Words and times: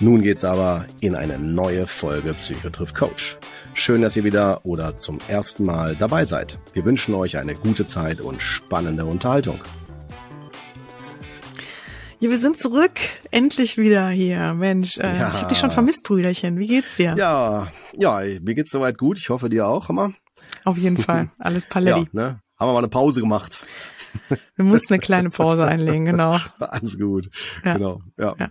nun 0.00 0.22
geht's 0.22 0.44
aber 0.44 0.86
in 1.00 1.14
eine 1.14 1.38
neue 1.38 1.86
Folge 1.86 2.34
Psychotriff 2.34 2.94
Coach. 2.94 3.36
Schön, 3.74 4.02
dass 4.02 4.16
ihr 4.16 4.24
wieder 4.24 4.64
oder 4.64 4.96
zum 4.96 5.18
ersten 5.28 5.64
Mal 5.64 5.96
dabei 5.96 6.24
seid. 6.24 6.58
Wir 6.72 6.84
wünschen 6.84 7.14
euch 7.14 7.38
eine 7.38 7.54
gute 7.54 7.86
Zeit 7.86 8.20
und 8.20 8.42
spannende 8.42 9.04
Unterhaltung. 9.04 9.60
Ja, 12.20 12.30
wir 12.30 12.38
sind 12.38 12.56
zurück. 12.56 12.92
Endlich 13.30 13.78
wieder 13.78 14.08
hier. 14.08 14.54
Mensch, 14.54 14.98
äh, 14.98 15.02
ja. 15.02 15.32
ich 15.34 15.40
habe 15.40 15.48
dich 15.48 15.58
schon 15.58 15.72
vermisst, 15.72 16.04
Brüderchen. 16.04 16.58
Wie 16.58 16.68
geht's 16.68 16.96
dir? 16.96 17.14
Ja, 17.18 17.68
ja, 17.96 18.20
mir 18.40 18.54
geht's 18.54 18.70
soweit 18.70 18.98
gut. 18.98 19.18
Ich 19.18 19.28
hoffe 19.30 19.48
dir 19.48 19.66
auch, 19.66 19.88
Hammer. 19.88 20.12
Auf 20.64 20.78
jeden 20.78 20.98
Fall. 20.98 21.30
Alles 21.38 21.66
Paletti. 21.66 22.00
Ja, 22.00 22.06
ne? 22.12 22.40
Haben 22.58 22.68
wir 22.68 22.74
mal 22.74 22.78
eine 22.78 22.88
Pause 22.88 23.20
gemacht. 23.20 23.60
Wir 24.54 24.64
mussten 24.64 24.92
eine 24.92 25.00
kleine 25.00 25.30
Pause 25.30 25.66
einlegen, 25.66 26.04
genau. 26.04 26.38
Alles 26.60 26.98
gut. 26.98 27.28
Ja. 27.64 27.74
Genau. 27.74 28.02
Ja. 28.16 28.34
ja. 28.38 28.50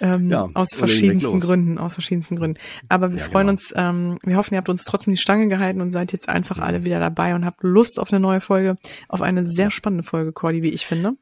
Ähm, 0.00 0.28
ja, 0.28 0.48
aus 0.54 0.74
verschiedensten 0.74 1.40
Gründen, 1.40 1.78
aus 1.78 1.94
verschiedensten 1.94 2.36
Gründen. 2.36 2.58
Aber 2.88 3.12
wir 3.12 3.18
ja, 3.18 3.24
freuen 3.24 3.46
genau. 3.46 3.58
uns, 3.58 3.72
ähm, 3.76 4.18
wir 4.24 4.36
hoffen, 4.36 4.54
ihr 4.54 4.58
habt 4.58 4.68
uns 4.68 4.84
trotzdem 4.84 5.14
die 5.14 5.20
Stange 5.20 5.48
gehalten 5.48 5.80
und 5.80 5.92
seid 5.92 6.12
jetzt 6.12 6.28
einfach 6.28 6.58
alle 6.58 6.84
wieder 6.84 6.98
dabei 6.98 7.34
und 7.34 7.44
habt 7.44 7.62
Lust 7.62 8.00
auf 8.00 8.12
eine 8.12 8.20
neue 8.20 8.40
Folge, 8.40 8.76
auf 9.08 9.22
eine 9.22 9.46
sehr 9.46 9.70
spannende 9.70 10.04
Folge, 10.04 10.32
Cordy, 10.32 10.62
wie 10.62 10.70
ich 10.70 10.86
finde. 10.86 11.12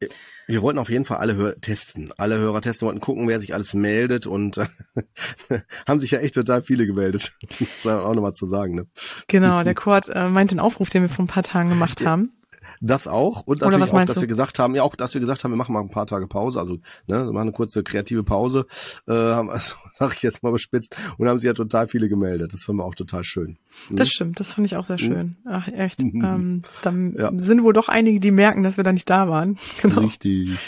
Wir 0.47 0.63
wollten 0.63 0.79
auf 0.79 0.91
jeden 0.91 1.05
Fall 1.05 1.19
alle 1.19 1.37
Hör 1.37 1.61
testen. 1.61 2.13
Alle 2.17 2.39
Hörer 2.39 2.61
testen, 2.61 2.87
wollten 2.87 3.01
gucken, 3.01 3.29
wer 3.29 3.41
sich 3.41 3.55
alles 3.55 3.75
meldet 3.75 4.27
und 4.27 4.59
äh, 4.59 4.67
haben 5.87 6.01
sich 6.01 6.11
ja 6.11 6.19
echt 6.19 6.35
total 6.35 6.63
viele 6.63 6.87
gemeldet. 6.87 7.33
Das 7.61 7.79
ist 7.79 7.87
auch 7.87 8.15
nochmal 8.15 8.35
zu 8.35 8.47
sagen, 8.47 8.75
ne? 8.75 8.87
Genau, 9.29 9.63
der 9.63 9.75
Kurt 9.77 10.09
äh, 10.09 10.29
meint 10.29 10.51
den 10.51 10.61
Aufruf, 10.61 10.91
den 10.91 11.03
wir 11.03 11.09
vor 11.09 11.25
ein 11.25 11.29
paar 11.29 11.43
Tagen 11.43 11.69
gemacht 11.69 12.05
haben. 12.05 12.33
Das 12.85 13.07
auch 13.07 13.43
und 13.43 13.61
natürlich 13.61 13.93
auch, 13.93 14.01
dass 14.01 14.17
du? 14.17 14.23
wir 14.23 14.27
gesagt 14.27 14.59
haben, 14.59 14.75
ja 14.75 14.83
auch, 14.83 14.97
dass 14.97 15.15
wir 15.15 15.21
gesagt 15.21 15.45
haben, 15.45 15.53
wir 15.53 15.57
machen 15.57 15.73
mal 15.73 15.81
ein 15.81 15.91
paar 15.91 16.07
Tage 16.07 16.27
Pause, 16.27 16.59
also 16.59 16.75
ne, 17.07 17.25
wir 17.25 17.33
machen 17.33 17.43
eine 17.43 17.53
kurze 17.53 17.85
kreative 17.85 18.25
Pause, 18.25 18.67
äh, 19.07 19.13
haben, 19.13 19.51
also, 19.51 19.77
sag 19.95 20.15
ich 20.15 20.23
jetzt 20.23 20.43
mal 20.43 20.51
bespitzt, 20.51 20.97
und 21.17 21.29
haben 21.29 21.39
sich 21.39 21.47
ja 21.47 21.55
total 21.55 21.87
viele 21.87 22.09
gemeldet. 22.09 22.53
Das 22.53 22.65
fanden 22.65 22.81
wir 22.81 22.85
auch 22.85 22.97
total 22.97 23.23
schön. 23.23 23.57
Mhm. 23.89 23.97
Das 23.97 24.09
stimmt, 24.09 24.41
das 24.41 24.53
fand 24.53 24.67
ich 24.67 24.75
auch 24.75 24.85
sehr 24.85 24.99
hm? 24.99 25.07
schön. 25.07 25.37
Ach 25.45 25.69
echt, 25.69 26.01
ähm, 26.01 26.63
dann 26.83 27.15
ja. 27.17 27.31
sind 27.37 27.63
wohl 27.63 27.73
doch 27.73 27.89
einige, 27.89 28.19
die 28.19 28.33
merken, 28.33 28.65
dass 28.65 28.79
wir 28.79 28.85
da 28.85 28.93
nicht 28.93 29.09
da 29.09 29.29
waren. 29.29 29.59
Genau. 29.81 30.01
Richtig. 30.03 30.59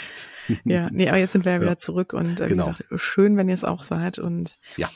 ja, 0.63 0.89
nee, 0.91 1.07
aber 1.07 1.17
jetzt 1.17 1.33
sind 1.33 1.45
wir 1.45 1.53
ja 1.53 1.57
wieder 1.61 1.71
ja. 1.71 1.77
zurück 1.77 2.13
und 2.13 2.39
äh, 2.39 2.47
genau. 2.47 2.67
wie 2.67 2.71
gesagt, 2.71 3.01
schön, 3.01 3.37
wenn 3.37 3.47
ihr 3.49 3.53
es 3.53 3.63
auch 3.63 3.83
seid 3.83 4.19
und 4.19 4.57
ja. 4.77 4.89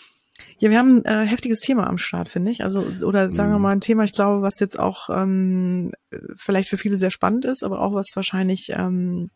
Ja, 0.59 0.69
wir 0.69 0.77
haben 0.77 1.03
ein 1.05 1.25
äh, 1.25 1.25
heftiges 1.25 1.61
Thema 1.61 1.87
am 1.87 1.97
Start, 1.97 2.27
finde 2.27 2.51
ich. 2.51 2.63
Also, 2.63 2.85
oder 3.05 3.29
sagen 3.29 3.51
wir 3.51 3.57
mhm. 3.57 3.63
mal 3.63 3.71
ein 3.71 3.81
Thema, 3.81 4.03
ich 4.03 4.13
glaube, 4.13 4.41
was 4.41 4.59
jetzt 4.59 4.77
auch 4.77 5.09
ähm, 5.09 5.93
vielleicht 6.35 6.69
für 6.69 6.77
viele 6.77 6.97
sehr 6.97 7.11
spannend 7.11 7.45
ist, 7.45 7.63
aber 7.63 7.81
auch 7.81 7.93
was 7.93 8.07
wahrscheinlich 8.15 8.71
ähm, 8.75 9.31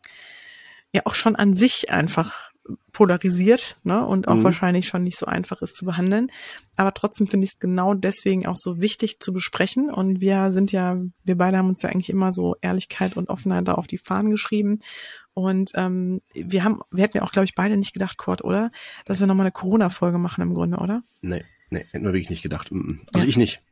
ja 0.92 1.02
auch 1.04 1.14
schon 1.14 1.34
an 1.34 1.54
sich 1.54 1.90
einfach 1.90 2.50
polarisiert 2.92 3.76
ne, 3.82 4.06
und 4.06 4.28
auch 4.28 4.36
mhm. 4.36 4.44
wahrscheinlich 4.44 4.86
schon 4.86 5.04
nicht 5.04 5.18
so 5.18 5.26
einfach 5.26 5.60
ist 5.60 5.76
zu 5.76 5.84
behandeln. 5.84 6.30
Aber 6.76 6.94
trotzdem 6.94 7.26
finde 7.26 7.44
ich 7.44 7.52
es 7.54 7.58
genau 7.58 7.94
deswegen 7.94 8.46
auch 8.46 8.56
so 8.56 8.80
wichtig 8.80 9.20
zu 9.20 9.32
besprechen. 9.32 9.90
Und 9.90 10.20
wir 10.20 10.50
sind 10.50 10.72
ja, 10.72 10.96
wir 11.24 11.36
beide 11.36 11.58
haben 11.58 11.68
uns 11.68 11.82
ja 11.82 11.90
eigentlich 11.90 12.10
immer 12.10 12.32
so 12.32 12.56
Ehrlichkeit 12.62 13.16
und 13.16 13.28
Offenheit 13.28 13.68
da 13.68 13.74
auf 13.74 13.86
die 13.86 13.98
Fahnen 13.98 14.30
geschrieben. 14.30 14.80
Und 15.34 15.72
ähm, 15.74 16.20
wir 16.32 16.62
haben, 16.62 16.80
wir 16.90 17.02
hätten 17.02 17.18
ja 17.18 17.22
auch, 17.24 17.32
glaube 17.32 17.44
ich, 17.44 17.54
beide 17.54 17.76
nicht 17.76 17.92
gedacht, 17.92 18.16
Kurt, 18.16 18.42
oder? 18.42 18.70
Dass 19.04 19.20
wir 19.20 19.26
nochmal 19.26 19.46
eine 19.46 19.52
Corona-Folge 19.52 20.18
machen 20.18 20.42
im 20.42 20.54
Grunde, 20.54 20.78
oder? 20.78 21.02
Nee, 21.22 21.44
nee, 21.70 21.84
hätten 21.90 22.04
wir 22.04 22.12
wirklich 22.12 22.30
nicht 22.30 22.42
gedacht. 22.42 22.70
Also 22.72 23.24
ja. 23.24 23.24
ich 23.24 23.36
nicht. 23.36 23.62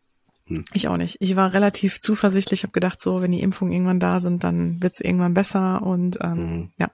Hm. 0.47 0.65
Ich 0.73 0.89
auch 0.89 0.97
nicht. 0.97 1.19
Ich 1.21 1.37
war 1.37 1.53
relativ 1.55 2.00
zuversichtlich, 2.00 2.65
habe 2.65 2.73
gedacht, 2.73 3.00
so, 3.00 3.23
wenn 3.23 3.31
die 3.31 3.43
Impfungen 3.43 3.73
irgendwann 3.73 4.00
da 4.00 4.19
sind, 4.19 4.43
dann 4.43 4.83
wird 4.83 4.95
es 4.95 5.00
irgendwann 5.00 5.34
besser 5.34 5.83
und 5.83 6.19
ähm, 6.21 6.33
mhm. 6.33 6.71
ja. 6.78 6.91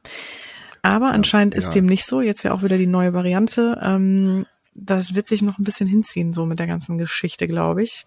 Aber 0.83 1.11
anscheinend 1.13 1.55
ja, 1.55 1.59
ist 1.59 1.71
dem 1.71 1.87
nicht 1.87 2.05
so. 2.05 2.21
Jetzt 2.21 2.43
ja 2.43 2.53
auch 2.53 2.63
wieder 2.63 2.79
die 2.79 2.87
neue 2.87 3.15
Variante. 3.15 3.81
Ähm, 3.83 4.47
das 4.75 5.15
wird 5.15 5.27
sich 5.27 5.43
noch 5.43 5.59
ein 5.59 5.65
bisschen 5.65 5.89
hinziehen, 5.89 6.33
so 6.33 6.47
mit 6.47 6.59
der 6.59 6.67
ganzen 6.67 6.99
Geschichte, 6.99 7.47
glaube 7.47 7.83
ich. 7.83 8.07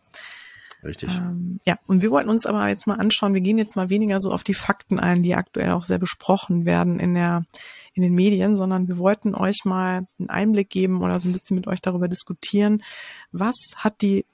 Richtig. 0.84 1.18
Ähm, 1.18 1.60
ja, 1.66 1.78
und 1.86 2.02
wir 2.02 2.12
wollten 2.12 2.30
uns 2.30 2.46
aber 2.46 2.68
jetzt 2.68 2.88
mal 2.88 2.96
anschauen, 2.96 3.34
wir 3.34 3.42
gehen 3.42 3.58
jetzt 3.58 3.76
mal 3.76 3.90
weniger 3.90 4.20
so 4.20 4.32
auf 4.32 4.44
die 4.44 4.54
Fakten 4.54 5.00
ein, 5.00 5.22
die 5.22 5.36
aktuell 5.36 5.72
auch 5.72 5.84
sehr 5.84 6.00
besprochen 6.00 6.66
werden 6.66 7.00
in 7.00 7.14
der, 7.14 7.46
in 7.94 8.02
den 8.02 8.16
Medien, 8.16 8.58
sondern 8.58 8.88
wir 8.88 8.98
wollten 8.98 9.36
euch 9.36 9.60
mal 9.64 10.06
einen 10.20 10.30
Einblick 10.30 10.70
geben 10.70 11.02
oder 11.02 11.20
so 11.20 11.30
ein 11.30 11.34
bisschen 11.34 11.56
mit 11.56 11.68
euch 11.68 11.82
darüber 11.82 12.08
diskutieren, 12.08 12.84
was 13.32 13.56
hat 13.76 14.02
die 14.02 14.26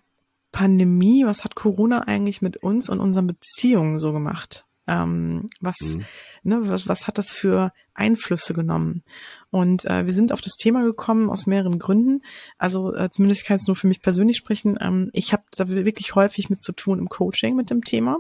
Pandemie, 0.52 1.26
was 1.26 1.44
hat 1.44 1.56
Corona 1.56 2.02
eigentlich 2.02 2.42
mit 2.42 2.58
uns 2.58 2.90
und 2.90 3.00
unseren 3.00 3.28
Beziehungen 3.28 4.00
so 4.00 4.14
gemacht? 4.14 4.66
Ähm, 4.88 5.50
was, 5.60 5.76
mhm. 5.82 6.06
Ne, 6.48 6.62
was, 6.64 6.88
was 6.88 7.08
hat 7.08 7.18
das 7.18 7.32
für 7.32 7.72
Einflüsse 7.94 8.54
genommen? 8.54 9.04
Und 9.50 9.86
äh, 9.86 10.06
wir 10.06 10.14
sind 10.14 10.32
auf 10.32 10.42
das 10.42 10.56
Thema 10.56 10.84
gekommen 10.84 11.30
aus 11.30 11.46
mehreren 11.46 11.80
Gründen. 11.80 12.22
Also 12.58 12.94
äh, 12.96 13.10
zumindest 13.10 13.46
kann 13.46 13.58
ich 13.58 13.64
es 13.64 13.68
nur 13.68 13.76
für 13.76 13.88
mich 13.88 14.02
persönlich 14.02 14.38
sprechen. 14.38 14.78
Ähm, 14.82 15.10
ich 15.14 15.34
habe 15.34 15.44
da 15.52 15.68
wirklich 15.68 16.16
häufig 16.16 16.50
mit 16.50 16.62
zu 16.62 16.72
tun 16.72 17.00
im 17.00 17.10
Coaching 17.10 17.56
mit 17.56 17.70
dem 17.70 17.84
Thema. 17.84 18.20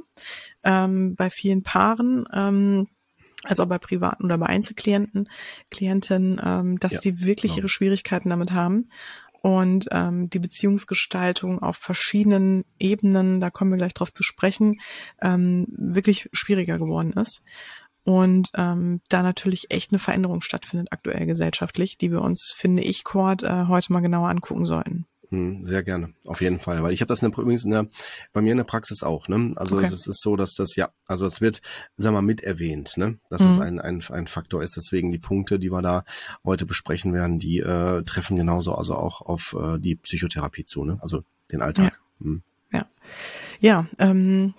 Ähm, 0.63 1.15
bei 1.15 1.29
vielen 1.29 1.63
Paaren. 1.63 2.25
Ähm, 2.33 2.87
also 3.43 3.65
bei 3.67 3.77
privaten 3.77 4.25
oder 4.25 4.37
bei 4.39 4.47
Einzelklienten, 4.47 5.29
Klienten, 5.69 6.41
ähm, 6.43 6.79
dass 6.79 6.93
ja, 6.93 6.99
die 7.01 7.21
wirklich 7.21 7.51
genau. 7.51 7.59
ihre 7.59 7.69
Schwierigkeiten 7.69 8.29
damit 8.29 8.51
haben 8.51 8.89
und 9.41 9.87
ähm, 9.91 10.29
die 10.29 10.39
Beziehungsgestaltung 10.39 11.59
auf 11.61 11.77
verschiedenen 11.77 12.65
Ebenen, 12.79 13.39
da 13.39 13.49
kommen 13.49 13.71
wir 13.71 13.77
gleich 13.77 13.93
drauf 13.93 14.11
zu 14.11 14.23
sprechen, 14.23 14.81
ähm, 15.21 15.67
wirklich 15.69 16.29
schwieriger 16.33 16.77
geworden 16.77 17.13
ist. 17.13 17.43
Und 18.07 18.51
ähm, 18.53 19.01
da 19.09 19.21
natürlich 19.21 19.69
echt 19.69 19.91
eine 19.91 19.99
Veränderung 19.99 20.39
stattfindet 20.39 20.87
aktuell 20.91 21.25
gesellschaftlich, 21.25 21.97
die 21.97 22.09
wir 22.09 22.21
uns, 22.21 22.53
finde 22.55 22.81
ich, 22.81 23.03
Cord, 23.03 23.43
äh, 23.43 23.65
heute 23.67 23.91
mal 23.91 23.99
genauer 23.99 24.29
angucken 24.29 24.63
sollten. 24.63 25.05
Hm, 25.27 25.61
sehr 25.61 25.83
gerne, 25.83 26.13
auf 26.25 26.39
jeden 26.39 26.57
Fall, 26.57 26.81
weil 26.83 26.93
ich 26.93 27.01
habe 27.01 27.09
das 27.09 27.21
in 27.21 27.29
der, 27.29 27.37
übrigens 27.37 27.65
in 27.65 27.71
der, 27.71 27.87
bei 28.31 28.41
mir 28.41 28.51
in 28.51 28.59
der 28.59 28.63
Praxis 28.63 29.03
auch. 29.03 29.27
Ne? 29.27 29.51
Also 29.57 29.75
okay. 29.75 29.87
es 29.87 30.07
ist 30.07 30.21
so, 30.21 30.37
dass 30.37 30.55
das 30.55 30.77
ja, 30.77 30.87
also 31.05 31.25
es 31.25 31.41
wird, 31.41 31.59
sag 31.97 32.13
mal, 32.13 32.21
mit 32.21 32.45
erwähnt, 32.45 32.93
ne? 32.95 33.19
dass 33.29 33.41
mhm. 33.41 33.47
das 33.47 33.59
ein, 33.59 33.81
ein, 33.81 34.01
ein 34.09 34.27
Faktor 34.27 34.63
ist. 34.63 34.77
Deswegen 34.77 35.11
die 35.11 35.19
Punkte, 35.19 35.59
die 35.59 35.69
wir 35.69 35.81
da 35.81 36.05
heute 36.45 36.65
besprechen 36.65 37.13
werden, 37.13 37.39
die 37.39 37.59
äh, 37.59 38.03
treffen 38.03 38.37
genauso 38.37 38.73
also 38.73 38.95
auch 38.95 39.19
auf 39.19 39.53
äh, 39.61 39.79
die 39.79 39.95
Psychotherapie 39.95 40.63
zu, 40.63 40.85
ne? 40.85 40.97
also 41.01 41.25
den 41.51 41.61
Alltag. 41.61 41.99
Ja, 42.21 42.25
hm. 42.25 42.43
ja. 42.71 42.85
ja 43.59 43.85
ähm, 43.99 44.53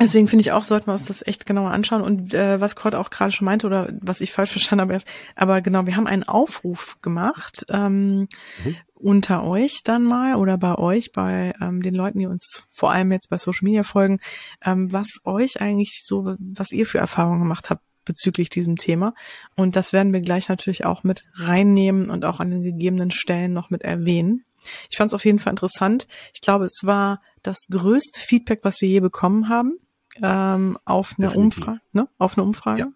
Deswegen 0.00 0.28
finde 0.28 0.40
ich 0.40 0.52
auch, 0.52 0.64
sollten 0.64 0.86
wir 0.86 0.92
uns 0.92 1.04
das 1.04 1.26
echt 1.26 1.44
genauer 1.44 1.72
anschauen. 1.72 2.00
Und 2.00 2.32
äh, 2.32 2.58
was 2.58 2.74
Kurt 2.74 2.94
auch 2.94 3.10
gerade 3.10 3.32
schon 3.32 3.44
meinte 3.44 3.66
oder 3.66 3.92
was 4.00 4.22
ich 4.22 4.32
falsch 4.32 4.50
verstanden 4.52 4.82
habe 4.82 4.94
erst, 4.94 5.06
aber 5.36 5.60
genau, 5.60 5.86
wir 5.86 5.96
haben 5.96 6.06
einen 6.06 6.22
Aufruf 6.22 6.96
gemacht 7.02 7.66
ähm, 7.68 8.26
mhm. 8.64 8.76
unter 8.94 9.44
euch 9.44 9.80
dann 9.84 10.02
mal 10.02 10.36
oder 10.36 10.56
bei 10.56 10.76
euch, 10.76 11.12
bei 11.12 11.52
ähm, 11.60 11.82
den 11.82 11.94
Leuten, 11.94 12.18
die 12.18 12.26
uns 12.26 12.66
vor 12.72 12.92
allem 12.92 13.12
jetzt 13.12 13.28
bei 13.28 13.36
Social 13.36 13.64
Media 13.64 13.82
folgen, 13.82 14.20
ähm, 14.64 14.90
was 14.90 15.06
euch 15.24 15.60
eigentlich 15.60 16.00
so, 16.04 16.34
was 16.38 16.72
ihr 16.72 16.86
für 16.86 16.98
Erfahrungen 16.98 17.40
gemacht 17.40 17.68
habt 17.68 17.82
bezüglich 18.06 18.48
diesem 18.48 18.76
Thema. 18.76 19.12
Und 19.54 19.76
das 19.76 19.92
werden 19.92 20.14
wir 20.14 20.22
gleich 20.22 20.48
natürlich 20.48 20.86
auch 20.86 21.04
mit 21.04 21.26
reinnehmen 21.34 22.08
und 22.08 22.24
auch 22.24 22.40
an 22.40 22.50
den 22.50 22.62
gegebenen 22.62 23.10
Stellen 23.10 23.52
noch 23.52 23.68
mit 23.68 23.82
erwähnen. 23.82 24.44
Ich 24.90 24.96
fand 24.96 25.08
es 25.08 25.14
auf 25.14 25.26
jeden 25.26 25.38
Fall 25.38 25.52
interessant. 25.52 26.08
Ich 26.34 26.40
glaube, 26.40 26.64
es 26.64 26.80
war 26.84 27.20
das 27.42 27.58
größte 27.70 28.18
Feedback, 28.18 28.60
was 28.62 28.80
wir 28.80 28.88
je 28.88 29.00
bekommen 29.00 29.50
haben 29.50 29.76
ähm, 30.22 30.78
auf 30.84 31.14
eine 31.18 31.30
Umfrage. 31.30 31.80
Ne? 31.92 32.08
Auf 32.18 32.36
eine 32.36 32.46
Umfrage. 32.46 32.80
Ja. 32.80 32.88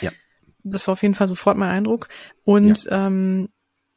ja. 0.00 0.10
Das 0.62 0.86
war 0.86 0.92
auf 0.92 1.02
jeden 1.02 1.14
Fall 1.14 1.28
sofort 1.28 1.56
mein 1.56 1.70
Eindruck. 1.70 2.08
Und 2.44 2.84
ja. 2.84 3.06
ähm, 3.06 3.48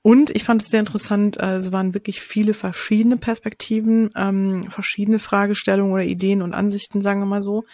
und 0.08 0.30
ich 0.30 0.46
fand 0.46 0.62
es 0.62 0.70
sehr 0.70 0.80
interessant, 0.80 1.36
äh, 1.36 1.56
es 1.56 1.74
waren 1.74 1.94
wirklich 1.94 2.22
viele 2.22 2.54
verschiedene 2.54 3.18
Perspektiven, 3.18 4.10
ähm, 4.16 4.64
verschiedene 4.70 5.20
Fragestellungen 5.20 5.92
oder 5.92 6.04
Ideen 6.04 6.42
und 6.42 6.54
Ansichten, 6.54 7.02
sagen 7.02 7.20
wir 7.20 7.26
mal 7.26 7.42
so, 7.42 7.66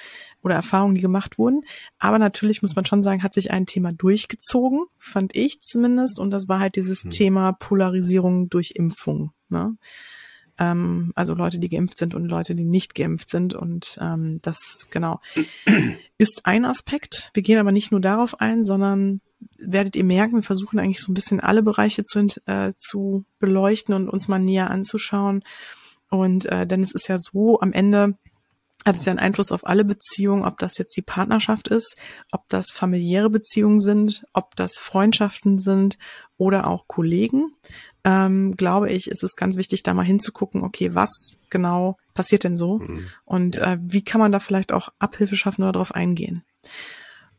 oder 0.42 0.56
Erfahrungen, 0.56 0.96
die 0.96 1.02
gemacht 1.02 1.38
wurden. 1.38 1.62
Aber 2.00 2.18
natürlich 2.18 2.64
muss 2.64 2.76
man 2.76 2.88
schon 2.88 3.04
sagen, 3.04 3.22
hat 3.22 3.36
sich 3.36 3.52
ein 3.52 3.68
Thema 3.68 3.94
durchgezogen, 3.94 4.86
fand 4.96 5.36
ich 5.36 5.62
zumindest. 5.62 6.18
Und 6.18 6.32
das 6.32 6.48
war 6.48 6.60
halt 6.60 6.76
dieses 6.76 7.04
hm. 7.04 7.12
Thema 7.12 7.52
Polarisierung 7.52 8.50
durch 8.50 8.72
Impfung. 8.72 9.32
Ne? 9.50 9.78
Ähm, 10.58 11.12
also 11.16 11.34
Leute, 11.34 11.60
die 11.60 11.70
geimpft 11.70 11.98
sind 11.98 12.16
und 12.16 12.26
Leute, 12.26 12.56
die 12.56 12.66
nicht 12.66 12.96
geimpft 12.96 13.30
sind. 13.30 13.54
Und 13.54 13.98
ähm, 14.02 14.40
das 14.42 14.88
genau 14.92 15.20
ist 16.18 16.42
ein 16.46 16.66
Aspekt. 16.66 17.32
Wir 17.34 17.44
gehen 17.44 17.60
aber 17.60 17.72
nicht 17.72 17.92
nur 17.92 18.02
darauf 18.02 18.40
ein, 18.40 18.64
sondern 18.64 19.22
werdet 19.58 19.96
ihr 19.96 20.04
merken, 20.04 20.36
wir 20.36 20.44
versuchen 20.44 20.80
eigentlich 20.80 21.02
so 21.02 21.12
ein 21.12 21.16
bisschen 21.16 21.40
alle 21.40 21.64
Bereiche 21.64 22.04
zu, 22.04 22.28
äh, 22.46 22.74
zu 22.78 23.26
beleuchten 23.40 23.94
und 23.94 24.10
uns 24.10 24.28
mal 24.28 24.40
näher 24.40 24.70
anzuschauen. 24.72 25.44
Und 26.10 26.46
äh, 26.46 26.68
denn 26.68 26.84
es 26.84 26.94
ist 26.94 27.08
ja 27.08 27.18
so, 27.18 27.60
am 27.60 27.74
Ende 27.74 28.18
hat 28.86 28.98
es 28.98 29.06
ja 29.06 29.12
einen 29.12 29.20
Einfluss 29.20 29.52
auf 29.52 29.66
alle 29.66 29.86
Beziehungen, 29.86 30.44
ob 30.44 30.60
das 30.60 30.78
jetzt 30.78 30.96
die 30.98 31.02
Partnerschaft 31.02 31.68
ist, 31.68 31.96
ob 32.32 32.48
das 32.50 32.72
familiäre 32.72 33.30
Beziehungen 33.30 33.80
sind, 33.80 34.26
ob 34.34 34.56
das 34.56 34.78
Freundschaften 34.78 35.58
sind 35.58 35.98
oder 36.38 36.68
auch 36.68 36.88
Kollegen. 36.88 37.54
Ähm, 38.06 38.56
glaube 38.58 38.92
ich, 38.92 39.10
ist 39.10 39.24
es 39.24 39.36
ganz 39.36 39.56
wichtig, 39.56 39.84
da 39.84 39.94
mal 39.94 40.04
hinzugucken, 40.04 40.64
okay, 40.64 40.94
was 40.94 41.38
genau 41.50 41.98
passiert 42.14 42.44
denn 42.44 42.58
so 42.58 42.80
mhm. 42.80 43.08
und 43.26 43.58
äh, 43.58 43.78
wie 43.82 44.04
kann 44.04 44.20
man 44.20 44.32
da 44.32 44.40
vielleicht 44.40 44.74
auch 44.74 44.90
Abhilfe 45.00 45.38
schaffen 45.38 45.64
oder 45.64 45.72
darauf 45.72 45.96
eingehen. 45.96 46.44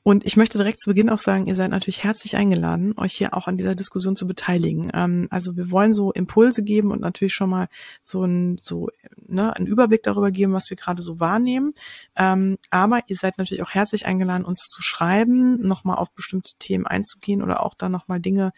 Und 0.06 0.26
ich 0.26 0.36
möchte 0.36 0.58
direkt 0.58 0.82
zu 0.82 0.90
Beginn 0.90 1.08
auch 1.08 1.18
sagen, 1.18 1.46
ihr 1.46 1.54
seid 1.54 1.70
natürlich 1.70 2.04
herzlich 2.04 2.36
eingeladen, 2.36 2.92
euch 2.98 3.14
hier 3.14 3.32
auch 3.32 3.48
an 3.48 3.56
dieser 3.56 3.74
Diskussion 3.74 4.16
zu 4.16 4.26
beteiligen. 4.26 4.90
Ähm, 4.92 5.28
also 5.30 5.56
wir 5.56 5.70
wollen 5.70 5.94
so 5.94 6.12
Impulse 6.12 6.62
geben 6.62 6.90
und 6.90 7.00
natürlich 7.00 7.32
schon 7.32 7.48
mal 7.48 7.68
so 8.02 8.22
ein 8.22 8.58
so 8.60 8.90
ne, 9.26 9.56
einen 9.56 9.66
Überblick 9.66 10.02
darüber 10.02 10.30
geben, 10.30 10.52
was 10.52 10.68
wir 10.68 10.76
gerade 10.76 11.00
so 11.00 11.20
wahrnehmen. 11.20 11.72
Ähm, 12.16 12.58
aber 12.68 13.00
ihr 13.06 13.16
seid 13.16 13.38
natürlich 13.38 13.62
auch 13.62 13.70
herzlich 13.70 14.04
eingeladen, 14.04 14.44
uns 14.44 14.58
zu 14.58 14.82
schreiben, 14.82 15.66
nochmal 15.66 15.96
auf 15.96 16.10
bestimmte 16.10 16.52
Themen 16.58 16.86
einzugehen 16.86 17.42
oder 17.42 17.64
auch 17.64 17.72
da 17.72 17.88
nochmal 17.88 18.20
Dinge 18.20 18.52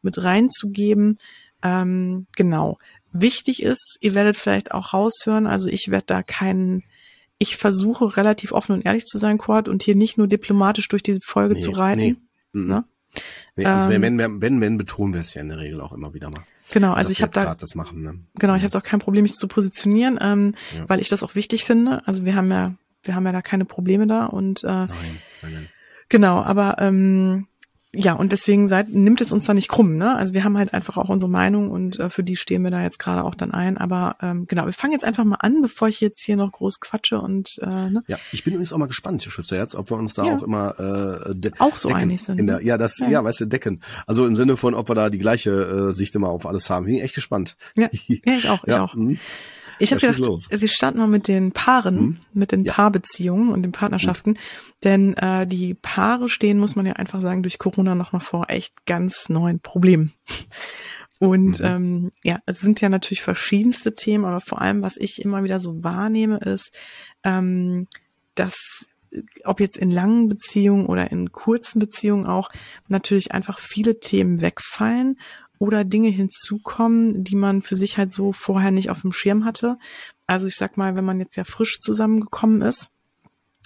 mit 0.00 0.22
reinzugeben. 0.22 1.18
Ähm, 1.64 2.26
genau. 2.36 2.78
Wichtig 3.12 3.62
ist, 3.62 3.98
ihr 4.00 4.14
werdet 4.14 4.36
vielleicht 4.36 4.72
auch 4.72 4.92
raushören, 4.92 5.46
also 5.46 5.66
ich 5.66 5.90
werde 5.90 6.06
da 6.06 6.22
keinen 6.22 6.84
ich 7.38 7.56
versuche 7.56 8.16
relativ 8.16 8.52
offen 8.52 8.72
und 8.72 8.86
ehrlich 8.86 9.06
zu 9.06 9.18
sein, 9.18 9.38
Cord, 9.38 9.68
und 9.68 9.82
hier 9.82 9.96
nicht 9.96 10.18
nur 10.18 10.26
diplomatisch 10.26 10.88
durch 10.88 11.02
diese 11.02 11.20
Folge 11.20 11.54
nee, 11.54 11.60
zu 11.60 11.72
reiten. 11.72 12.00
Nee. 12.00 12.16
Mhm. 12.52 12.66
Ne? 12.68 12.84
Nee, 13.56 13.66
also 13.66 13.90
ähm, 13.90 14.02
wenn, 14.02 14.18
wenn, 14.18 14.40
wenn, 14.40 14.60
wenn 14.60 14.78
betonen 14.78 15.14
wir 15.14 15.20
es 15.20 15.34
ja 15.34 15.42
in 15.42 15.48
der 15.48 15.58
Regel 15.58 15.80
auch 15.80 15.92
immer 15.92 16.14
wieder 16.14 16.30
mal. 16.30 16.44
Genau, 16.70 16.92
also 16.92 17.10
ich 17.10 17.22
habe 17.22 17.32
da 17.32 17.54
das 17.54 17.74
machen, 17.74 18.02
ne? 18.02 18.18
genau, 18.36 18.54
ich 18.54 18.62
habe 18.62 18.72
doch 18.72 18.82
kein 18.82 18.98
Problem, 18.98 19.22
mich 19.22 19.34
zu 19.34 19.46
positionieren, 19.46 20.18
ähm, 20.20 20.54
ja. 20.74 20.88
weil 20.88 20.98
ich 20.98 21.08
das 21.08 21.22
auch 21.22 21.34
wichtig 21.34 21.64
finde. 21.64 22.02
Also 22.06 22.24
wir 22.24 22.34
haben 22.34 22.50
ja, 22.50 22.74
wir 23.04 23.14
haben 23.14 23.26
ja 23.26 23.32
da 23.32 23.42
keine 23.42 23.64
Probleme 23.66 24.06
da 24.06 24.24
und 24.26 24.64
äh, 24.64 24.66
nein, 24.66 24.88
nein, 25.42 25.52
nein. 25.52 25.68
genau, 26.08 26.42
aber 26.42 26.76
ähm, 26.78 27.46
ja, 27.96 28.14
und 28.14 28.32
deswegen 28.32 28.68
seid, 28.68 28.88
nimmt 28.90 29.20
es 29.20 29.32
uns 29.32 29.44
da 29.44 29.54
nicht 29.54 29.68
krumm, 29.68 29.96
ne? 29.96 30.16
Also 30.16 30.34
wir 30.34 30.44
haben 30.44 30.58
halt 30.58 30.74
einfach 30.74 30.96
auch 30.96 31.08
unsere 31.08 31.30
Meinung 31.30 31.70
und 31.70 31.98
äh, 31.98 32.10
für 32.10 32.22
die 32.22 32.36
stehen 32.36 32.62
wir 32.62 32.70
da 32.70 32.82
jetzt 32.82 32.98
gerade 32.98 33.24
auch 33.24 33.34
dann 33.34 33.52
ein. 33.52 33.78
Aber 33.78 34.16
ähm, 34.20 34.46
genau, 34.46 34.66
wir 34.66 34.72
fangen 34.72 34.92
jetzt 34.92 35.04
einfach 35.04 35.24
mal 35.24 35.36
an, 35.36 35.62
bevor 35.62 35.88
ich 35.88 36.00
jetzt 36.00 36.22
hier 36.22 36.36
noch 36.36 36.52
groß 36.52 36.80
quatsche 36.80 37.20
und 37.20 37.58
äh, 37.62 37.90
ne? 37.90 38.02
Ja, 38.06 38.18
ich 38.32 38.44
bin 38.44 38.54
übrigens 38.54 38.72
auch 38.72 38.78
mal 38.78 38.86
gespannt, 38.86 39.22
Schützer 39.22 39.56
jetzt, 39.56 39.74
ob 39.74 39.90
wir 39.90 39.96
uns 39.96 40.14
da 40.14 40.24
ja. 40.24 40.36
auch 40.36 40.42
immer 40.42 40.78
äh, 40.78 41.50
auch 41.58 41.76
so 41.76 41.88
einig 41.88 42.22
sind. 42.22 42.38
In 42.38 42.46
der, 42.46 42.58
ne? 42.58 42.64
ja, 42.64 42.78
das, 42.78 42.98
ja. 42.98 43.08
ja, 43.08 43.24
weißt 43.24 43.40
du, 43.40 43.46
decken. 43.46 43.80
Also 44.06 44.26
im 44.26 44.36
Sinne 44.36 44.56
von, 44.56 44.74
ob 44.74 44.88
wir 44.88 44.94
da 44.94 45.10
die 45.10 45.18
gleiche 45.18 45.50
äh, 45.90 45.92
Sicht 45.92 46.14
immer 46.14 46.28
auf 46.28 46.46
alles 46.46 46.70
haben. 46.70 46.86
Bin 46.86 46.96
ich 46.96 47.02
echt 47.02 47.14
gespannt. 47.14 47.56
Ja, 47.76 47.88
ja 48.06 48.34
ich 48.34 48.48
auch, 48.48 48.64
ich 48.64 48.74
ja. 48.74 48.84
auch. 48.84 48.94
Mh. 48.94 49.16
Ich 49.78 49.90
habe 49.92 50.00
gedacht, 50.00 50.18
los. 50.18 50.48
wir 50.50 50.68
starten 50.68 50.98
mal 50.98 51.06
mit 51.06 51.28
den 51.28 51.52
Paaren, 51.52 51.98
hm? 51.98 52.16
mit 52.32 52.52
den 52.52 52.64
ja. 52.64 52.72
Paarbeziehungen 52.72 53.50
und 53.50 53.62
den 53.62 53.72
Partnerschaften. 53.72 54.34
Gut. 54.34 54.42
Denn 54.84 55.14
äh, 55.14 55.46
die 55.46 55.74
Paare 55.74 56.28
stehen, 56.28 56.58
muss 56.58 56.76
man 56.76 56.86
ja 56.86 56.94
einfach 56.94 57.20
sagen, 57.20 57.42
durch 57.42 57.58
Corona 57.58 57.94
noch 57.94 58.12
mal 58.12 58.20
vor 58.20 58.46
echt 58.48 58.86
ganz 58.86 59.28
neuen 59.28 59.60
Problemen. 59.60 60.12
Und 61.20 61.60
mhm. 61.60 61.64
ähm, 61.64 62.10
ja, 62.22 62.40
es 62.44 62.60
sind 62.60 62.80
ja 62.80 62.88
natürlich 62.88 63.22
verschiedenste 63.22 63.94
Themen, 63.94 64.24
aber 64.24 64.40
vor 64.40 64.60
allem, 64.60 64.82
was 64.82 64.96
ich 64.96 65.22
immer 65.22 65.44
wieder 65.44 65.60
so 65.60 65.84
wahrnehme, 65.84 66.38
ist, 66.38 66.72
ähm, 67.22 67.86
dass 68.34 68.88
ob 69.44 69.60
jetzt 69.60 69.76
in 69.76 69.90
langen 69.90 70.28
Beziehungen 70.28 70.86
oder 70.86 71.10
in 71.10 71.32
kurzen 71.32 71.78
Beziehungen 71.78 72.26
auch 72.26 72.50
natürlich 72.88 73.32
einfach 73.32 73.58
viele 73.58 74.00
Themen 74.00 74.40
wegfallen 74.40 75.20
oder 75.58 75.84
Dinge 75.84 76.08
hinzukommen, 76.08 77.24
die 77.24 77.36
man 77.36 77.62
für 77.62 77.76
sich 77.76 77.98
halt 77.98 78.10
so 78.10 78.32
vorher 78.32 78.70
nicht 78.70 78.90
auf 78.90 79.02
dem 79.02 79.12
Schirm 79.12 79.44
hatte. 79.44 79.78
Also 80.26 80.46
ich 80.46 80.56
sag 80.56 80.76
mal, 80.76 80.96
wenn 80.96 81.04
man 81.04 81.20
jetzt 81.20 81.36
ja 81.36 81.44
frisch 81.44 81.78
zusammengekommen 81.78 82.62
ist, 82.62 82.90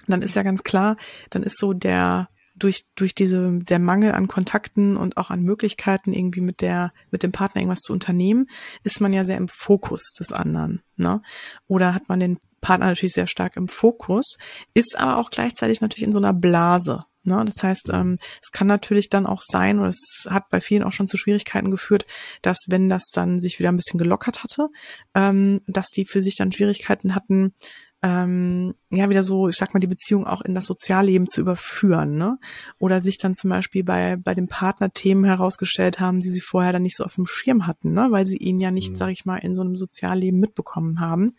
dann 0.07 0.21
ist 0.21 0.35
ja 0.35 0.43
ganz 0.43 0.63
klar, 0.63 0.97
dann 1.29 1.43
ist 1.43 1.57
so 1.57 1.73
der 1.73 2.27
durch 2.55 2.85
durch 2.95 3.15
diese 3.15 3.51
der 3.53 3.79
Mangel 3.79 4.11
an 4.11 4.27
Kontakten 4.27 4.97
und 4.97 5.17
auch 5.17 5.29
an 5.29 5.43
Möglichkeiten 5.43 6.13
irgendwie 6.13 6.41
mit 6.41 6.61
der 6.61 6.91
mit 7.09 7.23
dem 7.23 7.31
Partner 7.31 7.61
irgendwas 7.61 7.79
zu 7.79 7.93
unternehmen, 7.93 8.49
ist 8.83 8.99
man 9.01 9.13
ja 9.13 9.23
sehr 9.23 9.37
im 9.37 9.47
Fokus 9.47 10.13
des 10.13 10.33
anderen, 10.33 10.81
ne? 10.97 11.21
Oder 11.67 11.93
hat 11.93 12.09
man 12.09 12.19
den 12.19 12.37
Partner 12.61 12.87
natürlich 12.87 13.13
sehr 13.13 13.27
stark 13.27 13.55
im 13.55 13.69
Fokus, 13.69 14.37
ist 14.73 14.97
aber 14.97 15.17
auch 15.17 15.31
gleichzeitig 15.31 15.79
natürlich 15.79 16.03
in 16.03 16.11
so 16.11 16.19
einer 16.19 16.33
Blase, 16.33 17.05
Ne? 17.23 17.43
Das 17.45 17.63
heißt, 17.63 17.89
ähm, 17.91 18.17
es 18.41 18.51
kann 18.51 18.67
natürlich 18.67 19.09
dann 19.09 19.25
auch 19.25 19.41
sein, 19.41 19.79
oder 19.79 19.89
es 19.89 20.25
hat 20.29 20.49
bei 20.49 20.61
vielen 20.61 20.83
auch 20.83 20.91
schon 20.91 21.07
zu 21.07 21.17
Schwierigkeiten 21.17 21.71
geführt, 21.71 22.05
dass 22.41 22.57
wenn 22.67 22.89
das 22.89 23.09
dann 23.13 23.39
sich 23.39 23.59
wieder 23.59 23.69
ein 23.69 23.77
bisschen 23.77 23.97
gelockert 23.97 24.43
hatte, 24.43 24.69
ähm, 25.15 25.61
dass 25.67 25.87
die 25.87 26.05
für 26.05 26.23
sich 26.23 26.35
dann 26.35 26.51
Schwierigkeiten 26.51 27.15
hatten, 27.15 27.53
ähm, 28.01 28.75
ja, 28.91 29.09
wieder 29.09 29.23
so, 29.23 29.49
ich 29.49 29.57
sag 29.57 29.73
mal, 29.73 29.81
die 29.81 29.87
Beziehung 29.87 30.25
auch 30.25 30.41
in 30.41 30.55
das 30.55 30.65
Sozialleben 30.67 31.27
zu 31.27 31.41
überführen, 31.41 32.15
ne? 32.15 32.37
Oder 32.79 33.01
sich 33.01 33.17
dann 33.17 33.33
zum 33.33 33.49
Beispiel 33.49 33.83
bei, 33.83 34.15
bei 34.15 34.33
dem 34.33 34.47
Partner 34.47 34.91
Themen 34.91 35.25
herausgestellt 35.25 35.99
haben, 35.99 36.21
die 36.21 36.29
sie 36.29 36.39
vorher 36.39 36.71
dann 36.71 36.83
nicht 36.83 36.95
so 36.95 37.03
auf 37.03 37.15
dem 37.15 37.25
Schirm 37.25 37.67
hatten, 37.67 37.91
ne? 37.91 38.07
Weil 38.09 38.25
sie 38.25 38.37
ihn 38.37 38.59
ja 38.59 38.71
nicht, 38.71 38.93
mhm. 38.93 38.95
sag 38.95 39.09
ich 39.09 39.25
mal, 39.25 39.37
in 39.37 39.53
so 39.53 39.61
einem 39.61 39.75
Sozialleben 39.75 40.39
mitbekommen 40.39 41.01
haben. 41.01 41.33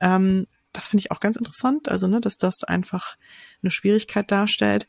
Ähm, 0.00 0.46
das 0.72 0.88
finde 0.88 1.02
ich 1.02 1.10
auch 1.10 1.20
ganz 1.20 1.36
interessant, 1.36 1.88
also 1.88 2.06
ne, 2.06 2.20
dass 2.20 2.36
das 2.36 2.62
einfach 2.64 3.16
eine 3.62 3.70
Schwierigkeit 3.70 4.30
darstellt. 4.30 4.86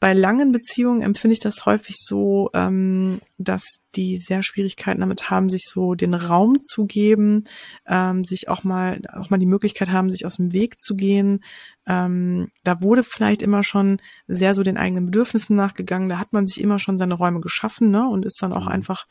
Bei 0.00 0.14
langen 0.14 0.50
Beziehungen 0.50 1.02
empfinde 1.02 1.34
ich 1.34 1.40
das 1.40 1.66
häufig 1.66 1.96
so, 1.98 2.48
ähm, 2.54 3.20
dass 3.36 3.62
die 3.96 4.16
sehr 4.16 4.42
Schwierigkeiten 4.42 5.00
damit 5.00 5.28
haben, 5.28 5.50
sich 5.50 5.64
so 5.68 5.94
den 5.94 6.14
Raum 6.14 6.58
zu 6.58 6.86
geben, 6.86 7.44
ähm, 7.86 8.24
sich 8.24 8.48
auch 8.48 8.64
mal 8.64 9.02
auch 9.12 9.28
mal 9.28 9.36
die 9.36 9.44
Möglichkeit 9.44 9.90
haben, 9.90 10.10
sich 10.10 10.24
aus 10.24 10.36
dem 10.36 10.54
Weg 10.54 10.80
zu 10.80 10.96
gehen. 10.96 11.44
Ähm, 11.86 12.48
da 12.64 12.80
wurde 12.80 13.04
vielleicht 13.04 13.42
immer 13.42 13.62
schon 13.62 14.00
sehr 14.26 14.54
so 14.54 14.62
den 14.62 14.78
eigenen 14.78 15.04
Bedürfnissen 15.04 15.54
nachgegangen. 15.54 16.08
Da 16.08 16.18
hat 16.18 16.32
man 16.32 16.46
sich 16.46 16.62
immer 16.62 16.78
schon 16.78 16.96
seine 16.96 17.14
Räume 17.14 17.40
geschaffen, 17.40 17.90
ne, 17.90 18.08
und 18.08 18.24
ist 18.24 18.40
dann 18.40 18.54
auch 18.54 18.66
mhm. 18.66 18.72
einfach 18.72 19.06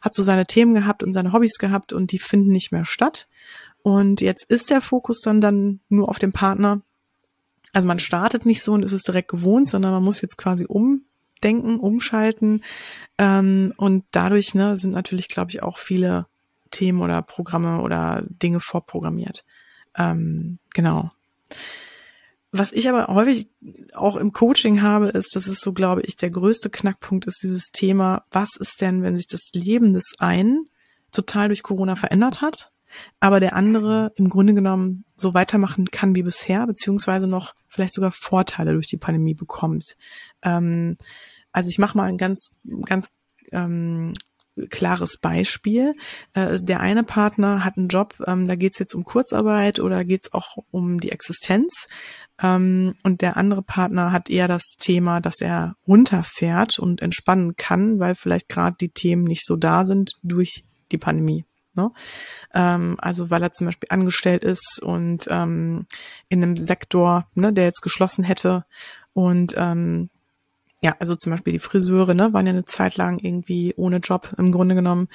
hat 0.00 0.14
so 0.14 0.22
seine 0.22 0.46
Themen 0.46 0.74
gehabt 0.74 1.02
und 1.02 1.12
seine 1.12 1.32
Hobbys 1.32 1.56
gehabt 1.58 1.94
und 1.94 2.12
die 2.12 2.18
finden 2.18 2.50
nicht 2.50 2.72
mehr 2.72 2.84
statt. 2.84 3.26
Und 3.84 4.22
jetzt 4.22 4.44
ist 4.44 4.70
der 4.70 4.80
Fokus 4.80 5.20
dann 5.20 5.42
dann 5.42 5.80
nur 5.90 6.08
auf 6.08 6.18
dem 6.18 6.32
Partner. 6.32 6.80
Also 7.74 7.86
man 7.86 7.98
startet 7.98 8.46
nicht 8.46 8.62
so 8.62 8.72
und 8.72 8.82
ist 8.82 8.94
es 8.94 9.02
direkt 9.02 9.28
gewohnt, 9.28 9.68
sondern 9.68 9.92
man 9.92 10.02
muss 10.02 10.22
jetzt 10.22 10.38
quasi 10.38 10.64
umdenken, 10.64 11.78
umschalten. 11.78 12.64
Ähm, 13.18 13.74
und 13.76 14.06
dadurch 14.10 14.54
ne, 14.54 14.74
sind 14.78 14.92
natürlich, 14.92 15.28
glaube 15.28 15.50
ich, 15.50 15.62
auch 15.62 15.76
viele 15.76 16.26
Themen 16.70 17.02
oder 17.02 17.20
Programme 17.20 17.82
oder 17.82 18.24
Dinge 18.26 18.60
vorprogrammiert. 18.60 19.44
Ähm, 19.98 20.58
genau. 20.72 21.10
Was 22.52 22.72
ich 22.72 22.88
aber 22.88 23.14
häufig 23.14 23.48
auch 23.92 24.16
im 24.16 24.32
Coaching 24.32 24.80
habe, 24.80 25.08
ist, 25.08 25.36
dass 25.36 25.46
es 25.46 25.60
so, 25.60 25.74
glaube 25.74 26.00
ich, 26.04 26.16
der 26.16 26.30
größte 26.30 26.70
Knackpunkt 26.70 27.26
ist 27.26 27.42
dieses 27.42 27.66
Thema, 27.70 28.24
was 28.30 28.48
ist 28.58 28.80
denn, 28.80 29.02
wenn 29.02 29.14
sich 29.14 29.26
das 29.26 29.50
Leben 29.52 29.92
des 29.92 30.14
einen 30.20 30.70
total 31.12 31.48
durch 31.48 31.62
Corona 31.62 31.96
verändert 31.96 32.40
hat 32.40 32.70
aber 33.20 33.40
der 33.40 33.54
andere 33.54 34.12
im 34.16 34.28
Grunde 34.28 34.54
genommen 34.54 35.04
so 35.14 35.34
weitermachen 35.34 35.90
kann 35.90 36.14
wie 36.14 36.22
bisher, 36.22 36.66
beziehungsweise 36.66 37.26
noch 37.26 37.54
vielleicht 37.68 37.94
sogar 37.94 38.12
Vorteile 38.12 38.72
durch 38.72 38.86
die 38.86 38.96
Pandemie 38.96 39.34
bekommt. 39.34 39.96
Ähm, 40.42 40.96
also 41.52 41.70
ich 41.70 41.78
mache 41.78 41.96
mal 41.96 42.04
ein 42.04 42.18
ganz, 42.18 42.50
ganz 42.84 43.08
ähm, 43.52 44.12
klares 44.70 45.18
Beispiel. 45.18 45.94
Äh, 46.32 46.60
der 46.60 46.80
eine 46.80 47.04
Partner 47.04 47.64
hat 47.64 47.76
einen 47.76 47.88
Job, 47.88 48.14
ähm, 48.26 48.46
da 48.46 48.54
geht's 48.56 48.78
jetzt 48.78 48.94
um 48.94 49.04
Kurzarbeit 49.04 49.80
oder 49.80 50.04
geht's 50.04 50.32
auch 50.32 50.56
um 50.70 51.00
die 51.00 51.12
Existenz. 51.12 51.86
Ähm, 52.42 52.94
und 53.02 53.20
der 53.20 53.36
andere 53.36 53.62
Partner 53.62 54.12
hat 54.12 54.30
eher 54.30 54.48
das 54.48 54.76
Thema, 54.78 55.20
dass 55.20 55.40
er 55.40 55.76
runterfährt 55.86 56.78
und 56.78 57.02
entspannen 57.02 57.56
kann, 57.56 57.98
weil 57.98 58.14
vielleicht 58.14 58.48
gerade 58.48 58.76
die 58.80 58.90
Themen 58.90 59.24
nicht 59.24 59.44
so 59.44 59.56
da 59.56 59.84
sind 59.84 60.12
durch 60.22 60.64
die 60.92 60.98
Pandemie. 60.98 61.44
Ne? 61.74 61.90
Ähm, 62.52 62.96
also 62.98 63.30
weil 63.30 63.42
er 63.42 63.52
zum 63.52 63.66
Beispiel 63.66 63.88
angestellt 63.90 64.44
ist 64.44 64.80
und 64.82 65.26
ähm, 65.28 65.86
in 66.28 66.42
einem 66.42 66.56
Sektor, 66.56 67.26
ne, 67.34 67.52
der 67.52 67.64
jetzt 67.64 67.82
geschlossen 67.82 68.24
hätte 68.24 68.64
und 69.12 69.54
ähm, 69.56 70.10
ja, 70.84 70.94
also 70.98 71.16
zum 71.16 71.32
Beispiel 71.32 71.54
die 71.54 71.60
Friseure, 71.60 72.14
ne, 72.14 72.34
waren 72.34 72.44
ja 72.44 72.52
eine 72.52 72.66
Zeit 72.66 72.98
lang 72.98 73.18
irgendwie 73.18 73.72
ohne 73.74 73.98
Job 73.98 74.34
im 74.36 74.52
Grunde 74.52 74.74
genommen. 74.74 75.08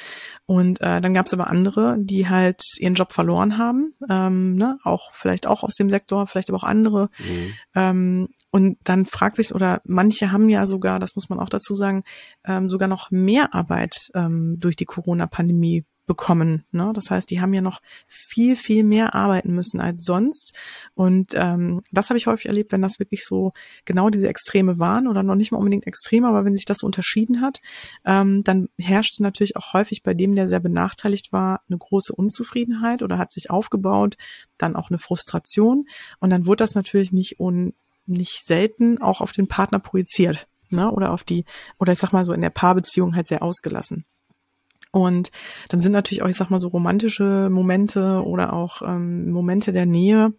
Und 0.47 0.81
äh, 0.81 0.99
dann 0.99 1.13
gab 1.13 1.27
es 1.27 1.33
aber 1.35 1.45
andere, 1.45 1.95
die 1.99 2.27
halt 2.27 2.63
ihren 2.79 2.95
Job 2.95 3.13
verloren 3.13 3.59
haben, 3.59 3.93
ähm, 4.09 4.55
ne, 4.55 4.79
auch 4.83 5.13
vielleicht 5.13 5.45
auch 5.45 5.61
aus 5.61 5.75
dem 5.75 5.91
Sektor, 5.91 6.25
vielleicht 6.25 6.49
aber 6.49 6.57
auch 6.57 6.63
andere. 6.63 7.11
Mhm. 7.19 7.53
Ähm, 7.75 8.29
und 8.49 8.79
dann 8.83 9.05
fragt 9.05 9.35
sich, 9.35 9.53
oder 9.53 9.79
manche 9.85 10.31
haben 10.31 10.49
ja 10.49 10.65
sogar, 10.65 10.97
das 10.97 11.15
muss 11.15 11.29
man 11.29 11.39
auch 11.39 11.49
dazu 11.49 11.75
sagen, 11.75 12.03
ähm, 12.45 12.71
sogar 12.71 12.87
noch 12.87 13.11
mehr 13.11 13.53
Arbeit 13.53 14.09
ähm, 14.15 14.55
durch 14.57 14.75
die 14.75 14.85
Corona-Pandemie 14.85 15.85
bekommen. 16.09 16.63
Ne? 16.71 16.91
Das 16.95 17.11
heißt, 17.11 17.29
die 17.29 17.39
haben 17.39 17.53
ja 17.53 17.61
noch 17.61 17.81
viel, 18.07 18.55
viel 18.55 18.83
mehr 18.83 19.13
arbeiten 19.13 19.53
müssen 19.53 19.79
als 19.79 20.03
sonst. 20.03 20.57
Und 20.95 21.35
ähm, 21.35 21.81
das 21.91 22.09
habe 22.09 22.17
ich 22.17 22.25
häufig 22.25 22.47
erlebt, 22.47 22.71
wenn 22.71 22.81
das 22.81 22.97
wirklich 22.97 23.23
so 23.23 23.53
genau 23.85 24.09
diese 24.09 24.27
Extreme 24.27 24.79
waren 24.79 25.07
oder 25.07 25.21
noch 25.21 25.35
nicht 25.35 25.51
mal 25.51 25.59
unbedingt 25.59 25.85
extrem, 25.85 26.25
aber 26.25 26.45
wenn 26.45 26.55
sich 26.55 26.65
das 26.65 26.79
so 26.79 26.87
unterschieden 26.87 27.41
hat, 27.41 27.61
ähm, 28.05 28.43
dann 28.43 28.69
herrschte 28.79 29.21
natürlich 29.21 29.55
auch 29.55 29.73
häufig 29.73 30.01
bei 30.01 30.15
dem, 30.15 30.33
der 30.33 30.47
sehr 30.47 30.59
benachteiligt 30.59 31.31
war, 31.31 31.61
eine 31.69 31.77
große 31.77 32.11
Unzufriedenheit 32.11 33.03
oder 33.03 33.19
hat 33.19 33.31
sich 33.31 33.51
aufgebaut, 33.51 34.17
dann 34.57 34.75
auch 34.75 34.89
eine 34.89 34.97
Frustration. 34.97 35.85
Und 36.19 36.31
dann 36.31 36.47
wurde 36.47 36.63
das 36.63 36.73
natürlich 36.73 37.11
nicht 37.11 37.39
un 37.39 37.73
nicht 38.07 38.43
selten 38.43 38.99
auch 38.99 39.21
auf 39.21 39.31
den 39.31 39.47
Partner 39.47 39.77
projiziert. 39.77 40.47
Ne? 40.71 40.89
Oder 40.89 41.13
auf 41.13 41.23
die, 41.23 41.45
oder 41.77 41.93
ich 41.93 41.99
sag 41.99 42.13
mal 42.13 42.25
so 42.25 42.33
in 42.33 42.41
der 42.41 42.49
Paarbeziehung 42.49 43.15
halt 43.15 43.27
sehr 43.27 43.43
ausgelassen. 43.43 44.05
Und 44.91 45.31
dann 45.67 45.81
sind 45.81 45.91
natürlich 45.91 46.23
auch, 46.23 46.27
ich 46.27 46.35
sag 46.35 46.49
mal, 46.49 46.59
so 46.59 46.69
romantische 46.69 47.49
Momente 47.49 48.23
oder 48.25 48.53
auch 48.53 48.81
ähm, 48.81 49.31
Momente 49.31 49.71
der 49.71 49.85
Nähe 49.85 50.33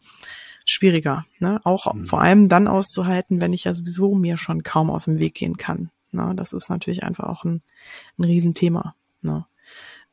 schwieriger. 0.65 1.25
Ne? 1.39 1.61
Auch 1.65 1.93
mhm. 1.93 2.05
vor 2.05 2.21
allem 2.21 2.49
dann 2.49 2.69
auszuhalten, 2.69 3.41
wenn 3.41 3.53
ich 3.53 3.65
ja 3.65 3.75
sowieso 3.75 4.15
mir 4.15 4.37
schon 4.37 4.63
kaum 4.63 4.91
aus 4.91 5.05
dem 5.05 5.19
Weg 5.19 5.35
gehen 5.35 5.57
kann. 5.57 5.91
Ne? 6.13 6.33
Das 6.37 6.53
ist 6.53 6.69
natürlich 6.69 7.03
einfach 7.03 7.25
auch 7.25 7.45
ein, 7.45 7.63
ein 8.19 8.25
Riesenthema. 8.25 8.95
Ne? 9.23 9.47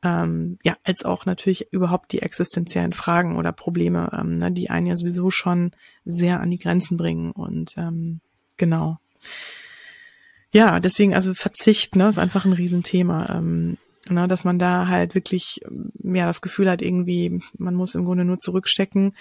Ähm, 0.04 0.60
ja, 0.64 0.78
als 0.84 1.04
auch 1.04 1.26
natürlich 1.26 1.74
überhaupt 1.74 2.12
die 2.12 2.22
existenziellen 2.22 2.94
Fragen 2.94 3.36
oder 3.36 3.52
Probleme, 3.52 4.12
ähm, 4.14 4.38
ne, 4.38 4.52
die 4.52 4.70
einen 4.70 4.86
ja 4.86 4.96
sowieso 4.96 5.32
schon 5.32 5.72
sehr 6.06 6.40
an 6.40 6.52
die 6.52 6.60
Grenzen 6.60 6.98
bringen. 6.98 7.32
Und 7.32 7.74
ähm, 7.78 8.22
genau. 8.58 9.00
Ja, 10.52 10.80
deswegen 10.80 11.16
also 11.16 11.34
Verzicht, 11.34 11.96
ne, 11.96 12.10
ist 12.10 12.20
einfach 12.20 12.46
ein 12.46 12.54
Riesenthema. 12.54 13.38
Ähm, 13.38 13.78
Ne, 14.10 14.28
dass 14.28 14.44
man 14.44 14.60
da 14.60 14.88
halt 14.88 15.16
wirklich 15.16 15.62
mehr 16.00 16.26
das 16.26 16.42
Gefühl 16.42 16.70
hat, 16.70 16.82
irgendwie, 16.82 17.42
man 17.58 17.76
muss 17.76 17.96
im 17.96 18.06
Grunde 18.06 18.26
nur 18.26 18.40
zurückstecken 18.40 19.14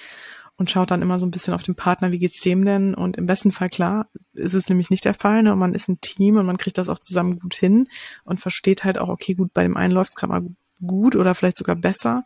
und 0.57 0.71
schaut 0.71 0.90
dann 0.90 1.02
immer 1.02 1.19
so 1.19 1.26
ein 1.26 1.31
bisschen 1.31 1.55
auf 1.55 1.62
den 1.62 1.75
Partner, 1.75 2.12
wie 2.12 2.19
geht's 2.19 2.40
dem 2.40 2.64
denn? 2.64 2.95
Und 2.95 3.16
im 3.16 3.26
besten 3.26 3.52
Fall, 3.52 3.69
klar, 3.69 4.09
ist 4.33 4.55
es 4.55 4.69
nämlich 4.69 4.90
nicht 4.90 5.05
der 5.05 5.14
Fall. 5.14 5.43
Ne? 5.43 5.55
Man 5.55 5.75
ist 5.75 5.88
ein 5.88 6.00
Team 6.00 6.37
und 6.37 6.47
man 6.47 6.57
kriegt 6.57 6.78
das 6.78 6.88
auch 6.88 6.99
zusammen 6.99 7.38
gut 7.38 7.55
hin 7.55 7.88
und 8.25 8.40
versteht 8.40 8.85
halt 8.85 8.99
auch, 8.99 9.09
okay, 9.09 9.35
gut, 9.35 9.52
bei 9.52 9.62
dem 9.62 9.76
einen 9.76 9.93
läuft's 9.93 10.14
gerade 10.14 10.33
mal 10.33 10.49
gut 10.85 11.16
oder 11.16 11.35
vielleicht 11.35 11.59
sogar 11.59 11.76
besser. 11.76 12.25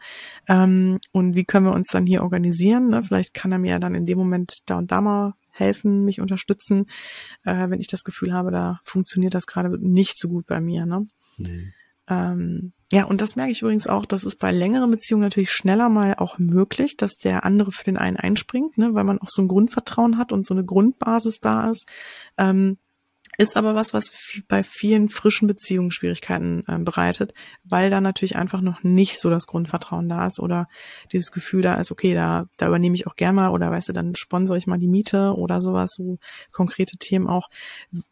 Ähm, 0.49 0.99
und 1.13 1.35
wie 1.35 1.45
können 1.45 1.67
wir 1.67 1.73
uns 1.73 1.89
dann 1.89 2.07
hier 2.07 2.23
organisieren? 2.23 2.89
Ne? 2.89 3.03
Vielleicht 3.03 3.35
kann 3.35 3.53
er 3.53 3.59
mir 3.59 3.73
ja 3.73 3.79
dann 3.79 3.95
in 3.95 4.07
dem 4.07 4.19
Moment 4.19 4.63
da 4.67 4.79
und 4.79 4.93
da 4.93 5.01
mal 5.01 5.35
helfen, 5.51 6.05
mich 6.05 6.21
unterstützen, 6.21 6.87
äh, 7.45 7.69
wenn 7.69 7.81
ich 7.81 7.89
das 7.89 8.05
Gefühl 8.05 8.33
habe, 8.33 8.51
da 8.51 8.81
funktioniert 8.85 9.35
das 9.35 9.47
gerade 9.47 9.77
nicht 9.81 10.19
so 10.19 10.29
gut 10.29 10.47
bei 10.47 10.61
mir. 10.61 10.87
Ne? 10.87 11.07
Nee. 11.37 11.73
Ähm, 12.11 12.73
ja, 12.93 13.05
und 13.05 13.21
das 13.21 13.37
merke 13.37 13.53
ich 13.53 13.63
übrigens 13.63 13.87
auch, 13.87 14.05
das 14.05 14.25
ist 14.25 14.41
bei 14.41 14.51
längeren 14.51 14.91
Beziehungen 14.91 15.23
natürlich 15.23 15.53
schneller 15.53 15.89
mal 15.89 16.17
auch 16.17 16.39
möglich, 16.39 16.97
dass 16.97 17.17
der 17.17 17.45
andere 17.45 17.71
für 17.71 17.85
den 17.85 17.97
einen 17.97 18.17
einspringt, 18.17 18.77
ne, 18.79 18.95
weil 18.95 19.05
man 19.05 19.21
auch 19.21 19.29
so 19.29 19.43
ein 19.43 19.49
Grundvertrauen 19.49 20.19
hat 20.19 20.33
und 20.33 20.45
so 20.45 20.53
eine 20.55 20.65
Grundbasis 20.65 21.39
da 21.39 21.71
ist. 21.71 21.87
Ähm, 22.37 22.79
ist 23.41 23.57
aber 23.57 23.75
was, 23.75 23.95
was 23.95 24.13
bei 24.49 24.63
vielen 24.63 25.09
frischen 25.09 25.49
Beziehungen 25.49 25.91
Schwierigkeiten 25.91 26.63
äh, 26.69 26.79
bereitet, 26.79 27.33
weil 27.65 27.89
da 27.89 28.03
natürlich 28.03 28.37
einfach 28.37 28.61
noch 28.61 28.83
nicht 28.83 29.19
so 29.19 29.31
das 29.31 29.47
Grundvertrauen 29.47 30.11
da 30.11 30.27
ist 30.27 30.39
oder 30.39 30.69
dieses 31.11 31.33
Gefühl 31.33 31.63
da 31.63 31.77
ist, 31.77 31.91
okay, 31.91 32.13
da, 32.13 32.45
da 32.59 32.69
übernehme 32.69 32.95
ich 32.97 33.07
auch 33.07 33.17
gerne 33.17 33.33
mal 33.33 33.49
oder 33.49 33.71
weißt 33.71 33.89
du, 33.89 33.93
dann 33.95 34.15
sponsere 34.15 34.59
ich 34.59 34.67
mal 34.67 34.79
die 34.79 34.89
Miete 34.89 35.35
oder 35.35 35.63
sowas, 35.63 35.95
so 35.97 36.19
konkrete 36.53 36.99
Themen 36.99 37.29
auch. 37.29 37.49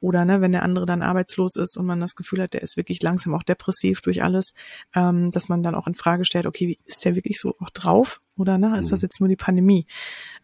Oder 0.00 0.24
ne, 0.24 0.40
wenn 0.40 0.52
der 0.52 0.62
andere 0.62 0.86
dann 0.86 1.02
arbeitslos 1.02 1.56
ist 1.56 1.76
und 1.76 1.84
man 1.84 2.00
das 2.00 2.14
Gefühl 2.14 2.40
hat, 2.40 2.54
der 2.54 2.62
ist 2.62 2.78
wirklich 2.78 3.02
langsam 3.02 3.34
auch 3.34 3.42
depressiv 3.42 4.00
durch 4.00 4.22
alles, 4.22 4.54
ähm, 4.94 5.30
dass 5.30 5.50
man 5.50 5.62
dann 5.62 5.74
auch 5.74 5.86
in 5.86 5.94
Frage 5.94 6.24
stellt, 6.24 6.46
okay, 6.46 6.68
wie 6.68 6.78
ist 6.86 7.04
der 7.04 7.16
wirklich 7.16 7.38
so 7.38 7.54
auch 7.60 7.70
drauf? 7.70 8.22
Oder 8.38 8.58
ne, 8.58 8.78
ist 8.78 8.92
das 8.92 9.00
mhm. 9.00 9.04
jetzt 9.04 9.20
nur 9.20 9.28
die 9.28 9.36
Pandemie? 9.36 9.86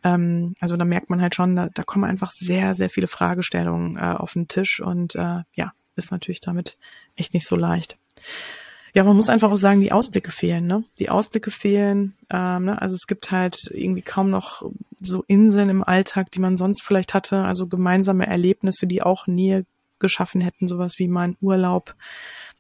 Ähm, 0.03 0.55
also 0.61 0.77
da 0.77 0.85
merkt 0.85 1.11
man 1.11 1.23
halt 1.23 1.35
schon, 1.35 1.57
da, 1.57 1.69
da 1.73 1.83
kommen 1.83 2.05
einfach 2.05 2.31
sehr, 2.31 2.75
sehr 2.75 2.91
viele 2.91 3.09
Fragestellungen 3.09 3.97
äh, 3.97 4.15
auf 4.17 4.33
den 4.35 4.49
Tisch 4.49 4.81
und 4.81 5.15
äh, 5.15 5.43
ja, 5.55 5.73
ist 5.97 6.11
natürlich 6.11 6.41
damit 6.41 6.79
echt 7.17 7.35
nicht 7.35 7.47
so 7.47 7.57
leicht. 7.57 7.99
Ja, 8.95 9.03
man 9.03 9.17
muss 9.17 9.29
einfach 9.29 9.51
auch 9.51 9.57
sagen, 9.57 9.81
die 9.81 9.91
Ausblicke 9.91 10.31
fehlen, 10.31 10.69
ne? 10.69 10.85
Die 11.01 11.11
Ausblicke 11.11 11.51
fehlen. 11.51 12.15
Ähm, 12.31 12.67
ne? 12.67 12.81
Also 12.81 12.95
es 12.95 13.09
gibt 13.09 13.33
halt 13.33 13.59
irgendwie 13.73 14.03
kaum 14.03 14.31
noch 14.31 14.71
so 15.01 15.25
Inseln 15.27 15.69
im 15.69 15.83
Alltag, 15.83 16.31
die 16.31 16.39
man 16.39 16.57
sonst 16.57 16.83
vielleicht 16.83 17.13
hatte. 17.13 17.43
Also 17.43 17.67
gemeinsame 17.67 18.29
Erlebnisse, 18.29 18.87
die 18.87 19.03
auch 19.03 19.27
Nähe 19.27 19.67
geschaffen 19.99 20.41
hätten, 20.41 20.69
sowas 20.69 20.99
wie 20.99 21.09
mal 21.09 21.29
ein 21.29 21.37
Urlaub 21.41 21.97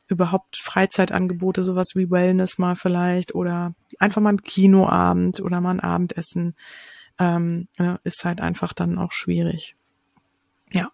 überhaupt 0.08 0.56
Freizeitangebote, 0.56 1.64
sowas 1.64 1.88
wie 1.94 2.11
Wellness 2.11 2.58
mal 2.58 2.76
vielleicht 2.76 3.34
oder 3.34 3.75
einfach 3.99 4.20
mal 4.20 4.34
ein 4.34 4.42
Kinoabend 4.42 5.40
oder 5.40 5.61
mal 5.61 5.73
ein 5.73 5.80
Abendessen, 5.80 6.54
ähm, 7.18 7.68
ja, 7.78 7.99
ist 8.04 8.25
halt 8.25 8.40
einfach 8.40 8.73
dann 8.73 8.99
auch 8.99 9.12
schwierig. 9.12 9.76
Ja. 10.73 10.90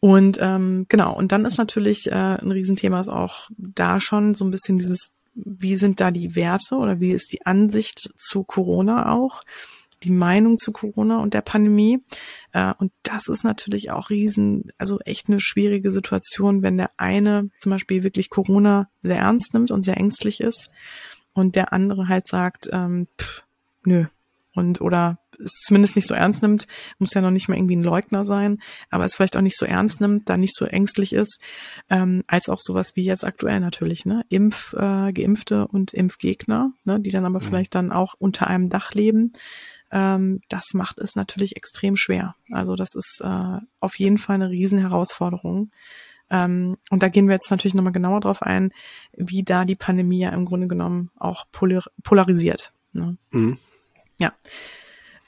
Und 0.00 0.38
ähm, 0.40 0.86
genau, 0.88 1.14
und 1.14 1.30
dann 1.32 1.44
ist 1.44 1.58
natürlich 1.58 2.10
äh, 2.10 2.14
ein 2.14 2.50
Riesenthema 2.50 3.00
ist 3.00 3.08
auch 3.08 3.50
da 3.56 4.00
schon 4.00 4.34
so 4.34 4.44
ein 4.44 4.50
bisschen 4.50 4.78
dieses, 4.78 5.10
wie 5.34 5.76
sind 5.76 6.00
da 6.00 6.10
die 6.10 6.34
Werte 6.34 6.76
oder 6.76 7.00
wie 7.00 7.12
ist 7.12 7.32
die 7.32 7.44
Ansicht 7.44 8.10
zu 8.16 8.42
Corona 8.42 9.12
auch? 9.12 9.42
Die 10.02 10.10
Meinung 10.10 10.58
zu 10.58 10.72
Corona 10.72 11.18
und 11.18 11.34
der 11.34 11.42
Pandemie. 11.42 12.02
Äh, 12.52 12.72
und 12.78 12.92
das 13.02 13.28
ist 13.28 13.44
natürlich 13.44 13.90
auch 13.90 14.10
riesen, 14.10 14.72
also 14.78 14.98
echt 15.00 15.28
eine 15.28 15.40
schwierige 15.40 15.92
Situation, 15.92 16.62
wenn 16.62 16.76
der 16.76 16.90
eine 16.96 17.50
zum 17.54 17.70
Beispiel 17.70 18.02
wirklich 18.02 18.30
Corona 18.30 18.88
sehr 19.02 19.18
ernst 19.18 19.54
nimmt 19.54 19.70
und 19.70 19.84
sehr 19.84 19.96
ängstlich 19.96 20.40
ist 20.40 20.70
und 21.32 21.56
der 21.56 21.72
andere 21.72 22.08
halt 22.08 22.28
sagt, 22.28 22.68
ähm, 22.72 23.08
pff, 23.18 23.44
nö. 23.84 24.06
Und 24.52 24.80
oder 24.80 25.18
es 25.42 25.52
zumindest 25.64 25.96
nicht 25.96 26.08
so 26.08 26.14
ernst 26.14 26.42
nimmt, 26.42 26.66
muss 26.98 27.14
ja 27.14 27.20
noch 27.20 27.30
nicht 27.30 27.48
mal 27.48 27.56
irgendwie 27.56 27.76
ein 27.76 27.84
Leugner 27.84 28.24
sein, 28.24 28.60
aber 28.90 29.04
es 29.04 29.14
vielleicht 29.14 29.36
auch 29.36 29.42
nicht 29.42 29.56
so 29.56 29.64
ernst 29.64 30.00
nimmt, 30.00 30.28
da 30.28 30.36
nicht 30.36 30.54
so 30.54 30.64
ängstlich 30.64 31.12
ist, 31.12 31.40
ähm, 31.88 32.24
als 32.26 32.48
auch 32.48 32.58
sowas 32.60 32.96
wie 32.96 33.04
jetzt 33.04 33.24
aktuell 33.24 33.60
natürlich, 33.60 34.04
ne? 34.04 34.24
Impf, 34.28 34.72
äh, 34.74 35.12
Geimpfte 35.12 35.68
und 35.68 35.94
Impfgegner, 35.94 36.72
ne, 36.84 37.00
die 37.00 37.10
dann 37.10 37.24
aber 37.24 37.40
mhm. 37.40 37.44
vielleicht 37.44 37.74
dann 37.74 37.92
auch 37.92 38.14
unter 38.18 38.48
einem 38.48 38.70
Dach 38.70 38.92
leben 38.92 39.32
ähm, 39.90 40.40
das 40.48 40.68
macht 40.72 40.98
es 40.98 41.16
natürlich 41.16 41.56
extrem 41.56 41.96
schwer. 41.96 42.34
Also 42.50 42.76
das 42.76 42.94
ist 42.94 43.20
äh, 43.24 43.58
auf 43.80 43.98
jeden 43.98 44.18
Fall 44.18 44.36
eine 44.36 44.50
Riesenherausforderung. 44.50 45.70
Ähm, 46.30 46.76
und 46.90 47.02
da 47.02 47.08
gehen 47.08 47.26
wir 47.26 47.34
jetzt 47.34 47.50
natürlich 47.50 47.74
nochmal 47.74 47.92
genauer 47.92 48.20
drauf 48.20 48.42
ein, 48.42 48.72
wie 49.16 49.42
da 49.42 49.64
die 49.64 49.76
Pandemie 49.76 50.20
ja 50.20 50.30
im 50.30 50.44
Grunde 50.44 50.68
genommen 50.68 51.10
auch 51.16 51.44
polar 51.50 51.84
polarisiert. 52.04 52.72
Ne? 52.92 53.16
Mhm. 53.32 53.58
Ja. 54.18 54.32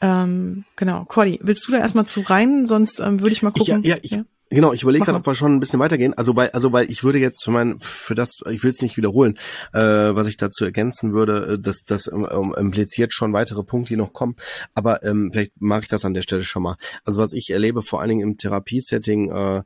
Ähm, 0.00 0.64
genau. 0.76 1.04
Cordy, 1.04 1.40
willst 1.42 1.66
du 1.66 1.72
da 1.72 1.78
erstmal 1.78 2.06
zu 2.06 2.20
rein? 2.20 2.66
Sonst 2.66 3.00
ähm, 3.00 3.20
würde 3.20 3.32
ich 3.32 3.42
mal 3.42 3.52
gucken. 3.52 3.80
Ich, 3.82 3.88
ja, 3.88 3.96
ich, 4.02 4.10
ja? 4.12 4.24
Genau, 4.52 4.74
ich 4.74 4.82
überlege 4.82 5.06
gerade, 5.06 5.16
ob 5.16 5.26
wir 5.26 5.34
schon 5.34 5.54
ein 5.54 5.60
bisschen 5.60 5.80
weitergehen. 5.80 6.12
Also 6.12 6.36
weil, 6.36 6.50
also 6.50 6.72
weil 6.72 6.90
ich 6.90 7.02
würde 7.04 7.18
jetzt 7.18 7.42
für 7.42 7.50
mein, 7.50 7.80
für 7.80 8.14
das, 8.14 8.40
ich 8.50 8.62
will 8.62 8.70
es 8.70 8.82
nicht 8.82 8.98
wiederholen, 8.98 9.38
äh, 9.72 9.80
was 9.80 10.26
ich 10.26 10.36
dazu 10.36 10.66
ergänzen 10.66 11.14
würde, 11.14 11.54
äh, 11.54 11.58
das, 11.58 11.84
das 11.84 12.06
ähm, 12.06 12.54
impliziert 12.58 13.14
schon 13.14 13.32
weitere 13.32 13.62
Punkte, 13.64 13.94
die 13.94 13.96
noch 13.96 14.12
kommen. 14.12 14.36
Aber 14.74 15.02
ähm, 15.04 15.30
vielleicht 15.32 15.52
mache 15.58 15.82
ich 15.82 15.88
das 15.88 16.04
an 16.04 16.12
der 16.12 16.20
Stelle 16.20 16.44
schon 16.44 16.62
mal. 16.62 16.76
Also 17.04 17.20
was 17.20 17.32
ich 17.32 17.48
erlebe, 17.50 17.80
vor 17.80 18.00
allen 18.00 18.10
Dingen 18.10 18.28
im 18.28 18.36
Therapiesetting, 18.36 19.30
äh, 19.30 19.62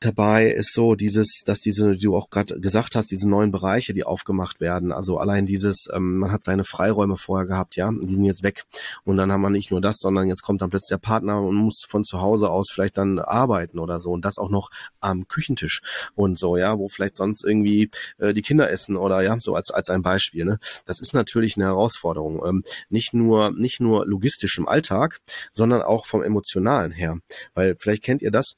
dabei 0.00 0.50
ist 0.50 0.72
so 0.72 0.94
dieses, 0.94 1.42
dass 1.44 1.60
diese, 1.60 1.96
du 1.96 2.16
auch 2.16 2.30
gerade 2.30 2.58
gesagt 2.58 2.96
hast, 2.96 3.10
diese 3.10 3.28
neuen 3.28 3.50
Bereiche, 3.50 3.92
die 3.92 4.04
aufgemacht 4.04 4.60
werden. 4.60 4.92
Also 4.92 5.18
allein 5.18 5.44
dieses, 5.46 5.88
ähm, 5.92 6.18
man 6.18 6.32
hat 6.32 6.42
seine 6.42 6.64
Freiräume 6.64 7.18
vorher 7.18 7.46
gehabt, 7.46 7.76
ja, 7.76 7.90
die 7.92 8.14
sind 8.14 8.24
jetzt 8.24 8.42
weg. 8.42 8.64
Und 9.04 9.18
dann 9.18 9.30
haben 9.30 9.42
wir 9.42 9.50
nicht 9.50 9.70
nur 9.70 9.82
das, 9.82 9.98
sondern 9.98 10.28
jetzt 10.28 10.42
kommt 10.42 10.62
dann 10.62 10.70
plötzlich 10.70 10.88
der 10.88 10.98
Partner 10.98 11.40
und 11.42 11.54
muss 11.54 11.84
von 11.86 12.04
zu 12.04 12.20
Hause 12.20 12.50
aus 12.50 12.70
vielleicht 12.70 12.96
dann 12.96 13.18
arbeiten 13.18 13.78
oder 13.78 14.00
so. 14.00 14.10
Und 14.10 14.24
das 14.24 14.38
auch 14.38 14.50
noch 14.50 14.70
am 15.00 15.28
Küchentisch 15.28 15.82
und 16.14 16.38
so, 16.38 16.56
ja, 16.56 16.78
wo 16.78 16.88
vielleicht 16.88 17.16
sonst 17.16 17.44
irgendwie 17.44 17.90
äh, 18.18 18.32
die 18.32 18.42
Kinder 18.42 18.70
essen 18.70 18.96
oder 18.96 19.20
ja, 19.20 19.38
so 19.38 19.54
als, 19.54 19.70
als 19.70 19.90
ein 19.90 20.02
Beispiel. 20.02 20.46
Ne? 20.46 20.58
Das 20.86 21.00
ist 21.00 21.12
natürlich 21.12 21.56
eine 21.56 21.66
Herausforderung. 21.66 22.42
Ähm, 22.46 22.64
nicht 22.88 23.12
nur, 23.12 23.52
nicht 23.52 23.80
nur 23.80 24.06
logistisch 24.06 24.56
im 24.58 24.66
Alltag, 24.66 25.20
sondern 25.52 25.82
auch 25.82 26.06
vom 26.06 26.22
Emotionalen 26.22 26.90
her. 26.90 27.18
Weil 27.54 27.76
vielleicht 27.76 28.02
kennt 28.02 28.22
ihr 28.22 28.30
das, 28.30 28.56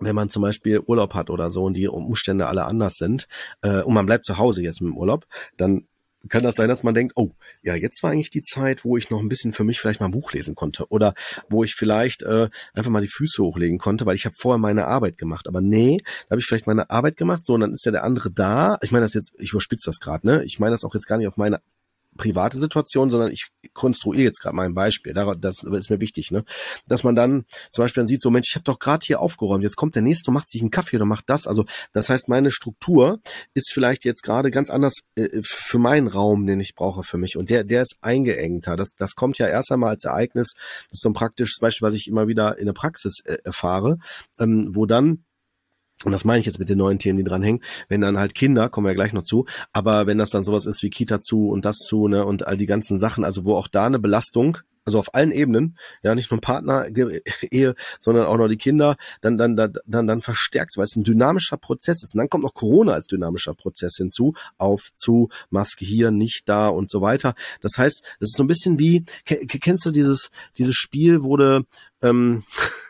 wenn 0.00 0.14
man 0.14 0.30
zum 0.30 0.42
Beispiel 0.42 0.80
Urlaub 0.80 1.14
hat 1.14 1.30
oder 1.30 1.50
so 1.50 1.64
und 1.64 1.76
die 1.76 1.88
Umstände 1.88 2.46
alle 2.46 2.64
anders 2.64 2.94
sind 2.94 3.28
äh, 3.62 3.82
und 3.82 3.94
man 3.94 4.06
bleibt 4.06 4.24
zu 4.24 4.38
Hause 4.38 4.62
jetzt 4.62 4.80
mit 4.80 4.92
dem 4.92 4.96
Urlaub, 4.96 5.26
dann 5.56 5.86
kann 6.28 6.42
das 6.42 6.56
sein, 6.56 6.68
dass 6.68 6.82
man 6.82 6.94
denkt, 6.94 7.12
oh, 7.16 7.30
ja, 7.62 7.74
jetzt 7.74 8.02
war 8.02 8.10
eigentlich 8.10 8.30
die 8.30 8.42
Zeit, 8.42 8.84
wo 8.84 8.96
ich 8.96 9.10
noch 9.10 9.20
ein 9.20 9.28
bisschen 9.28 9.52
für 9.52 9.64
mich 9.64 9.80
vielleicht 9.80 10.00
mal 10.00 10.06
ein 10.06 10.12
Buch 10.12 10.32
lesen 10.32 10.54
konnte 10.54 10.86
oder 10.88 11.14
wo 11.48 11.64
ich 11.64 11.74
vielleicht 11.74 12.22
äh, 12.22 12.48
einfach 12.74 12.90
mal 12.90 13.00
die 13.00 13.08
Füße 13.08 13.42
hochlegen 13.42 13.78
konnte, 13.78 14.04
weil 14.04 14.16
ich 14.16 14.24
habe 14.24 14.34
vorher 14.36 14.58
meine 14.58 14.86
Arbeit 14.86 15.16
gemacht. 15.16 15.46
Aber 15.46 15.60
nee, 15.60 15.98
da 16.26 16.32
habe 16.32 16.40
ich 16.40 16.46
vielleicht 16.46 16.66
meine 16.66 16.90
Arbeit 16.90 17.16
gemacht, 17.16 17.46
so 17.46 17.54
und 17.54 17.60
dann 17.60 17.72
ist 17.72 17.84
ja 17.84 17.92
der 17.92 18.04
andere 18.04 18.30
da. 18.30 18.78
Ich 18.82 18.90
meine 18.90 19.04
das 19.04 19.14
jetzt, 19.14 19.32
ich 19.38 19.52
überspitze 19.52 19.88
das 19.88 20.00
gerade, 20.00 20.26
ne? 20.26 20.44
Ich 20.44 20.58
meine 20.58 20.72
das 20.72 20.84
auch 20.84 20.94
jetzt 20.94 21.06
gar 21.06 21.18
nicht 21.18 21.28
auf 21.28 21.36
meine 21.36 21.60
private 22.18 22.58
Situation, 22.58 23.08
sondern 23.08 23.32
ich 23.32 23.48
konstruiere 23.72 24.24
jetzt 24.24 24.40
gerade 24.40 24.54
mal 24.54 24.66
ein 24.66 24.74
Beispiel. 24.74 25.14
Das 25.14 25.62
ist 25.62 25.90
mir 25.90 26.00
wichtig, 26.00 26.30
ne? 26.30 26.44
Dass 26.86 27.04
man 27.04 27.14
dann 27.14 27.44
zum 27.72 27.84
Beispiel 27.84 28.02
dann 28.02 28.08
sieht, 28.08 28.20
so 28.20 28.30
Mensch, 28.30 28.48
ich 28.50 28.54
habe 28.56 28.64
doch 28.64 28.78
gerade 28.78 29.04
hier 29.06 29.20
aufgeräumt, 29.20 29.64
jetzt 29.64 29.76
kommt 29.76 29.94
der 29.94 30.02
nächste 30.02 30.30
macht 30.30 30.50
sich 30.50 30.60
einen 30.60 30.70
Kaffee 30.70 30.96
oder 30.96 31.06
macht 31.06 31.24
das. 31.28 31.46
Also 31.46 31.64
das 31.92 32.10
heißt, 32.10 32.28
meine 32.28 32.50
Struktur 32.50 33.20
ist 33.54 33.72
vielleicht 33.72 34.04
jetzt 34.04 34.22
gerade 34.22 34.50
ganz 34.50 34.68
anders 34.68 34.94
äh, 35.14 35.40
für 35.42 35.78
meinen 35.78 36.08
Raum, 36.08 36.46
den 36.46 36.60
ich 36.60 36.74
brauche 36.74 37.02
für 37.02 37.16
mich. 37.16 37.36
Und 37.36 37.48
der, 37.50 37.64
der 37.64 37.82
ist 37.82 37.96
eingeengter. 38.02 38.76
Das, 38.76 38.90
das 38.96 39.14
kommt 39.14 39.38
ja 39.38 39.46
erst 39.46 39.72
einmal 39.72 39.90
als 39.90 40.04
Ereignis. 40.04 40.52
Das 40.54 40.92
ist 40.92 41.02
so 41.02 41.08
ein 41.08 41.14
praktisches 41.14 41.58
Beispiel, 41.60 41.86
was 41.86 41.94
ich 41.94 42.08
immer 42.08 42.28
wieder 42.28 42.58
in 42.58 42.66
der 42.66 42.72
Praxis 42.72 43.20
äh, 43.24 43.38
erfahre, 43.44 43.98
ähm, 44.38 44.70
wo 44.72 44.86
dann 44.86 45.24
und 46.04 46.12
das 46.12 46.24
meine 46.24 46.40
ich 46.40 46.46
jetzt 46.46 46.58
mit 46.58 46.68
den 46.68 46.78
neuen 46.78 46.98
Themen, 46.98 47.18
die 47.18 47.24
dranhängen, 47.24 47.62
wenn 47.88 48.00
dann 48.00 48.18
halt 48.18 48.34
Kinder, 48.34 48.68
kommen 48.68 48.86
wir 48.86 48.92
ja 48.92 48.96
gleich 48.96 49.12
noch 49.12 49.24
zu, 49.24 49.46
aber 49.72 50.06
wenn 50.06 50.18
das 50.18 50.30
dann 50.30 50.44
sowas 50.44 50.66
ist 50.66 50.82
wie 50.82 50.90
Kita 50.90 51.20
zu 51.20 51.48
und 51.48 51.64
das 51.64 51.78
zu, 51.78 52.08
ne, 52.08 52.24
und 52.24 52.46
all 52.46 52.56
die 52.56 52.66
ganzen 52.66 52.98
Sachen, 52.98 53.24
also 53.24 53.44
wo 53.44 53.56
auch 53.56 53.68
da 53.68 53.86
eine 53.86 53.98
Belastung, 53.98 54.58
also 54.88 54.98
auf 54.98 55.14
allen 55.14 55.32
Ebenen, 55.32 55.76
ja, 56.02 56.14
nicht 56.14 56.30
nur 56.30 56.40
Partner, 56.40 56.86
Ehe, 57.50 57.74
sondern 58.00 58.24
auch 58.24 58.38
noch 58.38 58.48
die 58.48 58.56
Kinder, 58.56 58.96
dann, 59.20 59.36
dann, 59.36 59.54
dann, 59.54 59.74
dann, 59.84 60.06
dann 60.06 60.22
verstärkt, 60.22 60.78
weil 60.78 60.84
es 60.84 60.96
ein 60.96 61.04
dynamischer 61.04 61.58
Prozess 61.58 62.02
ist. 62.02 62.14
Und 62.14 62.18
dann 62.18 62.30
kommt 62.30 62.44
noch 62.44 62.54
Corona 62.54 62.94
als 62.94 63.06
dynamischer 63.06 63.52
Prozess 63.52 63.96
hinzu, 63.96 64.32
auf, 64.56 64.88
zu, 64.94 65.28
Maske 65.50 65.84
hier, 65.84 66.10
nicht 66.10 66.48
da 66.48 66.68
und 66.68 66.90
so 66.90 67.02
weiter. 67.02 67.34
Das 67.60 67.76
heißt, 67.76 68.02
es 68.20 68.30
ist 68.30 68.36
so 68.36 68.44
ein 68.44 68.46
bisschen 68.46 68.78
wie, 68.78 69.04
kennst 69.26 69.84
du 69.84 69.90
dieses, 69.90 70.30
dieses 70.56 70.74
Spiel, 70.74 71.22
wurde, 71.22 71.64
ähm, 72.00 72.44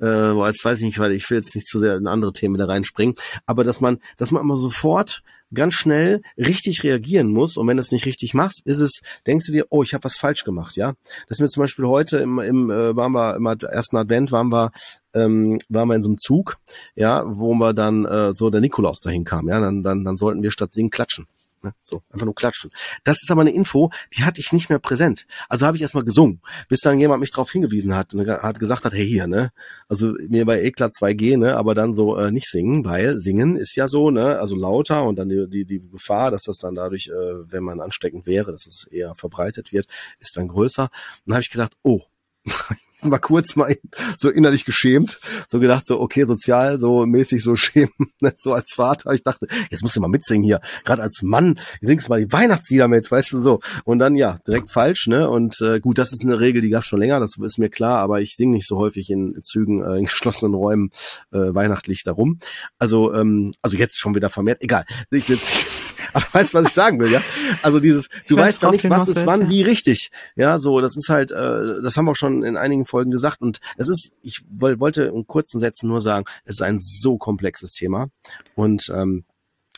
äh, 0.00 0.32
jetzt 0.46 0.64
weiß 0.64 0.78
ich 0.78 0.84
nicht, 0.84 0.98
weil 0.98 1.12
ich 1.12 1.28
will 1.30 1.38
jetzt 1.38 1.54
nicht 1.54 1.66
zu 1.66 1.78
sehr 1.78 1.96
in 1.96 2.06
andere 2.06 2.32
Themen 2.32 2.58
da 2.58 2.66
reinspringen, 2.66 3.14
aber 3.46 3.64
dass 3.64 3.80
man, 3.80 3.98
dass 4.16 4.30
man 4.30 4.42
immer 4.42 4.56
sofort 4.56 5.22
ganz 5.52 5.74
schnell 5.74 6.22
richtig 6.36 6.84
reagieren 6.84 7.28
muss 7.28 7.56
und 7.56 7.66
wenn 7.66 7.76
du 7.76 7.80
es 7.80 7.92
nicht 7.92 8.06
richtig 8.06 8.34
machst, 8.34 8.62
ist 8.66 8.78
es, 8.78 9.00
denkst 9.26 9.46
du 9.46 9.52
dir, 9.52 9.66
oh, 9.70 9.82
ich 9.82 9.94
habe 9.94 10.04
was 10.04 10.16
falsch 10.16 10.44
gemacht, 10.44 10.76
ja? 10.76 10.94
Das 11.28 11.38
ist 11.38 11.40
mir 11.40 11.48
zum 11.48 11.62
Beispiel 11.62 11.86
heute 11.86 12.18
im, 12.18 12.38
im 12.38 12.70
äh, 12.70 12.94
waren 12.96 13.12
wir 13.12 13.36
im 13.36 13.46
ersten 13.46 13.96
Advent 13.96 14.32
waren 14.32 14.50
wir 14.50 14.70
ähm, 15.12 15.58
waren 15.68 15.88
wir 15.88 15.96
in 15.96 16.02
so 16.02 16.08
einem 16.10 16.18
Zug, 16.18 16.56
ja, 16.94 17.24
wo 17.26 17.54
wir 17.54 17.74
dann 17.74 18.04
äh, 18.04 18.32
so 18.32 18.50
der 18.50 18.60
Nikolaus 18.60 19.00
dahin 19.00 19.24
kam, 19.24 19.48
ja, 19.48 19.60
dann 19.60 19.82
dann 19.82 20.04
dann 20.04 20.16
sollten 20.16 20.42
wir 20.42 20.50
statt 20.50 20.72
singen 20.72 20.90
klatschen. 20.90 21.26
Ne? 21.62 21.74
So, 21.82 22.02
einfach 22.10 22.24
nur 22.24 22.34
klatschen. 22.34 22.70
Das 23.04 23.22
ist 23.22 23.30
aber 23.30 23.42
eine 23.42 23.52
Info, 23.52 23.90
die 24.16 24.24
hatte 24.24 24.40
ich 24.40 24.52
nicht 24.52 24.70
mehr 24.70 24.78
präsent. 24.78 25.26
Also 25.48 25.66
habe 25.66 25.76
ich 25.76 25.82
erstmal 25.82 26.04
gesungen, 26.04 26.40
bis 26.68 26.80
dann 26.80 26.98
jemand 26.98 27.20
mich 27.20 27.30
darauf 27.30 27.50
hingewiesen 27.50 27.94
hat 27.94 28.14
und 28.14 28.26
hat 28.26 28.58
gesagt 28.58 28.84
hat, 28.84 28.92
hey 28.92 29.06
hier, 29.06 29.26
ne? 29.26 29.50
Also 29.88 30.14
mir 30.28 30.46
bei 30.46 30.62
Eklat 30.62 30.92
2G, 30.92 31.36
ne, 31.36 31.56
aber 31.56 31.74
dann 31.74 31.94
so 31.94 32.16
äh, 32.16 32.30
nicht 32.30 32.48
singen, 32.48 32.84
weil 32.84 33.20
singen 33.20 33.56
ist 33.56 33.76
ja 33.76 33.88
so, 33.88 34.10
ne, 34.10 34.38
also 34.38 34.56
lauter 34.56 35.04
und 35.04 35.18
dann 35.18 35.28
die, 35.28 35.48
die, 35.48 35.64
die 35.64 35.90
Gefahr, 35.90 36.30
dass 36.30 36.44
das 36.44 36.58
dann 36.58 36.74
dadurch, 36.74 37.08
äh, 37.08 37.52
wenn 37.52 37.62
man 37.62 37.80
ansteckend 37.80 38.26
wäre, 38.26 38.52
dass 38.52 38.66
es 38.66 38.86
eher 38.86 39.14
verbreitet 39.14 39.72
wird, 39.72 39.86
ist 40.18 40.36
dann 40.36 40.48
größer. 40.48 40.84
Und 40.84 40.90
dann 41.26 41.34
habe 41.34 41.42
ich 41.42 41.50
gedacht, 41.50 41.72
oh, 41.82 42.02
mal 43.08 43.18
kurz 43.18 43.56
mal 43.56 43.76
so 44.18 44.28
innerlich 44.28 44.64
geschämt, 44.64 45.18
so 45.48 45.58
gedacht, 45.58 45.86
so 45.86 46.00
okay, 46.00 46.24
sozial, 46.24 46.78
so 46.78 47.06
mäßig 47.06 47.42
so 47.42 47.56
schämen, 47.56 47.92
ne, 48.20 48.34
so 48.36 48.52
als 48.52 48.72
Vater. 48.74 49.12
Ich 49.12 49.22
dachte, 49.22 49.46
jetzt 49.70 49.82
musst 49.82 49.96
du 49.96 50.00
mal 50.00 50.08
mitsingen 50.08 50.44
hier, 50.44 50.60
gerade 50.84 51.02
als 51.02 51.22
Mann, 51.22 51.58
singst 51.80 52.08
mal 52.08 52.20
die 52.20 52.32
Weihnachtslieder 52.32 52.88
mit, 52.88 53.10
weißt 53.10 53.32
du 53.32 53.40
so. 53.40 53.60
Und 53.84 53.98
dann 53.98 54.16
ja, 54.16 54.38
direkt 54.46 54.70
falsch, 54.70 55.06
ne? 55.06 55.28
Und 55.28 55.60
äh, 55.60 55.80
gut, 55.80 55.98
das 55.98 56.12
ist 56.12 56.24
eine 56.24 56.40
Regel, 56.40 56.62
die 56.62 56.70
gab 56.70 56.84
schon 56.84 56.98
länger, 56.98 57.20
das 57.20 57.36
ist 57.40 57.58
mir 57.58 57.70
klar, 57.70 57.98
aber 57.98 58.20
ich 58.20 58.36
singe 58.36 58.52
nicht 58.52 58.66
so 58.66 58.76
häufig 58.76 59.10
in 59.10 59.38
Zügen, 59.42 59.82
äh, 59.82 59.98
in 59.98 60.04
geschlossenen 60.10 60.54
Räumen 60.54 60.90
äh, 61.32 61.54
weihnachtlich 61.54 62.02
darum. 62.04 62.38
Also, 62.78 63.14
ähm, 63.14 63.52
also 63.62 63.76
jetzt 63.76 63.98
schon 63.98 64.14
wieder 64.14 64.30
vermehrt, 64.30 64.62
egal. 64.62 64.84
Ich 65.10 65.28
jetzt 65.28 65.79
aber 66.12 66.26
weißt, 66.32 66.54
was 66.54 66.68
ich 66.68 66.72
sagen 66.72 67.00
will, 67.00 67.10
ja? 67.10 67.22
Also 67.62 67.80
dieses, 67.80 68.08
du 68.28 68.34
ich 68.34 68.36
weißt 68.36 68.62
ja 68.62 68.70
nicht, 68.70 68.88
was 68.88 69.08
ist 69.08 69.26
wann, 69.26 69.48
wie 69.48 69.62
richtig. 69.62 70.10
Ja, 70.36 70.58
so, 70.58 70.80
das 70.80 70.96
ist 70.96 71.08
halt, 71.08 71.30
äh, 71.30 71.82
das 71.82 71.96
haben 71.96 72.06
wir 72.06 72.12
auch 72.12 72.16
schon 72.16 72.42
in 72.42 72.56
einigen 72.56 72.86
Folgen 72.86 73.10
gesagt. 73.10 73.40
Und 73.40 73.60
es 73.76 73.88
ist, 73.88 74.12
ich 74.22 74.42
wollte 74.50 75.04
in 75.04 75.26
kurzen 75.26 75.60
Sätzen 75.60 75.88
nur 75.88 76.00
sagen, 76.00 76.24
es 76.44 76.56
ist 76.56 76.62
ein 76.62 76.78
so 76.78 77.18
komplexes 77.18 77.72
Thema. 77.72 78.08
Und 78.54 78.90
ähm, 78.94 79.24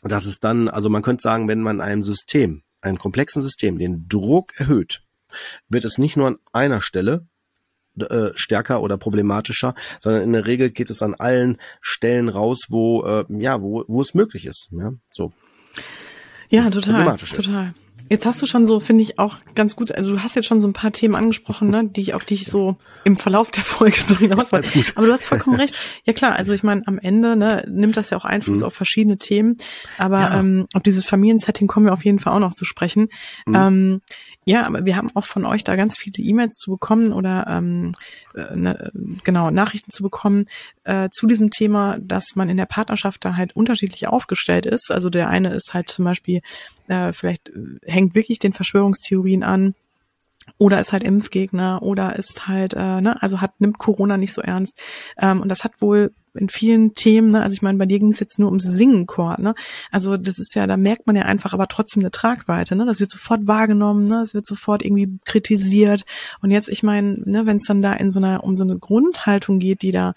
das 0.03 0.27
ist 0.27 0.45
dann, 0.45 0.69
also 0.69 0.89
man 0.89 1.03
könnte 1.03 1.23
sagen, 1.23 1.49
wenn 1.49 1.63
man 1.63 1.81
einem 1.81 2.03
System, 2.03 2.63
einem 2.81 2.99
komplexen 2.99 3.43
System, 3.43 3.79
den 3.79 4.09
Druck 4.09 4.53
erhöht, 4.59 5.03
wird 5.69 5.85
es 5.85 5.99
nicht 5.99 6.17
nur 6.17 6.27
an 6.27 6.39
einer 6.53 6.83
Stelle 6.83 7.27
äh, 7.99 8.31
stärker 8.35 8.83
oder 8.83 8.97
problematischer, 8.97 9.75
sondern 10.01 10.23
in 10.23 10.33
der 10.33 10.47
Regel 10.47 10.71
geht 10.71 10.91
es 10.91 11.03
an 11.03 11.15
allen 11.15 11.59
Stellen 11.81 12.29
raus, 12.29 12.67
wo 12.69 13.05
äh, 13.05 13.25
ja, 13.29 13.61
wo, 13.61 13.85
wo 13.87 14.01
es 14.01 14.15
möglich 14.15 14.47
ist. 14.47 14.69
Ja, 14.73 14.93
so. 15.11 15.33
Ja, 16.53 16.69
total. 16.71 17.17
Total. 17.17 17.75
Jetzt 18.13 18.27
hast 18.27 18.43
du 18.43 18.47
schon 18.47 18.67
so, 18.67 18.79
finde 18.79 19.03
ich, 19.03 19.19
auch 19.19 19.39
ganz 19.55 19.75
gut, 19.75 19.91
also 19.91 20.13
du 20.13 20.23
hast 20.23 20.37
jetzt 20.37 20.45
schon 20.45 20.61
so 20.61 20.69
ein 20.69 20.75
paar 20.75 20.93
Themen 20.93 21.15
angesprochen, 21.15 21.71
ne, 21.71 21.89
die 21.89 22.03
ich, 22.03 22.15
auf 22.15 22.27
die 22.27 22.35
ich 22.35 22.45
so 22.45 22.77
im 23.05 23.17
Verlauf 23.17 23.51
der 23.51 23.63
Folge 23.63 23.99
so 23.99 24.19
hinaus 24.19 24.53
wollte. 24.53 24.71
Aber 24.97 25.07
du 25.07 25.13
hast 25.15 25.25
vollkommen 25.25 25.57
recht. 25.57 25.75
Ja 26.05 26.13
klar, 26.13 26.35
also 26.35 26.53
ich 26.53 26.63
meine, 26.63 26.83
am 26.87 26.99
Ende 26.99 27.37
ne, 27.37 27.65
nimmt 27.71 27.97
das 27.97 28.11
ja 28.11 28.19
auch 28.19 28.27
Einfluss 28.27 28.59
mhm. 28.59 28.67
auf 28.67 28.75
verschiedene 28.75 29.17
Themen. 29.17 29.57
Aber 29.97 30.21
ja. 30.21 30.41
ähm, 30.41 30.67
auf 30.75 30.83
dieses 30.83 31.07
Familiensetting 31.07 31.69
kommen 31.69 31.87
wir 31.87 31.95
auf 31.95 32.05
jeden 32.05 32.19
Fall 32.19 32.35
auch 32.35 32.39
noch 32.39 32.53
zu 32.53 32.67
sprechen. 32.67 33.09
Mhm. 33.47 33.55
Ähm, 33.55 34.01
ja, 34.45 34.67
aber 34.67 34.85
wir 34.85 34.97
haben 34.97 35.11
auch 35.15 35.25
von 35.25 35.45
euch 35.45 35.63
da 35.63 35.77
ganz 35.77 35.97
viele 35.97 36.27
E-Mails 36.27 36.55
zu 36.55 36.73
bekommen 36.73 37.13
oder 37.13 37.47
ähm, 37.49 37.93
äh, 38.35 38.57
ne, 38.57 38.91
genau 39.23 39.51
Nachrichten 39.51 39.93
zu 39.93 40.03
bekommen 40.03 40.47
äh, 40.85 41.09
zu 41.13 41.29
diesem 41.29 41.51
Thema, 41.51 41.97
dass 42.01 42.35
man 42.35 42.49
in 42.49 42.57
der 42.57 42.67
Partnerschaft 42.67 43.25
da 43.25 43.37
halt 43.37 43.55
unterschiedlich 43.55 44.09
aufgestellt 44.09 44.67
ist. 44.67 44.91
Also 44.91 45.11
der 45.11 45.29
eine 45.29 45.51
ist 45.51 45.75
halt 45.75 45.89
zum 45.89 46.05
Beispiel 46.05 46.41
äh, 46.89 47.13
vielleicht 47.13 47.51
äh, 47.51 47.79
hängt 47.85 48.17
wirklich 48.17 48.41
den 48.41 48.53
Verschwörungstheorien 48.53 49.45
an 49.45 49.75
oder 50.59 50.81
ist 50.81 50.93
halt 50.93 51.05
Impfgegner 51.05 51.83
oder 51.83 52.17
ist 52.17 52.49
halt, 52.49 52.75
äh, 52.75 53.01
ne, 53.01 53.23
also 53.23 53.41
hat, 53.41 53.61
nimmt 53.61 53.79
Corona 53.79 54.17
nicht 54.17 54.33
so 54.33 54.41
ernst. 54.41 54.81
Ähm, 55.19 55.41
und 55.41 55.49
das 55.49 55.63
hat 55.63 55.81
wohl 55.81 56.13
in 56.35 56.49
vielen 56.49 56.95
Themen, 56.95 57.31
ne, 57.31 57.43
also 57.43 57.55
ich 57.55 57.63
meine, 57.63 57.79
bei 57.79 57.87
dir 57.87 57.99
ging 57.99 58.11
es 58.11 58.21
jetzt 58.21 58.39
nur 58.39 58.49
ums 58.49 58.65
Singenchor, 58.65 59.39
ne? 59.39 59.55
Also 59.91 60.17
das 60.17 60.39
ist 60.39 60.55
ja, 60.55 60.67
da 60.67 60.77
merkt 60.77 61.07
man 61.07 61.17
ja 61.17 61.23
einfach 61.23 61.53
aber 61.53 61.69
trotzdem 61.69 62.03
eine 62.03 62.11
Tragweite, 62.11 62.75
ne? 62.75 62.87
Das 62.87 63.01
wird 63.01 63.11
sofort 63.11 63.47
wahrgenommen, 63.47 64.09
ne? 64.09 64.21
Das 64.21 64.35
wird 64.35 64.47
sofort 64.47 64.85
irgendwie 64.85 65.19
kritisiert. 65.25 66.05
Und 66.41 66.51
jetzt, 66.51 66.69
ich 66.69 66.83
meine, 66.83 67.21
ne, 67.25 67.47
wenn 67.47 67.57
es 67.57 67.65
dann 67.65 67.83
da 67.83 67.93
in 67.93 68.11
so 68.11 68.19
einer, 68.19 68.45
um 68.45 68.57
so 68.57 68.65
eine 68.65 68.79
Grundhaltung 68.79 69.59
geht, 69.59 69.83
die 69.83 69.93
da 69.93 70.15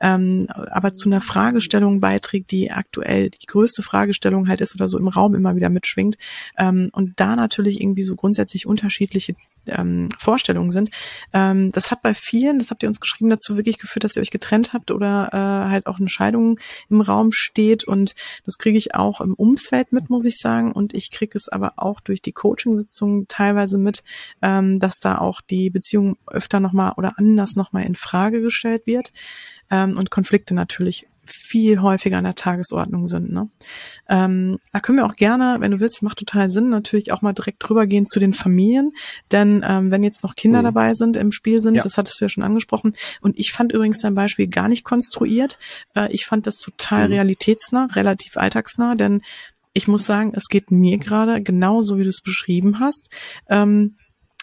ähm, 0.00 0.46
aber 0.48 0.94
zu 0.94 1.08
einer 1.08 1.20
Fragestellung 1.20 2.00
beiträgt, 2.00 2.50
die 2.50 2.70
aktuell 2.70 3.30
die 3.30 3.46
größte 3.46 3.82
Fragestellung 3.82 4.48
halt 4.48 4.60
ist 4.60 4.74
oder 4.74 4.86
so 4.86 4.98
im 4.98 5.08
Raum 5.08 5.34
immer 5.34 5.56
wieder 5.56 5.68
mitschwingt, 5.68 6.16
ähm, 6.56 6.90
und 6.92 7.20
da 7.20 7.36
natürlich 7.36 7.80
irgendwie 7.80 8.02
so 8.02 8.16
grundsätzlich 8.16 8.66
unterschiedliche 8.66 9.34
ähm, 9.68 10.08
Vorstellungen 10.18 10.70
sind. 10.70 10.90
Ähm, 11.32 11.72
das 11.72 11.90
hat 11.90 12.02
bei 12.02 12.14
vielen, 12.14 12.58
das 12.58 12.70
habt 12.70 12.82
ihr 12.82 12.88
uns 12.88 13.00
geschrieben, 13.00 13.30
dazu 13.30 13.56
wirklich 13.56 13.78
geführt, 13.78 14.04
dass 14.04 14.16
ihr 14.16 14.22
euch 14.22 14.30
getrennt 14.30 14.72
habt 14.72 14.90
oder 14.90 15.28
äh, 15.32 15.70
halt 15.70 15.86
auch 15.86 15.98
eine 15.98 16.08
Scheidung 16.08 16.58
im 16.88 17.00
Raum 17.00 17.32
steht. 17.32 17.84
Und 17.84 18.14
das 18.44 18.58
kriege 18.58 18.78
ich 18.78 18.94
auch 18.94 19.20
im 19.20 19.34
Umfeld 19.34 19.92
mit, 19.92 20.10
muss 20.10 20.24
ich 20.24 20.38
sagen. 20.38 20.72
Und 20.72 20.94
ich 20.94 21.10
kriege 21.10 21.36
es 21.36 21.48
aber 21.48 21.74
auch 21.76 22.00
durch 22.00 22.22
die 22.22 22.32
Coaching-Sitzungen 22.32 23.26
teilweise 23.28 23.78
mit, 23.78 24.02
ähm, 24.42 24.78
dass 24.78 24.98
da 24.98 25.18
auch 25.18 25.40
die 25.40 25.70
Beziehung 25.70 26.16
öfter 26.26 26.60
nochmal 26.60 26.92
oder 26.96 27.14
anders 27.18 27.56
nochmal 27.56 27.84
in 27.84 27.94
Frage 27.94 28.40
gestellt 28.40 28.86
wird 28.86 29.12
ähm, 29.70 29.96
und 29.96 30.10
Konflikte 30.10 30.54
natürlich 30.54 31.06
viel 31.28 31.80
häufiger 31.80 32.18
an 32.18 32.24
der 32.24 32.34
Tagesordnung 32.34 33.06
sind. 33.06 33.32
Ne? 33.32 33.48
Ähm, 34.08 34.58
da 34.72 34.80
können 34.80 34.98
wir 34.98 35.06
auch 35.06 35.16
gerne, 35.16 35.56
wenn 35.60 35.70
du 35.70 35.80
willst, 35.80 36.02
macht 36.02 36.18
total 36.18 36.50
Sinn, 36.50 36.68
natürlich 36.70 37.12
auch 37.12 37.22
mal 37.22 37.32
direkt 37.32 37.58
drüber 37.60 37.86
gehen 37.86 38.06
zu 38.06 38.20
den 38.20 38.32
Familien. 38.32 38.92
Denn 39.30 39.64
ähm, 39.66 39.90
wenn 39.90 40.02
jetzt 40.02 40.22
noch 40.22 40.34
Kinder 40.34 40.60
mhm. 40.60 40.64
dabei 40.64 40.94
sind, 40.94 41.16
im 41.16 41.32
Spiel 41.32 41.62
sind, 41.62 41.74
ja. 41.74 41.82
das 41.82 41.96
hattest 41.96 42.20
du 42.20 42.24
ja 42.24 42.28
schon 42.28 42.44
angesprochen. 42.44 42.94
Und 43.20 43.38
ich 43.38 43.52
fand 43.52 43.72
übrigens 43.72 44.00
dein 44.00 44.14
Beispiel 44.14 44.48
gar 44.48 44.68
nicht 44.68 44.84
konstruiert. 44.84 45.58
Äh, 45.94 46.12
ich 46.12 46.26
fand 46.26 46.46
das 46.46 46.58
total 46.58 47.08
mhm. 47.08 47.14
realitätsnah, 47.14 47.88
relativ 47.94 48.36
alltagsnah, 48.36 48.94
denn 48.94 49.22
ich 49.74 49.86
muss 49.86 50.06
sagen, 50.06 50.32
es 50.34 50.48
geht 50.48 50.70
mir 50.70 50.98
gerade 50.98 51.42
genauso, 51.42 51.98
wie 51.98 52.02
du 52.02 52.08
es 52.08 52.20
beschrieben 52.20 52.80
hast. 52.80 53.10
Ähm, 53.48 53.96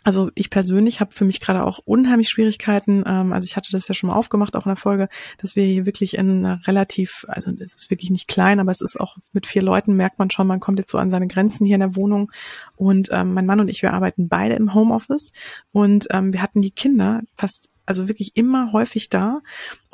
also 0.06 0.30
ich 0.36 0.52
persönlich 0.52 1.00
habe 1.00 1.12
für 1.12 1.26
mich 1.26 1.42
gerade 1.42 1.64
auch 1.64 1.80
unheimlich 1.84 2.30
Schwierigkeiten. 2.30 3.04
Ähm, 3.08 3.34
also 3.34 3.46
ich 3.46 3.58
hatte 3.58 3.72
das 3.72 3.88
ja 3.88 3.96
schon 3.96 4.10
mal 4.10 4.16
aufgemacht, 4.16 4.56
auch 4.56 4.68
in 4.68 4.70
der 4.70 4.76
Folge, 4.76 5.10
dass 5.40 5.56
wir 5.56 5.66
hier 5.66 5.88
wirklich 5.88 6.16
in 6.16 6.46
relativ, 6.46 7.26
also 7.28 7.52
es 7.60 7.74
ist 7.74 7.90
wirklich 7.90 8.12
nicht 8.12 8.28
klein, 8.28 8.60
aber 8.60 8.72
es 8.72 8.82
ist 8.82 9.00
auch 9.00 9.18
mit 9.34 9.48
vier 9.48 9.64
Leuten 9.64 9.96
merkt 9.96 10.20
man 10.20 10.30
schon, 10.30 10.46
man 10.46 10.60
kommt 10.60 10.78
jetzt 10.78 10.92
so 10.92 11.00
an 11.00 11.10
seine 11.10 11.28
Grenzen 11.28 11.66
hier 11.66 11.76
in 11.76 11.80
der 11.80 11.96
Wohnung. 11.96 12.32
Und 12.76 13.10
ähm, 13.12 13.34
mein 13.34 13.48
Mann 13.48 13.60
und 13.60 13.68
ich, 13.68 13.82
wir 13.82 13.94
arbeiten 13.94 14.30
beide 14.30 14.54
im 14.54 14.76
Homeoffice 14.76 15.34
und 15.72 16.08
ähm, 16.12 16.32
wir 16.32 16.42
hatten 16.44 16.62
die 16.62 16.72
Kinder 16.72 17.24
fast 17.36 17.70
also 17.88 18.08
wirklich 18.08 18.36
immer 18.36 18.72
häufig 18.72 19.10
da. 19.10 19.42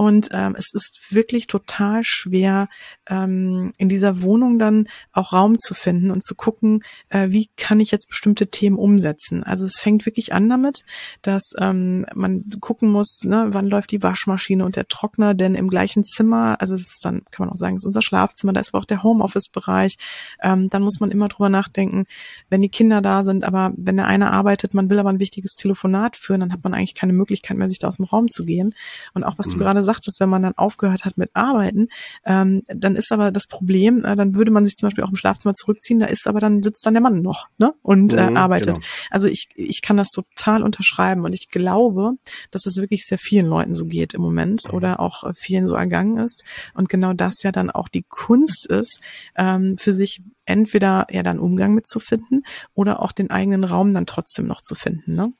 Und 0.01 0.29
ähm, 0.31 0.55
es 0.57 0.73
ist 0.73 0.99
wirklich 1.11 1.45
total 1.45 2.01
schwer, 2.03 2.69
ähm, 3.07 3.71
in 3.77 3.87
dieser 3.87 4.23
Wohnung 4.23 4.57
dann 4.57 4.87
auch 5.11 5.31
Raum 5.31 5.59
zu 5.59 5.75
finden 5.75 6.09
und 6.09 6.25
zu 6.25 6.33
gucken, 6.33 6.83
äh, 7.09 7.27
wie 7.29 7.51
kann 7.55 7.79
ich 7.79 7.91
jetzt 7.91 8.09
bestimmte 8.09 8.47
Themen 8.47 8.79
umsetzen. 8.79 9.43
Also 9.43 9.67
es 9.67 9.77
fängt 9.77 10.07
wirklich 10.07 10.33
an 10.33 10.49
damit, 10.49 10.85
dass 11.21 11.51
ähm, 11.59 12.07
man 12.15 12.45
gucken 12.61 12.89
muss, 12.89 13.19
ne, 13.25 13.49
wann 13.51 13.67
läuft 13.67 13.91
die 13.91 14.01
Waschmaschine 14.01 14.65
und 14.65 14.75
der 14.75 14.87
Trockner, 14.87 15.35
denn 15.35 15.53
im 15.53 15.69
gleichen 15.69 16.03
Zimmer, 16.03 16.59
also 16.59 16.73
das 16.73 16.87
ist 16.87 17.05
dann, 17.05 17.21
kann 17.29 17.45
man 17.45 17.53
auch 17.53 17.59
sagen, 17.59 17.75
ist 17.75 17.85
unser 17.85 18.01
Schlafzimmer, 18.01 18.53
da 18.53 18.59
ist 18.59 18.73
aber 18.73 18.81
auch 18.81 18.85
der 18.85 19.03
Homeoffice-Bereich. 19.03 19.99
Ähm, 20.41 20.67
dann 20.71 20.81
muss 20.81 20.99
man 20.99 21.11
immer 21.11 21.27
drüber 21.27 21.49
nachdenken, 21.49 22.05
wenn 22.49 22.63
die 22.63 22.69
Kinder 22.69 23.03
da 23.03 23.23
sind, 23.23 23.43
aber 23.43 23.71
wenn 23.77 23.97
der 23.97 24.07
eine 24.07 24.31
arbeitet, 24.31 24.73
man 24.73 24.89
will 24.89 24.97
aber 24.97 25.09
ein 25.09 25.19
wichtiges 25.19 25.53
Telefonat 25.53 26.17
führen, 26.17 26.39
dann 26.39 26.53
hat 26.53 26.63
man 26.63 26.73
eigentlich 26.73 26.95
keine 26.95 27.13
Möglichkeit 27.13 27.55
mehr, 27.55 27.69
sich 27.69 27.77
da 27.77 27.87
aus 27.87 27.97
dem 27.97 28.05
Raum 28.05 28.29
zu 28.31 28.45
gehen. 28.45 28.73
Und 29.13 29.23
auch 29.23 29.37
was 29.37 29.45
mhm. 29.45 29.51
du 29.51 29.57
gerade 29.59 29.90
sagtest, 29.91 30.19
wenn 30.19 30.29
man 30.29 30.43
dann 30.43 30.57
aufgehört 30.57 31.05
hat 31.05 31.17
mit 31.17 31.31
Arbeiten, 31.33 31.87
ähm, 32.25 32.61
dann 32.67 32.95
ist 32.95 33.11
aber 33.11 33.31
das 33.31 33.47
Problem, 33.47 34.03
äh, 34.05 34.15
dann 34.15 34.35
würde 34.35 34.51
man 34.51 34.65
sich 34.65 34.75
zum 34.75 34.87
Beispiel 34.87 35.03
auch 35.03 35.09
im 35.09 35.15
Schlafzimmer 35.15 35.53
zurückziehen, 35.53 35.99
da 35.99 36.05
ist 36.05 36.27
aber 36.27 36.39
dann 36.39 36.63
sitzt 36.63 36.85
dann 36.85 36.93
der 36.93 37.03
Mann 37.03 37.21
noch 37.21 37.47
ne? 37.57 37.73
und 37.81 38.13
äh, 38.13 38.29
mhm, 38.29 38.37
arbeitet. 38.37 38.75
Genau. 38.75 38.79
Also 39.09 39.27
ich, 39.27 39.49
ich 39.55 39.81
kann 39.81 39.97
das 39.97 40.09
total 40.09 40.63
unterschreiben 40.63 41.25
und 41.25 41.33
ich 41.33 41.49
glaube, 41.49 42.13
dass 42.51 42.65
es 42.65 42.77
wirklich 42.77 43.05
sehr 43.05 43.17
vielen 43.17 43.47
Leuten 43.47 43.75
so 43.75 43.85
geht 43.85 44.13
im 44.13 44.21
Moment 44.21 44.65
mhm. 44.67 44.73
oder 44.73 44.99
auch 44.99 45.23
vielen 45.35 45.67
so 45.67 45.75
ergangen 45.75 46.17
ist. 46.17 46.43
Und 46.73 46.89
genau 46.89 47.13
das 47.13 47.43
ja 47.43 47.51
dann 47.51 47.69
auch 47.69 47.87
die 47.87 48.03
Kunst 48.03 48.67
ist, 48.67 49.01
ähm, 49.35 49.77
für 49.77 49.93
sich 49.93 50.21
entweder 50.45 51.07
ja 51.09 51.23
dann 51.23 51.39
Umgang 51.39 51.73
mitzufinden 51.73 52.43
oder 52.73 53.01
auch 53.01 53.11
den 53.11 53.29
eigenen 53.29 53.63
Raum 53.63 53.93
dann 53.93 54.05
trotzdem 54.05 54.47
noch 54.47 54.61
zu 54.61 54.75
finden. 54.75 55.15
Ne? 55.15 55.33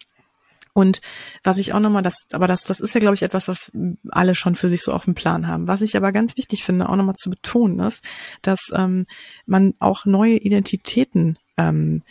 Und 0.73 1.01
was 1.43 1.57
ich 1.57 1.73
auch 1.73 1.79
nochmal, 1.79 2.01
das, 2.01 2.27
aber 2.31 2.47
das, 2.47 2.63
das 2.63 2.79
ist 2.79 2.93
ja, 2.93 2.99
glaube 2.99 3.15
ich, 3.15 3.23
etwas, 3.23 3.47
was 3.47 3.71
alle 4.09 4.35
schon 4.35 4.55
für 4.55 4.69
sich 4.69 4.81
so 4.81 4.93
auf 4.93 5.05
dem 5.05 5.15
Plan 5.15 5.47
haben. 5.47 5.67
Was 5.67 5.81
ich 5.81 5.97
aber 5.97 6.11
ganz 6.11 6.37
wichtig 6.37 6.63
finde, 6.63 6.89
auch 6.89 6.95
nochmal 6.95 7.15
zu 7.15 7.29
betonen, 7.29 7.79
ist, 7.79 8.03
dass 8.41 8.71
ähm, 8.73 9.05
man 9.45 9.73
auch 9.79 10.05
neue 10.05 10.37
Identitäten 10.37 11.37
ähm, 11.57 12.01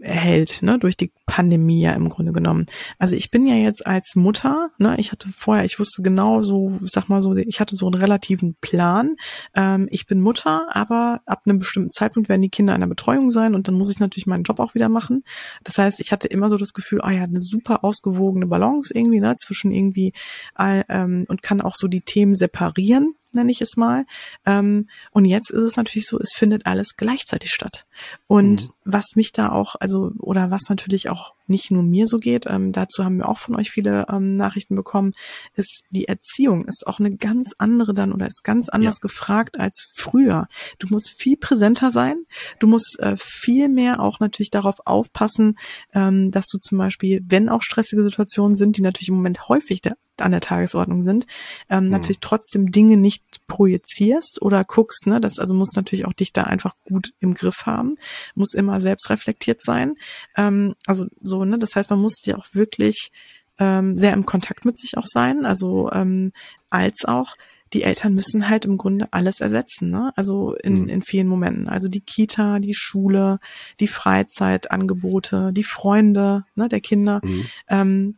erhält, 0.00 0.62
ne, 0.62 0.78
durch 0.78 0.96
die 0.96 1.12
Pandemie 1.26 1.82
ja 1.82 1.92
im 1.92 2.08
Grunde 2.08 2.32
genommen. 2.32 2.66
Also 2.98 3.14
ich 3.14 3.30
bin 3.30 3.46
ja 3.46 3.54
jetzt 3.54 3.86
als 3.86 4.16
Mutter, 4.16 4.70
ne, 4.78 4.96
ich 4.98 5.12
hatte 5.12 5.28
vorher, 5.28 5.64
ich 5.64 5.78
wusste 5.78 6.02
genau 6.02 6.42
so, 6.42 6.70
sag 6.70 7.08
mal 7.08 7.20
so, 7.20 7.36
ich 7.36 7.60
hatte 7.60 7.76
so 7.76 7.86
einen 7.86 8.00
relativen 8.00 8.56
Plan. 8.60 9.16
Ähm, 9.54 9.88
ich 9.90 10.06
bin 10.06 10.20
Mutter, 10.20 10.68
aber 10.74 11.20
ab 11.26 11.42
einem 11.44 11.58
bestimmten 11.58 11.90
Zeitpunkt 11.90 12.28
werden 12.28 12.42
die 12.42 12.48
Kinder 12.48 12.74
in 12.74 12.80
der 12.80 12.88
Betreuung 12.88 13.30
sein 13.30 13.54
und 13.54 13.68
dann 13.68 13.74
muss 13.74 13.90
ich 13.90 14.00
natürlich 14.00 14.26
meinen 14.26 14.44
Job 14.44 14.58
auch 14.58 14.74
wieder 14.74 14.88
machen. 14.88 15.22
Das 15.64 15.78
heißt, 15.78 16.00
ich 16.00 16.12
hatte 16.12 16.28
immer 16.28 16.48
so 16.48 16.56
das 16.56 16.72
Gefühl, 16.72 17.00
ah 17.02 17.10
ja, 17.10 17.24
eine 17.24 17.40
super 17.40 17.84
ausgewogene 17.84 18.46
Balance 18.46 18.92
irgendwie, 18.94 19.20
ne, 19.20 19.36
zwischen 19.36 19.70
irgendwie 19.70 20.12
all, 20.54 20.84
ähm, 20.88 21.26
und 21.28 21.42
kann 21.42 21.60
auch 21.60 21.76
so 21.76 21.88
die 21.88 22.02
Themen 22.02 22.34
separieren 22.34 23.14
nenne 23.32 23.50
ich 23.50 23.60
es 23.60 23.76
mal. 23.76 24.04
Ähm, 24.44 24.88
und 25.12 25.24
jetzt 25.24 25.50
ist 25.50 25.62
es 25.62 25.76
natürlich 25.76 26.06
so, 26.06 26.18
es 26.18 26.32
findet 26.34 26.66
alles 26.66 26.96
gleichzeitig 26.96 27.50
statt. 27.50 27.86
Und 28.26 28.68
mhm. 28.68 28.72
was 28.84 29.06
mich 29.14 29.32
da 29.32 29.50
auch, 29.50 29.76
also, 29.78 30.12
oder 30.18 30.50
was 30.50 30.62
natürlich 30.68 31.08
auch 31.08 31.34
nicht 31.50 31.70
nur 31.70 31.82
mir 31.82 32.06
so 32.06 32.18
geht, 32.18 32.46
ähm, 32.46 32.72
dazu 32.72 33.04
haben 33.04 33.18
wir 33.18 33.28
auch 33.28 33.38
von 33.38 33.56
euch 33.56 33.70
viele 33.70 34.06
ähm, 34.08 34.36
Nachrichten 34.36 34.76
bekommen, 34.76 35.12
ist 35.56 35.82
die 35.90 36.06
Erziehung 36.06 36.64
ist 36.66 36.86
auch 36.86 37.00
eine 37.00 37.14
ganz 37.16 37.52
andere 37.58 37.92
dann 37.92 38.12
oder 38.12 38.26
ist 38.26 38.44
ganz 38.44 38.68
anders 38.68 38.96
ja. 38.96 39.02
gefragt 39.02 39.58
als 39.58 39.90
früher. 39.94 40.48
Du 40.78 40.86
musst 40.88 41.10
viel 41.18 41.36
präsenter 41.36 41.90
sein, 41.90 42.24
du 42.60 42.68
musst 42.68 42.98
äh, 43.00 43.16
viel 43.18 43.68
mehr 43.68 44.00
auch 44.00 44.20
natürlich 44.20 44.50
darauf 44.50 44.76
aufpassen, 44.86 45.58
ähm, 45.92 46.30
dass 46.30 46.46
du 46.46 46.58
zum 46.58 46.78
Beispiel, 46.78 47.20
wenn 47.26 47.48
auch 47.48 47.62
stressige 47.62 48.02
Situationen 48.02 48.56
sind, 48.56 48.76
die 48.76 48.82
natürlich 48.82 49.08
im 49.08 49.16
Moment 49.16 49.48
häufig 49.48 49.82
der 49.82 49.96
an 50.22 50.32
der 50.32 50.40
Tagesordnung 50.40 51.02
sind, 51.02 51.26
ähm, 51.68 51.84
mhm. 51.84 51.90
natürlich 51.90 52.20
trotzdem 52.20 52.70
Dinge 52.70 52.96
nicht 52.96 53.24
projizierst 53.46 54.42
oder 54.42 54.64
guckst, 54.64 55.06
ne, 55.06 55.20
das 55.20 55.38
also 55.38 55.54
muss 55.54 55.74
natürlich 55.74 56.06
auch 56.06 56.12
dich 56.12 56.32
da 56.32 56.44
einfach 56.44 56.74
gut 56.84 57.12
im 57.20 57.34
Griff 57.34 57.66
haben, 57.66 57.96
muss 58.34 58.54
immer 58.54 58.80
selbst 58.80 59.10
reflektiert 59.10 59.62
sein, 59.62 59.94
ähm, 60.36 60.74
also 60.86 61.06
so, 61.20 61.44
ne, 61.44 61.58
das 61.58 61.76
heißt, 61.76 61.90
man 61.90 62.00
muss 62.00 62.24
ja 62.24 62.36
auch 62.36 62.46
wirklich 62.52 63.10
ähm, 63.58 63.98
sehr 63.98 64.12
im 64.12 64.26
Kontakt 64.26 64.64
mit 64.64 64.78
sich 64.78 64.96
auch 64.96 65.06
sein, 65.06 65.44
also 65.44 65.90
ähm, 65.92 66.32
als 66.70 67.04
auch 67.04 67.36
die 67.72 67.82
Eltern 67.82 68.14
müssen 68.14 68.48
halt 68.48 68.64
im 68.64 68.76
Grunde 68.76 69.08
alles 69.12 69.40
ersetzen, 69.40 69.90
ne? 69.90 70.12
Also 70.16 70.54
in, 70.56 70.82
mhm. 70.82 70.88
in 70.88 71.02
vielen 71.02 71.28
Momenten. 71.28 71.68
Also 71.68 71.88
die 71.88 72.00
Kita, 72.00 72.58
die 72.58 72.74
Schule, 72.74 73.38
die 73.78 73.86
Freizeitangebote, 73.86 75.52
die 75.52 75.62
Freunde 75.62 76.44
ne, 76.54 76.68
der 76.68 76.80
Kinder. 76.80 77.20
Mhm. 77.22 77.46
Ähm, 77.68 78.16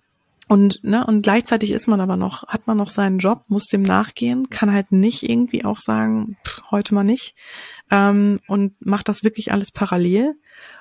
und, 0.52 0.84
ne, 0.84 1.06
und 1.06 1.22
gleichzeitig 1.22 1.70
ist 1.70 1.86
man 1.86 2.02
aber 2.02 2.18
noch, 2.18 2.46
hat 2.46 2.66
man 2.66 2.76
noch 2.76 2.90
seinen 2.90 3.20
Job, 3.20 3.38
muss 3.48 3.68
dem 3.68 3.80
nachgehen, 3.80 4.50
kann 4.50 4.70
halt 4.70 4.92
nicht 4.92 5.22
irgendwie 5.22 5.64
auch 5.64 5.78
sagen, 5.78 6.36
pff, 6.46 6.70
heute 6.70 6.92
mal 6.92 7.04
nicht, 7.04 7.34
ähm, 7.90 8.38
und 8.48 8.74
macht 8.84 9.08
das 9.08 9.24
wirklich 9.24 9.50
alles 9.50 9.70
parallel. 9.70 10.34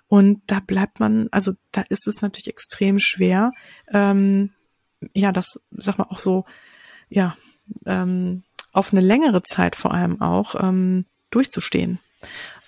Und 0.09 0.41
da 0.47 0.59
bleibt 0.59 0.99
man, 0.99 1.29
also 1.31 1.53
da 1.71 1.85
ist 1.87 2.05
es 2.05 2.21
natürlich 2.21 2.49
extrem 2.49 2.99
schwer, 2.99 3.53
ähm, 3.93 4.51
ja, 5.13 5.31
das, 5.31 5.61
sag 5.71 5.97
mal, 5.97 6.07
auch 6.09 6.19
so, 6.19 6.43
ja, 7.07 7.37
ähm, 7.85 8.43
auf 8.73 8.91
eine 8.91 8.99
längere 8.99 9.41
Zeit 9.41 9.77
vor 9.77 9.93
allem 9.93 10.19
auch 10.19 10.53
ähm, 10.61 11.05
durchzustehen. 11.29 11.99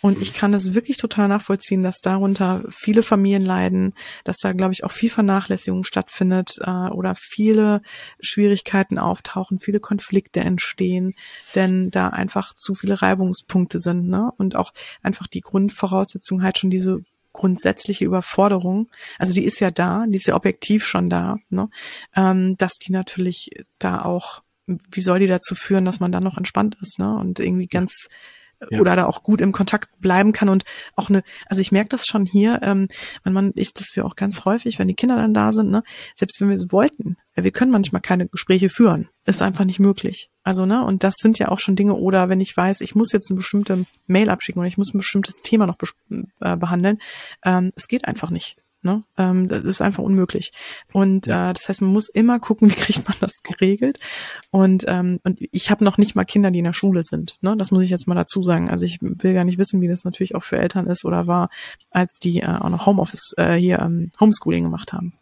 Und 0.03 0.21
ich 0.21 0.33
kann 0.33 0.53
es 0.53 0.73
wirklich 0.73 0.97
total 0.97 1.29
nachvollziehen, 1.29 1.81
dass 1.81 2.01
darunter 2.01 2.61
viele 2.69 3.03
Familien 3.03 3.45
leiden, 3.45 3.93
dass 4.25 4.35
da, 4.35 4.51
glaube 4.51 4.73
ich, 4.73 4.83
auch 4.83 4.91
viel 4.91 5.09
Vernachlässigung 5.09 5.85
stattfindet 5.85 6.59
äh, 6.59 6.69
oder 6.69 7.15
viele 7.15 7.81
Schwierigkeiten 8.19 8.99
auftauchen, 8.99 9.59
viele 9.59 9.79
Konflikte 9.79 10.41
entstehen, 10.41 11.13
denn 11.55 11.89
da 11.89 12.09
einfach 12.09 12.53
zu 12.53 12.75
viele 12.75 13.01
Reibungspunkte 13.01 13.79
sind. 13.79 14.09
Ne? 14.09 14.29
Und 14.35 14.57
auch 14.57 14.73
einfach 15.03 15.27
die 15.27 15.39
Grundvoraussetzung 15.39 16.43
halt 16.43 16.57
schon 16.57 16.69
diese 16.69 16.99
grundsätzliche 17.31 18.03
Überforderung, 18.03 18.89
also 19.19 19.33
die 19.33 19.45
ist 19.45 19.61
ja 19.61 19.71
da, 19.71 20.03
die 20.05 20.17
ist 20.17 20.27
ja 20.27 20.35
objektiv 20.35 20.85
schon 20.85 21.09
da, 21.09 21.37
ne? 21.49 21.69
ähm, 22.13 22.57
dass 22.57 22.73
die 22.73 22.91
natürlich 22.91 23.51
da 23.79 24.01
auch, 24.01 24.43
wie 24.67 25.01
soll 25.01 25.19
die 25.19 25.27
dazu 25.27 25.55
führen, 25.55 25.85
dass 25.85 26.01
man 26.01 26.11
dann 26.11 26.23
noch 26.23 26.37
entspannt 26.37 26.77
ist 26.81 26.99
ne? 26.99 27.15
und 27.15 27.39
irgendwie 27.39 27.67
ganz 27.67 28.09
ja. 28.69 28.79
oder 28.79 28.95
da 28.95 29.05
auch 29.05 29.23
gut 29.23 29.41
im 29.41 29.51
Kontakt 29.51 29.89
bleiben 29.99 30.31
kann 30.31 30.49
und 30.49 30.63
auch 30.95 31.09
eine, 31.09 31.23
also 31.47 31.61
ich 31.61 31.71
merke 31.71 31.89
das 31.89 32.05
schon 32.05 32.25
hier, 32.25 32.59
ähm, 32.63 32.87
mein 33.23 33.33
Mann 33.33 33.51
ich, 33.55 33.73
dass 33.73 33.95
wir 33.95 34.05
auch 34.05 34.15
ganz 34.15 34.45
häufig, 34.45 34.79
wenn 34.79 34.87
die 34.87 34.95
Kinder 34.95 35.15
dann 35.15 35.33
da 35.33 35.53
sind, 35.53 35.71
ne, 35.71 35.83
selbst 36.15 36.39
wenn 36.41 36.49
wir 36.49 36.55
es 36.55 36.71
wollten, 36.71 37.17
wir 37.35 37.51
können 37.51 37.71
manchmal 37.71 38.01
keine 38.01 38.27
Gespräche 38.27 38.69
führen, 38.69 39.09
ist 39.25 39.41
einfach 39.41 39.65
nicht 39.65 39.79
möglich. 39.79 40.29
Also 40.43 40.65
ne, 40.65 40.83
und 40.85 41.03
das 41.03 41.15
sind 41.19 41.39
ja 41.39 41.49
auch 41.49 41.59
schon 41.59 41.75
Dinge 41.75 41.95
oder 41.95 42.29
wenn 42.29 42.41
ich 42.41 42.55
weiß, 42.55 42.81
ich 42.81 42.95
muss 42.95 43.11
jetzt 43.11 43.29
eine 43.29 43.37
bestimmte 43.37 43.85
Mail 44.07 44.29
abschicken 44.29 44.59
oder 44.59 44.67
ich 44.67 44.77
muss 44.77 44.93
ein 44.93 44.99
bestimmtes 44.99 45.41
Thema 45.41 45.65
noch 45.65 45.77
äh, 46.41 46.55
behandeln, 46.55 46.99
ähm, 47.43 47.71
es 47.75 47.87
geht 47.87 48.05
einfach 48.05 48.29
nicht. 48.29 48.57
Ne? 48.83 49.03
Ähm, 49.17 49.47
das 49.47 49.63
ist 49.63 49.81
einfach 49.81 50.03
unmöglich. 50.03 50.51
Und 50.91 51.25
ja. 51.25 51.49
äh, 51.49 51.53
das 51.53 51.69
heißt, 51.69 51.81
man 51.81 51.93
muss 51.93 52.09
immer 52.09 52.39
gucken, 52.39 52.69
wie 52.71 52.75
kriegt 52.75 53.07
man 53.07 53.17
das 53.19 53.41
geregelt. 53.41 53.97
Und, 54.51 54.85
ähm, 54.87 55.19
und 55.23 55.39
ich 55.51 55.71
habe 55.71 55.83
noch 55.83 55.97
nicht 55.97 56.15
mal 56.15 56.25
Kinder, 56.25 56.51
die 56.51 56.59
in 56.59 56.65
der 56.65 56.73
Schule 56.73 57.03
sind. 57.03 57.37
Ne? 57.41 57.55
Das 57.57 57.71
muss 57.71 57.83
ich 57.83 57.89
jetzt 57.89 58.07
mal 58.07 58.15
dazu 58.15 58.43
sagen. 58.43 58.69
Also 58.69 58.85
ich 58.85 58.99
will 59.01 59.33
gar 59.33 59.45
nicht 59.45 59.57
wissen, 59.57 59.81
wie 59.81 59.87
das 59.87 60.03
natürlich 60.03 60.35
auch 60.35 60.43
für 60.43 60.57
Eltern 60.57 60.87
ist 60.87 61.05
oder 61.05 61.27
war, 61.27 61.49
als 61.91 62.17
die 62.21 62.41
äh, 62.41 62.47
auch 62.47 62.69
noch 62.69 62.85
Homeoffice 62.85 63.33
äh, 63.37 63.53
hier 63.55 63.79
ähm, 63.79 64.11
Homeschooling 64.19 64.63
gemacht 64.63 64.93
haben. 64.93 65.13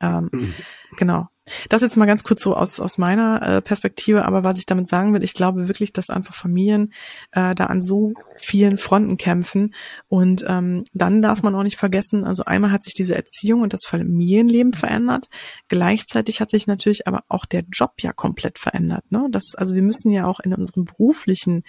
Ähm, 0.00 0.30
genau. 0.96 1.28
Das 1.68 1.82
jetzt 1.82 1.96
mal 1.96 2.06
ganz 2.06 2.24
kurz 2.24 2.42
so 2.42 2.56
aus, 2.56 2.80
aus 2.80 2.98
meiner 2.98 3.42
äh, 3.42 3.62
Perspektive, 3.62 4.24
aber 4.24 4.44
was 4.44 4.58
ich 4.58 4.66
damit 4.66 4.88
sagen 4.88 5.12
will, 5.12 5.22
ich 5.22 5.34
glaube 5.34 5.68
wirklich, 5.68 5.92
dass 5.92 6.10
einfach 6.10 6.34
Familien 6.34 6.92
äh, 7.32 7.54
da 7.54 7.64
an 7.64 7.82
so 7.82 8.14
vielen 8.36 8.78
Fronten 8.78 9.16
kämpfen. 9.16 9.74
Und 10.08 10.44
ähm, 10.48 10.84
dann 10.92 11.22
darf 11.22 11.42
man 11.42 11.54
auch 11.54 11.62
nicht 11.62 11.78
vergessen, 11.78 12.24
also 12.24 12.44
einmal 12.44 12.72
hat 12.72 12.82
sich 12.82 12.94
diese 12.94 13.14
Erziehung 13.14 13.62
und 13.62 13.72
das 13.72 13.84
Familienleben 13.86 14.72
verändert. 14.72 15.28
Gleichzeitig 15.68 16.40
hat 16.40 16.50
sich 16.50 16.66
natürlich 16.66 17.06
aber 17.06 17.24
auch 17.28 17.46
der 17.46 17.64
Job 17.72 17.94
ja 18.00 18.12
komplett 18.12 18.58
verändert. 18.58 19.04
Ne? 19.10 19.28
Das, 19.30 19.54
also 19.56 19.74
wir 19.74 19.82
müssen 19.82 20.10
ja 20.12 20.26
auch 20.26 20.40
in 20.40 20.54
unseren 20.54 20.84
beruflichen 20.84 21.64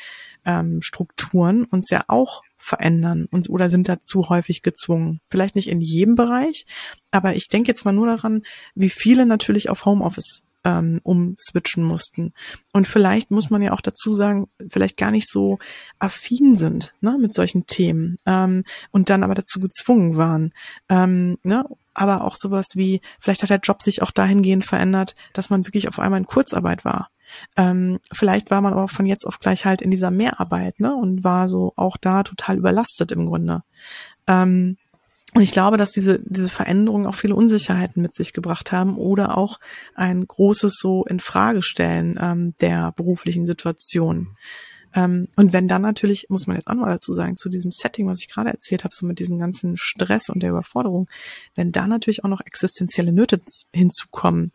ähm, 0.46 0.82
Strukturen 0.82 1.66
uns 1.66 1.90
ja 1.90 2.04
auch 2.08 2.42
verändern 2.64 3.28
und, 3.30 3.50
oder 3.50 3.70
sind 3.70 3.90
dazu 3.90 4.30
häufig 4.30 4.62
gezwungen. 4.62 5.20
Vielleicht 5.30 5.56
nicht 5.56 5.68
in 5.68 5.82
jedem 5.82 6.16
Bereich, 6.16 6.66
aber 7.12 7.36
ich 7.36 7.50
denke 7.50 7.70
jetzt 7.70 7.84
mal 7.84 7.92
nur 7.92 8.08
daran, 8.08 8.44
wie 8.74 8.90
viele 8.90 9.26
natürlich 9.26 9.70
auf 9.70 9.86
Homeoffice 9.86 10.44
ähm, 10.64 11.02
umswitchen 11.04 11.84
mussten. 11.84 12.34
Und 12.72 12.88
vielleicht 12.88 13.32
muss 13.32 13.50
man 13.50 13.62
ja 13.62 13.74
auch 13.74 13.82
dazu 13.82 14.14
sagen, 14.14 14.48
vielleicht 14.70 14.98
gar 14.98 15.12
nicht 15.12 15.30
so 15.30 15.60
affin 16.00 16.56
sind 16.56 16.94
ne, 17.02 17.18
mit 17.20 17.34
solchen 17.34 17.68
Themen 17.68 18.18
ähm, 18.26 18.64
und 18.92 19.10
dann 19.10 19.24
aber 19.24 19.36
dazu 19.36 19.60
gezwungen 19.60 20.16
waren. 20.16 20.54
Ähm, 20.90 21.38
ne? 21.44 21.66
Aber 21.94 22.24
auch 22.24 22.36
sowas 22.36 22.68
wie, 22.76 23.02
vielleicht 23.20 23.44
hat 23.44 23.50
der 23.50 23.60
Job 23.60 23.84
sich 23.84 24.02
auch 24.02 24.12
dahingehend 24.12 24.66
verändert, 24.66 25.16
dass 25.34 25.50
man 25.50 25.68
wirklich 25.68 25.88
auf 25.90 26.00
einmal 26.00 26.20
in 26.22 26.28
Kurzarbeit 26.28 26.86
war. 26.86 27.10
Ähm, 27.58 28.00
vielleicht 28.12 28.52
war 28.52 28.62
man 28.62 28.74
aber 28.74 28.88
von 28.88 29.06
jetzt 29.06 29.26
auf 29.26 29.40
gleich 29.40 29.66
halt 29.66 29.82
in 29.82 29.92
dieser 29.92 30.12
Mehrarbeit 30.12 30.80
ne, 30.80 30.96
und 30.96 31.24
war 31.24 31.50
so 31.50 31.74
auch 31.76 31.98
da 31.98 32.24
total 32.24 32.58
überlastet 32.58 33.12
im 33.12 33.26
Grunde. 33.26 33.64
Ähm, 34.28 34.78
und 35.34 35.42
ich 35.42 35.52
glaube, 35.52 35.78
dass 35.78 35.92
diese, 35.92 36.20
diese 36.24 36.50
Veränderungen 36.50 37.08
auch 37.08 37.16
viele 37.16 37.36
Unsicherheiten 37.36 38.02
mit 38.02 38.14
sich 38.14 38.34
gebracht 38.34 38.72
haben 38.72 38.98
oder 38.98 39.38
auch 39.38 39.60
ein 39.96 40.26
großes 40.28 40.78
so 40.80 41.06
in 41.06 41.20
Frage 41.20 41.64
stellen 41.64 42.20
ähm, 42.22 42.54
der 42.62 42.92
beruflichen 42.92 43.48
Situation. 43.48 44.28
Ähm, 44.94 45.28
und 45.36 45.54
wenn 45.54 45.68
dann 45.68 45.82
natürlich, 45.82 46.28
muss 46.30 46.46
man 46.46 46.56
jetzt 46.56 46.68
auch 46.68 46.76
mal 46.76 46.92
dazu 46.92 47.16
sagen, 47.16 47.36
zu 47.36 47.50
diesem 47.50 47.72
Setting, 47.72 48.08
was 48.08 48.20
ich 48.20 48.30
gerade 48.30 48.52
erzählt 48.52 48.84
habe, 48.84 48.94
so 48.96 49.08
mit 49.08 49.18
diesem 49.18 49.40
ganzen 49.40 49.76
Stress 49.76 50.30
und 50.30 50.44
der 50.44 50.52
Überforderung, 50.52 51.10
wenn 51.56 51.72
da 51.72 51.88
natürlich 51.88 52.24
auch 52.24 52.30
noch 52.30 52.42
existenzielle 52.42 53.12
Nöte 53.12 53.42
hinzukommen, 53.74 54.52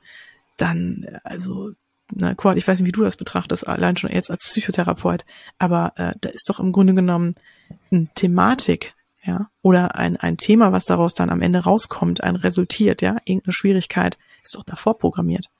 dann, 0.57 1.19
also 1.25 1.73
na, 2.13 2.35
Quad, 2.35 2.57
ich 2.57 2.67
weiß 2.67 2.81
nicht, 2.81 2.89
wie 2.89 2.93
du 2.93 3.03
das 3.03 3.17
betrachtest, 3.17 3.67
allein 3.67 3.97
schon 3.97 4.11
jetzt 4.11 4.31
als 4.31 4.45
Psychotherapeut, 4.45 5.25
aber 5.59 5.93
äh, 5.97 6.15
da 6.21 6.29
ist 6.31 6.49
doch 6.49 6.61
im 6.61 6.73
Grunde 6.73 6.95
genommen 6.95 7.35
eine 7.91 8.09
Thematik, 8.15 8.95
ja, 9.25 9.51
oder 9.63 9.97
ein, 9.97 10.17
ein 10.17 10.37
Thema, 10.37 10.73
was 10.73 10.85
daraus 10.85 11.15
dann 11.15 11.31
am 11.31 11.43
Ende 11.43 11.61
rauskommt, 11.61 12.23
ein 12.23 12.37
resultiert, 12.37 13.03
ja, 13.03 13.17
irgendeine 13.25 13.53
Schwierigkeit, 13.53 14.19
ist 14.43 14.55
doch 14.55 14.65
davor 14.65 14.99
programmiert. 14.99 15.51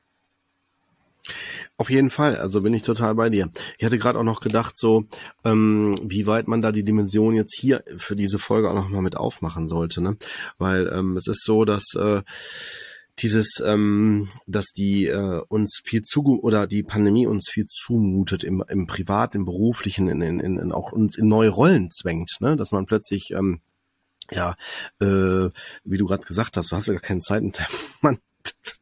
Auf 1.77 1.91
jeden 1.91 2.11
Fall, 2.11 2.37
also 2.37 2.63
bin 2.63 2.75
ich 2.75 2.83
total 2.83 3.15
bei 3.15 3.31
dir. 3.31 3.51
Ich 3.79 3.85
hatte 3.85 3.99
gerade 3.99 4.19
auch 4.19 4.25
noch 4.25 4.41
gedacht, 4.41 4.77
so 4.77 5.05
ähm, 5.45 5.95
wie 6.03 6.27
weit 6.27 6.49
man 6.49 6.63
da 6.63 6.73
die 6.73 6.85
Dimension 6.85 7.35
jetzt 7.35 7.57
hier 7.57 7.85
für 7.97 8.17
diese 8.17 8.39
Folge 8.39 8.71
auch 8.71 8.75
noch 8.75 8.89
mal 8.89 9.03
mit 9.03 9.17
aufmachen 9.17 9.69
sollte, 9.69 10.01
ne? 10.01 10.17
Weil 10.59 10.89
ähm, 10.93 11.17
es 11.17 11.29
ist 11.29 11.45
so, 11.45 11.65
dass 11.65 11.85
äh, 11.95 12.23
dieses, 13.23 13.63
ähm, 13.65 14.29
dass 14.47 14.67
die 14.67 15.07
äh, 15.07 15.43
uns 15.49 15.81
viel 15.85 16.03
zu 16.03 16.41
oder 16.43 16.67
die 16.67 16.83
Pandemie 16.83 17.27
uns 17.27 17.49
viel 17.49 17.67
zumutet 17.67 18.45
im, 18.45 18.65
im 18.69 18.87
Privat, 18.87 19.35
im 19.35 19.45
Beruflichen, 19.45 20.09
in, 20.09 20.23
in, 20.23 20.41
in, 20.41 20.73
auch 20.73 20.93
uns 20.93 21.17
in 21.17 21.29
neue 21.29 21.51
Rollen 21.51 21.91
zwängt, 21.91 22.37
ne? 22.41 22.57
Dass 22.57 22.73
man 22.73 22.87
plötzlich 22.87 23.33
ähm, 23.33 23.61
ja, 24.31 24.57
äh, 25.01 25.49
wie 25.85 25.99
du 25.99 26.07
gerade 26.07 26.25
gesagt 26.25 26.57
hast, 26.57 26.71
du 26.71 26.77
hast 26.77 26.87
ja 26.87 26.95
gar 26.95 27.03
keine 27.03 27.21
Zeit, 27.21 27.43
man 28.03 28.19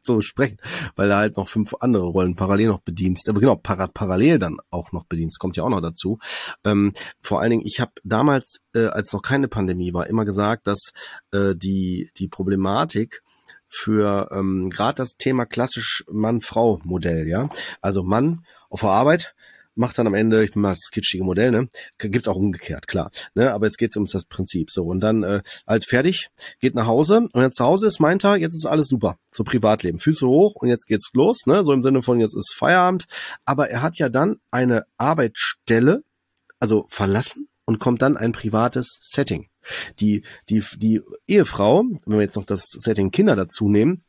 so 0.01 0.21
sprechen, 0.21 0.57
weil 0.95 1.11
er 1.11 1.17
halt 1.17 1.37
noch 1.37 1.47
fünf 1.47 1.73
andere 1.79 2.05
Rollen 2.05 2.35
parallel 2.35 2.67
noch 2.67 2.81
bedienst, 2.81 3.29
aber 3.29 3.39
genau, 3.39 3.55
para 3.55 3.87
parallel 3.87 4.39
dann 4.39 4.57
auch 4.69 4.91
noch 4.91 5.05
bedienst, 5.05 5.39
kommt 5.39 5.57
ja 5.57 5.63
auch 5.63 5.69
noch 5.69 5.81
dazu. 5.81 6.19
Ähm, 6.63 6.93
vor 7.21 7.41
allen 7.41 7.51
Dingen, 7.51 7.65
ich 7.65 7.79
habe 7.79 7.91
damals, 8.03 8.59
äh, 8.73 8.85
als 8.87 9.11
noch 9.13 9.21
keine 9.21 9.47
Pandemie 9.47 9.93
war, 9.93 10.07
immer 10.07 10.25
gesagt, 10.25 10.67
dass 10.67 10.91
äh, 11.31 11.55
die, 11.55 12.09
die 12.17 12.27
Problematik 12.27 13.23
für 13.69 14.29
ähm, 14.31 14.69
gerade 14.69 14.95
das 14.95 15.17
Thema 15.17 15.45
klassisch 15.45 16.03
Mann-Frau-Modell, 16.09 17.27
ja. 17.27 17.49
Also 17.81 18.03
Mann 18.03 18.45
auf 18.69 18.81
der 18.81 18.89
Arbeit, 18.89 19.35
macht 19.77 19.97
dann 19.97 20.07
am 20.07 20.13
Ende, 20.13 20.43
ich 20.43 20.55
mal 20.55 20.71
das 20.71 20.89
kitschige 20.91 21.23
Modell, 21.23 21.51
ne? 21.51 21.69
Gibt's 21.97 22.27
auch 22.27 22.35
umgekehrt, 22.35 22.87
klar. 22.87 23.11
Ne? 23.35 23.53
Aber 23.53 23.67
jetzt 23.67 23.77
geht's 23.77 23.95
um 23.95 24.05
das 24.05 24.25
Prinzip. 24.25 24.71
So, 24.71 24.85
und 24.85 24.99
dann 24.99 25.23
äh, 25.23 25.41
halt 25.67 25.85
fertig, 25.85 26.29
geht 26.59 26.75
nach 26.75 26.87
Hause 26.87 27.27
und 27.31 27.35
wenn 27.35 27.51
zu 27.51 27.63
Hause 27.63 27.87
ist, 27.87 27.99
meint 27.99 28.25
er, 28.25 28.37
jetzt 28.37 28.57
ist 28.57 28.65
alles 28.65 28.87
super. 28.87 29.17
So 29.31 29.43
Privatleben. 29.43 29.99
Füße 29.99 30.27
hoch 30.27 30.55
und 30.55 30.67
jetzt 30.67 30.87
geht's 30.87 31.11
los, 31.13 31.45
ne? 31.45 31.63
So 31.63 31.71
im 31.71 31.83
Sinne 31.83 32.01
von 32.01 32.19
jetzt 32.19 32.35
ist 32.35 32.53
Feierabend. 32.53 33.05
Aber 33.45 33.69
er 33.69 33.81
hat 33.81 33.97
ja 33.97 34.09
dann 34.09 34.39
eine 34.51 34.85
Arbeitsstelle, 34.97 36.03
also 36.59 36.87
verlassen 36.89 37.47
und 37.65 37.79
kommt 37.79 38.01
dann 38.01 38.17
ein 38.17 38.31
privates 38.31 38.97
Setting. 39.01 39.47
Die, 39.99 40.23
die, 40.49 40.63
die 40.77 41.01
Ehefrau, 41.27 41.83
wenn 42.05 42.17
wir 42.17 42.21
jetzt 42.21 42.35
noch 42.35 42.45
das 42.45 42.67
Setting 42.71 43.11
Kinder 43.11 43.35
dazu 43.35 43.69
nehmen, 43.69 44.03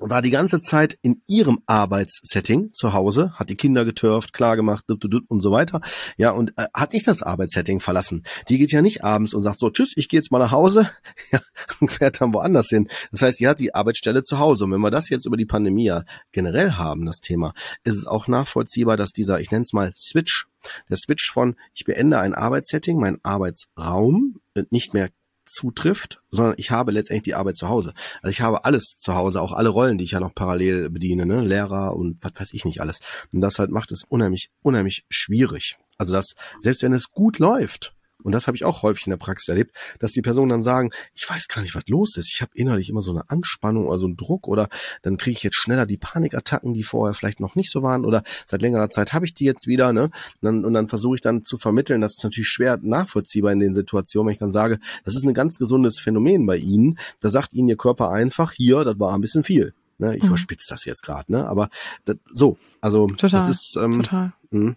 war 0.00 0.22
die 0.22 0.30
ganze 0.30 0.60
Zeit 0.60 0.98
in 1.02 1.22
ihrem 1.26 1.60
Arbeitssetting 1.66 2.70
zu 2.72 2.92
Hause, 2.92 3.32
hat 3.34 3.48
die 3.48 3.56
Kinder 3.56 3.84
geturft, 3.84 4.32
klar 4.32 4.56
gemacht 4.56 4.84
und 4.88 5.40
so 5.40 5.52
weiter. 5.52 5.80
Ja, 6.16 6.30
und 6.30 6.52
äh, 6.56 6.66
hat 6.74 6.92
nicht 6.92 7.06
das 7.06 7.22
Arbeitssetting 7.22 7.78
verlassen. 7.80 8.24
Die 8.48 8.58
geht 8.58 8.72
ja 8.72 8.82
nicht 8.82 9.04
abends 9.04 9.34
und 9.34 9.42
sagt 9.42 9.60
so, 9.60 9.70
tschüss, 9.70 9.92
ich 9.96 10.08
gehe 10.08 10.18
jetzt 10.18 10.32
mal 10.32 10.40
nach 10.40 10.50
Hause 10.50 10.90
ja, 11.32 11.40
und 11.80 11.92
fährt 11.92 12.20
dann 12.20 12.34
woanders 12.34 12.68
hin. 12.68 12.88
Das 13.12 13.22
heißt, 13.22 13.38
die 13.38 13.46
hat 13.46 13.60
die 13.60 13.74
Arbeitsstelle 13.74 14.24
zu 14.24 14.38
Hause. 14.38 14.64
Und 14.64 14.72
wenn 14.72 14.80
wir 14.80 14.90
das 14.90 15.10
jetzt 15.10 15.26
über 15.26 15.36
die 15.36 15.46
Pandemie 15.46 15.86
ja 15.86 16.04
generell 16.32 16.72
haben, 16.72 17.06
das 17.06 17.20
Thema, 17.20 17.52
ist 17.84 17.94
es 17.96 18.06
auch 18.06 18.26
nachvollziehbar, 18.26 18.96
dass 18.96 19.12
dieser, 19.12 19.40
ich 19.40 19.52
nenne 19.52 19.62
es 19.62 19.72
mal 19.72 19.92
Switch, 19.96 20.46
der 20.88 20.96
Switch 20.96 21.30
von, 21.30 21.56
ich 21.72 21.84
beende 21.84 22.18
ein 22.18 22.34
Arbeitssetting, 22.34 22.98
mein 22.98 23.18
Arbeitsraum, 23.22 24.40
nicht 24.70 24.94
mehr 24.94 25.10
zutrifft, 25.46 26.22
sondern 26.30 26.54
ich 26.56 26.70
habe 26.70 26.92
letztendlich 26.92 27.24
die 27.24 27.34
Arbeit 27.34 27.56
zu 27.56 27.68
Hause. 27.68 27.92
Also 28.22 28.30
ich 28.30 28.40
habe 28.40 28.64
alles 28.64 28.96
zu 28.98 29.14
Hause, 29.14 29.42
auch 29.42 29.52
alle 29.52 29.68
Rollen, 29.68 29.98
die 29.98 30.04
ich 30.04 30.12
ja 30.12 30.20
noch 30.20 30.34
parallel 30.34 30.90
bediene, 30.90 31.26
ne? 31.26 31.42
Lehrer 31.42 31.94
und 31.96 32.16
was 32.22 32.32
weiß 32.34 32.54
ich 32.54 32.64
nicht 32.64 32.80
alles. 32.80 33.00
Und 33.32 33.40
das 33.40 33.58
halt 33.58 33.70
macht 33.70 33.92
es 33.92 34.04
unheimlich, 34.08 34.50
unheimlich 34.62 35.04
schwierig. 35.10 35.76
Also 35.98 36.12
das, 36.12 36.34
selbst 36.60 36.82
wenn 36.82 36.92
es 36.92 37.10
gut 37.10 37.38
läuft, 37.38 37.93
und 38.24 38.32
das 38.32 38.46
habe 38.46 38.56
ich 38.56 38.64
auch 38.64 38.82
häufig 38.82 39.06
in 39.06 39.10
der 39.10 39.18
Praxis 39.18 39.48
erlebt, 39.48 39.76
dass 40.00 40.12
die 40.12 40.22
Personen 40.22 40.48
dann 40.48 40.62
sagen, 40.62 40.90
ich 41.14 41.28
weiß 41.28 41.46
gar 41.48 41.62
nicht, 41.62 41.74
was 41.74 41.86
los 41.86 42.16
ist. 42.16 42.32
Ich 42.34 42.40
habe 42.40 42.50
innerlich 42.54 42.88
immer 42.88 43.02
so 43.02 43.12
eine 43.12 43.28
Anspannung 43.28 43.86
oder 43.86 43.98
so 43.98 44.06
einen 44.06 44.16
Druck 44.16 44.48
oder 44.48 44.68
dann 45.02 45.18
kriege 45.18 45.36
ich 45.36 45.42
jetzt 45.42 45.56
schneller 45.56 45.86
die 45.86 45.98
Panikattacken, 45.98 46.72
die 46.72 46.82
vorher 46.82 47.14
vielleicht 47.14 47.40
noch 47.40 47.54
nicht 47.54 47.70
so 47.70 47.82
waren 47.82 48.04
oder 48.04 48.22
seit 48.46 48.62
längerer 48.62 48.88
Zeit 48.88 49.12
habe 49.12 49.26
ich 49.26 49.34
die 49.34 49.44
jetzt 49.44 49.66
wieder. 49.66 49.92
Ne? 49.92 50.04
Und 50.04 50.12
dann, 50.40 50.64
und 50.64 50.74
dann 50.74 50.88
versuche 50.88 51.16
ich 51.16 51.20
dann 51.20 51.44
zu 51.44 51.58
vermitteln, 51.58 52.00
das 52.00 52.16
ist 52.16 52.24
natürlich 52.24 52.48
schwer 52.48 52.78
nachvollziehbar 52.80 53.52
in 53.52 53.60
den 53.60 53.74
Situationen, 53.74 54.28
wenn 54.28 54.32
ich 54.32 54.38
dann 54.38 54.52
sage, 54.52 54.78
das 55.04 55.14
ist 55.14 55.24
ein 55.24 55.34
ganz 55.34 55.58
gesundes 55.58 56.00
Phänomen 56.00 56.46
bei 56.46 56.56
Ihnen. 56.56 56.98
Da 57.20 57.28
sagt 57.28 57.52
Ihnen 57.52 57.68
Ihr 57.68 57.76
Körper 57.76 58.10
einfach, 58.10 58.52
hier, 58.52 58.84
das 58.84 58.98
war 58.98 59.14
ein 59.14 59.20
bisschen 59.20 59.42
viel. 59.42 59.74
Ne? 59.98 60.16
Ich 60.16 60.22
mhm. 60.22 60.28
überspitze 60.28 60.66
das 60.70 60.84
jetzt 60.86 61.02
gerade, 61.02 61.30
ne? 61.30 61.46
Aber 61.46 61.68
das, 62.04 62.16
so, 62.32 62.56
also 62.80 63.06
total, 63.06 63.30
das 63.30 63.48
ist 63.48 63.76
ähm, 63.76 63.92
total. 63.92 64.32
Mh. 64.50 64.74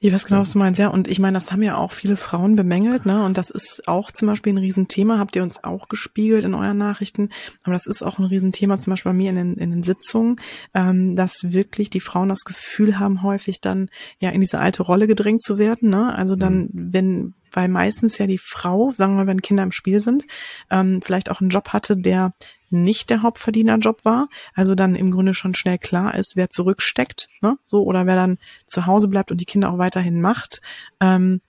Ich 0.00 0.12
weiß 0.12 0.26
genau, 0.26 0.42
was 0.42 0.52
du 0.52 0.58
meinst, 0.58 0.78
ja. 0.78 0.88
Und 0.88 1.08
ich 1.08 1.18
meine, 1.18 1.34
das 1.34 1.50
haben 1.50 1.62
ja 1.62 1.76
auch 1.76 1.90
viele 1.90 2.16
Frauen 2.16 2.54
bemängelt, 2.54 3.04
ne? 3.04 3.24
Und 3.24 3.36
das 3.36 3.50
ist 3.50 3.88
auch 3.88 4.12
zum 4.12 4.28
Beispiel 4.28 4.52
ein 4.52 4.58
Riesenthema, 4.58 5.18
habt 5.18 5.34
ihr 5.34 5.42
uns 5.42 5.64
auch 5.64 5.88
gespiegelt 5.88 6.44
in 6.44 6.54
euren 6.54 6.78
Nachrichten. 6.78 7.30
Aber 7.64 7.72
das 7.72 7.86
ist 7.86 8.04
auch 8.04 8.18
ein 8.20 8.24
Riesenthema, 8.24 8.78
zum 8.78 8.92
Beispiel 8.92 9.10
bei 9.10 9.16
mir 9.18 9.30
in 9.30 9.36
den, 9.36 9.54
in 9.56 9.70
den 9.70 9.82
Sitzungen, 9.82 10.36
ähm, 10.72 11.16
dass 11.16 11.52
wirklich 11.52 11.90
die 11.90 12.00
Frauen 12.00 12.28
das 12.28 12.44
Gefühl 12.44 13.00
haben, 13.00 13.24
häufig 13.24 13.60
dann 13.60 13.90
ja 14.20 14.30
in 14.30 14.40
diese 14.40 14.60
alte 14.60 14.84
Rolle 14.84 15.08
gedrängt 15.08 15.42
zu 15.42 15.58
werden, 15.58 15.90
ne? 15.90 16.14
Also 16.14 16.36
dann, 16.36 16.68
mhm. 16.72 16.92
wenn 16.92 17.34
weil 17.52 17.68
meistens 17.68 18.18
ja 18.18 18.26
die 18.26 18.38
Frau, 18.38 18.92
sagen 18.92 19.14
wir 19.14 19.24
mal, 19.24 19.26
wenn 19.26 19.42
Kinder 19.42 19.62
im 19.62 19.72
Spiel 19.72 20.00
sind, 20.00 20.24
ähm, 20.70 21.00
vielleicht 21.00 21.30
auch 21.30 21.40
einen 21.40 21.50
Job 21.50 21.70
hatte, 21.70 21.96
der 21.96 22.32
nicht 22.70 23.10
der 23.10 23.22
Hauptverdienerjob 23.22 24.04
war, 24.04 24.28
also 24.54 24.74
dann 24.74 24.94
im 24.94 25.10
Grunde 25.10 25.34
schon 25.34 25.54
schnell 25.54 25.78
klar 25.78 26.14
ist, 26.14 26.32
wer 26.36 26.50
zurücksteckt, 26.50 27.28
ne? 27.40 27.58
so 27.64 27.84
oder 27.84 28.06
wer 28.06 28.16
dann 28.16 28.38
zu 28.66 28.86
Hause 28.86 29.08
bleibt 29.08 29.30
und 29.30 29.40
die 29.40 29.46
Kinder 29.46 29.70
auch 29.70 29.78
weiterhin 29.78 30.20
macht. 30.20 30.60
Ähm, 31.00 31.40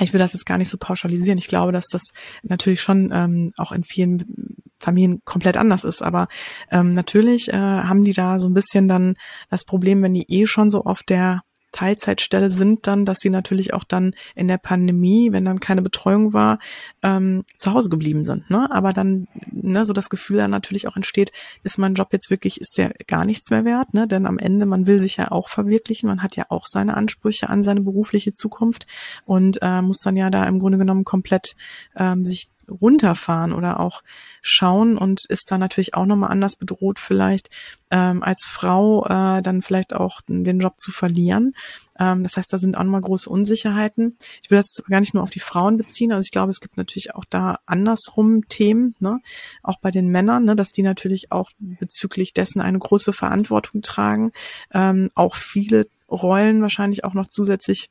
ich 0.00 0.12
will 0.12 0.20
das 0.20 0.32
jetzt 0.32 0.46
gar 0.46 0.58
nicht 0.58 0.68
so 0.68 0.78
pauschalisieren. 0.78 1.38
Ich 1.38 1.48
glaube, 1.48 1.72
dass 1.72 1.86
das 1.90 2.02
natürlich 2.42 2.80
schon 2.80 3.10
ähm, 3.12 3.52
auch 3.56 3.72
in 3.72 3.84
vielen 3.84 4.54
Familien 4.78 5.22
komplett 5.24 5.56
anders 5.56 5.84
ist. 5.84 6.02
Aber 6.02 6.28
ähm, 6.70 6.92
natürlich 6.92 7.48
äh, 7.48 7.56
haben 7.56 8.04
die 8.04 8.12
da 8.12 8.38
so 8.38 8.48
ein 8.48 8.54
bisschen 8.54 8.86
dann 8.88 9.14
das 9.50 9.64
Problem, 9.64 10.02
wenn 10.02 10.14
die 10.14 10.26
eh 10.28 10.46
schon 10.46 10.70
so 10.70 10.84
oft 10.84 11.08
der 11.08 11.42
Teilzeitstelle 11.72 12.50
sind 12.50 12.86
dann, 12.86 13.04
dass 13.04 13.18
sie 13.18 13.30
natürlich 13.30 13.74
auch 13.74 13.84
dann 13.84 14.14
in 14.34 14.48
der 14.48 14.58
Pandemie, 14.58 15.32
wenn 15.32 15.44
dann 15.44 15.60
keine 15.60 15.82
Betreuung 15.82 16.32
war, 16.32 16.58
ähm, 17.02 17.44
zu 17.56 17.72
Hause 17.72 17.90
geblieben 17.90 18.24
sind. 18.24 18.48
Ne? 18.50 18.70
Aber 18.70 18.92
dann 18.92 19.28
ne, 19.50 19.84
so 19.84 19.92
das 19.92 20.08
Gefühl 20.08 20.38
dann 20.38 20.50
natürlich 20.50 20.88
auch 20.88 20.96
entsteht, 20.96 21.32
ist 21.62 21.78
mein 21.78 21.94
Job 21.94 22.08
jetzt 22.12 22.30
wirklich, 22.30 22.60
ist 22.60 22.78
der 22.78 22.94
gar 23.06 23.24
nichts 23.24 23.50
mehr 23.50 23.64
wert? 23.64 23.94
Ne? 23.94 24.08
Denn 24.08 24.26
am 24.26 24.38
Ende, 24.38 24.66
man 24.66 24.86
will 24.86 24.98
sich 24.98 25.16
ja 25.18 25.30
auch 25.30 25.48
verwirklichen, 25.48 26.08
man 26.08 26.22
hat 26.22 26.36
ja 26.36 26.46
auch 26.48 26.66
seine 26.66 26.96
Ansprüche 26.96 27.48
an 27.48 27.62
seine 27.62 27.82
berufliche 27.82 28.32
Zukunft 28.32 28.86
und 29.26 29.58
äh, 29.62 29.82
muss 29.82 29.98
dann 29.98 30.16
ja 30.16 30.30
da 30.30 30.44
im 30.44 30.58
Grunde 30.58 30.78
genommen 30.78 31.04
komplett 31.04 31.54
ähm, 31.96 32.24
sich 32.24 32.50
runterfahren 32.68 33.52
oder 33.52 33.80
auch 33.80 34.02
schauen 34.42 34.96
und 34.96 35.24
ist 35.28 35.50
da 35.50 35.58
natürlich 35.58 35.94
auch 35.94 36.06
nochmal 36.06 36.30
anders 36.30 36.56
bedroht 36.56 36.98
vielleicht 36.98 37.50
ähm, 37.90 38.22
als 38.22 38.44
Frau 38.44 39.04
äh, 39.06 39.42
dann 39.42 39.62
vielleicht 39.62 39.94
auch 39.94 40.20
den 40.26 40.60
Job 40.60 40.78
zu 40.78 40.92
verlieren. 40.92 41.54
Ähm, 41.98 42.22
das 42.22 42.36
heißt, 42.36 42.52
da 42.52 42.58
sind 42.58 42.76
auch 42.76 42.84
nochmal 42.84 43.00
große 43.00 43.28
Unsicherheiten. 43.28 44.16
Ich 44.42 44.50
will 44.50 44.58
das 44.58 44.82
gar 44.88 45.00
nicht 45.00 45.14
nur 45.14 45.22
auf 45.22 45.30
die 45.30 45.40
Frauen 45.40 45.76
beziehen. 45.76 46.12
Also 46.12 46.24
ich 46.24 46.30
glaube, 46.30 46.50
es 46.50 46.60
gibt 46.60 46.76
natürlich 46.76 47.14
auch 47.14 47.24
da 47.28 47.58
andersrum 47.66 48.46
Themen, 48.48 48.94
ne? 49.00 49.20
auch 49.62 49.78
bei 49.80 49.90
den 49.90 50.08
Männern, 50.08 50.44
ne? 50.44 50.54
dass 50.54 50.72
die 50.72 50.82
natürlich 50.82 51.32
auch 51.32 51.50
bezüglich 51.58 52.34
dessen 52.34 52.60
eine 52.60 52.78
große 52.78 53.12
Verantwortung 53.12 53.82
tragen, 53.82 54.32
ähm, 54.72 55.10
auch 55.14 55.34
viele 55.34 55.86
Rollen 56.10 56.62
wahrscheinlich 56.62 57.04
auch 57.04 57.14
noch 57.14 57.28
zusätzlich 57.28 57.90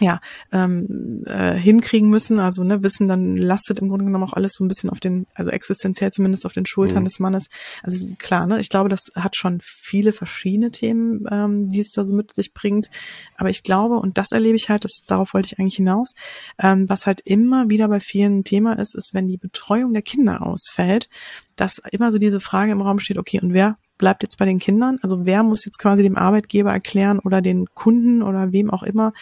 ja, 0.00 0.20
ähm, 0.52 1.24
äh, 1.26 1.54
hinkriegen 1.54 2.08
müssen. 2.08 2.38
Also 2.38 2.62
ne, 2.62 2.82
Wissen 2.82 3.08
dann 3.08 3.36
lastet 3.36 3.80
im 3.80 3.88
Grunde 3.88 4.04
genommen 4.04 4.24
auch 4.24 4.32
alles 4.32 4.54
so 4.54 4.64
ein 4.64 4.68
bisschen 4.68 4.90
auf 4.90 5.00
den, 5.00 5.26
also 5.34 5.50
existenziell 5.50 6.12
zumindest 6.12 6.46
auf 6.46 6.52
den 6.52 6.66
Schultern 6.66 7.00
mhm. 7.00 7.06
des 7.06 7.18
Mannes. 7.18 7.48
Also 7.82 8.06
klar, 8.18 8.46
ne, 8.46 8.58
ich 8.58 8.68
glaube, 8.68 8.88
das 8.88 9.10
hat 9.14 9.36
schon 9.36 9.60
viele 9.62 10.12
verschiedene 10.12 10.70
Themen, 10.70 11.24
ähm, 11.30 11.70
die 11.70 11.80
es 11.80 11.90
da 11.90 12.04
so 12.04 12.14
mit 12.14 12.34
sich 12.34 12.52
bringt. 12.52 12.90
Aber 13.36 13.50
ich 13.50 13.62
glaube, 13.62 13.96
und 13.96 14.18
das 14.18 14.32
erlebe 14.32 14.56
ich 14.56 14.68
halt, 14.68 14.84
das, 14.84 15.02
darauf 15.06 15.34
wollte 15.34 15.46
ich 15.46 15.58
eigentlich 15.58 15.76
hinaus, 15.76 16.14
ähm, 16.58 16.88
was 16.88 17.06
halt 17.06 17.20
immer 17.24 17.68
wieder 17.68 17.88
bei 17.88 18.00
vielen 18.00 18.44
Thema 18.44 18.78
ist, 18.78 18.94
ist, 18.94 19.14
wenn 19.14 19.26
die 19.26 19.38
Betreuung 19.38 19.92
der 19.92 20.02
Kinder 20.02 20.46
ausfällt, 20.46 21.08
dass 21.56 21.80
immer 21.90 22.12
so 22.12 22.18
diese 22.18 22.40
Frage 22.40 22.72
im 22.72 22.82
Raum 22.82 22.98
steht, 22.98 23.18
okay, 23.18 23.40
und 23.40 23.52
wer 23.52 23.76
bleibt 23.98 24.22
jetzt 24.22 24.38
bei 24.38 24.44
den 24.44 24.58
Kindern? 24.58 24.98
Also 25.02 25.26
wer 25.26 25.42
muss 25.42 25.64
jetzt 25.64 25.78
quasi 25.78 26.02
dem 26.02 26.16
Arbeitgeber 26.16 26.72
erklären 26.72 27.18
oder 27.18 27.42
den 27.42 27.66
Kunden 27.74 28.22
oder 28.22 28.52
wem 28.52 28.70
auch 28.70 28.82
immer, 28.82 29.12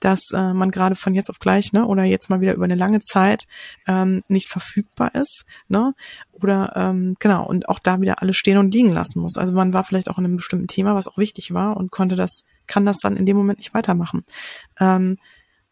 dass 0.00 0.32
äh, 0.32 0.52
man 0.52 0.70
gerade 0.70 0.96
von 0.96 1.14
jetzt 1.14 1.30
auf 1.30 1.38
gleich, 1.38 1.72
ne, 1.72 1.86
oder 1.86 2.04
jetzt 2.04 2.28
mal 2.28 2.40
wieder 2.40 2.54
über 2.54 2.64
eine 2.64 2.74
lange 2.74 3.00
Zeit 3.00 3.46
ähm, 3.86 4.22
nicht 4.28 4.48
verfügbar 4.48 5.14
ist, 5.14 5.46
ne? 5.68 5.94
Oder 6.32 6.72
ähm, 6.76 7.14
genau, 7.20 7.46
und 7.46 7.68
auch 7.68 7.78
da 7.78 8.00
wieder 8.00 8.20
alles 8.20 8.36
stehen 8.36 8.58
und 8.58 8.74
liegen 8.74 8.92
lassen 8.92 9.20
muss. 9.20 9.38
Also 9.38 9.54
man 9.54 9.72
war 9.72 9.84
vielleicht 9.84 10.10
auch 10.10 10.18
in 10.18 10.24
einem 10.24 10.36
bestimmten 10.36 10.66
Thema, 10.66 10.94
was 10.94 11.08
auch 11.08 11.16
wichtig 11.16 11.54
war 11.54 11.76
und 11.76 11.90
konnte 11.90 12.16
das, 12.16 12.44
kann 12.66 12.84
das 12.84 12.98
dann 12.98 13.16
in 13.16 13.24
dem 13.24 13.36
Moment 13.36 13.58
nicht 13.58 13.72
weitermachen. 13.72 14.24
Ähm, 14.78 15.16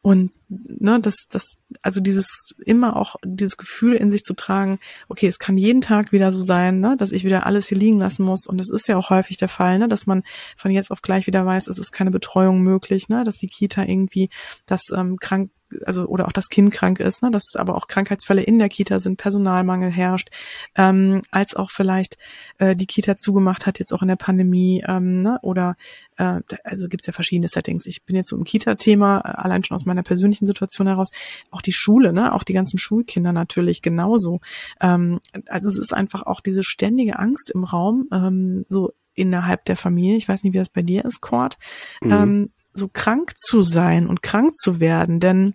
und 0.02 0.32
ne, 0.48 0.98
das, 1.00 1.14
das, 1.30 1.54
also 1.80 2.00
dieses 2.00 2.54
immer 2.64 2.96
auch 2.96 3.14
dieses 3.24 3.56
Gefühl 3.56 3.94
in 3.94 4.10
sich 4.10 4.24
zu 4.24 4.34
tragen, 4.34 4.80
okay, 5.08 5.28
es 5.28 5.38
kann 5.38 5.56
jeden 5.56 5.80
Tag 5.80 6.10
wieder 6.10 6.32
so 6.32 6.42
sein, 6.42 6.80
ne, 6.80 6.96
dass 6.96 7.12
ich 7.12 7.24
wieder 7.24 7.46
alles 7.46 7.68
hier 7.68 7.78
liegen 7.78 8.00
lassen 8.00 8.24
muss. 8.24 8.46
Und 8.48 8.58
das 8.58 8.68
ist 8.68 8.88
ja 8.88 8.96
auch 8.96 9.10
häufig 9.10 9.36
der 9.36 9.48
Fall, 9.48 9.78
ne, 9.78 9.86
dass 9.86 10.06
man 10.06 10.24
von 10.56 10.72
jetzt 10.72 10.90
auf 10.90 11.02
gleich 11.02 11.28
wieder 11.28 11.46
weiß, 11.46 11.68
es 11.68 11.78
ist 11.78 11.92
keine 11.92 12.10
Betreuung 12.10 12.62
möglich, 12.62 13.08
ne, 13.08 13.22
dass 13.22 13.36
die 13.36 13.46
Kita 13.46 13.84
irgendwie 13.84 14.28
das 14.66 14.90
ähm, 14.92 15.18
krank 15.18 15.50
also 15.84 16.06
oder 16.06 16.26
auch 16.26 16.32
das 16.32 16.48
Kind 16.48 16.72
krank 16.72 17.00
ist, 17.00 17.22
ne, 17.22 17.30
dass 17.30 17.54
aber 17.56 17.74
auch 17.76 17.86
Krankheitsfälle 17.86 18.42
in 18.42 18.58
der 18.58 18.68
Kita 18.68 19.00
sind, 19.00 19.16
Personalmangel 19.16 19.90
herrscht, 19.90 20.30
ähm, 20.76 21.22
als 21.30 21.54
auch 21.54 21.70
vielleicht 21.70 22.18
äh, 22.58 22.76
die 22.76 22.86
Kita 22.86 23.16
zugemacht 23.16 23.66
hat, 23.66 23.78
jetzt 23.78 23.92
auch 23.92 24.02
in 24.02 24.08
der 24.08 24.16
Pandemie, 24.16 24.84
ähm, 24.86 25.22
ne, 25.22 25.38
oder 25.42 25.76
äh, 26.16 26.40
also 26.64 26.88
gibt's 26.88 27.06
ja 27.06 27.12
verschiedene 27.12 27.48
Settings. 27.48 27.86
Ich 27.86 28.04
bin 28.04 28.16
jetzt 28.16 28.30
so 28.30 28.36
im 28.36 28.44
Kita-Thema, 28.44 29.18
äh, 29.18 29.42
allein 29.42 29.62
schon 29.62 29.74
aus 29.74 29.86
meiner 29.86 30.02
persönlichen 30.02 30.46
Situation 30.46 30.86
heraus, 30.86 31.10
auch 31.50 31.62
die 31.62 31.72
Schule, 31.72 32.12
ne, 32.12 32.34
auch 32.34 32.44
die 32.44 32.54
ganzen 32.54 32.78
Schulkinder 32.78 33.32
natürlich 33.32 33.82
genauso. 33.82 34.40
Ähm, 34.80 35.20
also 35.46 35.68
es 35.68 35.78
ist 35.78 35.94
einfach 35.94 36.22
auch 36.22 36.40
diese 36.40 36.62
ständige 36.64 37.18
Angst 37.18 37.50
im 37.50 37.64
Raum, 37.64 38.08
ähm, 38.12 38.64
so 38.68 38.92
innerhalb 39.14 39.64
der 39.66 39.76
Familie. 39.76 40.16
Ich 40.16 40.28
weiß 40.28 40.42
nicht, 40.42 40.54
wie 40.54 40.58
das 40.58 40.68
bei 40.68 40.82
dir 40.82 41.04
ist, 41.04 41.20
Cord. 41.20 41.58
Mhm. 42.02 42.12
Ähm, 42.12 42.50
so 42.74 42.88
krank 42.88 43.34
zu 43.36 43.62
sein 43.62 44.06
und 44.06 44.22
krank 44.22 44.54
zu 44.54 44.80
werden, 44.80 45.20
denn 45.20 45.54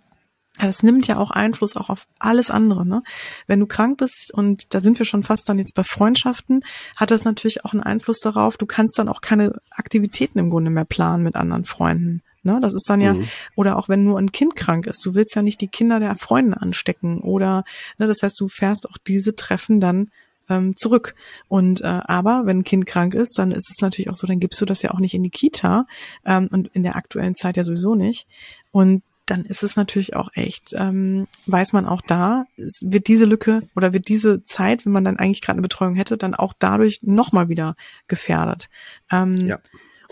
es 0.59 0.81
nimmt 0.81 1.07
ja 1.07 1.17
auch 1.17 1.29
Einfluss 1.29 1.75
auch 1.75 1.89
auf 1.89 2.07
alles 2.19 2.49
andere. 2.49 2.85
Ne? 2.85 3.03
Wenn 3.45 3.59
du 3.59 3.67
krank 3.67 3.97
bist, 3.97 4.31
und 4.33 4.73
da 4.73 4.81
sind 4.81 4.97
wir 4.97 5.05
schon 5.05 5.23
fast 5.23 5.47
dann 5.49 5.59
jetzt 5.59 5.75
bei 5.75 5.83
Freundschaften, 5.83 6.63
hat 6.95 7.11
das 7.11 7.25
natürlich 7.25 7.63
auch 7.63 7.73
einen 7.73 7.83
Einfluss 7.83 8.19
darauf. 8.19 8.57
Du 8.57 8.65
kannst 8.65 8.97
dann 8.97 9.09
auch 9.09 9.21
keine 9.21 9.59
Aktivitäten 9.69 10.39
im 10.39 10.49
Grunde 10.49 10.71
mehr 10.71 10.85
planen 10.85 11.23
mit 11.23 11.35
anderen 11.35 11.63
Freunden. 11.63 12.23
Ne? 12.43 12.59
Das 12.61 12.73
ist 12.73 12.89
dann 12.89 13.01
ja, 13.01 13.13
mhm. 13.13 13.27
oder 13.55 13.77
auch 13.77 13.89
wenn 13.89 14.03
nur 14.03 14.17
ein 14.17 14.31
Kind 14.31 14.55
krank 14.55 14.87
ist, 14.87 15.05
du 15.05 15.13
willst 15.13 15.35
ja 15.35 15.41
nicht 15.41 15.61
die 15.61 15.67
Kinder 15.67 15.99
der 15.99 16.15
Freunde 16.15 16.59
anstecken. 16.59 17.19
Oder 17.21 17.63
ne, 17.97 18.07
das 18.07 18.23
heißt, 18.23 18.39
du 18.39 18.47
fährst 18.47 18.89
auch 18.89 18.97
diese 19.05 19.35
Treffen 19.35 19.79
dann 19.79 20.09
ähm, 20.49 20.75
zurück. 20.75 21.15
Und 21.47 21.81
äh, 21.81 21.85
aber 21.85 22.43
wenn 22.45 22.59
ein 22.59 22.63
Kind 22.63 22.85
krank 22.85 23.13
ist, 23.13 23.37
dann 23.37 23.51
ist 23.51 23.69
es 23.69 23.81
natürlich 23.81 24.09
auch 24.09 24.15
so, 24.15 24.27
dann 24.27 24.39
gibst 24.39 24.59
du 24.61 24.65
das 24.65 24.81
ja 24.81 24.91
auch 24.91 24.99
nicht 24.99 25.13
in 25.13 25.23
die 25.23 25.29
Kita 25.29 25.85
ähm, 26.25 26.47
und 26.51 26.67
in 26.73 26.83
der 26.83 26.95
aktuellen 26.95 27.35
Zeit 27.35 27.57
ja 27.57 27.63
sowieso 27.63 27.95
nicht. 27.95 28.27
Und 28.71 29.03
dann 29.27 29.43
ist 29.43 29.61
es 29.61 29.75
natürlich 29.75 30.15
auch 30.15 30.29
echt, 30.33 30.73
ähm, 30.73 31.27
weiß 31.45 31.73
man 31.73 31.85
auch 31.85 32.01
da, 32.01 32.45
es 32.55 32.79
wird 32.85 33.07
diese 33.07 33.25
Lücke 33.25 33.61
oder 33.75 33.91
wird 33.91 34.07
diese 34.07 34.41
Zeit, 34.43 34.85
wenn 34.85 34.93
man 34.93 35.03
dann 35.03 35.17
eigentlich 35.17 35.41
gerade 35.41 35.57
eine 35.57 35.63
Betreuung 35.63 35.95
hätte, 35.95 36.17
dann 36.17 36.33
auch 36.33 36.53
dadurch 36.57 36.99
nochmal 37.01 37.49
wieder 37.49 37.75
gefährdet. 38.07 38.69
Ähm, 39.11 39.35
ja. 39.35 39.59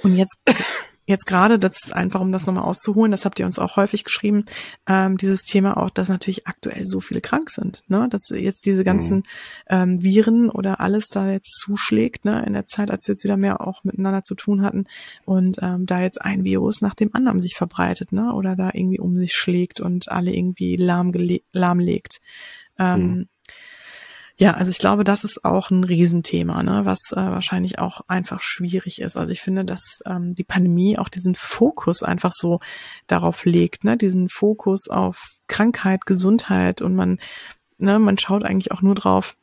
Und 0.04 0.18
jetzt 0.18 0.38
jetzt 1.06 1.26
gerade, 1.26 1.60
das 1.60 1.84
ist 1.84 1.94
einfach, 1.94 2.22
um 2.22 2.32
das 2.32 2.46
nochmal 2.46 2.64
auszuholen, 2.64 3.12
das 3.12 3.26
habt 3.26 3.40
ihr 3.40 3.46
uns 3.46 3.60
auch 3.60 3.76
häufig 3.76 4.04
geschrieben, 4.04 4.46
ähm, 4.88 5.18
dieses 5.18 5.44
Thema 5.44 5.78
auch, 5.78 5.90
dass 5.90 6.10
natürlich 6.10 6.48
aktuell 6.48 6.86
so 6.88 7.00
viele 7.00 7.22
krank 7.22 7.50
sind, 7.50 7.84
ne? 7.88 8.08
dass 8.10 8.30
jetzt 8.30 8.66
diese 8.66 8.84
ganzen 8.84 9.18
mhm. 9.18 9.24
ähm, 9.70 10.04
Viren 10.04 10.50
oder 10.50 10.80
alles 10.80 11.08
da 11.08 11.30
jetzt 11.30 11.60
zuschlägt, 11.60 12.26
ne? 12.26 12.44
in 12.46 12.54
der 12.54 12.66
Zeit, 12.66 12.92
als 12.92 13.08
wir 13.08 13.14
jetzt 13.14 13.24
wieder 13.24 13.38
mehr 13.38 13.62
auch 13.62 13.84
miteinander 13.84 14.24
zu 14.24 14.36
tun 14.36 14.64
hatten 14.64 14.86
und 15.26 15.58
ähm, 15.62 15.86
da 15.86 16.02
jetzt 16.02 16.22
ein 16.22 16.44
Virus 16.44 16.82
nach 16.82 16.96
dem 16.96 17.12
anderen 17.14 17.40
sich 17.40 17.56
verbreitet, 17.56 18.12
ne? 18.12 18.34
oder 18.34 18.56
da 18.56 18.72
irgendwie 18.74 19.00
um 19.00 19.16
sich 19.18 19.34
schlägt 19.34 19.80
und 19.82 20.10
alle 20.10 20.34
irgendwie 20.34 20.76
lahmlegt. 20.76 22.20
Ähm, 22.78 23.00
mhm. 23.00 23.28
Ja, 24.38 24.52
also 24.56 24.70
ich 24.70 24.80
glaube, 24.80 25.06
das 25.06 25.24
ist 25.24 25.46
auch 25.46 25.72
ein 25.72 25.86
Riesenthema, 25.86 26.62
ne, 26.62 26.82
was 26.84 27.00
äh, 27.12 27.16
wahrscheinlich 27.16 27.80
auch 27.80 28.02
einfach 28.08 28.42
schwierig 28.42 29.00
ist. 29.00 29.16
Also 29.16 29.32
ich 29.32 29.42
finde, 29.42 29.64
dass 29.64 30.00
ähm, 30.06 30.36
die 30.36 30.44
Pandemie 30.44 30.98
auch 30.98 31.08
diesen 31.08 31.36
Fokus 31.36 32.04
einfach 32.04 32.34
so 32.34 32.60
darauf 33.08 33.46
legt, 33.46 33.86
ne, 33.86 33.96
diesen 33.98 34.28
Fokus 34.28 34.90
auf 34.90 35.38
Krankheit, 35.48 36.06
Gesundheit 36.06 36.82
und 36.82 36.96
man, 36.96 37.20
ne, 37.78 37.98
man 37.98 38.18
schaut 38.18 38.44
eigentlich 38.44 38.74
auch 38.74 38.82
nur 38.82 38.96
drauf, 38.96 39.38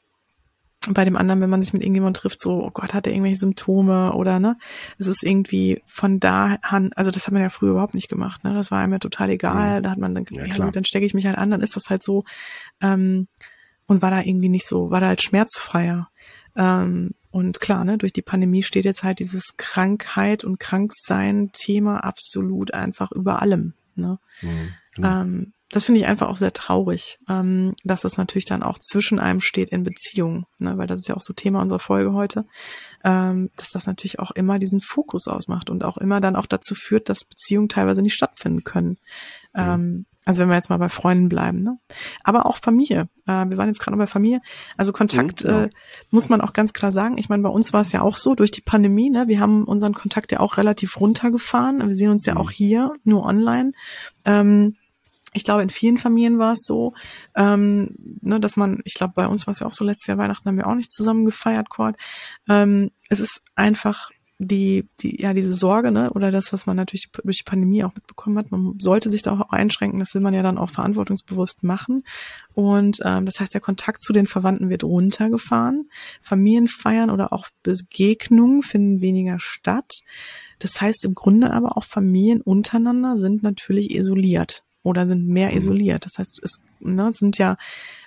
bei 0.89 1.05
dem 1.05 1.17
anderen, 1.17 1.41
wenn 1.41 1.51
man 1.51 1.63
sich 1.63 1.73
mit 1.73 1.83
irgendjemandem 1.83 2.21
trifft, 2.21 2.41
so, 2.41 2.65
oh 2.65 2.71
Gott, 2.71 2.93
hat 2.93 3.07
er 3.07 3.13
irgendwelche 3.13 3.39
Symptome 3.39 4.13
oder 4.15 4.41
ne? 4.41 4.59
Es 4.99 5.07
ist 5.07 5.23
irgendwie 5.23 5.81
von 5.87 6.19
da 6.19 6.57
an, 6.63 6.91
also 6.97 7.11
das 7.11 7.27
hat 7.27 7.33
man 7.33 7.43
ja 7.43 7.51
früher 7.51 7.71
überhaupt 7.71 7.95
nicht 7.95 8.09
gemacht, 8.09 8.43
ne? 8.43 8.53
Das 8.55 8.71
war 8.71 8.81
einem 8.81 8.93
ja 8.93 8.99
total 8.99 9.31
egal. 9.31 9.75
Ja. 9.75 9.81
Da 9.81 9.91
hat 9.91 9.99
man 9.99 10.15
dann, 10.15 10.27
ja, 10.31 10.45
ja 10.45 10.71
dann 10.71 10.85
stecke 10.85 11.07
ich 11.07 11.15
mich 11.15 11.27
halt 11.27 11.39
an, 11.39 11.51
dann 11.51 11.61
ist 11.61 11.77
das 11.77 11.89
halt 11.89 12.03
so. 12.03 12.25
Ähm, 12.81 13.29
und 13.87 14.03
war 14.03 14.11
da 14.11 14.21
irgendwie 14.21 14.49
nicht 14.49 14.67
so, 14.67 14.91
war 14.91 15.01
da 15.01 15.09
halt 15.09 15.23
schmerzfreier. 15.23 16.09
Ähm, 16.57 17.11
und 17.31 17.61
klar, 17.61 17.85
ne, 17.85 17.99
durch 17.99 18.13
die 18.13 18.23
Pandemie 18.23 18.63
steht 18.63 18.85
jetzt 18.85 19.03
halt 19.03 19.19
dieses 19.19 19.57
Krankheit 19.57 20.45
und 20.45 20.61
Kranksein-Thema 20.61 22.05
absolut 22.05 22.75
einfach 22.75 23.11
über 23.11 23.41
allem. 23.41 23.73
Ne? 23.95 24.19
Mhm, 24.43 24.75
genau. 24.95 25.21
ähm, 25.23 25.53
das 25.73 25.87
finde 25.87 26.01
ich 26.01 26.07
einfach 26.07 26.29
auch 26.29 26.37
sehr 26.37 26.53
traurig, 26.53 27.19
ähm, 27.31 27.75
dass 27.83 28.03
das 28.03 28.19
natürlich 28.19 28.45
dann 28.45 28.63
auch 28.63 28.79
zwischen 28.79 29.19
einem 29.19 29.41
steht 29.41 29.71
in 29.71 29.85
Beziehungen, 29.85 30.45
ne, 30.59 30.77
weil 30.77 30.87
das 30.87 31.01
ist 31.01 31.09
ja 31.09 31.17
auch 31.17 31.23
so 31.23 31.33
Thema 31.33 31.63
unserer 31.63 31.79
Folge 31.79 32.13
heute, 32.13 32.45
ähm, 33.03 33.51
dass 33.57 33.71
das 33.71 33.87
natürlich 33.87 34.19
auch 34.19 34.33
immer 34.33 34.59
diesen 34.59 34.83
Fokus 34.83 35.29
ausmacht 35.29 35.71
und 35.71 35.83
auch 35.83 35.97
immer 35.97 36.21
dann 36.21 36.37
auch 36.37 36.45
dazu 36.45 36.75
führt, 36.75 37.09
dass 37.09 37.25
Beziehungen 37.25 37.71
teilweise 37.71 38.03
nicht 38.03 38.15
stattfinden 38.15 38.65
können. 38.65 38.99
Mhm. 39.55 39.57
Ähm, 39.57 40.07
also 40.25 40.43
wenn 40.43 40.49
wir 40.49 40.55
jetzt 40.55 40.71
mal 40.71 40.79
bei 40.79 40.89
Freunden 40.89 41.29
bleiben, 41.29 41.63
ne? 41.63 41.79
Aber 42.23 42.47
auch 42.47 42.59
Familie. 42.59 43.09
Äh, 43.27 43.47
wir 43.49 43.57
waren 43.57 43.69
jetzt 43.69 43.81
gerade 43.81 43.97
noch 43.97 44.03
bei 44.03 44.07
Familie. 44.07 44.41
Also 44.77 44.93
Kontakt 44.93 45.43
mhm, 45.43 45.51
ja. 45.51 45.65
äh, 45.65 45.71
muss 46.11 46.29
man 46.29 46.41
auch 46.41 46.53
ganz 46.53 46.73
klar 46.73 46.93
sagen. 46.93 47.19
Ich 47.19 47.29
meine, 47.29 47.43
bei 47.43 47.49
uns 47.49 47.73
war 47.73 47.81
es 47.81 47.91
ja 47.93 48.03
auch 48.03 48.17
so 48.17 48.35
durch 48.35 48.53
die 48.53 48.61
Pandemie. 48.61 49.11
Ne? 49.11 49.27
Wir 49.27 49.41
haben 49.41 49.65
unseren 49.65 49.95
Kontakt 49.95 50.31
ja 50.31 50.41
auch 50.41 50.59
relativ 50.59 51.01
runtergefahren. 51.01 51.87
Wir 51.89 51.97
sehen 51.97 52.11
uns 52.11 52.25
ja 52.25 52.35
mhm. 52.35 52.41
auch 52.41 52.51
hier 52.51 52.93
nur 53.03 53.25
online. 53.25 53.73
Ähm, 54.25 54.77
ich 55.35 55.45
glaube, 55.45 55.63
in 55.63 55.71
vielen 55.71 55.99
Familien 55.99 56.39
war 56.39 56.53
es 56.53 56.65
so, 56.65 56.93
ähm, 57.35 57.97
ne, 58.21 58.39
dass 58.39 58.57
man, 58.57 58.81
ich 58.85 58.95
glaube, 58.95 59.15
bei 59.17 59.27
uns 59.27 59.47
war 59.47 59.53
es 59.53 59.61
ja 59.61 59.67
auch 59.67 59.73
so, 59.73 59.85
letztes 59.85 60.07
Jahr 60.07 60.19
Weihnachten 60.19 60.47
haben 60.47 60.59
wir 60.59 60.67
auch 60.67 60.75
nicht 60.75 60.93
zusammen 60.93 61.25
gefeiert, 61.25 61.71
Cord. 61.71 61.97
Ähm, 62.49 62.91
es 63.09 63.19
ist 63.19 63.43
einfach 63.55 64.11
die, 64.47 64.89
die, 65.01 65.21
ja, 65.23 65.33
diese 65.35 65.53
Sorge, 65.53 65.93
ne, 65.93 66.11
oder 66.13 66.31
das, 66.31 66.53
was 66.53 66.67
man 66.67 66.77
natürlich 66.77 67.11
durch 67.23 67.39
die 67.39 67.49
Pandemie 67.49 67.85
auch 67.85 67.95
mitbekommen 67.95 68.39
hat, 68.39 68.51
man 68.51 68.75
sollte 68.79 69.09
sich 69.09 69.23
da 69.23 69.33
auch 69.33 69.51
einschränken, 69.51 70.01
das 70.01 70.15
will 70.15 70.21
man 70.21 70.35
ja 70.35 70.43
dann 70.43 70.59
auch 70.59 70.71
verantwortungsbewusst 70.71 71.63
machen. 71.63 72.05
Und 72.55 73.01
ähm, 73.05 73.27
das 73.27 73.41
heißt, 73.41 73.55
der 73.55 73.61
Kontakt 73.61 74.03
zu 74.03 74.13
den 74.13 74.27
Verwandten 74.27 74.69
wird 74.69 74.85
runtergefahren. 74.85 75.89
Familienfeiern 76.23 77.11
oder 77.11 77.33
auch 77.33 77.47
Begegnungen 77.63 78.63
finden 78.63 79.01
weniger 79.01 79.39
statt. 79.39 80.01
Das 80.59 80.81
heißt 80.81 81.05
im 81.05 81.15
Grunde 81.15 81.53
aber 81.53 81.77
auch 81.77 81.85
Familien 81.85 82.41
untereinander 82.41 83.17
sind 83.17 83.43
natürlich 83.43 83.91
isoliert 83.91 84.65
oder 84.83 85.07
sind 85.07 85.27
mehr 85.29 85.51
mhm. 85.51 85.57
isoliert. 85.57 86.05
Das 86.05 86.19
heißt, 86.19 86.41
es 86.43 86.63
ne, 86.81 87.13
sind 87.13 87.39
ja 87.39 87.57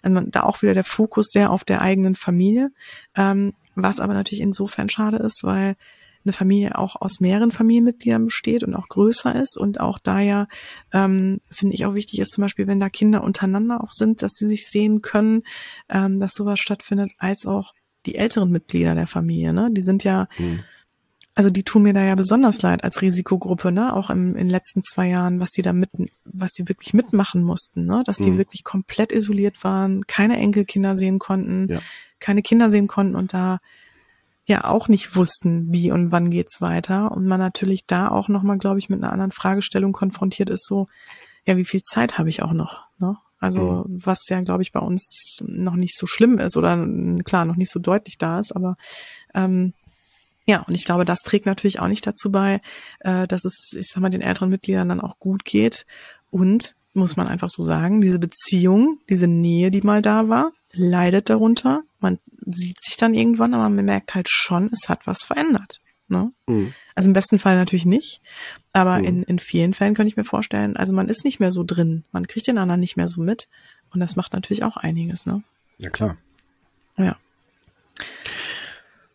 also 0.01 0.19
da 0.21 0.43
auch 0.43 0.61
wieder 0.61 0.73
der 0.73 0.83
Fokus 0.83 1.27
sehr 1.31 1.51
auf 1.51 1.63
der 1.63 1.81
eigenen 1.81 2.15
Familie, 2.15 2.71
ähm, 3.15 3.53
was 3.75 3.99
aber 3.99 4.13
natürlich 4.13 4.41
insofern 4.41 4.89
schade 4.89 5.17
ist, 5.17 5.43
weil 5.43 5.75
eine 6.25 6.33
Familie 6.33 6.77
auch 6.77 6.99
aus 6.99 7.19
mehreren 7.19 7.51
Familienmitgliedern 7.51 8.25
besteht 8.25 8.63
und 8.63 8.75
auch 8.75 8.87
größer 8.87 9.35
ist 9.35 9.57
und 9.57 9.79
auch 9.79 9.99
da 9.99 10.19
ja, 10.19 10.47
ähm, 10.91 11.39
finde 11.49 11.75
ich 11.75 11.85
auch 11.85 11.93
wichtig 11.93 12.19
ist 12.19 12.31
zum 12.31 12.41
Beispiel, 12.41 12.67
wenn 12.67 12.79
da 12.79 12.89
Kinder 12.89 13.23
untereinander 13.23 13.83
auch 13.83 13.91
sind, 13.91 14.21
dass 14.21 14.33
sie 14.33 14.47
sich 14.47 14.67
sehen 14.67 15.01
können, 15.01 15.43
ähm, 15.89 16.19
dass 16.19 16.33
sowas 16.33 16.59
stattfindet, 16.59 17.11
als 17.17 17.45
auch 17.45 17.73
die 18.05 18.15
älteren 18.15 18.51
Mitglieder 18.51 18.95
der 18.95 19.07
Familie, 19.07 19.53
ne? 19.53 19.69
Die 19.71 19.81
sind 19.81 20.03
ja, 20.03 20.27
mhm. 20.37 20.61
also 21.33 21.49
die 21.49 21.63
tun 21.63 21.83
mir 21.83 21.93
da 21.93 22.03
ja 22.03 22.15
besonders 22.15 22.61
leid 22.61 22.83
als 22.83 23.01
Risikogruppe, 23.01 23.71
ne? 23.71 23.93
Auch 23.93 24.09
im, 24.09 24.29
in 24.29 24.45
den 24.45 24.49
letzten 24.49 24.83
zwei 24.83 25.07
Jahren, 25.07 25.39
was 25.39 25.51
die 25.51 25.61
da 25.61 25.73
mit, 25.73 25.89
was 26.23 26.51
die 26.51 26.67
wirklich 26.67 26.93
mitmachen 26.93 27.43
mussten, 27.43 27.85
ne? 27.85 28.03
Dass 28.05 28.17
die 28.17 28.31
mhm. 28.31 28.37
wirklich 28.37 28.63
komplett 28.63 29.11
isoliert 29.11 29.63
waren, 29.63 30.05
keine 30.07 30.37
Enkelkinder 30.37 30.95
sehen 30.95 31.19
konnten, 31.19 31.67
ja. 31.69 31.79
keine 32.19 32.41
Kinder 32.41 32.69
sehen 32.69 32.87
konnten 32.87 33.15
und 33.15 33.33
da 33.33 33.59
ja 34.45 34.65
auch 34.65 34.87
nicht 34.87 35.15
wussten, 35.15 35.71
wie 35.71 35.91
und 35.91 36.11
wann 36.11 36.29
geht's 36.29 36.61
weiter. 36.61 37.11
Und 37.11 37.25
man 37.25 37.39
natürlich 37.39 37.85
da 37.85 38.09
auch 38.09 38.27
nochmal, 38.27 38.57
glaube 38.57 38.79
ich, 38.79 38.89
mit 38.89 39.01
einer 39.01 39.11
anderen 39.11 39.31
Fragestellung 39.31 39.91
konfrontiert 39.91 40.49
ist, 40.49 40.65
so, 40.65 40.87
ja, 41.45 41.57
wie 41.57 41.65
viel 41.65 41.81
Zeit 41.81 42.17
habe 42.17 42.29
ich 42.29 42.41
auch 42.41 42.53
noch? 42.53 42.85
Ne? 42.99 43.17
Also 43.39 43.85
mhm. 43.87 44.05
was 44.05 44.27
ja, 44.29 44.41
glaube 44.41 44.63
ich, 44.63 44.71
bei 44.71 44.79
uns 44.79 45.39
noch 45.41 45.75
nicht 45.75 45.97
so 45.97 46.07
schlimm 46.07 46.37
ist 46.37 46.57
oder 46.57 46.87
klar, 47.23 47.45
noch 47.45 47.57
nicht 47.57 47.71
so 47.71 47.79
deutlich 47.79 48.17
da 48.17 48.39
ist, 48.39 48.55
aber 48.55 48.77
ähm, 49.33 49.73
ja, 50.47 50.61
und 50.61 50.75
ich 50.75 50.85
glaube, 50.85 51.05
das 51.05 51.19
trägt 51.21 51.47
natürlich 51.47 51.79
auch 51.79 51.87
nicht 51.87 52.05
dazu 52.05 52.31
bei, 52.31 52.61
äh, 52.99 53.27
dass 53.27 53.45
es, 53.45 53.73
ich 53.75 53.87
sag 53.87 54.01
mal, 54.01 54.09
den 54.09 54.21
älteren 54.21 54.49
Mitgliedern 54.49 54.89
dann 54.89 55.01
auch 55.01 55.17
gut 55.17 55.43
geht. 55.43 55.87
Und 56.29 56.75
muss 56.93 57.17
man 57.17 57.27
einfach 57.27 57.49
so 57.49 57.63
sagen, 57.63 57.99
diese 57.99 58.19
Beziehung, 58.19 58.99
diese 59.09 59.27
Nähe, 59.27 59.71
die 59.71 59.81
mal 59.81 60.01
da 60.01 60.29
war, 60.29 60.51
leidet 60.71 61.29
darunter. 61.29 61.81
Man 61.99 62.19
sieht 62.45 62.81
sich 62.81 62.97
dann 62.97 63.13
irgendwann, 63.13 63.53
aber 63.53 63.69
man 63.69 63.85
merkt 63.85 64.15
halt 64.15 64.29
schon, 64.29 64.69
es 64.71 64.89
hat 64.89 65.07
was 65.07 65.23
verändert. 65.23 65.81
Ne? 66.07 66.31
Mhm. 66.47 66.73
Also 66.93 67.09
im 67.09 67.13
besten 67.13 67.39
Fall 67.39 67.55
natürlich 67.55 67.85
nicht, 67.85 68.21
aber 68.73 68.99
mhm. 68.99 69.05
in, 69.05 69.23
in 69.23 69.39
vielen 69.39 69.73
Fällen 69.73 69.95
könnte 69.95 70.09
ich 70.09 70.17
mir 70.17 70.23
vorstellen, 70.23 70.77
also 70.77 70.93
man 70.93 71.09
ist 71.09 71.25
nicht 71.25 71.39
mehr 71.39 71.51
so 71.51 71.63
drin, 71.63 72.05
man 72.11 72.27
kriegt 72.27 72.47
den 72.47 72.57
anderen 72.57 72.79
nicht 72.79 72.95
mehr 72.95 73.07
so 73.07 73.21
mit 73.21 73.49
und 73.91 73.99
das 73.99 74.15
macht 74.15 74.33
natürlich 74.33 74.63
auch 74.63 74.77
einiges. 74.77 75.25
Ne? 75.25 75.43
Ja 75.77 75.89
klar. 75.89 76.17
Ja. 76.97 77.17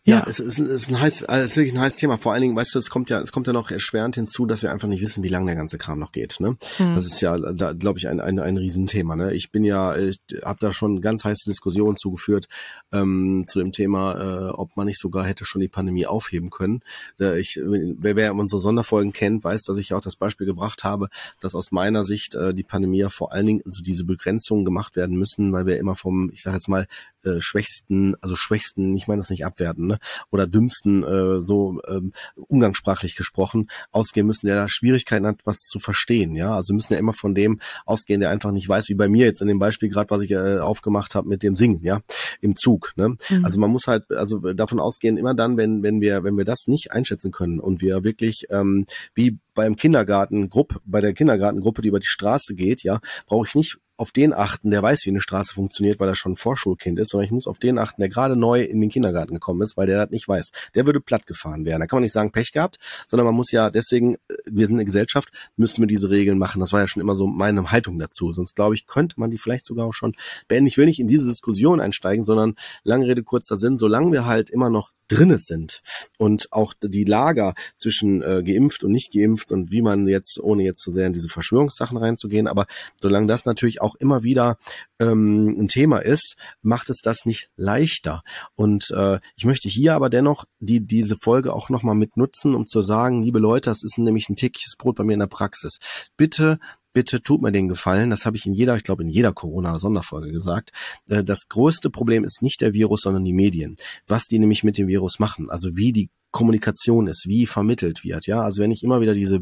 Ja, 0.04 0.24
es 0.26 0.40
ist, 0.40 0.58
es 0.58 0.82
ist 0.82 0.90
ein 0.90 0.98
heiß, 0.98 1.22
es 1.22 1.44
ist 1.44 1.56
wirklich 1.58 1.74
ein 1.74 1.80
heißes 1.80 1.98
Thema. 1.98 2.16
Vor 2.16 2.32
allen 2.32 2.40
Dingen, 2.40 2.56
weißt 2.56 2.74
du, 2.74 2.78
es 2.78 2.88
kommt 2.88 3.10
ja, 3.10 3.20
es 3.20 3.32
kommt 3.32 3.46
ja 3.46 3.52
noch 3.52 3.70
erschwerend 3.70 4.14
hinzu, 4.14 4.46
dass 4.46 4.62
wir 4.62 4.72
einfach 4.72 4.88
nicht 4.88 5.02
wissen, 5.02 5.22
wie 5.22 5.28
lange 5.28 5.46
der 5.46 5.56
ganze 5.56 5.76
Kram 5.76 5.98
noch 5.98 6.12
geht. 6.12 6.40
Ne? 6.40 6.56
Mhm. 6.78 6.94
Das 6.94 7.04
ist 7.04 7.20
ja, 7.20 7.36
da 7.36 7.74
glaube 7.74 7.98
ich, 7.98 8.08
ein, 8.08 8.18
ein, 8.18 8.38
ein 8.38 8.56
Riesenthema. 8.56 9.14
Ne? 9.14 9.34
Ich 9.34 9.50
bin 9.50 9.62
ja, 9.62 9.94
ich 9.96 10.18
habe 10.42 10.58
da 10.58 10.72
schon 10.72 11.02
ganz 11.02 11.24
heiße 11.24 11.44
Diskussionen 11.46 11.98
zugeführt 11.98 12.48
ähm, 12.92 13.44
zu 13.46 13.58
dem 13.58 13.72
Thema, 13.72 14.48
äh, 14.48 14.50
ob 14.52 14.74
man 14.78 14.86
nicht 14.86 14.98
sogar 14.98 15.26
hätte 15.26 15.44
schon 15.44 15.60
die 15.60 15.68
Pandemie 15.68 16.06
aufheben 16.06 16.48
können. 16.48 16.80
Ich, 17.18 17.60
wer, 17.62 18.16
wer 18.16 18.34
unsere 18.34 18.60
Sonderfolgen 18.60 19.12
kennt, 19.12 19.44
weiß, 19.44 19.64
dass 19.64 19.76
ich 19.76 19.92
auch 19.92 20.00
das 20.00 20.16
Beispiel 20.16 20.46
gebracht 20.46 20.82
habe, 20.82 21.08
dass 21.40 21.54
aus 21.54 21.72
meiner 21.72 22.04
Sicht 22.04 22.34
äh, 22.34 22.54
die 22.54 22.62
Pandemie 22.62 23.00
ja 23.00 23.10
vor 23.10 23.32
allen 23.32 23.46
Dingen, 23.46 23.62
also 23.66 23.82
diese 23.82 24.04
Begrenzungen 24.04 24.64
gemacht 24.64 24.96
werden 24.96 25.18
müssen, 25.18 25.52
weil 25.52 25.66
wir 25.66 25.78
immer 25.78 25.94
vom, 25.94 26.30
ich 26.32 26.42
sage 26.42 26.56
jetzt 26.56 26.68
mal, 26.68 26.86
äh, 27.22 27.40
schwächsten, 27.40 28.16
also 28.22 28.34
schwächsten, 28.34 28.96
ich 28.96 29.06
meine 29.06 29.20
das 29.20 29.28
nicht 29.28 29.44
abwerten, 29.44 29.89
ne? 29.90 29.98
oder 30.30 30.46
dümmsten, 30.46 31.04
äh, 31.04 31.40
so 31.40 31.80
ähm, 31.88 32.12
umgangssprachlich 32.36 33.16
gesprochen, 33.16 33.68
ausgehen 33.92 34.26
müssen, 34.26 34.46
der 34.46 34.56
da 34.56 34.68
Schwierigkeiten 34.68 35.26
hat, 35.26 35.40
was 35.44 35.58
zu 35.58 35.78
verstehen. 35.78 36.34
Ja, 36.34 36.54
also 36.54 36.74
müssen 36.74 36.92
ja 36.92 36.98
immer 36.98 37.12
von 37.12 37.34
dem 37.34 37.60
ausgehen, 37.86 38.20
der 38.20 38.30
einfach 38.30 38.52
nicht 38.52 38.68
weiß, 38.68 38.88
wie 38.88 38.94
bei 38.94 39.08
mir 39.08 39.26
jetzt 39.26 39.42
in 39.42 39.48
dem 39.48 39.58
Beispiel 39.58 39.88
gerade, 39.88 40.10
was 40.10 40.22
ich 40.22 40.30
äh, 40.30 40.58
aufgemacht 40.58 41.14
habe 41.14 41.28
mit 41.28 41.42
dem 41.42 41.54
Singen, 41.54 41.82
ja, 41.82 42.00
im 42.40 42.56
Zug. 42.56 42.92
Ne? 42.96 43.16
Mhm. 43.28 43.44
Also 43.44 43.60
man 43.60 43.70
muss 43.70 43.86
halt 43.86 44.10
also 44.10 44.38
davon 44.52 44.80
ausgehen, 44.80 45.16
immer 45.16 45.34
dann, 45.34 45.56
wenn 45.56 45.82
wenn 45.82 46.00
wir 46.00 46.24
wenn 46.24 46.36
wir 46.36 46.44
das 46.44 46.66
nicht 46.66 46.92
einschätzen 46.92 47.30
können 47.30 47.60
und 47.60 47.82
wir 47.82 48.04
wirklich 48.04 48.46
ähm, 48.50 48.86
wie 49.14 49.38
beim 49.54 49.76
Kindergartengruppe, 49.76 50.80
bei 50.84 51.00
der 51.00 51.12
Kindergartengruppe, 51.12 51.82
die 51.82 51.88
über 51.88 52.00
die 52.00 52.06
Straße 52.06 52.54
geht, 52.54 52.82
ja, 52.82 53.00
brauche 53.26 53.46
ich 53.46 53.54
nicht 53.54 53.78
auf 54.00 54.12
den 54.12 54.32
achten, 54.32 54.70
der 54.70 54.82
weiß, 54.82 55.04
wie 55.04 55.10
eine 55.10 55.20
Straße 55.20 55.52
funktioniert, 55.52 56.00
weil 56.00 56.08
er 56.08 56.14
schon 56.14 56.32
ein 56.32 56.36
Vorschulkind 56.36 56.98
ist, 56.98 57.10
sondern 57.10 57.26
ich 57.26 57.32
muss 57.32 57.46
auf 57.46 57.58
den 57.58 57.78
achten, 57.78 58.00
der 58.00 58.08
gerade 58.08 58.34
neu 58.34 58.62
in 58.62 58.80
den 58.80 58.88
Kindergarten 58.88 59.34
gekommen 59.34 59.60
ist, 59.60 59.76
weil 59.76 59.86
der 59.86 59.98
das 59.98 60.10
nicht 60.10 60.26
weiß. 60.26 60.52
Der 60.74 60.86
würde 60.86 61.00
platt 61.00 61.26
gefahren 61.26 61.66
werden. 61.66 61.80
Da 61.80 61.86
kann 61.86 61.98
man 61.98 62.04
nicht 62.04 62.12
sagen 62.12 62.32
Pech 62.32 62.52
gehabt, 62.52 62.78
sondern 63.06 63.26
man 63.26 63.34
muss 63.34 63.52
ja 63.52 63.68
deswegen, 63.70 64.14
äh, 64.14 64.18
wir 64.46 64.66
sind 64.66 64.76
eine 64.76 64.86
Gesellschaft, 64.86 65.28
müssen 65.56 65.82
wir 65.82 65.86
diese 65.86 66.08
Regeln 66.08 66.38
machen. 66.38 66.60
Das 66.60 66.72
war 66.72 66.80
ja 66.80 66.88
schon 66.88 67.02
immer 67.02 67.14
so 67.14 67.26
meine 67.26 67.70
Haltung 67.70 67.98
dazu. 67.98 68.32
Sonst 68.32 68.56
glaube 68.56 68.74
ich, 68.74 68.86
könnte 68.86 69.20
man 69.20 69.30
die 69.30 69.36
vielleicht 69.36 69.66
sogar 69.66 69.86
auch 69.86 69.92
schon 69.92 70.16
beenden. 70.48 70.68
Ich 70.68 70.78
will 70.78 70.86
nicht 70.86 70.98
in 70.98 71.08
diese 71.08 71.28
Diskussion 71.28 71.78
einsteigen, 71.78 72.24
sondern 72.24 72.54
lange 72.82 73.06
Rede, 73.06 73.22
kurzer 73.22 73.58
Sinn, 73.58 73.76
solange 73.76 74.12
wir 74.12 74.24
halt 74.24 74.48
immer 74.48 74.70
noch 74.70 74.92
drinne 75.10 75.38
sind 75.38 75.82
und 76.18 76.52
auch 76.52 76.74
die 76.80 77.04
Lager 77.04 77.54
zwischen 77.76 78.22
äh, 78.22 78.42
geimpft 78.44 78.84
und 78.84 78.92
nicht 78.92 79.12
geimpft 79.12 79.52
und 79.52 79.70
wie 79.70 79.82
man 79.82 80.06
jetzt, 80.06 80.38
ohne 80.40 80.62
jetzt 80.62 80.80
zu 80.80 80.92
sehr 80.92 81.06
in 81.06 81.12
diese 81.12 81.28
Verschwörungssachen 81.28 81.96
reinzugehen, 81.96 82.46
aber 82.46 82.66
solange 83.00 83.26
das 83.26 83.44
natürlich 83.44 83.80
auch 83.80 83.94
immer 83.96 84.22
wieder 84.22 84.56
ähm, 85.00 85.56
ein 85.58 85.68
Thema 85.68 85.98
ist, 85.98 86.36
macht 86.62 86.90
es 86.90 87.00
das 87.02 87.24
nicht 87.24 87.50
leichter. 87.56 88.22
Und 88.54 88.90
äh, 88.90 89.18
ich 89.36 89.44
möchte 89.44 89.68
hier 89.68 89.94
aber 89.94 90.10
dennoch 90.10 90.44
die, 90.60 90.86
diese 90.86 91.16
Folge 91.16 91.52
auch 91.52 91.70
nochmal 91.70 91.94
mitnutzen, 91.96 92.54
um 92.54 92.66
zu 92.66 92.82
sagen, 92.82 93.22
liebe 93.22 93.38
Leute, 93.38 93.70
das 93.70 93.82
ist 93.82 93.98
nämlich 93.98 94.28
ein 94.28 94.36
tägliches 94.36 94.76
Brot 94.76 94.96
bei 94.96 95.04
mir 95.04 95.14
in 95.14 95.20
der 95.20 95.26
Praxis. 95.26 95.78
Bitte 96.16 96.58
bitte 96.92 97.22
tut 97.22 97.42
mir 97.42 97.52
den 97.52 97.68
Gefallen, 97.68 98.10
das 98.10 98.26
habe 98.26 98.36
ich 98.36 98.46
in 98.46 98.54
jeder, 98.54 98.76
ich 98.76 98.84
glaube 98.84 99.02
in 99.02 99.08
jeder 99.08 99.32
Corona-Sonderfolge 99.32 100.32
gesagt, 100.32 100.72
äh, 101.08 101.22
das 101.24 101.48
größte 101.48 101.90
Problem 101.90 102.24
ist 102.24 102.42
nicht 102.42 102.60
der 102.60 102.72
Virus, 102.72 103.02
sondern 103.02 103.24
die 103.24 103.32
Medien. 103.32 103.76
Was 104.06 104.24
die 104.24 104.38
nämlich 104.38 104.64
mit 104.64 104.78
dem 104.78 104.88
Virus 104.88 105.18
machen, 105.18 105.48
also 105.50 105.76
wie 105.76 105.92
die 105.92 106.10
Kommunikation 106.30 107.08
ist, 107.08 107.26
wie 107.26 107.46
vermittelt 107.46 108.04
wird. 108.04 108.26
Ja, 108.26 108.42
also 108.42 108.62
wenn 108.62 108.70
ich 108.70 108.84
immer 108.84 109.00
wieder 109.00 109.14
diese 109.14 109.40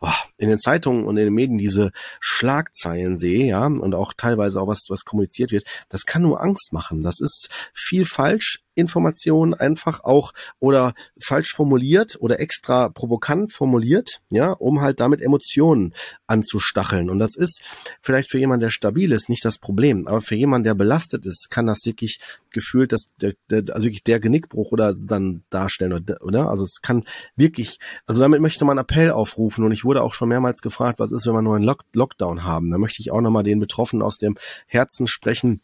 oh, 0.00 0.08
in 0.36 0.48
den 0.48 0.60
Zeitungen 0.60 1.04
und 1.04 1.16
in 1.16 1.24
den 1.24 1.34
Medien 1.34 1.58
diese 1.58 1.90
Schlagzeilen 2.20 3.18
sehe, 3.18 3.46
ja, 3.46 3.66
und 3.66 3.94
auch 3.94 4.12
teilweise 4.16 4.60
auch 4.60 4.68
was 4.68 4.86
was 4.88 5.04
kommuniziert 5.04 5.50
wird, 5.50 5.64
das 5.88 6.06
kann 6.06 6.22
nur 6.22 6.40
Angst 6.40 6.72
machen. 6.72 7.02
Das 7.02 7.20
ist 7.20 7.48
viel 7.74 8.04
falsch 8.04 8.62
Informationen 8.78 9.54
einfach 9.54 10.04
auch 10.04 10.32
oder 10.60 10.94
falsch 11.20 11.52
formuliert 11.52 12.16
oder 12.20 12.40
extra 12.40 12.88
provokant 12.88 13.52
formuliert, 13.52 14.20
ja, 14.30 14.52
um 14.52 14.80
halt 14.80 15.00
damit 15.00 15.20
Emotionen 15.20 15.92
anzustacheln. 16.26 17.10
Und 17.10 17.18
das 17.18 17.36
ist 17.36 17.62
vielleicht 18.00 18.30
für 18.30 18.38
jemanden, 18.38 18.62
der 18.62 18.70
stabil 18.70 19.12
ist, 19.12 19.28
nicht 19.28 19.44
das 19.44 19.58
Problem, 19.58 20.06
aber 20.06 20.20
für 20.20 20.36
jemanden, 20.36 20.64
der 20.64 20.74
belastet 20.74 21.26
ist, 21.26 21.48
kann 21.50 21.66
das 21.66 21.84
wirklich 21.84 22.20
gefühlt, 22.52 22.92
dass 22.92 23.06
der, 23.20 23.34
der, 23.50 23.64
also 23.74 23.84
wirklich 23.84 24.04
der 24.04 24.20
Genickbruch 24.20 24.72
oder 24.72 24.94
dann 24.94 25.42
darstellen 25.50 25.92
oder, 25.92 26.22
oder? 26.22 26.48
Also 26.48 26.64
es 26.64 26.80
kann 26.80 27.04
wirklich, 27.36 27.78
also 28.06 28.20
damit 28.20 28.40
möchte 28.40 28.64
einen 28.64 28.78
Appell 28.78 29.10
aufrufen 29.10 29.64
und 29.64 29.72
ich 29.72 29.84
wurde 29.84 30.02
auch 30.02 30.14
schon 30.14 30.28
mehrmals 30.28 30.60
gefragt, 30.60 30.98
was 30.98 31.12
ist, 31.12 31.26
wenn 31.26 31.34
wir 31.34 31.42
nur 31.42 31.56
einen 31.56 31.64
Lock 31.64 31.84
Lockdown 31.92 32.44
haben? 32.44 32.70
Da 32.70 32.78
möchte 32.78 33.02
ich 33.02 33.10
auch 33.10 33.20
nochmal 33.20 33.42
den 33.42 33.60
Betroffenen 33.60 34.02
aus 34.02 34.18
dem 34.18 34.36
Herzen 34.66 35.06
sprechen 35.06 35.60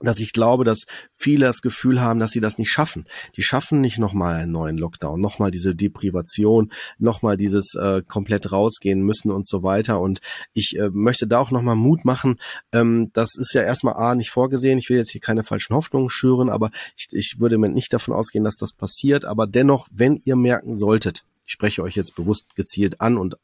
dass 0.00 0.20
ich 0.20 0.32
glaube, 0.32 0.64
dass 0.64 0.84
viele 1.14 1.46
das 1.46 1.60
Gefühl 1.60 2.00
haben, 2.00 2.20
dass 2.20 2.30
sie 2.30 2.40
das 2.40 2.58
nicht 2.58 2.70
schaffen. 2.70 3.06
Die 3.36 3.42
schaffen 3.42 3.80
nicht 3.80 3.98
nochmal 3.98 4.36
einen 4.36 4.52
neuen 4.52 4.78
Lockdown, 4.78 5.20
nochmal 5.20 5.50
diese 5.50 5.74
Deprivation, 5.74 6.70
nochmal 6.98 7.36
dieses 7.36 7.74
äh, 7.74 8.02
komplett 8.06 8.52
rausgehen 8.52 9.02
müssen 9.02 9.30
und 9.30 9.48
so 9.48 9.62
weiter. 9.62 10.00
Und 10.00 10.20
ich 10.52 10.76
äh, 10.78 10.90
möchte 10.92 11.26
da 11.26 11.38
auch 11.38 11.50
nochmal 11.50 11.76
Mut 11.76 12.04
machen. 12.04 12.36
Ähm, 12.72 13.10
das 13.12 13.36
ist 13.36 13.54
ja 13.54 13.62
erstmal 13.62 13.94
A 13.94 14.14
nicht 14.14 14.30
vorgesehen. 14.30 14.78
Ich 14.78 14.88
will 14.88 14.98
jetzt 14.98 15.10
hier 15.10 15.20
keine 15.20 15.42
falschen 15.42 15.74
Hoffnungen 15.74 16.10
schüren, 16.10 16.48
aber 16.48 16.70
ich, 16.96 17.08
ich 17.12 17.36
würde 17.38 17.58
nicht 17.58 17.92
davon 17.92 18.14
ausgehen, 18.14 18.44
dass 18.44 18.56
das 18.56 18.72
passiert. 18.72 19.24
Aber 19.24 19.46
dennoch, 19.46 19.88
wenn 19.92 20.20
ihr 20.24 20.36
merken 20.36 20.74
solltet, 20.74 21.24
ich 21.48 21.54
spreche 21.54 21.82
euch 21.82 21.96
jetzt 21.96 22.14
bewusst 22.14 22.54
gezielt 22.54 23.00
an 23.00 23.16
und 23.16 23.38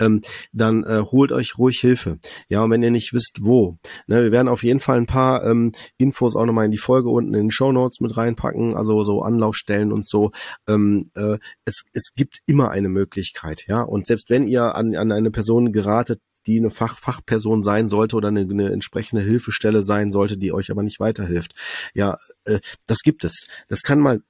ähm, 0.00 0.22
dann 0.52 0.82
äh, 0.84 1.02
holt 1.02 1.30
euch 1.30 1.58
ruhig 1.58 1.78
Hilfe. 1.78 2.18
Ja, 2.48 2.62
und 2.62 2.70
wenn 2.70 2.82
ihr 2.82 2.90
nicht 2.90 3.12
wisst, 3.12 3.40
wo. 3.42 3.78
Ne, 4.06 4.24
wir 4.24 4.32
werden 4.32 4.48
auf 4.48 4.64
jeden 4.64 4.80
Fall 4.80 4.96
ein 4.96 5.06
paar 5.06 5.44
ähm, 5.44 5.72
Infos 5.98 6.36
auch 6.36 6.46
nochmal 6.46 6.64
in 6.64 6.70
die 6.70 6.78
Folge 6.78 7.10
unten 7.10 7.34
in 7.34 7.44
den 7.44 7.50
Show 7.50 7.70
Notes 7.70 8.00
mit 8.00 8.16
reinpacken, 8.16 8.74
also 8.74 9.04
so 9.04 9.22
Anlaufstellen 9.22 9.92
und 9.92 10.08
so. 10.08 10.32
Ähm, 10.66 11.10
äh, 11.14 11.36
es, 11.66 11.84
es 11.92 12.14
gibt 12.16 12.38
immer 12.46 12.70
eine 12.70 12.88
Möglichkeit, 12.88 13.66
ja. 13.68 13.82
Und 13.82 14.06
selbst 14.06 14.30
wenn 14.30 14.48
ihr 14.48 14.74
an, 14.74 14.96
an 14.96 15.12
eine 15.12 15.30
Person 15.30 15.72
geratet, 15.72 16.20
die 16.46 16.58
eine 16.58 16.70
Fach 16.70 16.98
Fachperson 16.98 17.62
sein 17.62 17.88
sollte 17.88 18.16
oder 18.16 18.28
eine, 18.28 18.40
eine 18.40 18.72
entsprechende 18.72 19.22
Hilfestelle 19.22 19.82
sein 19.82 20.12
sollte, 20.12 20.38
die 20.38 20.52
euch 20.52 20.70
aber 20.70 20.82
nicht 20.82 20.98
weiterhilft. 20.98 21.54
Ja, 21.92 22.16
äh, 22.44 22.60
das 22.86 23.00
gibt 23.00 23.24
es. 23.24 23.48
Das 23.68 23.82
kann 23.82 24.00
mal 24.00 24.20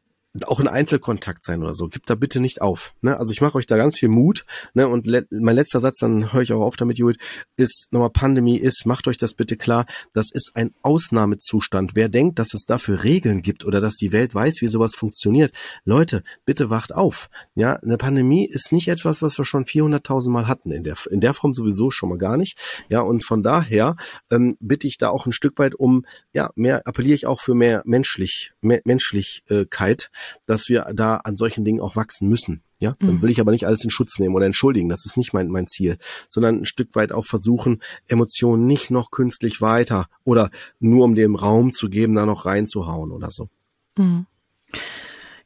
auch 0.46 0.58
ein 0.58 0.68
Einzelkontakt 0.68 1.44
sein 1.44 1.62
oder 1.62 1.74
so. 1.74 1.88
Gibt 1.88 2.10
da 2.10 2.16
bitte 2.16 2.40
nicht 2.40 2.60
auf. 2.60 2.94
Ne? 3.02 3.16
Also 3.16 3.32
ich 3.32 3.40
mache 3.40 3.56
euch 3.56 3.66
da 3.66 3.76
ganz 3.76 3.98
viel 3.98 4.08
Mut. 4.08 4.44
Ne? 4.74 4.88
Und 4.88 5.06
le 5.06 5.26
mein 5.30 5.54
letzter 5.54 5.80
Satz, 5.80 5.98
dann 6.00 6.32
höre 6.32 6.42
ich 6.42 6.52
auch 6.52 6.60
auf 6.60 6.76
damit, 6.76 6.98
Judith, 6.98 7.18
ist 7.56 7.88
nochmal 7.92 8.10
Pandemie 8.10 8.58
ist, 8.58 8.84
macht 8.84 9.06
euch 9.06 9.16
das 9.16 9.34
bitte 9.34 9.56
klar, 9.56 9.86
das 10.12 10.30
ist 10.32 10.52
ein 10.54 10.74
Ausnahmezustand. 10.82 11.92
Wer 11.94 12.08
denkt, 12.08 12.38
dass 12.38 12.52
es 12.52 12.64
dafür 12.64 13.04
Regeln 13.04 13.42
gibt 13.42 13.64
oder 13.64 13.80
dass 13.80 13.94
die 13.94 14.10
Welt 14.10 14.34
weiß, 14.34 14.56
wie 14.60 14.68
sowas 14.68 14.94
funktioniert, 14.96 15.52
Leute, 15.84 16.22
bitte 16.44 16.68
wacht 16.68 16.94
auf. 16.94 17.28
Ja, 17.54 17.74
eine 17.76 17.96
Pandemie 17.96 18.46
ist 18.46 18.72
nicht 18.72 18.88
etwas, 18.88 19.22
was 19.22 19.38
wir 19.38 19.44
schon 19.44 19.64
400.000 19.64 20.30
Mal 20.30 20.48
hatten. 20.48 20.72
In 20.72 20.82
der, 20.82 20.96
in 21.10 21.20
der 21.20 21.34
Form 21.34 21.54
sowieso 21.54 21.90
schon 21.90 22.08
mal 22.08 22.18
gar 22.18 22.36
nicht. 22.36 22.58
Ja, 22.88 23.02
und 23.02 23.24
von 23.24 23.44
daher 23.44 23.96
ähm, 24.32 24.56
bitte 24.58 24.88
ich 24.88 24.98
da 24.98 25.10
auch 25.10 25.26
ein 25.26 25.32
Stück 25.32 25.58
weit 25.58 25.76
um, 25.76 26.04
ja, 26.32 26.50
mehr 26.56 26.86
appelliere 26.86 27.14
ich 27.14 27.26
auch 27.26 27.40
für 27.40 27.54
mehr 27.54 27.82
menschlich, 27.84 28.52
mehr 28.60 28.80
Menschlichkeit 28.84 30.10
dass 30.46 30.68
wir 30.68 30.86
da 30.94 31.16
an 31.16 31.36
solchen 31.36 31.64
Dingen 31.64 31.80
auch 31.80 31.96
wachsen 31.96 32.28
müssen. 32.28 32.62
Ja, 32.78 32.94
dann 32.98 33.16
mhm. 33.16 33.22
will 33.22 33.30
ich 33.30 33.40
aber 33.40 33.52
nicht 33.52 33.66
alles 33.66 33.84
in 33.84 33.90
Schutz 33.90 34.18
nehmen 34.18 34.34
oder 34.34 34.46
entschuldigen. 34.46 34.88
Das 34.88 35.06
ist 35.06 35.16
nicht 35.16 35.32
mein, 35.32 35.48
mein 35.48 35.66
Ziel, 35.66 35.96
sondern 36.28 36.60
ein 36.60 36.64
Stück 36.66 36.94
weit 36.94 37.12
auch 37.12 37.24
versuchen, 37.24 37.80
Emotionen 38.08 38.66
nicht 38.66 38.90
noch 38.90 39.10
künstlich 39.10 39.60
weiter 39.60 40.06
oder 40.24 40.50
nur 40.80 41.04
um 41.04 41.14
dem 41.14 41.34
Raum 41.34 41.72
zu 41.72 41.88
geben, 41.88 42.14
da 42.14 42.26
noch 42.26 42.46
reinzuhauen 42.46 43.12
oder 43.12 43.30
so. 43.30 43.48
Mhm. 43.96 44.26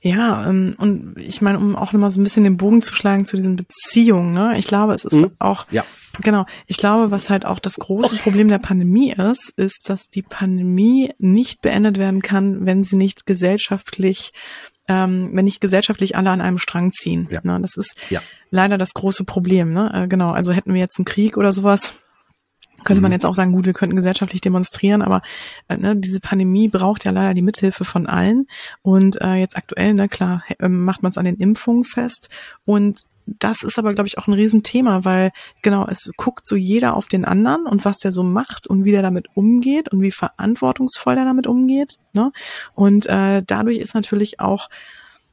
Ja, 0.00 0.48
ähm, 0.48 0.76
und 0.78 1.18
ich 1.18 1.42
meine, 1.42 1.58
um 1.58 1.74
auch 1.74 1.92
nochmal 1.92 2.10
so 2.10 2.20
ein 2.20 2.24
bisschen 2.24 2.44
den 2.44 2.56
Bogen 2.56 2.82
zu 2.82 2.94
schlagen 2.94 3.24
zu 3.24 3.36
diesen 3.36 3.56
Beziehungen, 3.56 4.32
ne? 4.32 4.56
Ich 4.56 4.68
glaube, 4.68 4.94
es 4.94 5.04
ist 5.04 5.12
mhm. 5.12 5.32
auch, 5.40 5.66
ja. 5.70 5.84
genau, 6.22 6.46
ich 6.66 6.76
glaube, 6.76 7.10
was 7.10 7.30
halt 7.30 7.44
auch 7.44 7.58
das 7.58 7.74
große 7.74 8.16
Problem 8.16 8.48
der 8.48 8.58
Pandemie 8.58 9.12
ist, 9.12 9.52
ist, 9.56 9.88
dass 9.88 10.08
die 10.08 10.22
Pandemie 10.22 11.12
nicht 11.18 11.62
beendet 11.62 11.98
werden 11.98 12.22
kann, 12.22 12.64
wenn 12.64 12.84
sie 12.84 12.94
nicht 12.94 13.26
gesellschaftlich, 13.26 14.32
ähm, 14.86 15.30
wenn 15.32 15.44
nicht 15.44 15.60
gesellschaftlich 15.60 16.16
alle 16.16 16.30
an 16.30 16.40
einem 16.40 16.58
Strang 16.58 16.92
ziehen. 16.92 17.26
Ja. 17.30 17.40
Ne? 17.42 17.58
Das 17.60 17.76
ist 17.76 17.96
ja. 18.08 18.22
leider 18.50 18.78
das 18.78 18.94
große 18.94 19.24
Problem, 19.24 19.72
ne? 19.72 19.90
Äh, 19.92 20.06
genau, 20.06 20.30
also 20.30 20.52
hätten 20.52 20.74
wir 20.74 20.80
jetzt 20.80 20.98
einen 20.98 21.06
Krieg 21.06 21.36
oder 21.36 21.52
sowas, 21.52 21.94
könnte 22.84 23.00
man 23.00 23.10
mhm. 23.10 23.14
jetzt 23.14 23.26
auch 23.26 23.34
sagen, 23.34 23.52
gut, 23.52 23.66
wir 23.66 23.72
könnten 23.72 23.96
gesellschaftlich 23.96 24.40
demonstrieren, 24.40 25.02
aber 25.02 25.22
äh, 25.68 25.76
ne, 25.76 25.96
diese 25.96 26.20
Pandemie 26.20 26.68
braucht 26.68 27.04
ja 27.04 27.10
leider 27.10 27.34
die 27.34 27.42
Mithilfe 27.42 27.84
von 27.84 28.06
allen. 28.06 28.46
Und 28.82 29.20
äh, 29.20 29.34
jetzt 29.34 29.56
aktuell, 29.56 29.94
ne, 29.94 30.08
klar, 30.08 30.42
äh, 30.58 30.68
macht 30.68 31.02
man 31.02 31.10
es 31.10 31.18
an 31.18 31.24
den 31.24 31.36
Impfungen 31.36 31.84
fest. 31.84 32.28
Und 32.64 33.06
das 33.38 33.62
ist 33.62 33.78
aber, 33.78 33.94
glaube 33.94 34.08
ich, 34.08 34.18
auch 34.18 34.26
ein 34.26 34.32
Riesenthema, 34.32 35.04
weil 35.04 35.32
genau, 35.62 35.86
es 35.86 36.10
guckt 36.16 36.46
so 36.46 36.56
jeder 36.56 36.96
auf 36.96 37.08
den 37.08 37.24
anderen 37.24 37.66
und 37.66 37.84
was 37.84 37.98
der 37.98 38.12
so 38.12 38.22
macht 38.22 38.66
und 38.66 38.84
wie 38.84 38.92
der 38.92 39.02
damit 39.02 39.26
umgeht 39.34 39.92
und 39.92 40.00
wie 40.00 40.12
verantwortungsvoll 40.12 41.14
der 41.14 41.24
damit 41.24 41.46
umgeht. 41.46 41.96
Ne? 42.12 42.32
Und 42.74 43.06
äh, 43.06 43.42
dadurch 43.46 43.78
ist 43.78 43.94
natürlich 43.94 44.40
auch 44.40 44.68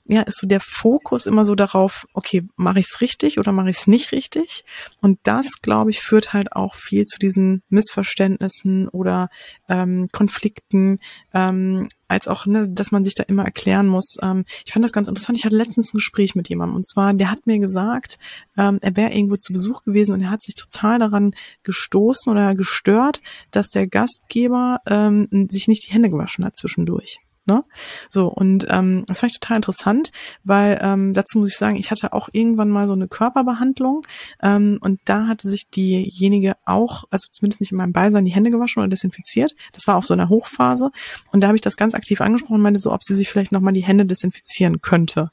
ja, 0.07 0.21
ist 0.21 0.37
so 0.37 0.45
der 0.45 0.59
Fokus 0.59 1.25
immer 1.25 1.45
so 1.45 1.55
darauf, 1.55 2.05
okay, 2.13 2.43
mache 2.55 2.79
ich 2.79 2.87
es 2.91 3.01
richtig 3.01 3.39
oder 3.39 3.51
mache 3.51 3.71
ich 3.71 3.77
es 3.77 3.87
nicht 3.87 4.11
richtig? 4.11 4.63
Und 5.01 5.19
das, 5.23 5.61
glaube 5.63 5.89
ich, 5.89 6.01
führt 6.01 6.31
halt 6.31 6.51
auch 6.53 6.75
viel 6.75 7.05
zu 7.05 7.17
diesen 7.17 7.63
Missverständnissen 7.69 8.87
oder 8.87 9.29
ähm, 9.67 10.07
Konflikten, 10.11 10.99
ähm, 11.33 11.89
als 12.07 12.27
auch, 12.27 12.45
ne, 12.45 12.69
dass 12.69 12.91
man 12.91 13.03
sich 13.03 13.15
da 13.15 13.23
immer 13.23 13.45
erklären 13.45 13.87
muss. 13.87 14.17
Ähm, 14.21 14.45
ich 14.63 14.73
fand 14.73 14.85
das 14.85 14.91
ganz 14.91 15.07
interessant. 15.07 15.39
Ich 15.39 15.45
hatte 15.45 15.55
letztens 15.55 15.91
ein 15.91 15.97
Gespräch 15.97 16.35
mit 16.35 16.49
jemandem 16.49 16.75
und 16.75 16.87
zwar, 16.87 17.15
der 17.15 17.31
hat 17.31 17.47
mir 17.47 17.57
gesagt, 17.57 18.19
ähm, 18.57 18.77
er 18.83 18.95
wäre 18.95 19.11
irgendwo 19.11 19.37
zu 19.37 19.53
Besuch 19.53 19.83
gewesen 19.85 20.13
und 20.13 20.21
er 20.21 20.29
hat 20.29 20.43
sich 20.43 20.53
total 20.53 20.99
daran 20.99 21.33
gestoßen 21.63 22.31
oder 22.31 22.53
gestört, 22.53 23.21
dass 23.49 23.69
der 23.69 23.87
Gastgeber 23.87 24.81
ähm, 24.85 25.47
sich 25.49 25.67
nicht 25.67 25.87
die 25.87 25.93
Hände 25.93 26.11
gewaschen 26.11 26.45
hat 26.45 26.55
zwischendurch. 26.55 27.17
Ne? 27.47 27.63
So, 28.09 28.27
und 28.27 28.65
ähm, 28.71 29.03
das 29.05 29.19
fand 29.19 29.31
ich 29.31 29.39
total 29.39 29.57
interessant, 29.57 30.11
weil 30.43 30.79
ähm, 30.81 31.13
dazu 31.13 31.37
muss 31.37 31.51
ich 31.51 31.57
sagen, 31.57 31.75
ich 31.75 31.91
hatte 31.91 32.11
auch 32.11 32.27
irgendwann 32.31 32.69
mal 32.69 32.87
so 32.87 32.93
eine 32.93 33.07
Körperbehandlung 33.07 34.01
ähm, 34.41 34.79
und 34.81 34.99
da 35.05 35.27
hatte 35.27 35.47
sich 35.47 35.69
diejenige 35.69 36.55
auch, 36.65 37.03
also 37.11 37.27
zumindest 37.31 37.61
nicht 37.61 37.71
in 37.71 37.77
meinem 37.77 37.93
Beisein, 37.93 38.25
die 38.25 38.33
Hände 38.33 38.49
gewaschen 38.49 38.81
oder 38.81 38.89
desinfiziert. 38.89 39.55
Das 39.73 39.85
war 39.85 39.95
auch 39.95 40.03
so 40.03 40.15
eine 40.15 40.29
Hochphase 40.29 40.89
und 41.31 41.41
da 41.41 41.47
habe 41.47 41.57
ich 41.57 41.61
das 41.61 41.77
ganz 41.77 41.93
aktiv 41.93 42.19
angesprochen 42.19 42.55
und 42.55 42.61
meinte 42.61 42.79
so, 42.79 42.91
ob 42.91 43.03
sie 43.03 43.13
sich 43.13 43.29
vielleicht 43.29 43.51
nochmal 43.51 43.73
die 43.73 43.83
Hände 43.83 44.07
desinfizieren 44.07 44.81
könnte. 44.81 45.29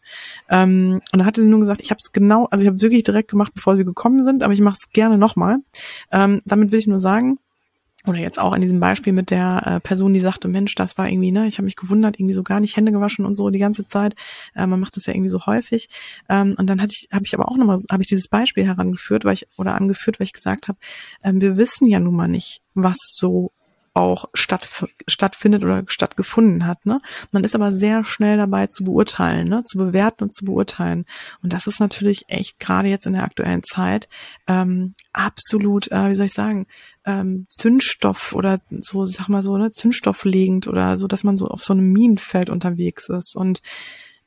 Ähm, 0.51 1.01
und 1.13 1.19
da 1.19 1.25
hatte 1.25 1.43
sie 1.43 1.49
nur 1.49 1.61
gesagt, 1.61 1.81
ich 1.81 1.91
habe 1.91 1.99
es 1.99 2.13
genau, 2.13 2.45
also 2.51 2.63
ich 2.63 2.69
habe 2.69 2.83
wirklich 2.83 3.05
direkt 3.05 3.31
gemacht, 3.31 3.55
bevor 3.55 3.79
sie 3.79 3.85
gekommen 3.85 4.23
sind, 4.23 4.43
aber 4.43 4.53
ich 4.53 4.61
mache 4.61 4.77
es 4.81 4.91
gerne 4.93 5.17
nochmal. 5.17 5.59
Ähm, 6.11 6.43
damit 6.45 6.73
will 6.73 6.79
ich 6.79 6.87
nur 6.87 6.99
sagen, 6.99 7.39
oder 8.07 8.19
jetzt 8.19 8.39
auch 8.39 8.53
an 8.53 8.61
diesem 8.61 8.81
Beispiel 8.81 9.13
mit 9.13 9.31
der 9.31 9.63
äh, 9.65 9.81
Person, 9.81 10.13
die 10.13 10.21
sagte, 10.21 10.49
Mensch, 10.49 10.75
das 10.75 10.99
war 10.99 11.09
irgendwie, 11.09 11.31
ne, 11.31 11.47
ich 11.47 11.59
habe 11.59 11.65
mich 11.65 11.77
gewundert, 11.77 12.19
irgendwie 12.19 12.35
so 12.35 12.43
gar 12.43 12.61
nicht 12.61 12.77
Hände 12.77 12.93
gewaschen 12.93 13.25
und 13.25 13.35
so 13.35 13.51
die 13.51 13.59
ganze 13.59 13.87
Zeit. 13.87 14.15
Äh, 14.55 14.67
man 14.67 14.81
macht 14.81 14.97
das 14.97 15.07
ja 15.07 15.15
irgendwie 15.15 15.29
so 15.29 15.47
häufig. 15.47 15.89
Ähm, 16.29 16.55
und 16.59 16.67
dann 16.67 16.83
hatte 16.83 16.95
ich, 16.97 17.09
habe 17.13 17.25
ich 17.25 17.35
aber 17.35 17.49
auch 17.49 17.57
nochmal, 17.57 17.79
habe 17.91 18.03
ich 18.03 18.09
dieses 18.09 18.29
Beispiel 18.29 18.65
herangeführt, 18.65 19.25
weil 19.25 19.35
ich 19.35 19.47
oder 19.57 19.75
angeführt, 19.75 20.19
weil 20.19 20.27
ich 20.27 20.33
gesagt 20.33 20.69
habe, 20.69 20.79
ähm, 21.23 21.41
wir 21.41 21.57
wissen 21.57 21.87
ja 21.87 22.01
nun 22.01 22.17
mal 22.17 22.29
nicht, 22.29 22.63
was 22.75 22.97
so 23.01 23.51
auch 23.95 24.27
statt, 24.33 24.69
stattfindet 25.07 25.65
oder 25.65 25.83
stattgefunden 25.87 26.67
hat. 26.67 26.87
Ne? 26.87 27.01
Man 27.31 27.45
ist 27.45 27.55
aber 27.55 27.73
sehr 27.73 28.05
schnell 28.05 28.37
dabei 28.37 28.67
zu 28.67 28.85
beurteilen, 28.85 29.49
ne? 29.49 29.63
zu 29.65 29.79
bewerten 29.79 30.25
und 30.25 30.35
zu 30.35 30.45
beurteilen. 30.45 31.05
Und 31.43 31.53
das 31.53 31.67
ist 31.67 31.81
natürlich 31.81 32.25
echt 32.29 32.59
gerade 32.59 32.89
jetzt 32.89 33.07
in 33.07 33.13
der 33.13 33.25
aktuellen 33.25 33.63
Zeit 33.63 34.09
ähm, 34.47 34.95
absolut, 35.13 35.93
äh, 35.93 36.09
wie 36.09 36.15
soll 36.15 36.27
ich 36.27 36.33
sagen, 36.33 36.67
ähm, 37.05 37.47
Zündstoff 37.49 38.33
oder 38.33 38.61
so, 38.71 39.05
sag 39.05 39.29
mal 39.29 39.43
so, 39.43 39.57
ne, 39.57 39.71
Zündstofflegend 39.71 40.69
oder 40.69 40.97
so, 40.97 41.07
dass 41.07 41.25
man 41.25 41.37
so 41.37 41.49
auf 41.49 41.65
so 41.65 41.73
einem 41.73 41.93
Minenfeld 41.93 42.49
unterwegs 42.49 43.09
ist. 43.09 43.37
Und 43.37 43.61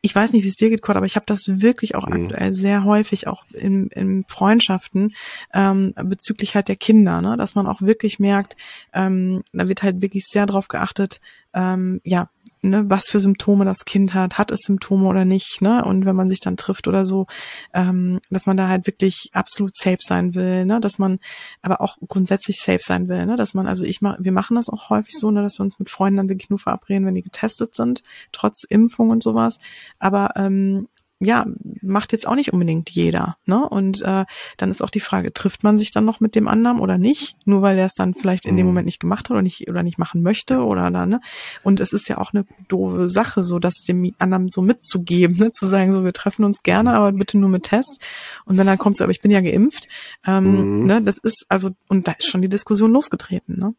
ich 0.05 0.13
weiß 0.13 0.33
nicht, 0.33 0.43
wie 0.43 0.49
es 0.49 0.55
dir 0.55 0.69
geht, 0.69 0.83
Kurt, 0.83 0.97
aber 0.97 1.07
ich 1.07 1.15
habe 1.15 1.25
das 1.25 1.61
wirklich 1.61 1.95
auch 1.95 2.05
mhm. 2.05 2.25
aktuell 2.25 2.53
sehr 2.53 2.83
häufig 2.83 3.25
auch 3.25 3.43
in, 3.53 3.87
in 3.87 4.23
Freundschaften 4.27 5.15
ähm, 5.51 5.95
bezüglich 5.95 6.53
halt 6.53 6.67
der 6.67 6.75
Kinder, 6.75 7.21
ne? 7.21 7.37
dass 7.37 7.55
man 7.55 7.65
auch 7.65 7.81
wirklich 7.81 8.19
merkt, 8.19 8.55
ähm, 8.93 9.41
da 9.51 9.67
wird 9.67 9.81
halt 9.81 10.03
wirklich 10.03 10.25
sehr 10.27 10.45
drauf 10.45 10.67
geachtet, 10.67 11.21
ähm, 11.55 12.01
ja, 12.03 12.29
ne, 12.65 12.89
was 12.89 13.07
für 13.07 13.19
Symptome 13.19 13.65
das 13.65 13.85
Kind 13.85 14.13
hat, 14.13 14.37
hat 14.37 14.51
es 14.51 14.61
Symptome 14.61 15.07
oder 15.07 15.25
nicht, 15.25 15.61
ne? 15.61 15.83
Und 15.85 16.05
wenn 16.05 16.15
man 16.15 16.29
sich 16.29 16.39
dann 16.39 16.57
trifft 16.57 16.87
oder 16.87 17.03
so, 17.03 17.27
ähm, 17.73 18.19
dass 18.29 18.45
man 18.45 18.57
da 18.57 18.67
halt 18.67 18.87
wirklich 18.87 19.29
absolut 19.33 19.75
safe 19.75 19.99
sein 19.99 20.35
will, 20.35 20.65
ne? 20.65 20.79
Dass 20.79 20.99
man 20.99 21.19
aber 21.61 21.81
auch 21.81 21.97
grundsätzlich 22.07 22.59
safe 22.59 22.81
sein 22.81 23.07
will, 23.07 23.25
ne? 23.25 23.35
Dass 23.35 23.53
man, 23.53 23.67
also 23.67 23.85
ich 23.85 24.01
mach, 24.01 24.17
wir 24.19 24.31
machen 24.31 24.55
das 24.55 24.69
auch 24.69 24.89
häufig 24.89 25.15
so, 25.15 25.31
ne, 25.31 25.41
dass 25.41 25.59
wir 25.59 25.63
uns 25.63 25.79
mit 25.79 25.89
Freunden 25.89 26.17
dann 26.17 26.29
wirklich 26.29 26.49
nur 26.49 26.59
verabreden, 26.59 27.05
wenn 27.05 27.15
die 27.15 27.23
getestet 27.23 27.75
sind, 27.75 28.03
trotz 28.31 28.63
Impfung 28.67 29.09
und 29.09 29.23
sowas. 29.23 29.57
Aber 29.99 30.31
ähm, 30.35 30.87
ja, 31.19 31.45
macht 31.81 32.11
jetzt 32.11 32.27
auch 32.27 32.35
nicht 32.35 32.51
unbedingt 32.51 32.89
jeder. 32.89 33.37
Ne? 33.45 33.67
Und 33.67 34.01
äh, 34.01 34.25
dann 34.57 34.71
ist 34.71 34.81
auch 34.81 34.89
die 34.89 34.99
Frage, 34.99 35.31
trifft 35.31 35.63
man 35.63 35.77
sich 35.77 35.91
dann 35.91 36.03
noch 36.03 36.19
mit 36.19 36.35
dem 36.35 36.47
anderen 36.47 36.79
oder 36.79 36.97
nicht? 36.97 37.37
Nur 37.45 37.61
weil 37.61 37.77
er 37.77 37.85
es 37.85 37.93
dann 37.93 38.13
vielleicht 38.13 38.45
in 38.45 38.57
dem 38.57 38.65
mhm. 38.65 38.71
Moment 38.71 38.85
nicht 38.85 38.99
gemacht 38.99 39.25
hat 39.25 39.31
oder 39.31 39.41
nicht 39.41 39.69
oder 39.69 39.81
nicht 39.81 39.97
machen 39.97 40.21
möchte 40.21 40.59
oder 40.63 40.91
dann, 40.91 41.09
ne? 41.09 41.21
Und 41.63 41.79
es 41.79 41.93
ist 41.93 42.09
ja 42.09 42.17
auch 42.17 42.33
eine 42.33 42.45
doofe 42.67 43.09
Sache, 43.09 43.43
so 43.43 43.59
das 43.59 43.75
dem 43.87 44.13
anderen 44.19 44.49
so 44.49 44.61
mitzugeben, 44.61 45.37
ne? 45.37 45.51
zu 45.51 45.67
sagen, 45.67 45.93
so 45.93 46.03
wir 46.03 46.13
treffen 46.13 46.43
uns 46.43 46.63
gerne, 46.63 46.93
aber 46.93 47.13
bitte 47.13 47.37
nur 47.37 47.49
mit 47.49 47.63
Test. 47.63 48.01
Und 48.43 48.57
wenn 48.57 48.67
dann 48.67 48.77
kommt 48.77 48.97
so, 48.97 49.05
aber 49.05 49.11
ich 49.11 49.21
bin 49.21 49.31
ja 49.31 49.39
geimpft, 49.39 49.87
ähm, 50.25 50.79
mhm. 50.79 50.85
ne, 50.85 51.01
das 51.01 51.17
ist 51.17 51.45
also 51.47 51.71
und 51.87 52.07
da 52.07 52.11
ist 52.13 52.27
schon 52.27 52.41
die 52.41 52.49
Diskussion 52.49 52.91
losgetreten, 52.91 53.57
ne? 53.57 53.73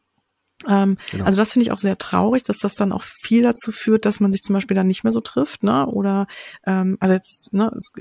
Ähm, 0.68 0.96
genau. 1.11 1.24
Also 1.24 1.36
das 1.36 1.52
finde 1.52 1.64
ich 1.64 1.72
auch 1.72 1.78
sehr 1.78 1.98
traurig, 1.98 2.42
dass 2.42 2.59
das 2.59 2.74
dann 2.74 2.92
auch 2.92 3.02
viel 3.02 3.42
dazu 3.42 3.72
führt, 3.72 4.07
dass 4.07 4.20
man 4.20 4.32
sich 4.32 4.42
zum 4.42 4.54
Beispiel 4.54 4.74
dann 4.74 4.86
nicht 4.86 5.04
mehr 5.04 5.12
so 5.12 5.20
trifft, 5.20 5.62
ne? 5.62 5.86
Oder 5.86 6.26
ähm, 6.64 6.96
also 6.98 7.14
jetzt, 7.14 7.52
ne, 7.52 7.70
ist 7.76 7.92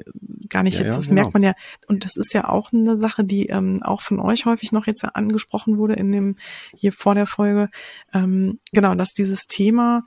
gar 0.47 0.63
nicht 0.63 0.77
ja, 0.77 0.85
jetzt, 0.85 0.97
das 0.97 1.05
genau. 1.05 1.15
merkt 1.15 1.33
man 1.33 1.43
ja, 1.43 1.53
und 1.87 2.05
das 2.05 2.15
ist 2.15 2.33
ja 2.33 2.47
auch 2.47 2.71
eine 2.71 2.97
Sache, 2.97 3.25
die 3.25 3.47
ähm, 3.47 3.83
auch 3.83 4.01
von 4.01 4.19
euch 4.19 4.45
häufig 4.45 4.71
noch 4.71 4.87
jetzt 4.87 5.03
angesprochen 5.03 5.77
wurde 5.77 5.95
in 5.95 6.11
dem 6.11 6.35
hier 6.75 6.93
vor 6.93 7.13
der 7.13 7.27
Folge. 7.27 7.69
Ähm, 8.13 8.59
genau, 8.71 8.95
dass 8.95 9.09
dieses 9.09 9.47
Thema 9.47 10.03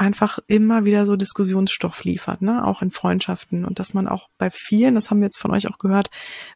einfach 0.00 0.38
immer 0.46 0.86
wieder 0.86 1.04
so 1.04 1.14
Diskussionsstoff 1.14 2.04
liefert, 2.04 2.40
ne, 2.40 2.66
auch 2.66 2.80
in 2.80 2.90
Freundschaften. 2.90 3.66
Und 3.66 3.78
dass 3.78 3.92
man 3.92 4.08
auch 4.08 4.30
bei 4.38 4.50
vielen, 4.50 4.94
das 4.94 5.10
haben 5.10 5.20
wir 5.20 5.26
jetzt 5.26 5.38
von 5.38 5.50
euch 5.50 5.68
auch 5.68 5.78
gehört, 5.78 6.08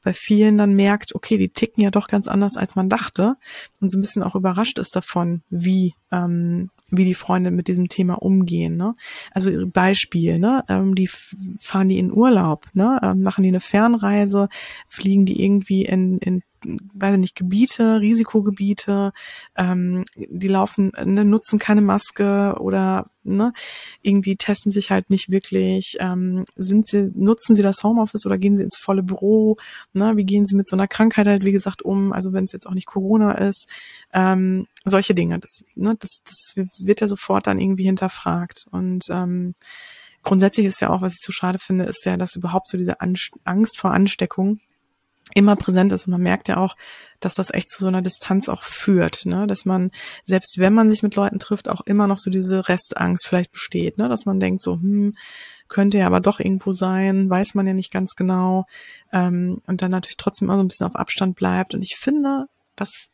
bei 0.03 0.15
vielen 0.15 0.57
dann 0.57 0.75
merkt, 0.75 1.15
okay, 1.15 1.37
die 1.37 1.51
ticken 1.51 1.83
ja 1.83 1.91
doch 1.91 2.09
ganz 2.09 2.27
anders, 2.27 2.57
als 2.57 2.75
man 2.75 2.89
dachte. 2.89 3.37
Und 3.81 3.91
so 3.91 3.99
ein 3.99 4.01
bisschen 4.01 4.23
auch 4.23 4.35
überrascht 4.35 4.79
ist 4.79 4.97
davon, 4.97 5.43
wie 5.51 5.95
ähm, 6.15 6.71
wie 6.91 7.05
die 7.05 7.15
Freunde 7.15 7.51
mit 7.51 7.69
diesem 7.69 7.89
Thema 7.89 8.15
umgehen, 8.15 8.77
ne? 8.77 8.95
Also 9.33 9.51
Beispiel, 9.67 10.39
ne, 10.39 10.65
ähm, 10.69 10.95
die 10.95 11.09
fahren 11.09 11.89
die 11.89 11.99
in 11.99 12.13
Urlaub, 12.13 12.67
ne, 12.75 13.01
ähm, 13.03 13.23
machen 13.23 13.43
die 13.43 13.49
eine 13.49 13.61
Fernreise, 13.61 14.49
fliegen 14.89 15.27
die 15.27 15.43
irgendwie 15.43 15.85
in 15.85 16.19
in 16.19 16.43
weiß 16.95 17.19
nicht, 17.19 17.35
Gebiete, 17.37 18.01
Risikogebiete, 18.01 19.13
ähm, 19.57 20.05
die 20.17 20.49
laufen, 20.49 20.93
ne, 21.05 21.25
nutzen 21.25 21.59
keine 21.59 21.83
Maske 21.83 22.57
oder 22.59 23.11
ne, 23.23 23.53
irgendwie 24.03 24.37
testen 24.37 24.73
sich 24.73 24.91
halt 24.91 25.11
nicht 25.11 25.31
wirklich, 25.31 25.97
ähm, 26.01 26.45
sind 26.57 26.87
sie, 26.89 27.11
nutzen 27.15 27.57
sie 27.57 27.63
das 27.63 27.83
Homeoffice 27.83 28.27
oder 28.27 28.39
gehen 28.39 28.57
sie 28.57 28.63
ins 28.63 28.79
volle 28.79 29.03
Büro, 29.03 29.57
ne, 29.93 30.17
wie 30.17 30.25
gehen 30.25 30.47
sie 30.47 30.57
mit 30.57 30.69
so 30.69 30.77
einer 30.77 30.89
Krankheit 30.89 31.27
halt, 31.27 31.45
wie 31.45 31.53
gesagt, 31.53 31.83
um, 31.83 32.13
also 32.13 32.33
wenn 32.33 32.45
es 32.45 32.53
jetzt 32.53 32.67
auch 32.67 32.75
nicht 32.75 32.87
Corona 32.87 33.33
ist, 33.33 33.69
ähm, 34.13 34.67
solche 34.85 35.15
Dinge, 35.15 35.39
das, 35.39 35.65
ne, 35.75 35.97
das, 35.99 36.21
das 36.25 36.67
wird 36.79 37.01
ja 37.01 37.09
sofort 37.09 37.47
dann 37.47 37.59
irgendwie 37.59 37.85
hinterfragt 37.85 38.67
und 38.71 39.05
ähm, 39.11 39.55
grundsätzlich 40.23 40.67
ist 40.67 40.81
ja 40.81 40.91
auch, 40.91 41.03
was 41.03 41.15
ich 41.15 41.21
so 41.21 41.33
schade 41.33 41.59
finde, 41.59 41.85
ist 41.85 42.05
ja, 42.05 42.17
dass 42.17 42.35
überhaupt 42.37 42.69
so 42.69 42.77
diese 42.77 43.01
Angst 43.01 43.79
vor 43.79 43.93
Ansteckung 43.93 44.61
immer 45.33 45.57
präsent 45.57 45.93
ist. 45.93 46.07
Und 46.07 46.13
man 46.13 46.23
merkt 46.23 46.49
ja 46.49 46.59
auch, 46.59 46.77
dass 47.21 47.35
das 47.35 47.53
echt 47.53 47.71
zu 47.71 47.81
so 47.81 47.89
einer 47.89 48.03
Distanz 48.03 48.49
auch 48.49 48.63
führt, 48.63 49.25
ne? 49.25 49.47
Dass 49.47 49.65
man, 49.65 49.91
selbst 50.25 50.59
wenn 50.59 50.75
man 50.75 50.91
sich 50.91 51.03
mit 51.03 51.15
Leuten 51.15 51.39
trifft, 51.39 51.69
auch 51.69 51.81
immer 51.83 52.07
noch 52.07 52.19
so 52.19 52.31
diese 52.31 52.69
Restangst 52.69 53.27
vielleicht 53.27 53.53
besteht, 53.53 53.97
ne? 53.97 54.09
Dass 54.09 54.27
man 54.27 54.41
denkt 54.41 54.63
so, 54.63 54.75
hm, 54.75 55.15
könnte 55.69 55.99
ja 55.99 56.07
aber 56.07 56.21
doch 56.21 56.41
irgendwo 56.41 56.73
sein, 56.73 57.31
weiß 57.31 57.55
man 57.55 57.67
ja 57.67 57.73
nicht 57.73 57.91
ganz 57.91 58.15
genau. 58.17 58.67
Ähm, 59.13 59.61
und 59.67 59.83
dann 59.83 59.91
natürlich 59.91 60.19
trotzdem 60.19 60.49
immer 60.49 60.57
so 60.57 60.63
ein 60.63 60.69
bisschen 60.69 60.87
auf 60.87 60.97
Abstand 60.97 61.37
bleibt. 61.37 61.75
Und 61.75 61.83
ich 61.83 61.97
finde, 61.97 62.47
dass 62.77 63.09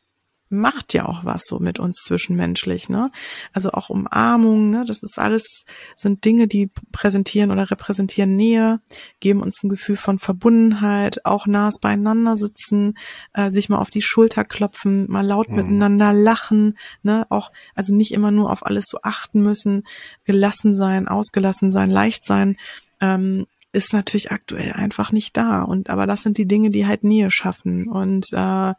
macht 0.51 0.95
ja 0.95 1.07
auch 1.07 1.25
was 1.25 1.45
so 1.47 1.61
mit 1.61 1.79
uns 1.79 2.03
zwischenmenschlich, 2.05 2.89
ne? 2.89 3.11
Also 3.53 3.71
auch 3.71 3.89
Umarmung, 3.89 4.71
ne? 4.71 4.85
Das 4.87 5.03
ist 5.03 5.19
alles, 5.19 5.65
sind 5.97 6.25
Dinge, 6.25 6.49
die 6.49 6.71
präsentieren 6.91 7.53
oder 7.53 7.71
repräsentieren 7.71 8.35
Nähe, 8.35 8.81
geben 9.21 9.41
uns 9.41 9.63
ein 9.63 9.69
Gefühl 9.69 9.97
von 9.97 10.19
Verbundenheit, 10.19 11.25
auch 11.25 11.47
nahes 11.47 11.79
beieinander 11.79 12.37
sitzen, 12.37 12.99
äh, 13.33 13.51
sich 13.51 13.69
mal 13.69 13.79
auf 13.79 13.91
die 13.91 14.03
Schulter 14.03 14.45
klopfen, 14.45 15.09
mal 15.09 15.25
laut 15.25 15.49
mhm. 15.49 15.57
miteinander 15.57 16.13
lachen, 16.13 16.77
ne? 17.03 17.27
Auch, 17.31 17.53
also 17.77 17.95
nicht 17.95 18.13
immer 18.13 18.33
nur 18.33 18.51
auf 18.51 18.67
alles 18.67 18.87
so 18.89 18.99
achten 19.03 19.43
müssen, 19.43 19.85
gelassen 20.25 20.75
sein, 20.75 21.07
ausgelassen 21.07 21.71
sein, 21.71 21.91
leicht 21.91 22.25
sein, 22.25 22.57
ähm, 23.01 23.47
ist 23.73 23.93
natürlich 23.93 24.33
aktuell 24.33 24.73
einfach 24.73 25.13
nicht 25.13 25.37
da. 25.37 25.63
Und 25.63 25.91
aber 25.91 26.09
das 26.09 26.23
sind 26.23 26.39
die 26.39 26.49
Dinge, 26.49 26.71
die 26.71 26.87
halt 26.87 27.05
Nähe 27.05 27.31
schaffen. 27.31 27.89
Und 27.89 28.27
äh, 28.33 28.73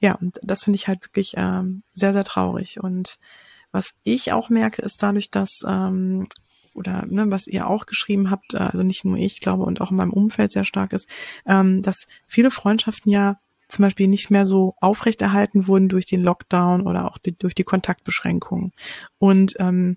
ja, 0.00 0.14
und 0.14 0.40
das 0.42 0.64
finde 0.64 0.76
ich 0.76 0.88
halt 0.88 1.02
wirklich 1.04 1.34
ähm, 1.36 1.82
sehr, 1.92 2.12
sehr 2.12 2.24
traurig. 2.24 2.80
Und 2.80 3.18
was 3.70 3.92
ich 4.02 4.32
auch 4.32 4.48
merke, 4.48 4.82
ist 4.82 5.02
dadurch, 5.02 5.30
dass 5.30 5.60
ähm, 5.66 6.26
oder 6.74 7.04
ne, 7.06 7.30
was 7.30 7.46
ihr 7.46 7.66
auch 7.66 7.86
geschrieben 7.86 8.30
habt, 8.30 8.54
äh, 8.54 8.58
also 8.58 8.82
nicht 8.82 9.04
nur 9.04 9.18
ich 9.18 9.40
glaube 9.40 9.64
und 9.64 9.80
auch 9.80 9.90
in 9.90 9.96
meinem 9.96 10.12
Umfeld 10.12 10.52
sehr 10.52 10.64
stark 10.64 10.92
ist, 10.92 11.08
ähm, 11.46 11.82
dass 11.82 12.06
viele 12.26 12.50
Freundschaften 12.50 13.12
ja 13.12 13.38
zum 13.68 13.84
Beispiel 13.84 14.08
nicht 14.08 14.30
mehr 14.30 14.46
so 14.46 14.74
aufrechterhalten 14.80 15.68
wurden 15.68 15.88
durch 15.88 16.06
den 16.06 16.22
Lockdown 16.22 16.86
oder 16.86 17.06
auch 17.06 17.18
die, 17.18 17.36
durch 17.36 17.54
die 17.54 17.64
Kontaktbeschränkungen. 17.64 18.72
Und 19.18 19.54
ähm, 19.58 19.96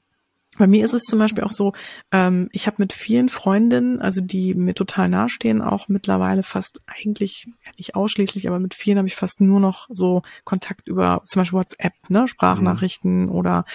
bei 0.58 0.68
mir 0.68 0.84
ist 0.86 0.94
es 0.94 1.04
zum 1.04 1.20
Beispiel 1.20 1.44
auch 1.44 1.52
so, 1.52 1.74
ähm, 2.12 2.50
ich 2.52 2.68
habe 2.68 2.78
mit 2.80 2.94
vielen 2.94 3.30
Freundinnen, 3.30 4.02
also 4.02 4.22
die 4.22 4.54
mir 4.54 4.74
total 4.74 5.10
nahestehen, 5.10 5.62
auch 5.62 5.88
mittlerweile 5.88 6.44
fast 6.44 6.82
eigentlich, 6.86 7.48
ja 7.66 7.72
nicht 7.78 7.96
ausschließlich, 7.96 8.48
aber 8.48 8.60
mit 8.60 8.74
vielen 8.74 8.98
habe 8.98 9.08
ich 9.08 9.16
fast 9.16 9.42
nur 9.42 9.60
noch 9.60 9.88
so 9.92 10.22
Kontakt 10.44 10.88
über 10.88 11.22
zum 11.26 11.42
Beispiel 11.42 11.60
WhatsApp, 11.60 11.94
ne, 12.10 12.28
Sprachnachrichten 12.28 13.24
mhm. 13.24 13.32
oder 13.32 13.66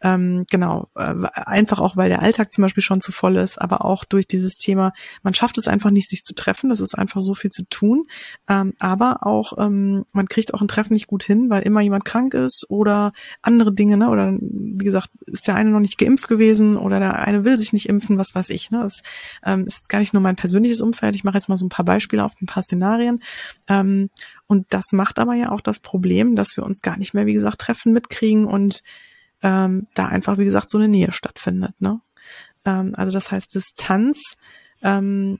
ähm, 0.00 0.44
genau, 0.50 0.88
äh, 0.94 1.14
einfach 1.34 1.80
auch, 1.80 1.96
weil 1.96 2.08
der 2.08 2.22
Alltag 2.22 2.52
zum 2.52 2.62
Beispiel 2.62 2.82
schon 2.82 3.00
zu 3.00 3.12
voll 3.12 3.36
ist, 3.36 3.60
aber 3.60 3.84
auch 3.84 4.04
durch 4.04 4.26
dieses 4.26 4.54
Thema, 4.54 4.92
man 5.22 5.34
schafft 5.34 5.58
es 5.58 5.68
einfach 5.68 5.90
nicht, 5.90 6.08
sich 6.08 6.22
zu 6.22 6.34
treffen, 6.34 6.70
das 6.70 6.80
ist 6.80 6.96
einfach 6.96 7.20
so 7.20 7.34
viel 7.34 7.50
zu 7.50 7.64
tun, 7.68 8.04
ähm, 8.48 8.74
aber 8.78 9.26
auch, 9.26 9.58
ähm, 9.58 10.04
man 10.12 10.28
kriegt 10.28 10.54
auch 10.54 10.60
ein 10.60 10.68
Treffen 10.68 10.94
nicht 10.94 11.06
gut 11.06 11.24
hin, 11.24 11.50
weil 11.50 11.62
immer 11.62 11.80
jemand 11.80 12.04
krank 12.04 12.34
ist 12.34 12.66
oder 12.68 13.12
andere 13.42 13.72
Dinge, 13.72 13.96
ne, 13.96 14.08
oder 14.08 14.32
wie 14.40 14.84
gesagt, 14.84 15.10
ist 15.26 15.46
der 15.46 15.56
eine 15.56 15.70
noch 15.70 15.80
nicht 15.80 15.98
geimpft, 15.98 16.21
geimpft 16.22 16.28
gewesen 16.28 16.76
oder 16.76 16.98
der 17.00 17.18
eine 17.18 17.44
will 17.44 17.58
sich 17.58 17.72
nicht 17.72 17.88
impfen, 17.88 18.18
was 18.18 18.34
weiß 18.34 18.50
ich. 18.50 18.70
Ne? 18.70 18.80
Das 18.80 19.02
ähm, 19.44 19.66
ist 19.66 19.76
jetzt 19.76 19.88
gar 19.88 19.98
nicht 19.98 20.12
nur 20.12 20.22
mein 20.22 20.36
persönliches 20.36 20.80
Umfeld. 20.80 21.14
Ich 21.14 21.24
mache 21.24 21.36
jetzt 21.36 21.48
mal 21.48 21.56
so 21.56 21.64
ein 21.64 21.70
paar 21.70 21.84
Beispiele 21.84 22.24
auf 22.24 22.32
ein 22.40 22.46
paar 22.46 22.62
Szenarien. 22.62 23.22
Ähm, 23.68 24.10
und 24.46 24.66
das 24.70 24.92
macht 24.92 25.18
aber 25.18 25.34
ja 25.34 25.50
auch 25.50 25.60
das 25.60 25.80
Problem, 25.80 26.36
dass 26.36 26.56
wir 26.56 26.64
uns 26.64 26.82
gar 26.82 26.96
nicht 26.96 27.14
mehr, 27.14 27.26
wie 27.26 27.34
gesagt, 27.34 27.60
treffen 27.60 27.92
mitkriegen 27.92 28.46
und 28.46 28.82
ähm, 29.42 29.86
da 29.94 30.06
einfach, 30.06 30.38
wie 30.38 30.44
gesagt, 30.44 30.70
so 30.70 30.78
eine 30.78 30.88
Nähe 30.88 31.12
stattfindet. 31.12 31.74
Ne? 31.80 32.00
Ähm, 32.64 32.94
also 32.96 33.12
das 33.12 33.30
heißt, 33.30 33.54
Distanz 33.54 34.36
ähm, 34.82 35.38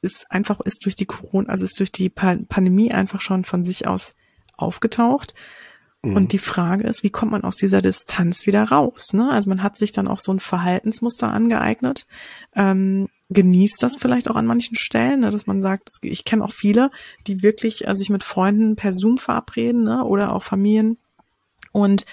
ist 0.00 0.30
einfach, 0.30 0.60
ist 0.60 0.84
durch 0.84 0.96
die 0.96 1.06
Corona, 1.06 1.48
also 1.48 1.64
ist 1.64 1.78
durch 1.78 1.92
die 1.92 2.08
Pandemie 2.08 2.92
einfach 2.92 3.20
schon 3.20 3.44
von 3.44 3.64
sich 3.64 3.86
aus 3.86 4.16
aufgetaucht. 4.56 5.34
Mhm. 6.02 6.16
Und 6.16 6.32
die 6.32 6.38
Frage 6.38 6.84
ist, 6.84 7.02
wie 7.02 7.10
kommt 7.10 7.32
man 7.32 7.44
aus 7.44 7.56
dieser 7.56 7.80
Distanz 7.80 8.46
wieder 8.46 8.64
raus? 8.64 9.12
Ne? 9.12 9.30
Also 9.30 9.48
man 9.48 9.62
hat 9.62 9.78
sich 9.78 9.92
dann 9.92 10.08
auch 10.08 10.18
so 10.18 10.32
ein 10.32 10.40
Verhaltensmuster 10.40 11.32
angeeignet, 11.32 12.06
ähm, 12.54 13.08
genießt 13.30 13.82
das 13.82 13.96
vielleicht 13.96 14.28
auch 14.28 14.36
an 14.36 14.46
manchen 14.46 14.76
Stellen, 14.76 15.20
ne, 15.20 15.30
dass 15.30 15.46
man 15.46 15.62
sagt, 15.62 15.88
ich 16.02 16.24
kenne 16.24 16.44
auch 16.44 16.52
viele, 16.52 16.90
die 17.26 17.42
wirklich 17.42 17.86
äh, 17.86 17.96
sich 17.96 18.10
mit 18.10 18.24
Freunden 18.24 18.76
per 18.76 18.92
Zoom 18.92 19.16
verabreden 19.16 19.84
ne, 19.84 20.04
oder 20.04 20.34
auch 20.34 20.42
Familien. 20.42 20.98
Und 21.70 22.04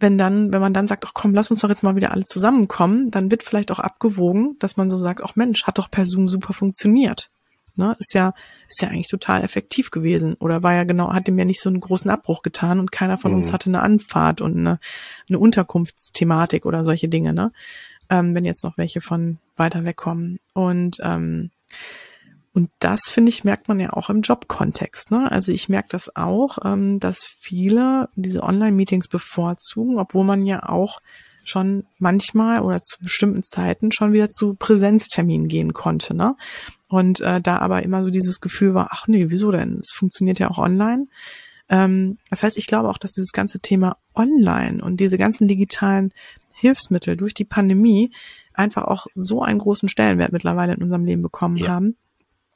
wenn 0.00 0.18
dann, 0.18 0.52
wenn 0.52 0.60
man 0.60 0.74
dann 0.74 0.88
sagt, 0.88 1.04
ach 1.06 1.14
komm, 1.14 1.34
lass 1.34 1.50
uns 1.50 1.60
doch 1.60 1.68
jetzt 1.68 1.82
mal 1.82 1.96
wieder 1.96 2.12
alle 2.12 2.24
zusammenkommen, 2.24 3.10
dann 3.10 3.30
wird 3.30 3.42
vielleicht 3.42 3.70
auch 3.70 3.78
abgewogen, 3.78 4.56
dass 4.58 4.76
man 4.76 4.90
so 4.90 4.98
sagt, 4.98 5.22
ach 5.22 5.36
Mensch, 5.36 5.64
hat 5.64 5.78
doch 5.78 5.90
per 5.90 6.06
Zoom 6.06 6.28
super 6.28 6.54
funktioniert. 6.54 7.28
Ne? 7.78 7.96
Ist 7.98 8.14
ja, 8.14 8.34
ist 8.68 8.82
ja 8.82 8.88
eigentlich 8.88 9.08
total 9.08 9.42
effektiv 9.42 9.90
gewesen. 9.90 10.34
Oder 10.34 10.62
war 10.62 10.74
ja 10.74 10.84
genau, 10.84 11.12
hat 11.12 11.26
dem 11.26 11.38
ja 11.38 11.44
nicht 11.44 11.60
so 11.60 11.70
einen 11.70 11.80
großen 11.80 12.10
Abbruch 12.10 12.42
getan 12.42 12.78
und 12.78 12.92
keiner 12.92 13.18
von 13.18 13.32
mhm. 13.32 13.38
uns 13.38 13.52
hatte 13.52 13.70
eine 13.70 13.82
Anfahrt 13.82 14.40
und 14.40 14.56
eine, 14.56 14.78
eine 15.28 15.38
Unterkunftsthematik 15.38 16.66
oder 16.66 16.84
solche 16.84 17.08
Dinge, 17.08 17.32
ne? 17.32 17.52
Ähm, 18.10 18.34
wenn 18.34 18.44
jetzt 18.44 18.64
noch 18.64 18.78
welche 18.78 19.00
von 19.00 19.38
weiter 19.56 19.84
wegkommen. 19.84 20.38
Und 20.54 20.98
ähm, 21.02 21.50
und 22.58 22.70
das, 22.80 23.02
finde 23.04 23.28
ich, 23.30 23.44
merkt 23.44 23.68
man 23.68 23.78
ja 23.78 23.92
auch 23.92 24.10
im 24.10 24.22
Jobkontext. 24.22 25.12
Ne? 25.12 25.30
Also 25.30 25.52
ich 25.52 25.68
merke 25.68 25.90
das 25.90 26.16
auch, 26.16 26.58
ähm, 26.64 26.98
dass 26.98 27.20
viele 27.38 28.08
diese 28.16 28.42
Online-Meetings 28.42 29.06
bevorzugen, 29.06 29.96
obwohl 29.98 30.24
man 30.24 30.44
ja 30.44 30.68
auch 30.68 31.00
schon 31.44 31.84
manchmal 31.98 32.60
oder 32.60 32.80
zu 32.80 33.00
bestimmten 33.00 33.44
Zeiten 33.44 33.92
schon 33.92 34.12
wieder 34.12 34.28
zu 34.28 34.54
Präsenzterminen 34.54 35.46
gehen 35.46 35.72
konnte. 35.72 36.14
Ne? 36.14 36.36
Und 36.88 37.20
äh, 37.20 37.40
da 37.40 37.58
aber 37.58 37.82
immer 37.82 38.02
so 38.02 38.10
dieses 38.10 38.40
Gefühl 38.40 38.74
war, 38.74 38.88
ach 38.90 39.06
nee, 39.08 39.26
wieso 39.28 39.52
denn? 39.52 39.78
Es 39.80 39.92
funktioniert 39.92 40.38
ja 40.38 40.50
auch 40.50 40.58
online. 40.58 41.06
Ähm, 41.68 42.18
das 42.30 42.42
heißt, 42.42 42.56
ich 42.56 42.66
glaube 42.66 42.88
auch, 42.88 42.98
dass 42.98 43.12
dieses 43.12 43.32
ganze 43.32 43.60
Thema 43.60 43.98
online 44.14 44.82
und 44.82 44.98
diese 44.98 45.18
ganzen 45.18 45.48
digitalen 45.48 46.12
Hilfsmittel 46.54 47.16
durch 47.16 47.34
die 47.34 47.44
Pandemie 47.44 48.12
einfach 48.52 48.84
auch 48.84 49.06
so 49.14 49.42
einen 49.42 49.58
großen 49.58 49.88
Stellenwert 49.88 50.32
mittlerweile 50.32 50.74
in 50.74 50.82
unserem 50.82 51.04
Leben 51.04 51.22
bekommen 51.22 51.56
ja. 51.56 51.68
haben. 51.68 51.96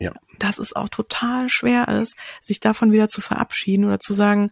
Ja. 0.01 0.12
Dass 0.39 0.59
es 0.59 0.74
auch 0.74 0.89
total 0.89 1.49
schwer 1.49 1.89
ist, 1.89 2.16
sich 2.41 2.59
davon 2.59 2.91
wieder 2.91 3.09
zu 3.09 3.20
verabschieden 3.20 3.85
oder 3.85 4.01
zu 4.01 4.14
sagen, 4.14 4.51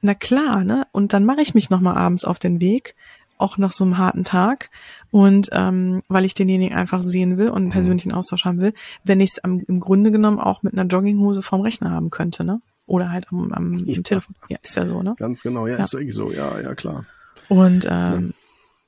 na 0.00 0.14
klar, 0.14 0.62
ne? 0.62 0.86
Und 0.92 1.12
dann 1.12 1.24
mache 1.24 1.40
ich 1.40 1.54
mich 1.54 1.70
nochmal 1.70 1.96
abends 1.96 2.24
auf 2.24 2.38
den 2.38 2.60
Weg 2.60 2.94
auch 3.38 3.58
nach 3.58 3.72
so 3.72 3.84
einem 3.84 3.98
harten 3.98 4.24
Tag 4.24 4.70
und 5.10 5.50
ähm, 5.52 6.02
weil 6.08 6.24
ich 6.24 6.34
denjenigen 6.34 6.76
einfach 6.76 7.02
sehen 7.02 7.38
will 7.38 7.48
und 7.48 7.56
einen 7.56 7.66
mhm. 7.66 7.72
persönlichen 7.72 8.12
Austausch 8.12 8.44
haben 8.44 8.60
will, 8.60 8.72
wenn 9.04 9.20
ich 9.20 9.32
es 9.32 9.38
im 9.38 9.80
Grunde 9.80 10.10
genommen 10.10 10.38
auch 10.38 10.62
mit 10.62 10.72
einer 10.72 10.86
Jogginghose 10.86 11.42
vorm 11.42 11.60
Rechner 11.60 11.90
haben 11.90 12.10
könnte, 12.10 12.44
ne? 12.44 12.60
Oder 12.86 13.10
halt 13.10 13.28
am, 13.30 13.52
am 13.52 13.78
ja. 13.84 14.02
Telefon. 14.02 14.34
Ja, 14.48 14.58
ist 14.62 14.76
ja 14.76 14.86
so, 14.86 15.02
ne? 15.02 15.14
Ganz 15.18 15.42
genau, 15.42 15.66
ja, 15.66 15.76
ja. 15.76 15.84
ist 15.84 15.92
wirklich 15.92 16.14
so, 16.14 16.32
ja, 16.32 16.60
ja, 16.60 16.74
klar. 16.74 17.04
Und 17.48 17.86
ähm, 17.88 18.34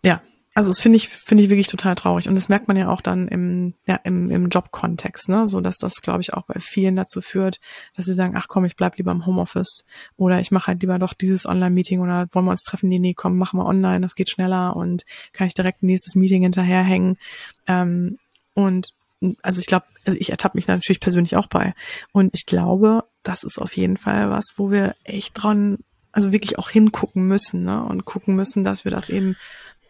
ja. 0.02 0.10
ja, 0.14 0.22
also 0.56 0.70
das 0.70 0.78
finde 0.78 0.96
ich, 0.96 1.08
finde 1.08 1.42
ich 1.42 1.50
wirklich 1.50 1.66
total 1.66 1.96
traurig. 1.96 2.28
Und 2.28 2.36
das 2.36 2.48
merkt 2.48 2.68
man 2.68 2.76
ja 2.76 2.88
auch 2.88 3.00
dann 3.00 3.26
im, 3.26 3.74
ja, 3.86 3.96
im, 4.04 4.30
im 4.30 4.48
Jobkontext, 4.48 5.28
ne? 5.28 5.48
So 5.48 5.60
dass 5.60 5.78
das, 5.78 5.94
glaube 5.96 6.20
ich, 6.20 6.32
auch 6.32 6.44
bei 6.44 6.60
vielen 6.60 6.94
dazu 6.94 7.20
führt, 7.20 7.58
dass 7.96 8.04
sie 8.04 8.14
sagen, 8.14 8.34
ach 8.36 8.46
komm, 8.46 8.64
ich 8.64 8.76
bleib 8.76 8.96
lieber 8.96 9.10
im 9.10 9.26
Homeoffice 9.26 9.84
oder 10.16 10.38
ich 10.38 10.52
mache 10.52 10.68
halt 10.68 10.80
lieber 10.80 11.00
doch 11.00 11.12
dieses 11.12 11.44
Online-Meeting 11.44 11.98
oder 12.00 12.28
wollen 12.30 12.44
wir 12.44 12.52
uns 12.52 12.62
treffen? 12.62 12.88
Nee, 12.88 13.00
nee, 13.00 13.14
komm, 13.14 13.36
machen 13.36 13.58
wir 13.58 13.66
online, 13.66 14.02
das 14.02 14.14
geht 14.14 14.30
schneller 14.30 14.76
und 14.76 15.04
kann 15.32 15.48
ich 15.48 15.54
direkt 15.54 15.82
ein 15.82 15.86
nächstes 15.86 16.14
Meeting 16.14 16.42
hinterherhängen. 16.42 17.18
Ähm, 17.66 18.18
und 18.54 18.94
also 19.42 19.60
ich 19.60 19.66
glaube, 19.66 19.86
also 20.06 20.16
ich 20.20 20.30
ertappe 20.30 20.56
mich 20.56 20.68
natürlich 20.68 21.00
persönlich 21.00 21.36
auch 21.36 21.48
bei. 21.48 21.74
Und 22.12 22.30
ich 22.32 22.46
glaube, 22.46 23.04
das 23.24 23.42
ist 23.42 23.58
auf 23.58 23.76
jeden 23.76 23.96
Fall 23.96 24.30
was, 24.30 24.44
wo 24.56 24.70
wir 24.70 24.94
echt 25.02 25.32
dran, 25.34 25.78
also 26.12 26.30
wirklich 26.30 26.60
auch 26.60 26.70
hingucken 26.70 27.26
müssen, 27.26 27.64
ne? 27.64 27.82
Und 27.82 28.04
gucken 28.04 28.36
müssen, 28.36 28.62
dass 28.62 28.84
wir 28.84 28.92
das 28.92 29.08
eben 29.08 29.36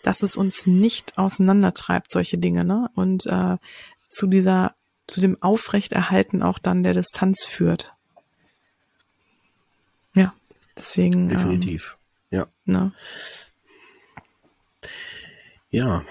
dass 0.04 0.22
es 0.22 0.36
uns 0.36 0.66
nicht 0.66 1.18
auseinandertreibt, 1.18 2.10
solche 2.10 2.38
Dinge, 2.38 2.64
ne? 2.64 2.90
Und 2.94 3.26
äh, 3.26 3.56
zu 4.08 4.26
dieser, 4.26 4.74
zu 5.06 5.20
dem 5.20 5.42
Aufrechterhalten 5.42 6.42
auch 6.42 6.58
dann 6.58 6.82
der 6.82 6.94
Distanz 6.94 7.44
führt. 7.44 7.92
Ja, 10.14 10.34
deswegen. 10.76 11.28
Definitiv. 11.28 11.96
Ähm, 12.30 12.38
ja. 12.38 12.46
Ne? 12.64 12.92
Ja, 15.70 16.04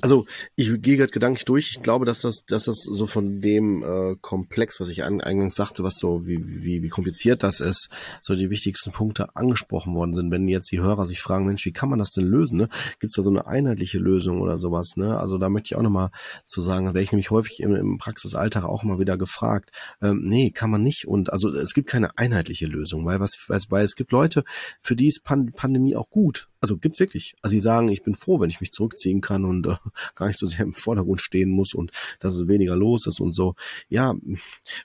also 0.00 0.26
ich 0.56 0.80
gehe 0.80 0.96
gerade 0.96 1.12
gedanklich 1.12 1.44
durch. 1.44 1.70
Ich 1.70 1.82
glaube, 1.82 2.04
dass 2.04 2.20
das, 2.20 2.44
dass 2.44 2.64
das 2.64 2.82
so 2.82 3.06
von 3.06 3.40
dem 3.40 3.82
äh, 3.82 4.16
Komplex, 4.20 4.80
was 4.80 4.88
ich 4.88 5.04
eingangs 5.04 5.54
sagte, 5.54 5.82
was 5.82 5.96
so 5.98 6.26
wie, 6.26 6.38
wie, 6.38 6.82
wie 6.82 6.88
kompliziert 6.88 7.42
das 7.42 7.60
ist, 7.60 7.88
so 8.20 8.34
die 8.34 8.50
wichtigsten 8.50 8.92
Punkte 8.92 9.36
angesprochen 9.36 9.94
worden 9.94 10.14
sind. 10.14 10.30
Wenn 10.30 10.48
jetzt 10.48 10.70
die 10.72 10.80
Hörer 10.80 11.06
sich 11.06 11.20
fragen, 11.20 11.46
Mensch, 11.46 11.64
wie 11.64 11.72
kann 11.72 11.88
man 11.88 11.98
das 11.98 12.10
denn 12.10 12.24
lösen? 12.24 12.58
Ne? 12.58 12.68
Gibt 13.00 13.10
es 13.10 13.16
da 13.16 13.22
so 13.22 13.30
eine 13.30 13.46
einheitliche 13.46 13.98
Lösung 13.98 14.40
oder 14.40 14.58
sowas? 14.58 14.96
Ne? 14.96 15.18
Also 15.18 15.38
da 15.38 15.48
möchte 15.48 15.68
ich 15.68 15.76
auch 15.76 15.82
nochmal 15.82 16.10
zu 16.44 16.60
sagen, 16.60 16.86
werde 16.86 17.02
ich 17.02 17.12
nämlich 17.12 17.30
häufig 17.30 17.60
im, 17.60 17.74
im 17.74 17.98
Praxisalltag 17.98 18.64
auch 18.64 18.84
mal 18.84 18.98
wieder 18.98 19.16
gefragt. 19.16 19.70
Ähm, 20.00 20.22
nee, 20.24 20.50
kann 20.50 20.70
man 20.70 20.82
nicht. 20.82 21.06
Und 21.06 21.32
also 21.32 21.48
es 21.50 21.74
gibt 21.74 21.88
keine 21.88 22.18
einheitliche 22.18 22.66
Lösung, 22.66 23.04
weil 23.04 23.20
was, 23.20 23.36
weil, 23.48 23.60
weil 23.68 23.84
es 23.84 23.94
gibt 23.94 24.12
Leute, 24.12 24.44
für 24.80 24.96
die 24.96 25.08
ist 25.08 25.24
Pan 25.24 25.52
Pandemie 25.52 25.96
auch 25.96 26.10
gut. 26.10 26.48
Also 26.62 26.76
gibt's 26.76 27.00
wirklich. 27.00 27.34
Also 27.42 27.52
sie 27.52 27.60
sagen, 27.60 27.88
ich 27.88 28.04
bin 28.04 28.14
froh, 28.14 28.38
wenn 28.38 28.48
ich 28.48 28.60
mich 28.60 28.70
zurückziehen 28.70 29.20
kann 29.20 29.44
und 29.44 29.66
äh, 29.66 29.74
gar 30.14 30.28
nicht 30.28 30.38
so 30.38 30.46
sehr 30.46 30.60
im 30.60 30.74
Vordergrund 30.74 31.20
stehen 31.20 31.50
muss 31.50 31.74
und 31.74 31.90
dass 32.20 32.34
es 32.34 32.46
weniger 32.46 32.76
los 32.76 33.06
ist 33.08 33.20
und 33.20 33.32
so. 33.32 33.56
Ja, 33.88 34.14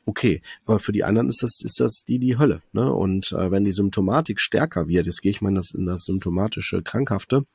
okay. 0.05 0.41
Aber 0.65 0.79
für 0.79 0.91
die 0.91 1.03
anderen 1.03 1.29
ist 1.29 1.43
das 1.43 1.61
ist 1.63 1.79
das 1.79 2.03
die 2.03 2.17
die 2.17 2.39
Hölle. 2.39 2.63
Ne? 2.73 2.91
Und 2.91 3.31
äh, 3.31 3.51
wenn 3.51 3.63
die 3.63 3.71
Symptomatik 3.71 4.41
stärker 4.41 4.87
wird, 4.87 5.05
jetzt 5.05 5.21
gehe 5.21 5.29
ich 5.29 5.41
mal 5.41 5.49
in 5.49 5.55
das, 5.55 5.71
in 5.71 5.85
das 5.85 6.05
symptomatische 6.05 6.81
Krankhafte. 6.81 7.45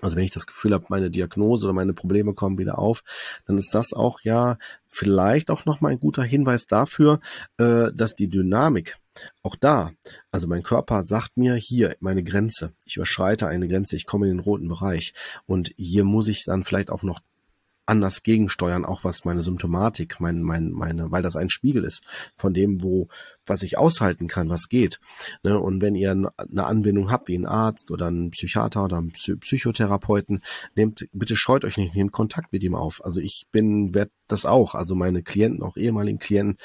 Also 0.00 0.16
wenn 0.16 0.24
ich 0.24 0.30
das 0.30 0.46
Gefühl 0.46 0.74
habe, 0.74 0.84
meine 0.90 1.10
Diagnose 1.10 1.64
oder 1.64 1.72
meine 1.72 1.94
Probleme 1.94 2.34
kommen 2.34 2.58
wieder 2.58 2.78
auf, 2.78 3.02
dann 3.46 3.56
ist 3.56 3.74
das 3.74 3.94
auch 3.94 4.20
ja 4.20 4.58
vielleicht 4.88 5.50
auch 5.50 5.64
nochmal 5.64 5.92
ein 5.92 6.00
guter 6.00 6.22
Hinweis 6.22 6.66
dafür, 6.66 7.20
äh, 7.56 7.90
dass 7.94 8.14
die 8.14 8.28
Dynamik 8.28 8.98
auch 9.42 9.56
da, 9.56 9.92
also 10.30 10.46
mein 10.46 10.62
Körper 10.62 11.06
sagt 11.06 11.36
mir 11.36 11.54
hier 11.54 11.96
meine 12.00 12.22
Grenze. 12.22 12.72
Ich 12.84 12.96
überschreite 12.96 13.46
eine 13.46 13.68
Grenze, 13.68 13.96
ich 13.96 14.06
komme 14.06 14.26
in 14.28 14.36
den 14.36 14.44
roten 14.44 14.68
Bereich. 14.68 15.14
Und 15.46 15.72
hier 15.76 16.04
muss 16.04 16.28
ich 16.28 16.44
dann 16.44 16.64
vielleicht 16.64 16.90
auch 16.90 17.02
noch 17.02 17.20
anders 17.88 18.22
gegensteuern, 18.22 18.84
auch 18.84 19.04
was 19.04 19.24
meine 19.24 19.40
Symptomatik, 19.40 20.20
mein, 20.20 20.42
mein, 20.42 20.70
meine, 20.70 21.10
weil 21.10 21.22
das 21.22 21.36
ein 21.36 21.48
Spiegel 21.48 21.84
ist 21.84 22.02
von 22.36 22.52
dem, 22.52 22.82
wo, 22.82 23.08
was 23.48 23.62
ich 23.62 23.78
aushalten 23.78 24.28
kann, 24.28 24.48
was 24.48 24.68
geht. 24.68 25.00
Ne? 25.42 25.58
Und 25.58 25.82
wenn 25.82 25.94
ihr 25.94 26.10
eine 26.10 26.66
Anbindung 26.66 27.10
habt, 27.10 27.28
wie 27.28 27.36
ein 27.36 27.46
Arzt 27.46 27.90
oder 27.90 28.10
ein 28.10 28.30
Psychiater 28.30 28.84
oder 28.84 29.00
ein 29.00 29.12
Psychotherapeuten, 29.12 30.42
nehmt, 30.74 31.08
bitte 31.12 31.36
scheut 31.36 31.64
euch 31.64 31.76
nicht, 31.76 31.94
nehmt 31.94 32.12
Kontakt 32.12 32.52
mit 32.52 32.62
ihm 32.62 32.74
auf. 32.74 33.04
Also 33.04 33.20
ich 33.20 33.46
bin, 33.50 33.94
werd 33.94 34.10
das 34.26 34.46
auch. 34.46 34.74
Also 34.74 34.94
meine 34.94 35.22
Klienten, 35.22 35.62
auch 35.62 35.76
ehemaligen 35.76 36.18
Klienten, 36.18 36.58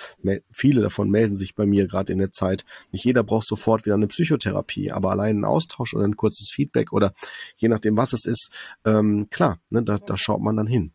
viele 0.51 0.81
davon 0.81 1.09
melden 1.09 1.37
sich 1.37 1.55
bei 1.55 1.65
mir 1.65 1.87
gerade 1.87 2.11
in 2.11 2.19
der 2.19 2.31
Zeit. 2.31 2.65
Nicht 2.91 3.05
jeder 3.05 3.23
braucht 3.23 3.47
sofort 3.47 3.85
wieder 3.85 3.95
eine 3.95 4.07
Psychotherapie, 4.07 4.91
aber 4.91 5.11
allein 5.11 5.39
ein 5.39 5.45
Austausch 5.45 5.93
oder 5.93 6.05
ein 6.05 6.15
kurzes 6.15 6.49
Feedback 6.49 6.93
oder 6.93 7.13
je 7.57 7.69
nachdem, 7.69 7.97
was 7.97 8.13
es 8.13 8.25
ist, 8.25 8.51
ähm, 8.85 9.27
klar, 9.29 9.59
ne, 9.69 9.83
da, 9.83 9.97
da 9.97 10.17
schaut 10.17 10.41
man 10.41 10.57
dann 10.57 10.67
hin. 10.67 10.93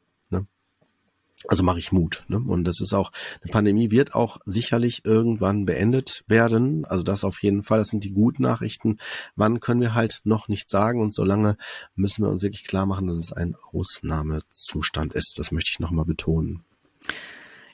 Also 1.47 1.63
mache 1.63 1.79
ich 1.79 1.93
Mut. 1.93 2.25
Ne? 2.27 2.39
Und 2.39 2.65
das 2.65 2.81
ist 2.81 2.93
auch, 2.93 3.13
eine 3.43 3.53
Pandemie 3.53 3.91
wird 3.93 4.15
auch 4.15 4.39
sicherlich 4.45 5.05
irgendwann 5.05 5.67
beendet 5.67 6.25
werden. 6.27 6.85
Also 6.85 7.05
das 7.05 7.23
auf 7.23 7.43
jeden 7.43 7.63
Fall, 7.63 7.79
das 7.79 7.89
sind 7.89 8.03
die 8.03 8.13
guten 8.13 8.43
Nachrichten. 8.43 8.99
Wann 9.37 9.61
können 9.61 9.81
wir 9.81 9.95
halt 9.95 10.21
noch 10.25 10.49
nicht 10.49 10.69
sagen. 10.69 11.01
Und 11.01 11.15
solange 11.15 11.57
müssen 11.95 12.25
wir 12.25 12.31
uns 12.31 12.43
wirklich 12.43 12.65
klar 12.65 12.87
machen, 12.87 13.07
dass 13.07 13.19
es 13.19 13.33
ein 13.33 13.55
Ausnahmezustand 13.73 15.13
ist. 15.13 15.35
Das 15.39 15.53
möchte 15.53 15.71
ich 15.73 15.79
nochmal 15.79 16.05
betonen. 16.05 16.65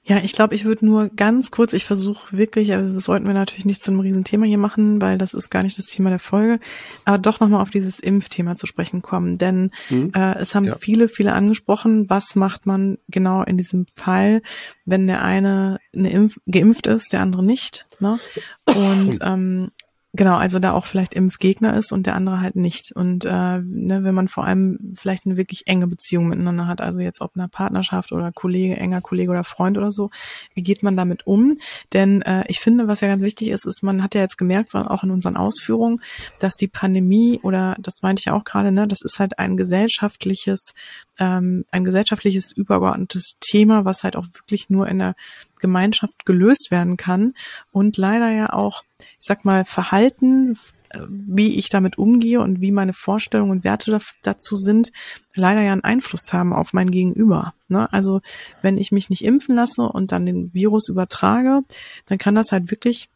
Ja, 0.06 0.18
ich 0.18 0.32
glaube, 0.32 0.54
ich 0.54 0.66
würde 0.66 0.84
nur 0.84 1.08
ganz 1.08 1.50
kurz, 1.50 1.72
ich 1.72 1.86
versuche 1.86 2.36
wirklich, 2.36 2.74
also 2.74 2.94
das 2.94 3.04
sollten 3.04 3.26
wir 3.26 3.32
natürlich 3.32 3.64
nicht 3.64 3.82
zu 3.82 3.90
einem 3.90 4.00
Riesenthema 4.00 4.44
hier 4.44 4.58
machen, 4.58 5.00
weil 5.00 5.16
das 5.16 5.32
ist 5.32 5.48
gar 5.48 5.62
nicht 5.62 5.78
das 5.78 5.86
Thema 5.86 6.10
der 6.10 6.18
Folge, 6.18 6.60
aber 7.06 7.16
doch 7.16 7.40
nochmal 7.40 7.62
auf 7.62 7.70
dieses 7.70 8.00
Impfthema 8.00 8.54
zu 8.54 8.66
sprechen 8.66 9.00
kommen. 9.00 9.38
Denn 9.38 9.70
mhm. 9.88 10.12
äh, 10.14 10.36
es 10.36 10.54
haben 10.54 10.66
ja. 10.66 10.76
viele, 10.78 11.08
viele 11.08 11.32
angesprochen, 11.32 12.10
was 12.10 12.34
macht 12.34 12.66
man 12.66 12.98
genau 13.08 13.42
in 13.44 13.56
diesem 13.56 13.86
Fall, 13.94 14.42
wenn 14.84 15.06
der 15.06 15.22
eine 15.22 15.78
eine 15.94 16.10
Impf 16.10 16.38
geimpft 16.46 16.86
ist, 16.86 17.12
der 17.12 17.20
andere 17.20 17.44
nicht. 17.44 17.86
Ne? 18.00 18.18
Und 18.66 19.18
ähm, 19.22 19.70
Genau, 20.16 20.36
also 20.36 20.60
da 20.60 20.70
auch 20.70 20.84
vielleicht 20.84 21.12
Impfgegner 21.12 21.76
ist 21.76 21.90
und 21.90 22.06
der 22.06 22.14
andere 22.14 22.40
halt 22.40 22.54
nicht. 22.54 22.92
Und 22.92 23.24
äh, 23.24 23.58
ne, 23.58 24.04
wenn 24.04 24.14
man 24.14 24.28
vor 24.28 24.46
allem 24.46 24.92
vielleicht 24.94 25.26
eine 25.26 25.36
wirklich 25.36 25.66
enge 25.66 25.88
Beziehung 25.88 26.28
miteinander 26.28 26.68
hat, 26.68 26.80
also 26.80 27.00
jetzt 27.00 27.20
ob 27.20 27.32
einer 27.34 27.48
Partnerschaft 27.48 28.12
oder 28.12 28.30
Kollege, 28.30 28.76
enger 28.76 29.00
Kollege 29.00 29.32
oder 29.32 29.42
Freund 29.42 29.76
oder 29.76 29.90
so, 29.90 30.10
wie 30.54 30.62
geht 30.62 30.84
man 30.84 30.96
damit 30.96 31.26
um? 31.26 31.58
Denn 31.92 32.22
äh, 32.22 32.44
ich 32.46 32.60
finde, 32.60 32.86
was 32.86 33.00
ja 33.00 33.08
ganz 33.08 33.24
wichtig 33.24 33.48
ist, 33.48 33.66
ist, 33.66 33.82
man 33.82 34.04
hat 34.04 34.14
ja 34.14 34.20
jetzt 34.20 34.38
gemerkt, 34.38 34.70
so 34.70 34.78
auch 34.78 35.02
in 35.02 35.10
unseren 35.10 35.36
Ausführungen, 35.36 36.00
dass 36.38 36.54
die 36.54 36.68
Pandemie 36.68 37.40
oder 37.42 37.76
das 37.80 38.02
meinte 38.02 38.22
ich 38.24 38.30
auch 38.30 38.44
gerade, 38.44 38.70
ne, 38.70 38.86
das 38.86 39.02
ist 39.02 39.18
halt 39.18 39.40
ein 39.40 39.56
gesellschaftliches 39.56 40.74
ähm, 41.18 41.64
ein 41.70 41.84
gesellschaftliches 41.84 42.52
übergeordnetes 42.52 43.38
Thema, 43.40 43.84
was 43.84 44.02
halt 44.02 44.16
auch 44.16 44.26
wirklich 44.34 44.70
nur 44.70 44.88
in 44.88 44.98
der 44.98 45.14
Gemeinschaft 45.60 46.26
gelöst 46.26 46.70
werden 46.70 46.96
kann 46.96 47.34
und 47.72 47.96
leider 47.96 48.30
ja 48.30 48.52
auch, 48.52 48.82
ich 49.24 49.26
sag 49.26 49.46
mal, 49.46 49.64
Verhalten, 49.64 50.58
äh, 50.90 50.98
wie 51.08 51.56
ich 51.56 51.70
damit 51.70 51.96
umgehe 51.96 52.42
und 52.42 52.60
wie 52.60 52.72
meine 52.72 52.92
Vorstellungen 52.92 53.52
und 53.52 53.64
Werte 53.64 53.98
dazu 54.22 54.56
sind, 54.56 54.92
leider 55.34 55.62
ja 55.62 55.72
einen 55.72 55.82
Einfluss 55.82 56.34
haben 56.34 56.52
auf 56.52 56.74
mein 56.74 56.90
Gegenüber. 56.90 57.54
Ne? 57.68 57.90
Also 57.90 58.20
wenn 58.60 58.76
ich 58.76 58.92
mich 58.92 59.08
nicht 59.08 59.24
impfen 59.24 59.56
lasse 59.56 59.80
und 59.80 60.12
dann 60.12 60.26
den 60.26 60.52
Virus 60.52 60.90
übertrage, 60.90 61.62
dann 62.04 62.18
kann 62.18 62.34
das 62.34 62.52
halt 62.52 62.70
wirklich 62.70 63.08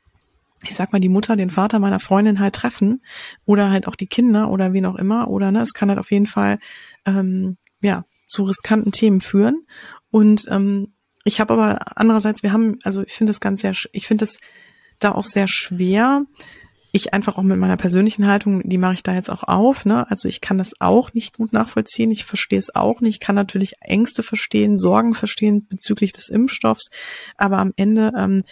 ich 0.64 0.74
sag 0.74 0.92
mal, 0.92 0.98
die 0.98 1.10
Mutter, 1.10 1.36
den 1.36 1.50
Vater 1.50 1.78
meiner 1.78 2.00
Freundin 2.00 2.40
halt 2.40 2.54
treffen 2.54 3.00
oder 3.44 3.70
halt 3.70 3.86
auch 3.86 3.94
die 3.94 4.08
Kinder 4.08 4.50
oder 4.50 4.72
wen 4.72 4.86
auch 4.86 4.96
immer 4.96 5.28
oder 5.28 5.52
ne, 5.52 5.60
es 5.60 5.72
kann 5.72 5.88
halt 5.90 6.00
auf 6.00 6.10
jeden 6.10 6.26
Fall 6.26 6.58
ähm, 7.04 7.58
ja, 7.80 8.04
zu 8.26 8.42
riskanten 8.42 8.90
Themen 8.90 9.20
führen. 9.20 9.66
Und 10.10 10.46
ähm, 10.48 10.94
ich 11.22 11.38
habe 11.38 11.52
aber 11.52 11.96
andererseits, 11.96 12.42
wir 12.42 12.52
haben, 12.52 12.78
also 12.82 13.02
ich 13.02 13.12
finde 13.12 13.30
das 13.30 13.38
ganz 13.38 13.60
sehr, 13.60 13.72
ich 13.92 14.08
finde 14.08 14.24
es 14.24 14.40
da 14.98 15.12
auch 15.12 15.24
sehr 15.24 15.48
schwer. 15.48 16.24
Ich 16.90 17.12
einfach 17.12 17.36
auch 17.36 17.42
mit 17.42 17.58
meiner 17.58 17.76
persönlichen 17.76 18.26
Haltung, 18.26 18.66
die 18.66 18.78
mache 18.78 18.94
ich 18.94 19.02
da 19.02 19.14
jetzt 19.14 19.30
auch 19.30 19.42
auf. 19.42 19.84
Ne? 19.84 20.10
Also 20.10 20.26
ich 20.26 20.40
kann 20.40 20.58
das 20.58 20.80
auch 20.80 21.12
nicht 21.12 21.36
gut 21.36 21.52
nachvollziehen. 21.52 22.10
Ich 22.10 22.24
verstehe 22.24 22.58
es 22.58 22.74
auch 22.74 23.00
nicht. 23.00 23.16
Ich 23.16 23.20
kann 23.20 23.34
natürlich 23.34 23.74
Ängste 23.80 24.22
verstehen, 24.22 24.78
Sorgen 24.78 25.14
verstehen 25.14 25.66
bezüglich 25.68 26.12
des 26.12 26.28
Impfstoffs. 26.28 26.88
Aber 27.36 27.58
am 27.58 27.72
Ende 27.76 28.12
ähm, 28.16 28.42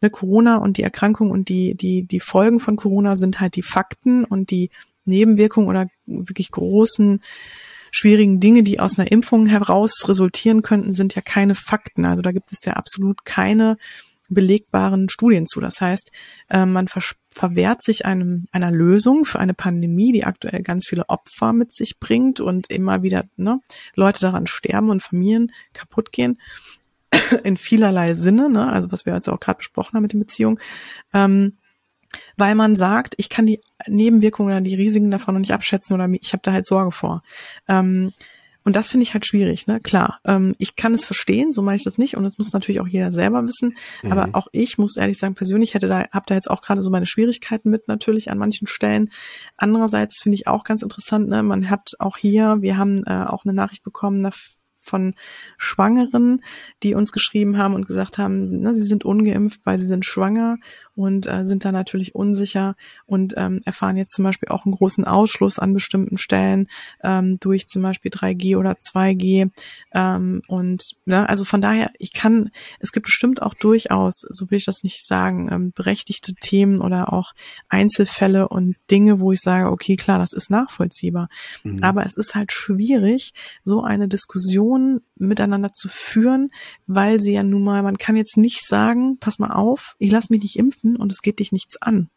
ne, 0.00 0.10
Corona 0.10 0.56
und 0.56 0.78
die 0.78 0.82
Erkrankung 0.82 1.30
und 1.30 1.48
die 1.48 1.74
die 1.74 2.06
die 2.06 2.20
Folgen 2.20 2.58
von 2.58 2.76
Corona 2.76 3.16
sind 3.16 3.40
halt 3.40 3.54
die 3.54 3.62
Fakten 3.62 4.24
und 4.24 4.50
die 4.50 4.70
Nebenwirkungen 5.04 5.68
oder 5.68 5.88
wirklich 6.06 6.50
großen 6.50 7.20
schwierigen 7.90 8.40
Dinge, 8.40 8.62
die 8.62 8.80
aus 8.80 8.98
einer 8.98 9.12
Impfung 9.12 9.46
heraus 9.46 10.08
resultieren 10.08 10.62
könnten, 10.62 10.92
sind 10.92 11.14
ja 11.14 11.22
keine 11.22 11.54
Fakten. 11.54 12.04
Also 12.06 12.22
da 12.22 12.32
gibt 12.32 12.50
es 12.50 12.64
ja 12.64 12.72
absolut 12.72 13.24
keine 13.24 13.76
belegbaren 14.30 15.08
Studien 15.08 15.46
zu. 15.46 15.60
Das 15.60 15.80
heißt, 15.80 16.10
äh, 16.50 16.64
man 16.64 16.88
verwehrt 16.88 17.82
sich 17.82 18.06
einem, 18.06 18.46
einer 18.52 18.70
Lösung 18.70 19.24
für 19.24 19.38
eine 19.38 19.54
Pandemie, 19.54 20.12
die 20.12 20.24
aktuell 20.24 20.62
ganz 20.62 20.86
viele 20.86 21.08
Opfer 21.08 21.52
mit 21.52 21.74
sich 21.74 21.98
bringt 21.98 22.40
und 22.40 22.70
immer 22.70 23.02
wieder 23.02 23.24
ne, 23.36 23.60
Leute 23.94 24.20
daran 24.20 24.46
sterben 24.46 24.90
und 24.90 25.02
Familien 25.02 25.52
kaputt 25.72 26.12
gehen 26.12 26.40
in 27.44 27.56
vielerlei 27.56 28.14
Sinne, 28.14 28.48
ne? 28.48 28.72
also 28.72 28.90
was 28.92 29.06
wir 29.06 29.14
jetzt 29.14 29.28
auch 29.28 29.40
gerade 29.40 29.58
besprochen 29.58 29.94
haben 29.94 30.02
mit 30.02 30.12
den 30.12 30.20
Beziehungen. 30.20 30.58
Ähm, 31.12 31.58
weil 32.36 32.54
man 32.54 32.76
sagt, 32.76 33.14
ich 33.16 33.28
kann 33.28 33.46
die 33.46 33.60
Nebenwirkungen 33.86 34.52
oder 34.52 34.60
die 34.60 34.76
Risiken 34.76 35.10
davon 35.10 35.34
noch 35.34 35.40
nicht 35.40 35.52
abschätzen 35.52 35.94
oder 35.94 36.08
ich 36.20 36.32
habe 36.32 36.42
da 36.42 36.52
halt 36.52 36.66
Sorge 36.66 36.92
vor. 36.92 37.22
Ähm, 37.68 38.12
und 38.64 38.76
das 38.76 38.88
finde 38.88 39.02
ich 39.04 39.12
halt 39.12 39.26
schwierig, 39.26 39.66
ne? 39.66 39.78
Klar, 39.78 40.20
ähm, 40.24 40.54
ich 40.58 40.74
kann 40.74 40.94
es 40.94 41.04
verstehen, 41.04 41.52
so 41.52 41.60
meine 41.60 41.76
ich 41.76 41.84
das 41.84 41.98
nicht. 41.98 42.16
Und 42.16 42.24
das 42.24 42.38
muss 42.38 42.54
natürlich 42.54 42.80
auch 42.80 42.86
jeder 42.86 43.12
selber 43.12 43.46
wissen. 43.46 43.76
Mhm. 44.02 44.12
Aber 44.12 44.30
auch 44.32 44.48
ich 44.52 44.78
muss 44.78 44.96
ehrlich 44.96 45.18
sagen, 45.18 45.34
persönlich 45.34 45.74
hätte 45.74 45.86
da, 45.86 46.06
habe 46.10 46.24
da 46.26 46.34
jetzt 46.34 46.50
auch 46.50 46.62
gerade 46.62 46.80
so 46.80 46.88
meine 46.88 47.04
Schwierigkeiten 47.04 47.68
mit 47.68 47.88
natürlich 47.88 48.30
an 48.30 48.38
manchen 48.38 48.66
Stellen. 48.66 49.10
Andererseits 49.58 50.18
finde 50.22 50.36
ich 50.36 50.46
auch 50.46 50.64
ganz 50.64 50.82
interessant, 50.82 51.28
ne? 51.28 51.42
Man 51.42 51.68
hat 51.68 51.92
auch 51.98 52.16
hier, 52.16 52.56
wir 52.60 52.78
haben 52.78 53.04
äh, 53.04 53.24
auch 53.26 53.44
eine 53.44 53.52
Nachricht 53.52 53.84
bekommen, 53.84 54.22
von 54.84 55.14
Schwangeren, 55.56 56.42
die 56.82 56.94
uns 56.94 57.10
geschrieben 57.10 57.58
haben 57.58 57.74
und 57.74 57.88
gesagt 57.88 58.18
haben, 58.18 58.60
ne, 58.60 58.74
sie 58.74 58.82
sind 58.82 59.04
ungeimpft, 59.04 59.60
weil 59.64 59.78
sie 59.78 59.86
sind 59.86 60.04
schwanger 60.04 60.58
und 60.96 61.26
äh, 61.26 61.44
sind 61.44 61.64
da 61.64 61.72
natürlich 61.72 62.14
unsicher 62.14 62.76
und 63.06 63.34
ähm, 63.36 63.60
erfahren 63.64 63.96
jetzt 63.96 64.12
zum 64.12 64.24
Beispiel 64.24 64.48
auch 64.48 64.64
einen 64.64 64.74
großen 64.74 65.04
Ausschluss 65.04 65.58
an 65.58 65.74
bestimmten 65.74 66.18
Stellen 66.18 66.68
ähm, 67.02 67.38
durch 67.40 67.66
zum 67.66 67.82
Beispiel 67.82 68.10
3G 68.10 68.56
oder 68.56 68.72
2G. 68.72 69.50
Ähm, 69.92 70.42
und 70.46 70.84
ne, 71.04 71.28
also 71.28 71.44
von 71.44 71.60
daher, 71.60 71.90
ich 71.98 72.12
kann, 72.12 72.50
es 72.78 72.92
gibt 72.92 73.06
bestimmt 73.06 73.42
auch 73.42 73.54
durchaus, 73.54 74.20
so 74.28 74.50
will 74.50 74.58
ich 74.58 74.66
das 74.66 74.82
nicht 74.82 75.06
sagen, 75.06 75.48
ähm, 75.50 75.72
berechtigte 75.72 76.34
Themen 76.34 76.80
oder 76.80 77.12
auch 77.12 77.32
Einzelfälle 77.68 78.48
und 78.48 78.76
Dinge, 78.90 79.20
wo 79.20 79.32
ich 79.32 79.40
sage, 79.40 79.70
okay, 79.70 79.96
klar, 79.96 80.18
das 80.18 80.32
ist 80.32 80.50
nachvollziehbar. 80.50 81.28
Mhm. 81.64 81.82
Aber 81.82 82.06
es 82.06 82.16
ist 82.16 82.34
halt 82.34 82.52
schwierig, 82.52 83.32
so 83.64 83.82
eine 83.82 84.08
Diskussion 84.08 85.00
miteinander 85.16 85.72
zu 85.72 85.88
führen, 85.88 86.50
weil 86.86 87.20
sie 87.20 87.32
ja 87.32 87.42
nun 87.42 87.64
mal, 87.64 87.82
man 87.82 87.98
kann 87.98 88.16
jetzt 88.16 88.36
nicht 88.36 88.66
sagen, 88.66 89.18
pass 89.20 89.38
mal 89.38 89.50
auf, 89.50 89.96
ich 89.98 90.10
lasse 90.10 90.32
mich 90.32 90.42
nicht 90.42 90.58
impfen 90.58 90.83
kämpfen 90.84 90.96
und 90.96 91.12
es 91.12 91.22
geht 91.22 91.38
dich 91.38 91.52
nichts 91.52 91.80
an. 91.80 92.08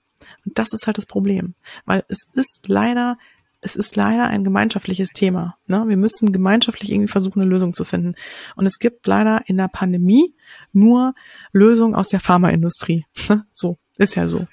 Und 0.46 0.58
das 0.58 0.74
ist 0.74 0.88
halt 0.88 0.98
das 0.98 1.06
Problem, 1.06 1.56
weil 1.86 2.04
es 2.08 2.28
ist 2.34 2.66
leider 2.68 3.18
es 3.60 3.76
ist 3.76 3.96
leider 3.96 4.28
ein 4.28 4.44
gemeinschaftliches 4.44 5.10
Thema. 5.10 5.56
Ne? 5.66 5.84
Wir 5.88 5.98
müssen 5.98 6.32
gemeinschaftlich 6.32 6.92
irgendwie 6.92 7.12
versuchen, 7.12 7.42
eine 7.42 7.50
Lösung 7.50 7.74
zu 7.74 7.86
finden. 7.86 8.14
Und 8.56 8.68
es 8.68 8.78
gibt 8.78 9.08
leider 9.08 9.42
in 9.48 9.58
der 9.58 9.68
Pandemie 9.68 10.36
nur 10.74 11.16
Lösungen 11.54 11.96
aus 11.96 12.08
der 12.10 12.20
Pharmaindustrie. 12.20 13.06
so, 13.54 13.78
ist 13.98 14.14
ja 14.14 14.28
so. 14.28 14.48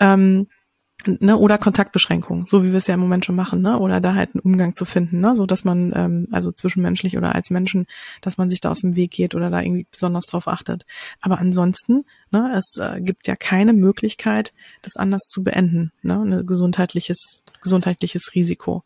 Ähm, 0.00 0.46
ne, 1.06 1.36
oder 1.36 1.58
Kontaktbeschränkungen, 1.58 2.46
so 2.46 2.62
wie 2.62 2.70
wir 2.70 2.78
es 2.78 2.86
ja 2.86 2.94
im 2.94 3.00
Moment 3.00 3.24
schon 3.24 3.34
machen, 3.34 3.62
ne, 3.62 3.78
oder 3.78 4.00
da 4.00 4.14
halt 4.14 4.34
einen 4.34 4.40
Umgang 4.40 4.74
zu 4.74 4.84
finden, 4.84 5.20
ne, 5.20 5.34
so 5.36 5.46
dass 5.46 5.64
man 5.64 5.92
ähm, 5.94 6.28
also 6.32 6.52
zwischenmenschlich 6.52 7.16
oder 7.16 7.34
als 7.34 7.50
Menschen, 7.50 7.86
dass 8.20 8.38
man 8.38 8.50
sich 8.50 8.60
da 8.60 8.70
aus 8.70 8.80
dem 8.80 8.96
Weg 8.96 9.10
geht 9.10 9.34
oder 9.34 9.50
da 9.50 9.60
irgendwie 9.60 9.86
besonders 9.90 10.26
drauf 10.26 10.48
achtet. 10.48 10.86
Aber 11.20 11.38
ansonsten, 11.38 12.04
ne, 12.30 12.52
es 12.56 12.76
äh, 12.80 13.00
gibt 13.00 13.26
ja 13.26 13.36
keine 13.36 13.72
Möglichkeit, 13.72 14.52
das 14.82 14.96
anders 14.96 15.22
zu 15.22 15.42
beenden, 15.42 15.92
ne, 16.02 16.20
ein 16.20 16.46
gesundheitliches 16.46 17.42
gesundheitliches 17.62 18.32
Risiko. 18.34 18.84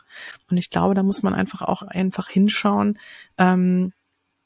Und 0.51 0.57
ich 0.57 0.71
glaube, 0.71 0.95
da 0.95 1.03
muss 1.03 1.23
man 1.23 1.35
einfach 1.35 1.63
auch 1.63 1.83
einfach 1.83 2.29
hinschauen, 2.29 2.99
ähm, 3.37 3.93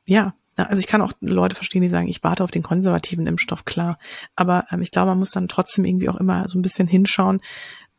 ja, 0.06 0.34
also 0.56 0.80
ich 0.80 0.86
kann 0.86 1.02
auch 1.02 1.12
Leute 1.20 1.54
verstehen, 1.54 1.82
die 1.82 1.88
sagen, 1.88 2.08
ich 2.08 2.22
warte 2.22 2.44
auf 2.44 2.50
den 2.50 2.62
konservativen 2.62 3.26
Impfstoff, 3.26 3.64
klar. 3.64 3.98
Aber 4.36 4.66
ähm, 4.70 4.82
ich 4.82 4.90
glaube, 4.90 5.08
man 5.08 5.18
muss 5.18 5.30
dann 5.30 5.48
trotzdem 5.48 5.84
irgendwie 5.84 6.08
auch 6.08 6.16
immer 6.16 6.48
so 6.48 6.58
ein 6.58 6.62
bisschen 6.62 6.88
hinschauen, 6.88 7.40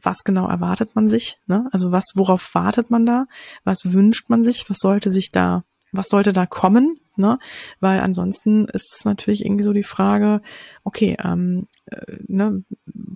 was 0.01 0.23
genau 0.23 0.47
erwartet 0.47 0.95
man 0.95 1.09
sich, 1.09 1.39
ne? 1.47 1.67
Also 1.71 1.91
was, 1.91 2.11
worauf 2.13 2.53
wartet 2.53 2.91
man 2.91 3.05
da? 3.05 3.25
Was 3.63 3.91
wünscht 3.91 4.29
man 4.29 4.43
sich? 4.43 4.69
Was 4.69 4.77
sollte 4.77 5.11
sich 5.11 5.31
da, 5.31 5.63
was 5.91 6.09
sollte 6.09 6.31
da 6.31 6.45
kommen? 6.45 6.99
ne? 7.17 7.39
Weil 7.79 7.99
ansonsten 7.99 8.65
ist 8.65 8.93
es 8.93 9.05
natürlich 9.05 9.45
irgendwie 9.45 9.63
so 9.63 9.73
die 9.73 9.83
Frage, 9.83 10.41
okay, 10.83 11.17
ähm, 11.23 11.67
äh, 11.85 12.17
ne, 12.27 12.63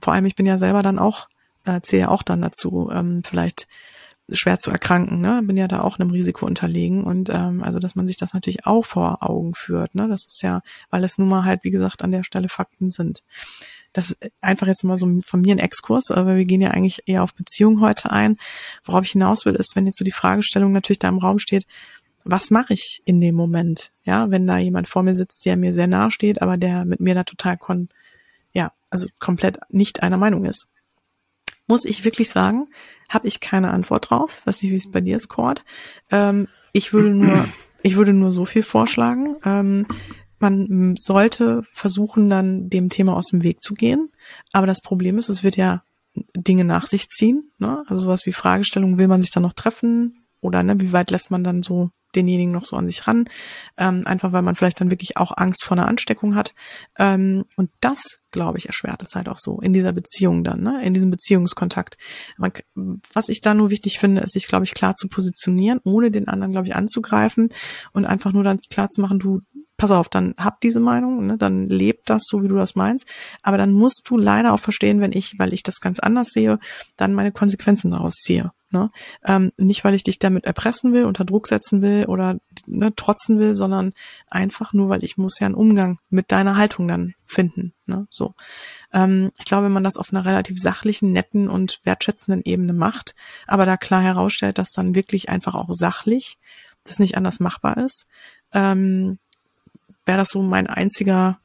vor 0.01 0.13
allem 0.13 0.25
ich 0.25 0.35
bin 0.35 0.45
ja 0.45 0.57
selber 0.57 0.83
dann 0.83 0.99
auch, 0.99 1.27
äh, 1.65 1.81
zähle 1.81 2.03
ja 2.03 2.07
auch 2.09 2.23
dann 2.23 2.41
dazu, 2.41 2.89
ähm, 2.91 3.21
vielleicht 3.23 3.67
schwer 4.31 4.59
zu 4.59 4.71
erkranken, 4.71 5.21
ne? 5.21 5.41
Bin 5.43 5.57
ja 5.57 5.67
da 5.67 5.81
auch 5.81 5.99
einem 5.99 6.11
Risiko 6.11 6.45
unterlegen 6.45 7.03
und 7.03 7.29
ähm, 7.29 7.63
also 7.63 7.79
dass 7.79 7.95
man 7.95 8.07
sich 8.07 8.17
das 8.17 8.33
natürlich 8.33 8.65
auch 8.65 8.85
vor 8.85 9.23
Augen 9.27 9.53
führt, 9.55 9.95
ne? 9.95 10.07
Das 10.07 10.25
ist 10.25 10.41
ja, 10.41 10.61
weil 10.89 11.03
es 11.03 11.17
nun 11.17 11.29
mal 11.29 11.45
halt 11.45 11.63
wie 11.63 11.71
gesagt 11.71 12.03
an 12.03 12.11
der 12.11 12.23
Stelle 12.23 12.49
Fakten 12.49 12.91
sind. 12.91 13.23
Das 13.93 14.11
ist 14.11 14.31
einfach 14.41 14.67
jetzt 14.67 14.83
mal 14.83 14.97
so 14.97 15.07
von 15.25 15.41
mir 15.41 15.55
ein 15.55 15.59
Exkurs, 15.59 16.11
aber 16.11 16.35
wir 16.35 16.45
gehen 16.45 16.61
ja 16.61 16.71
eigentlich 16.71 17.03
eher 17.07 17.23
auf 17.23 17.33
Beziehungen 17.33 17.81
heute 17.81 18.11
ein. 18.11 18.37
Worauf 18.85 19.03
ich 19.03 19.11
hinaus 19.11 19.45
will, 19.45 19.55
ist, 19.55 19.75
wenn 19.75 19.87
jetzt 19.87 19.97
so 19.97 20.05
die 20.05 20.11
Fragestellung 20.11 20.71
natürlich 20.71 20.99
da 20.99 21.09
im 21.09 21.17
Raum 21.17 21.39
steht, 21.39 21.65
was 22.23 22.51
mache 22.51 22.73
ich 22.73 23.01
in 23.05 23.19
dem 23.21 23.35
Moment? 23.35 23.91
Ja, 24.03 24.29
wenn 24.29 24.45
da 24.45 24.57
jemand 24.57 24.87
vor 24.87 25.03
mir 25.03 25.15
sitzt, 25.15 25.45
der 25.45 25.57
mir 25.57 25.73
sehr 25.73 25.87
nahe 25.87 26.11
steht, 26.11 26.41
aber 26.41 26.57
der 26.57 26.85
mit 26.85 26.99
mir 26.99 27.15
da 27.15 27.23
total 27.23 27.57
kon, 27.57 27.89
ja, 28.53 28.71
also 28.89 29.07
komplett 29.19 29.59
nicht 29.69 30.03
einer 30.03 30.17
Meinung 30.17 30.45
ist. 30.45 30.67
Muss 31.67 31.85
ich 31.85 32.05
wirklich 32.05 32.29
sagen, 32.29 32.67
habe 33.09 33.27
ich 33.27 33.39
keine 33.39 33.71
Antwort 33.71 34.09
drauf. 34.09 34.41
Weiß 34.45 34.61
nicht, 34.61 34.71
wie 34.71 34.75
es 34.75 34.91
bei 34.91 35.01
dir 35.01 35.15
ist, 35.15 35.27
Cord. 35.27 35.65
Ähm, 36.11 36.47
ich 36.71 36.93
würde 36.93 37.09
nur, 37.09 37.45
ich 37.83 37.97
würde 37.97 38.13
nur 38.13 38.31
so 38.31 38.45
viel 38.45 38.63
vorschlagen. 38.63 39.35
Ähm, 39.43 39.85
man 40.39 40.95
sollte 40.97 41.63
versuchen, 41.73 42.29
dann 42.29 42.69
dem 42.69 42.89
Thema 42.89 43.15
aus 43.15 43.27
dem 43.27 43.43
Weg 43.43 43.61
zu 43.61 43.73
gehen. 43.73 44.09
Aber 44.53 44.67
das 44.67 44.81
Problem 44.81 45.17
ist, 45.17 45.27
es 45.29 45.43
wird 45.43 45.57
ja 45.57 45.83
Dinge 46.35 46.63
nach 46.63 46.87
sich 46.87 47.09
ziehen. 47.09 47.49
Ne? 47.57 47.83
Also 47.87 48.03
sowas 48.03 48.25
wie 48.25 48.31
Fragestellungen, 48.31 48.97
will 48.97 49.07
man 49.07 49.21
sich 49.21 49.31
dann 49.31 49.43
noch 49.43 49.53
treffen? 49.53 50.25
Oder 50.41 50.63
ne, 50.63 50.79
wie 50.79 50.93
weit 50.93 51.11
lässt 51.11 51.31
man 51.31 51.43
dann 51.43 51.63
so 51.63 51.91
denjenigen 52.15 52.51
noch 52.51 52.65
so 52.65 52.75
an 52.75 52.87
sich 52.87 53.07
ran, 53.07 53.25
ähm, 53.77 54.03
einfach 54.05 54.31
weil 54.31 54.41
man 54.41 54.55
vielleicht 54.55 54.81
dann 54.81 54.91
wirklich 54.91 55.17
auch 55.17 55.31
Angst 55.35 55.63
vor 55.63 55.77
einer 55.77 55.87
Ansteckung 55.87 56.35
hat. 56.35 56.53
Ähm, 56.97 57.45
und 57.55 57.69
das, 57.81 58.01
glaube 58.31 58.57
ich, 58.57 58.67
erschwert 58.67 59.03
es 59.03 59.15
halt 59.15 59.29
auch 59.29 59.39
so 59.39 59.59
in 59.59 59.73
dieser 59.73 59.93
Beziehung 59.93 60.43
dann, 60.43 60.61
ne? 60.61 60.83
in 60.83 60.93
diesem 60.93 61.11
Beziehungskontakt. 61.11 61.97
Man, 62.37 62.51
was 63.13 63.29
ich 63.29 63.41
da 63.41 63.53
nur 63.53 63.69
wichtig 63.69 63.99
finde, 63.99 64.21
ist 64.21 64.33
sich, 64.33 64.47
glaube 64.47 64.65
ich, 64.65 64.73
klar 64.73 64.95
zu 64.95 65.07
positionieren, 65.07 65.79
ohne 65.83 66.11
den 66.11 66.27
anderen, 66.27 66.51
glaube 66.51 66.67
ich, 66.67 66.75
anzugreifen 66.75 67.49
und 67.93 68.05
einfach 68.05 68.33
nur 68.33 68.43
dann 68.43 68.59
klar 68.69 68.89
zu 68.89 69.01
machen, 69.01 69.19
du, 69.19 69.39
pass 69.79 69.91
auf, 69.91 70.09
dann 70.09 70.35
hab 70.37 70.61
diese 70.61 70.79
Meinung, 70.79 71.25
ne, 71.25 71.37
dann 71.37 71.67
lebt 71.67 72.09
das 72.09 72.23
so, 72.25 72.43
wie 72.43 72.47
du 72.47 72.55
das 72.55 72.75
meinst. 72.75 73.07
Aber 73.41 73.57
dann 73.57 73.73
musst 73.73 74.03
du 74.05 74.17
leider 74.17 74.53
auch 74.53 74.59
verstehen, 74.59 75.01
wenn 75.01 75.13
ich, 75.13 75.39
weil 75.39 75.53
ich 75.53 75.63
das 75.63 75.79
ganz 75.79 75.99
anders 75.99 76.27
sehe, 76.29 76.59
dann 76.97 77.13
meine 77.13 77.31
Konsequenzen 77.31 77.89
daraus 77.89 78.15
ziehe. 78.15 78.51
Ne? 78.71 78.91
Ähm, 79.25 79.51
nicht, 79.57 79.83
weil 79.83 79.95
ich 79.95 80.03
dich 80.03 80.19
damit 80.19 80.45
erpressen 80.45 80.93
will, 80.93 81.05
unter 81.05 81.25
Druck 81.25 81.47
setzen 81.47 81.81
will 81.81 82.05
oder 82.05 82.37
ne, 82.67 82.93
trotzen 82.93 83.39
will, 83.39 83.55
sondern 83.55 83.93
einfach 84.29 84.73
nur, 84.73 84.89
weil 84.89 85.03
ich 85.03 85.17
muss 85.17 85.39
ja 85.39 85.47
einen 85.47 85.55
Umgang 85.55 85.97
mit 86.09 86.31
deiner 86.31 86.57
Haltung 86.57 86.87
dann 86.87 87.15
finden. 87.25 87.73
Ne? 87.85 88.05
So. 88.11 88.35
Ähm, 88.93 89.31
ich 89.39 89.45
glaube, 89.45 89.65
wenn 89.65 89.71
man 89.71 89.83
das 89.83 89.97
auf 89.97 90.11
einer 90.11 90.25
relativ 90.25 90.59
sachlichen, 90.59 91.13
netten 91.13 91.49
und 91.49 91.79
wertschätzenden 91.83 92.43
Ebene 92.43 92.73
macht, 92.73 93.15
aber 93.47 93.65
da 93.65 93.77
klar 93.77 94.03
herausstellt, 94.03 94.57
dass 94.57 94.69
dann 94.71 94.93
wirklich 94.93 95.29
einfach 95.29 95.55
auch 95.55 95.69
sachlich 95.71 96.37
das 96.83 96.99
nicht 96.99 97.17
anders 97.17 97.39
machbar 97.39 97.77
ist, 97.77 98.05
ähm, 98.53 99.19
wäre 100.09 100.17
das 100.17 100.29
so 100.29 100.41
mein 100.41 100.65
einziger 100.65 101.37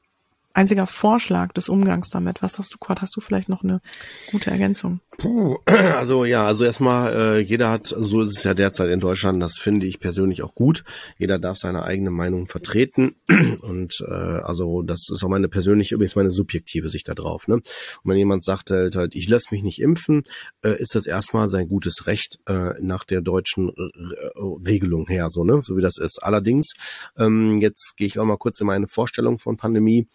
einziger 0.54 0.86
Vorschlag 0.86 1.52
des 1.52 1.68
Umgangs 1.68 2.08
damit. 2.08 2.40
Was 2.42 2.58
hast 2.58 2.72
du, 2.72 2.78
Quad? 2.78 3.02
Hast 3.02 3.14
du 3.14 3.20
vielleicht 3.20 3.50
noch 3.50 3.62
eine 3.62 3.82
gute 4.30 4.50
Ergänzung? 4.50 5.00
Puh, 5.18 5.58
also 5.66 6.24
ja, 6.24 6.46
also 6.46 6.64
erstmal, 6.64 7.14
äh, 7.14 7.40
jeder 7.40 7.70
hat, 7.70 7.86
so 7.86 8.22
ist 8.22 8.38
es 8.38 8.44
ja 8.44 8.54
derzeit 8.54 8.90
in 8.90 9.00
Deutschland, 9.00 9.42
das 9.42 9.56
finde 9.56 9.86
ich 9.86 10.00
persönlich 10.00 10.42
auch 10.42 10.54
gut. 10.54 10.84
Jeder 11.18 11.38
darf 11.38 11.56
seine 11.56 11.84
eigene 11.84 12.10
Meinung 12.10 12.46
vertreten. 12.46 13.16
Und 13.62 14.04
äh, 14.06 14.12
also 14.12 14.82
das 14.82 15.08
ist 15.12 15.24
auch 15.24 15.28
meine 15.28 15.48
persönliche, 15.48 15.94
übrigens 15.94 16.16
meine 16.16 16.30
subjektive 16.30 16.88
Sicht 16.88 17.08
da 17.08 17.14
drauf. 17.14 17.48
Ne? 17.48 17.54
Und 17.54 17.64
wenn 18.04 18.18
jemand 18.18 18.44
sagt 18.44 18.70
halt, 18.70 18.96
halt 18.96 19.14
ich 19.14 19.28
lasse 19.28 19.48
mich 19.52 19.62
nicht 19.62 19.80
impfen, 19.80 20.22
äh, 20.62 20.80
ist 20.80 20.94
das 20.94 21.06
erstmal 21.06 21.48
sein 21.48 21.68
gutes 21.68 22.06
Recht 22.06 22.38
äh, 22.46 22.74
nach 22.80 23.04
der 23.04 23.20
deutschen 23.20 23.70
äh, 23.70 24.40
Regelung 24.66 25.06
her, 25.06 25.28
so, 25.30 25.44
ne? 25.44 25.60
So 25.62 25.76
wie 25.76 25.82
das 25.82 25.98
ist. 25.98 26.22
Allerdings, 26.22 26.72
ähm, 27.18 27.58
jetzt 27.58 27.94
gehe 27.96 28.06
ich 28.06 28.18
auch 28.18 28.24
mal 28.24 28.36
kurz 28.36 28.60
in 28.60 28.66
meine 28.66 28.88
Vorstellung 28.88 29.38
von 29.38 29.56
Pandemie. 29.56 30.08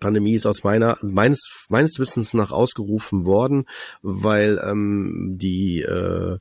Pandemie 0.00 0.34
ist 0.34 0.46
aus 0.46 0.64
meiner 0.64 0.96
meines 1.02 1.66
meines 1.68 1.98
Wissens 1.98 2.34
nach 2.34 2.50
ausgerufen 2.50 3.26
worden, 3.26 3.64
weil 4.02 4.60
ähm, 4.64 5.36
die 5.36 5.82
äh, 5.82 6.38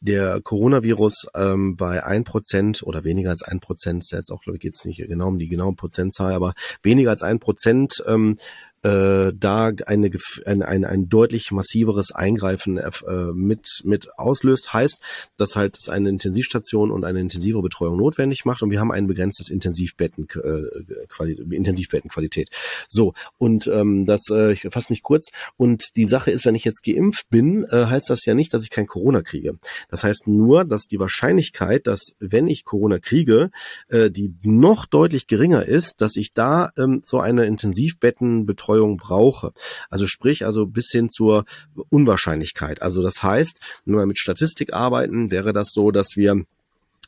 der 0.00 0.40
Coronavirus 0.42 1.28
ähm, 1.34 1.76
bei 1.76 2.04
ein 2.04 2.24
Prozent 2.24 2.82
oder 2.82 3.04
weniger 3.04 3.30
als 3.30 3.42
ein 3.42 3.60
Prozent, 3.60 4.04
jetzt 4.10 4.30
auch 4.30 4.42
glaube 4.42 4.56
ich 4.56 4.62
geht 4.62 4.74
es 4.74 4.84
nicht 4.84 4.98
genau 5.06 5.28
um 5.28 5.38
die 5.38 5.48
genaue 5.48 5.74
Prozentzahl, 5.74 6.34
aber 6.34 6.54
weniger 6.82 7.10
als 7.10 7.22
ein 7.22 7.38
Prozent 7.38 8.02
ähm, 8.06 8.36
äh, 8.82 9.32
da 9.34 9.72
eine, 9.86 10.10
ein, 10.46 10.62
ein, 10.62 10.84
ein 10.84 11.08
deutlich 11.08 11.50
massiveres 11.50 12.12
Eingreifen 12.12 12.78
äh, 12.78 12.90
mit, 13.34 13.82
mit 13.84 14.18
auslöst, 14.18 14.72
heißt, 14.72 15.00
dass 15.36 15.56
halt 15.56 15.76
es 15.78 15.88
eine 15.88 16.08
Intensivstation 16.08 16.90
und 16.90 17.04
eine 17.04 17.20
intensive 17.20 17.60
Betreuung 17.60 17.98
notwendig 17.98 18.44
macht 18.44 18.62
und 18.62 18.70
wir 18.70 18.80
haben 18.80 18.92
ein 18.92 19.06
begrenztes 19.06 19.50
Intensivbetten, 19.50 20.28
äh, 20.42 21.06
Quali 21.08 21.32
Intensivbettenqualität. 21.32 22.48
So, 22.88 23.12
und 23.36 23.66
ähm, 23.66 24.06
das, 24.06 24.30
äh, 24.30 24.52
ich 24.52 24.66
fasse 24.70 24.92
mich 24.92 25.02
kurz, 25.02 25.28
und 25.56 25.96
die 25.96 26.06
Sache 26.06 26.30
ist, 26.30 26.46
wenn 26.46 26.54
ich 26.54 26.64
jetzt 26.64 26.82
geimpft 26.82 27.28
bin, 27.28 27.64
äh, 27.64 27.86
heißt 27.86 28.08
das 28.08 28.24
ja 28.24 28.34
nicht, 28.34 28.54
dass 28.54 28.62
ich 28.62 28.70
kein 28.70 28.86
Corona 28.86 29.22
kriege. 29.22 29.58
Das 29.90 30.04
heißt 30.04 30.26
nur, 30.26 30.64
dass 30.64 30.86
die 30.86 30.98
Wahrscheinlichkeit, 30.98 31.86
dass 31.86 32.14
wenn 32.18 32.48
ich 32.48 32.64
Corona 32.64 32.98
kriege, 32.98 33.50
äh, 33.88 34.10
die 34.10 34.34
noch 34.42 34.86
deutlich 34.86 35.26
geringer 35.26 35.66
ist, 35.66 36.00
dass 36.00 36.16
ich 36.16 36.32
da 36.32 36.70
ähm, 36.78 37.02
so 37.04 37.20
eine 37.20 37.46
Intensivbettenbetreuung 37.46 38.69
Betreuung 38.70 38.96
brauche. 38.96 39.52
Also 39.88 40.06
sprich, 40.06 40.46
also 40.46 40.66
bis 40.66 40.90
hin 40.90 41.10
zur 41.10 41.44
Unwahrscheinlichkeit. 41.88 42.82
Also 42.82 43.02
das 43.02 43.22
heißt, 43.22 43.82
wenn 43.84 43.96
wir 43.96 44.06
mit 44.06 44.18
Statistik 44.18 44.72
arbeiten, 44.72 45.30
wäre 45.30 45.52
das 45.52 45.72
so, 45.72 45.90
dass 45.90 46.16
wir 46.16 46.44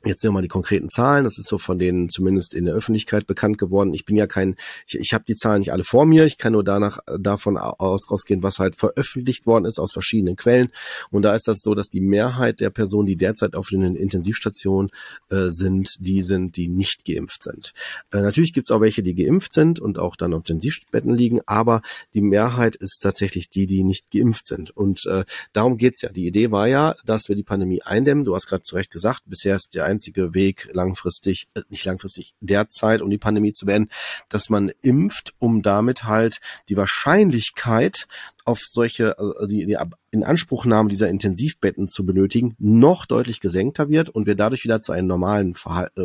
Jetzt 0.04 0.22
sehen 0.22 0.30
wir 0.30 0.34
mal 0.34 0.42
die 0.42 0.48
konkreten 0.48 0.88
Zahlen. 0.88 1.24
Das 1.24 1.38
ist 1.38 1.48
so 1.48 1.58
von 1.58 1.78
denen 1.78 2.08
zumindest 2.08 2.54
in 2.54 2.64
der 2.64 2.74
Öffentlichkeit 2.74 3.26
bekannt 3.26 3.58
geworden. 3.58 3.94
Ich 3.94 4.04
bin 4.04 4.16
ja 4.16 4.26
kein, 4.26 4.56
ich, 4.86 4.98
ich 4.98 5.14
habe 5.14 5.24
die 5.26 5.36
Zahlen 5.36 5.60
nicht 5.60 5.72
alle 5.72 5.84
vor 5.84 6.06
mir. 6.06 6.26
Ich 6.26 6.38
kann 6.38 6.54
nur 6.54 6.64
danach 6.64 6.98
davon 7.18 7.56
aus, 7.56 8.08
ausgehen, 8.10 8.42
was 8.42 8.58
halt 8.58 8.76
veröffentlicht 8.76 9.46
worden 9.46 9.64
ist 9.64 9.78
aus 9.78 9.92
verschiedenen 9.92 10.34
Quellen. 10.34 10.70
Und 11.10 11.22
da 11.22 11.34
ist 11.34 11.46
das 11.46 11.60
so, 11.60 11.74
dass 11.74 11.88
die 11.88 12.00
Mehrheit 12.00 12.58
der 12.58 12.70
Personen, 12.70 13.06
die 13.06 13.16
derzeit 13.16 13.54
auf 13.54 13.68
den 13.68 13.94
Intensivstationen 13.94 14.90
äh, 15.30 15.50
sind, 15.50 15.96
die 16.00 16.22
sind, 16.22 16.56
die 16.56 16.68
nicht 16.68 17.04
geimpft 17.04 17.44
sind. 17.44 17.72
Äh, 18.10 18.22
natürlich 18.22 18.52
gibt 18.52 18.68
es 18.68 18.74
auch 18.74 18.80
welche, 18.80 19.04
die 19.04 19.14
geimpft 19.14 19.52
sind 19.52 19.78
und 19.78 19.98
auch 19.98 20.16
dann 20.16 20.34
auf 20.34 20.40
Intensivbetten 20.40 21.14
liegen, 21.14 21.40
aber 21.46 21.80
die 22.14 22.22
Mehrheit 22.22 22.74
ist 22.74 23.00
tatsächlich 23.00 23.50
die, 23.50 23.66
die 23.66 23.84
nicht 23.84 24.10
geimpft 24.10 24.46
sind. 24.46 24.70
Und 24.70 25.06
äh, 25.06 25.24
darum 25.52 25.76
geht's 25.76 26.02
ja. 26.02 26.10
Die 26.10 26.26
Idee 26.26 26.50
war 26.50 26.66
ja, 26.66 26.96
dass 27.04 27.28
wir 27.28 27.36
die 27.36 27.44
Pandemie 27.44 27.82
eindämmen. 27.82 28.24
Du 28.24 28.34
hast 28.34 28.46
gerade 28.46 28.64
zu 28.64 28.74
Recht 28.74 28.90
gesagt, 28.90 29.22
bisher 29.26 29.54
ist 29.54 29.74
der 29.74 29.91
einzige 29.92 30.34
Weg 30.34 30.68
langfristig, 30.72 31.48
äh, 31.54 31.62
nicht 31.68 31.84
langfristig, 31.84 32.34
derzeit, 32.40 33.02
um 33.02 33.10
die 33.10 33.18
Pandemie 33.18 33.52
zu 33.52 33.66
beenden, 33.66 33.90
dass 34.28 34.50
man 34.50 34.72
impft, 34.82 35.34
um 35.38 35.62
damit 35.62 36.04
halt 36.04 36.40
die 36.68 36.76
Wahrscheinlichkeit 36.76 38.08
auf 38.44 38.60
solche, 38.60 39.16
äh, 39.18 39.46
die, 39.46 39.66
die 39.66 39.76
Inanspruchnahme 40.12 40.88
dieser 40.90 41.08
Intensivbetten 41.08 41.88
zu 41.88 42.04
benötigen, 42.04 42.54
noch 42.58 43.06
deutlich 43.06 43.40
gesenkter 43.40 43.88
wird 43.88 44.10
und 44.10 44.26
wir 44.26 44.34
dadurch 44.34 44.64
wieder 44.64 44.82
zu 44.82 44.92
einem 44.92 45.08
normalen 45.08 45.54
Verhal 45.54 45.90
äh, 45.96 46.02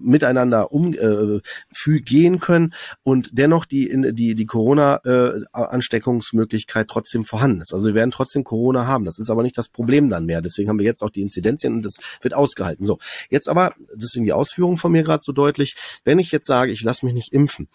Miteinander 0.00 0.70
umgehen 0.72 1.42
äh, 1.84 2.00
gehen 2.00 2.38
können 2.38 2.72
und 3.02 3.30
dennoch 3.32 3.64
die, 3.64 3.90
die, 4.12 4.34
die 4.34 4.46
Corona-Ansteckungsmöglichkeit 4.46 6.84
äh, 6.84 6.88
trotzdem 6.88 7.24
vorhanden 7.24 7.62
ist. 7.62 7.74
Also 7.74 7.88
wir 7.88 7.94
werden 7.94 8.12
trotzdem 8.12 8.44
Corona 8.44 8.86
haben. 8.86 9.04
Das 9.04 9.18
ist 9.18 9.30
aber 9.30 9.42
nicht 9.42 9.58
das 9.58 9.68
Problem 9.68 10.08
dann 10.08 10.26
mehr. 10.26 10.40
Deswegen 10.40 10.68
haben 10.68 10.78
wir 10.78 10.86
jetzt 10.86 11.02
auch 11.02 11.10
die 11.10 11.22
Inzidenzien 11.22 11.74
und 11.74 11.84
das 11.84 11.96
wird 12.20 12.34
ausgehalten. 12.34 12.86
So, 12.86 13.00
jetzt 13.30 13.48
aber, 13.48 13.74
deswegen 13.94 14.24
die 14.24 14.32
Ausführung 14.32 14.76
von 14.76 14.92
mir 14.92 15.02
gerade 15.02 15.22
so 15.22 15.32
deutlich, 15.32 15.74
wenn 16.04 16.20
ich 16.20 16.30
jetzt 16.30 16.46
sage, 16.46 16.70
ich 16.70 16.82
lasse 16.82 17.06
mich 17.06 17.14
nicht 17.14 17.32
impfen, 17.32 17.68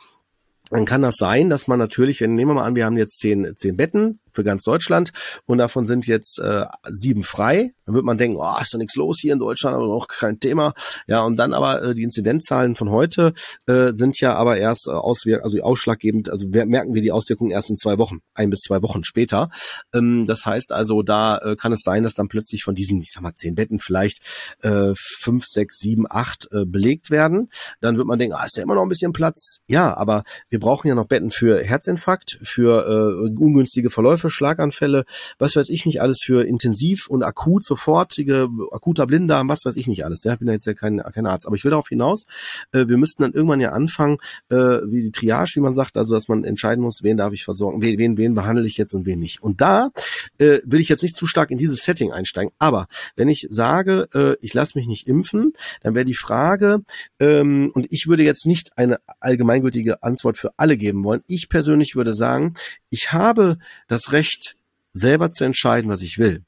dann 0.73 0.85
kann 0.85 1.03
das 1.03 1.17
sein, 1.17 1.49
dass 1.49 1.67
man 1.67 1.77
natürlich, 1.77 2.19
wenn 2.19 2.33
nehmen 2.33 2.51
wir 2.51 2.55
mal 2.55 2.65
an, 2.65 2.75
wir 2.75 2.85
haben 2.85 2.97
jetzt 2.97 3.19
zehn, 3.19 3.53
zehn 3.55 3.77
Betten, 3.77 4.19
für 4.33 4.43
ganz 4.43 4.63
Deutschland 4.63 5.11
und 5.45 5.57
davon 5.57 5.85
sind 5.85 6.07
jetzt 6.07 6.39
äh, 6.39 6.65
sieben 6.89 7.23
frei. 7.23 7.71
Dann 7.85 7.95
wird 7.95 8.05
man 8.05 8.17
denken, 8.17 8.37
oh, 8.39 8.61
ist 8.61 8.73
doch 8.73 8.79
nichts 8.79 8.95
los 8.95 9.19
hier 9.19 9.33
in 9.33 9.39
Deutschland, 9.39 9.75
aber 9.75 9.87
noch 9.87 10.07
kein 10.07 10.39
Thema. 10.39 10.73
Ja, 11.07 11.21
und 11.21 11.37
dann 11.37 11.53
aber 11.53 11.83
äh, 11.83 11.95
die 11.95 12.03
Inzidenzzahlen 12.03 12.75
von 12.75 12.89
heute 12.89 13.33
äh, 13.67 13.91
sind 13.93 14.19
ja 14.19 14.35
aber 14.35 14.57
erst 14.57 14.87
äh, 14.87 14.91
auswirk 14.91 15.43
also 15.43 15.61
ausschlaggebend, 15.61 16.29
also 16.29 16.47
merken 16.47 16.93
wir 16.93 17.01
die 17.01 17.11
Auswirkungen 17.11 17.51
erst 17.51 17.69
in 17.69 17.77
zwei 17.77 17.97
Wochen, 17.97 18.19
ein 18.33 18.49
bis 18.49 18.61
zwei 18.61 18.81
Wochen 18.81 19.03
später. 19.03 19.49
Ähm, 19.93 20.25
das 20.27 20.45
heißt 20.45 20.71
also, 20.71 21.03
da 21.03 21.37
äh, 21.37 21.55
kann 21.55 21.71
es 21.71 21.81
sein, 21.81 22.03
dass 22.03 22.13
dann 22.13 22.27
plötzlich 22.27 22.63
von 22.63 22.75
diesen, 22.75 23.01
ich 23.01 23.11
sag 23.11 23.21
mal, 23.21 23.33
zehn 23.33 23.55
Betten 23.55 23.79
vielleicht 23.79 24.21
äh, 24.61 24.93
fünf, 24.95 25.45
sechs, 25.45 25.79
sieben, 25.79 26.05
acht 26.09 26.47
äh, 26.51 26.65
belegt 26.65 27.11
werden. 27.11 27.49
Dann 27.81 27.97
wird 27.97 28.07
man 28.07 28.19
denken, 28.19 28.35
ah, 28.35 28.45
ist 28.45 28.57
ja 28.57 28.63
immer 28.63 28.75
noch 28.75 28.83
ein 28.83 28.89
bisschen 28.89 29.13
Platz. 29.13 29.59
Ja, 29.67 29.95
aber 29.95 30.23
wir 30.49 30.59
brauchen 30.59 30.87
ja 30.87 30.95
noch 30.95 31.07
Betten 31.07 31.31
für 31.31 31.63
Herzinfarkt, 31.63 32.39
für 32.43 32.85
äh, 32.87 33.29
ungünstige 33.37 33.89
Verläufe 33.89 34.22
für 34.23 34.29
Schlaganfälle, 34.29 35.05
was 35.37 35.55
weiß 35.55 35.69
ich 35.69 35.85
nicht 35.85 36.01
alles 36.01 36.21
für 36.21 36.45
intensiv 36.45 37.07
und 37.07 37.23
akut, 37.23 37.65
sofortige, 37.65 38.49
akuter 38.71 39.05
Blinddarm, 39.05 39.49
was 39.49 39.65
weiß 39.65 39.75
ich 39.75 39.87
nicht 39.87 40.05
alles. 40.05 40.23
Ja, 40.23 40.33
ich 40.33 40.39
bin 40.39 40.47
ja 40.47 40.53
jetzt 40.53 40.65
ja 40.65 40.73
kein, 40.73 41.01
kein 41.13 41.25
Arzt. 41.25 41.45
Aber 41.45 41.55
ich 41.55 41.63
will 41.63 41.71
darauf 41.71 41.89
hinaus, 41.89 42.25
äh, 42.71 42.87
wir 42.87 42.97
müssten 42.97 43.23
dann 43.23 43.33
irgendwann 43.33 43.59
ja 43.59 43.71
anfangen, 43.71 44.17
äh, 44.49 44.55
wie 44.55 45.01
die 45.01 45.11
Triage, 45.11 45.55
wie 45.55 45.59
man 45.59 45.75
sagt, 45.75 45.97
also 45.97 46.15
dass 46.15 46.27
man 46.27 46.43
entscheiden 46.43 46.83
muss, 46.83 47.03
wen 47.03 47.17
darf 47.17 47.33
ich 47.33 47.43
versorgen, 47.43 47.81
wen, 47.81 47.97
wen, 47.97 48.17
wen 48.17 48.33
behandle 48.33 48.65
ich 48.65 48.77
jetzt 48.77 48.93
und 48.93 49.05
wen 49.05 49.19
nicht. 49.19 49.43
Und 49.43 49.61
da 49.61 49.89
äh, 50.37 50.59
will 50.63 50.79
ich 50.79 50.89
jetzt 50.89 51.03
nicht 51.03 51.15
zu 51.15 51.27
stark 51.27 51.51
in 51.51 51.57
dieses 51.57 51.83
Setting 51.83 52.11
einsteigen. 52.11 52.53
Aber 52.59 52.87
wenn 53.15 53.27
ich 53.27 53.47
sage, 53.49 54.07
äh, 54.13 54.35
ich 54.41 54.53
lasse 54.53 54.77
mich 54.77 54.87
nicht 54.87 55.07
impfen, 55.07 55.53
dann 55.81 55.95
wäre 55.95 56.05
die 56.05 56.13
Frage, 56.13 56.81
ähm, 57.19 57.71
und 57.73 57.87
ich 57.91 58.07
würde 58.07 58.23
jetzt 58.23 58.45
nicht 58.45 58.77
eine 58.77 58.99
allgemeingültige 59.19 60.03
Antwort 60.03 60.37
für 60.37 60.53
alle 60.57 60.77
geben 60.77 61.03
wollen. 61.03 61.21
Ich 61.27 61.49
persönlich 61.49 61.95
würde 61.95 62.13
sagen, 62.13 62.53
ich 62.89 63.11
habe 63.11 63.57
das 63.87 64.12
Recht, 64.13 64.55
selber 64.93 65.31
zu 65.31 65.43
entscheiden, 65.43 65.89
was 65.89 66.01
ich 66.01 66.17
will. 66.17 66.43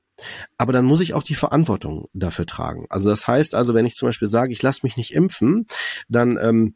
Aber 0.57 0.71
dann 0.71 0.85
muss 0.85 1.01
ich 1.01 1.13
auch 1.13 1.23
die 1.23 1.35
Verantwortung 1.35 2.07
dafür 2.13 2.45
tragen. 2.45 2.85
Also 2.89 3.09
das 3.09 3.27
heißt 3.27 3.53
also, 3.55 3.73
wenn 3.73 3.85
ich 3.85 3.95
zum 3.95 4.07
Beispiel 4.07 4.29
sage, 4.29 4.53
ich 4.53 4.61
lasse 4.61 4.81
mich 4.83 4.95
nicht 4.95 5.13
impfen, 5.13 5.67
dann 6.07 6.37
ähm, 6.41 6.75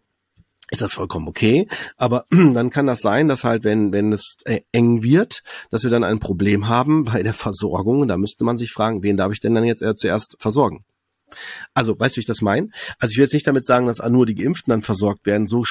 ist 0.72 0.82
das 0.82 0.94
vollkommen 0.94 1.28
okay. 1.28 1.68
Aber 1.98 2.26
dann 2.30 2.70
kann 2.70 2.88
das 2.88 3.02
sein, 3.02 3.28
dass 3.28 3.44
halt, 3.44 3.64
wenn, 3.64 3.92
wenn 3.92 4.12
es 4.12 4.38
äh, 4.46 4.62
eng 4.72 5.04
wird, 5.04 5.44
dass 5.72 5.84
wir 5.84 5.90
dann 5.90 6.04
ein 6.04 6.20
Problem 6.20 6.68
haben 6.68 7.06
bei 7.06 7.24
der 7.24 7.34
Versorgung. 7.34 8.08
Da 8.08 8.18
müsste 8.18 8.44
man 8.44 8.58
sich 8.58 8.72
fragen, 8.72 9.04
wen 9.04 9.18
darf 9.18 9.32
ich 9.32 9.40
denn 9.40 9.56
dann 9.56 9.64
jetzt 9.64 9.84
zuerst 10.00 10.36
versorgen? 10.40 10.84
Also, 11.74 12.00
weißt 12.00 12.16
du, 12.16 12.18
wie 12.18 12.22
ich 12.22 12.26
das 12.28 12.42
meine? 12.42 12.70
Also 13.00 13.12
ich 13.12 13.18
will 13.18 13.26
jetzt 13.26 13.34
nicht 13.34 13.48
damit 13.48 13.66
sagen, 13.66 13.88
dass 13.88 14.00
nur 14.00 14.26
die 14.26 14.36
Geimpften 14.36 14.72
dann 14.72 14.82
versorgt 14.82 15.26
werden. 15.26 15.48
So, 15.48 15.64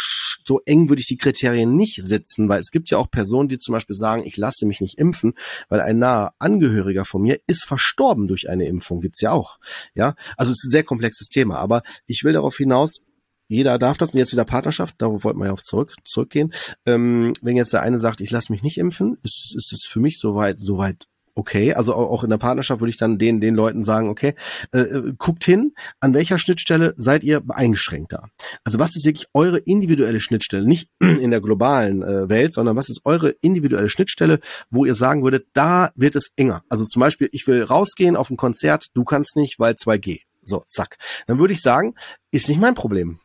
so 0.47 0.61
eng 0.65 0.89
würde 0.89 1.01
ich 1.01 1.07
die 1.07 1.17
Kriterien 1.17 1.77
nicht 1.77 2.03
setzen, 2.03 2.49
weil 2.49 2.61
es 2.61 2.71
gibt 2.71 2.91
ja 2.91 2.99
auch 2.99 3.11
Personen, 3.11 3.49
die 3.49 3.59
zum 3.59 3.73
Beispiel 3.73 3.97
sagen, 3.97 4.25
ich 4.25 4.37
lasse 4.37 4.67
mich 4.67 4.81
nicht 4.81 4.99
impfen, 4.99 5.35
weil 5.69 5.81
ein 5.81 5.99
naher 5.99 6.33
Angehöriger 6.39 7.05
von 7.05 7.23
mir 7.23 7.41
ist 7.47 7.65
verstorben 7.65 8.27
durch 8.29 8.49
eine 8.49 8.67
Impfung. 8.67 9.01
Gibt's 9.01 9.21
ja 9.21 9.33
auch. 9.33 9.59
Ja, 9.95 10.15
also 10.37 10.53
es 10.53 10.59
ist 10.59 10.69
ein 10.69 10.71
sehr 10.71 10.85
komplexes 10.85 11.29
Thema. 11.29 11.59
Aber 11.59 11.83
ich 12.07 12.25
will 12.25 12.33
darauf 12.33 12.57
hinaus, 12.57 13.01
jeder 13.49 13.79
darf 13.79 13.97
das 13.97 14.11
und 14.11 14.19
jetzt 14.19 14.33
wieder 14.33 14.45
Partnerschaft, 14.45 14.97
darauf 14.99 15.25
wollten 15.25 15.39
wir 15.39 15.47
ja 15.47 15.53
auf 15.53 15.63
zurück, 15.63 15.95
zurückgehen. 16.05 16.53
Ähm, 16.85 17.33
wenn 17.41 17.57
jetzt 17.57 17.73
der 17.73 17.83
eine 17.83 17.99
sagt, 17.99 18.21
ich 18.21 18.31
lasse 18.31 18.53
mich 18.53 18.63
nicht 18.63 18.77
impfen, 18.79 19.17
ist, 19.23 19.55
ist 19.57 19.73
es 19.73 19.85
für 19.85 20.01
mich 20.01 20.21
soweit, 20.21 20.59
soweit 20.59 21.07
okay. 21.39 21.73
Also 21.73 21.95
auch 21.95 22.25
in 22.25 22.31
der 22.31 22.37
Partnerschaft 22.37 22.81
würde 22.81 22.91
ich 22.91 22.97
dann 22.97 23.17
den, 23.17 23.41
den 23.41 23.55
Leuten 23.55 23.83
sagen, 23.83 24.09
okay, 24.09 24.35
äh, 24.75 24.81
äh, 24.81 25.15
guckt 25.17 25.45
hin, 25.45 25.73
an 26.01 26.13
welcher 26.13 26.39
Schnittstelle 26.39 26.95
seid 26.97 27.23
ihr 27.23 27.43
eingeschränkter? 27.49 28.29
Also 28.65 28.79
was 28.79 28.97
ist 28.97 29.07
wirklich 29.07 29.29
eure 29.33 29.59
individuelle 29.59 30.21
Schnittstelle? 30.21 30.67
Nicht 30.67 30.91
in 31.01 31.31
der 31.31 31.41
globalen 31.41 32.03
äh, 32.03 32.29
Welt, 32.29 32.53
sondern 32.53 32.77
was 32.77 32.89
ist 32.89 33.03
eure 33.05 33.31
individuelle 33.41 33.89
Schnittstelle, 33.89 34.41
wo 34.71 34.85
ihr 34.85 34.95
sagen 34.95 35.23
würdet, 35.23 35.47
da 35.53 35.91
wird 35.95 36.17
es 36.17 36.33
enger. 36.37 36.63
Also 36.69 36.85
zum 36.85 37.01
Beispiel, 37.01 37.29
ich 37.33 37.47
will 37.47 37.63
rausgehen 37.63 38.17
auf 38.17 38.31
ein 38.31 38.37
Konzert, 38.37 38.89
du 38.95 39.05
kannst 39.05 39.37
nicht, 39.37 39.59
weil 39.59 39.75
2G. 39.75 40.23
So, 40.43 40.65
zack. 40.69 40.97
Dann 41.27 41.39
würde 41.39 41.53
ich 41.53 41.61
sagen, 41.61 41.95
ist 42.33 42.49
nicht 42.49 42.61
mein 42.61 42.75
Problem. 42.75 43.21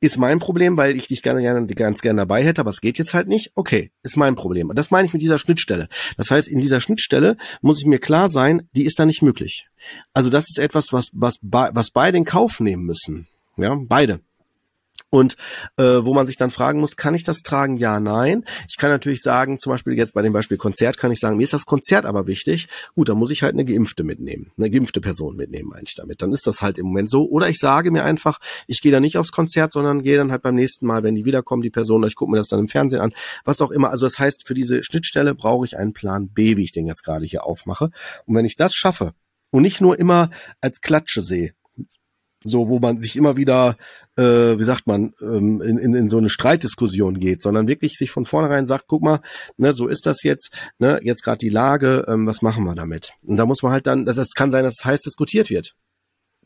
Ist 0.00 0.18
mein 0.18 0.38
Problem, 0.38 0.76
weil 0.76 0.96
ich 0.96 1.08
dich 1.08 1.22
gerne, 1.22 1.40
gerne, 1.40 1.66
ganz 1.66 2.00
gerne 2.00 2.22
dabei 2.22 2.44
hätte, 2.44 2.60
aber 2.60 2.70
es 2.70 2.80
geht 2.80 2.98
jetzt 2.98 3.14
halt 3.14 3.28
nicht. 3.28 3.52
Okay, 3.54 3.90
ist 4.02 4.16
mein 4.16 4.34
Problem. 4.34 4.70
Das 4.74 4.90
meine 4.90 5.06
ich 5.06 5.12
mit 5.12 5.22
dieser 5.22 5.38
Schnittstelle. 5.38 5.88
Das 6.16 6.30
heißt, 6.30 6.48
in 6.48 6.60
dieser 6.60 6.80
Schnittstelle 6.80 7.36
muss 7.60 7.80
ich 7.80 7.86
mir 7.86 7.98
klar 7.98 8.28
sein, 8.28 8.68
die 8.74 8.84
ist 8.84 8.98
da 8.98 9.04
nicht 9.04 9.22
möglich. 9.22 9.68
Also 10.12 10.30
das 10.30 10.48
ist 10.48 10.58
etwas, 10.58 10.92
was, 10.92 11.10
was, 11.12 11.38
was 11.42 11.90
beide 11.90 12.16
in 12.16 12.24
Kauf 12.24 12.60
nehmen 12.60 12.84
müssen. 12.84 13.26
Ja, 13.56 13.78
beide. 13.88 14.20
Und 15.10 15.36
äh, 15.78 15.82
wo 15.82 16.12
man 16.12 16.26
sich 16.26 16.36
dann 16.36 16.50
fragen 16.50 16.80
muss, 16.80 16.96
kann 16.96 17.14
ich 17.14 17.24
das 17.24 17.42
tragen? 17.42 17.78
Ja, 17.78 17.98
nein. 17.98 18.44
Ich 18.68 18.76
kann 18.76 18.90
natürlich 18.90 19.22
sagen, 19.22 19.58
zum 19.58 19.70
Beispiel 19.70 19.94
jetzt 19.94 20.12
bei 20.12 20.22
dem 20.22 20.32
Beispiel 20.32 20.58
Konzert, 20.58 20.98
kann 20.98 21.10
ich 21.10 21.20
sagen, 21.20 21.38
mir 21.38 21.44
ist 21.44 21.52
das 21.52 21.64
Konzert 21.64 22.04
aber 22.04 22.26
wichtig. 22.26 22.68
Gut, 22.94 23.08
dann 23.08 23.16
muss 23.16 23.30
ich 23.30 23.42
halt 23.42 23.54
eine 23.54 23.64
Geimpfte 23.64 24.04
mitnehmen, 24.04 24.52
eine 24.58 24.70
geimpfte 24.70 25.00
Person 25.00 25.36
mitnehmen, 25.36 25.70
meine 25.70 25.84
ich 25.84 25.94
damit. 25.94 26.20
Dann 26.20 26.32
ist 26.32 26.46
das 26.46 26.60
halt 26.60 26.78
im 26.78 26.86
Moment 26.86 27.10
so. 27.10 27.26
Oder 27.28 27.48
ich 27.48 27.58
sage 27.58 27.90
mir 27.90 28.04
einfach, 28.04 28.38
ich 28.66 28.82
gehe 28.82 28.92
da 28.92 29.00
nicht 29.00 29.16
aufs 29.16 29.32
Konzert, 29.32 29.72
sondern 29.72 30.02
gehe 30.02 30.16
dann 30.16 30.30
halt 30.30 30.42
beim 30.42 30.54
nächsten 30.54 30.86
Mal, 30.86 31.02
wenn 31.02 31.14
die 31.14 31.24
wiederkommen, 31.24 31.62
die 31.62 31.70
Person, 31.70 32.04
ich 32.06 32.14
gucke 32.14 32.30
mir 32.30 32.36
das 32.36 32.48
dann 32.48 32.60
im 32.60 32.68
Fernsehen 32.68 33.00
an, 33.00 33.14
was 33.44 33.60
auch 33.62 33.70
immer. 33.70 33.90
Also 33.90 34.06
das 34.06 34.18
heißt, 34.18 34.46
für 34.46 34.54
diese 34.54 34.84
Schnittstelle 34.84 35.34
brauche 35.34 35.64
ich 35.64 35.78
einen 35.78 35.94
Plan 35.94 36.28
B, 36.28 36.56
wie 36.56 36.64
ich 36.64 36.72
den 36.72 36.86
jetzt 36.86 37.04
gerade 37.04 37.24
hier 37.24 37.44
aufmache. 37.44 37.90
Und 38.26 38.34
wenn 38.34 38.44
ich 38.44 38.56
das 38.56 38.74
schaffe, 38.74 39.12
und 39.50 39.62
nicht 39.62 39.80
nur 39.80 39.98
immer 39.98 40.30
als 40.60 40.80
Klatsche 40.80 41.22
sehe, 41.22 41.54
so 42.44 42.68
wo 42.68 42.78
man 42.78 43.00
sich 43.00 43.16
immer 43.16 43.36
wieder, 43.36 43.76
äh, 44.18 44.58
wie 44.58 44.64
sagt 44.64 44.86
man, 44.86 45.14
ähm, 45.20 45.62
in, 45.62 45.78
in, 45.78 45.94
in 45.94 46.08
so 46.08 46.18
eine 46.18 46.28
Streitdiskussion 46.28 47.20
geht, 47.20 47.40
sondern 47.40 47.68
wirklich 47.68 47.96
sich 47.96 48.10
von 48.10 48.24
vornherein 48.24 48.66
sagt, 48.66 48.86
guck 48.88 49.02
mal, 49.02 49.20
ne, 49.56 49.72
so 49.74 49.86
ist 49.86 50.06
das 50.06 50.22
jetzt, 50.24 50.50
ne, 50.78 51.00
jetzt 51.02 51.22
gerade 51.22 51.38
die 51.38 51.48
Lage, 51.48 52.04
ähm, 52.08 52.26
was 52.26 52.42
machen 52.42 52.64
wir 52.64 52.74
damit? 52.74 53.12
Und 53.22 53.36
da 53.36 53.46
muss 53.46 53.62
man 53.62 53.72
halt 53.72 53.86
dann, 53.86 54.04
das, 54.04 54.16
das 54.16 54.30
kann 54.34 54.50
sein, 54.50 54.64
dass 54.64 54.80
es 54.80 54.84
heiß 54.84 55.02
diskutiert 55.02 55.50
wird. 55.50 55.74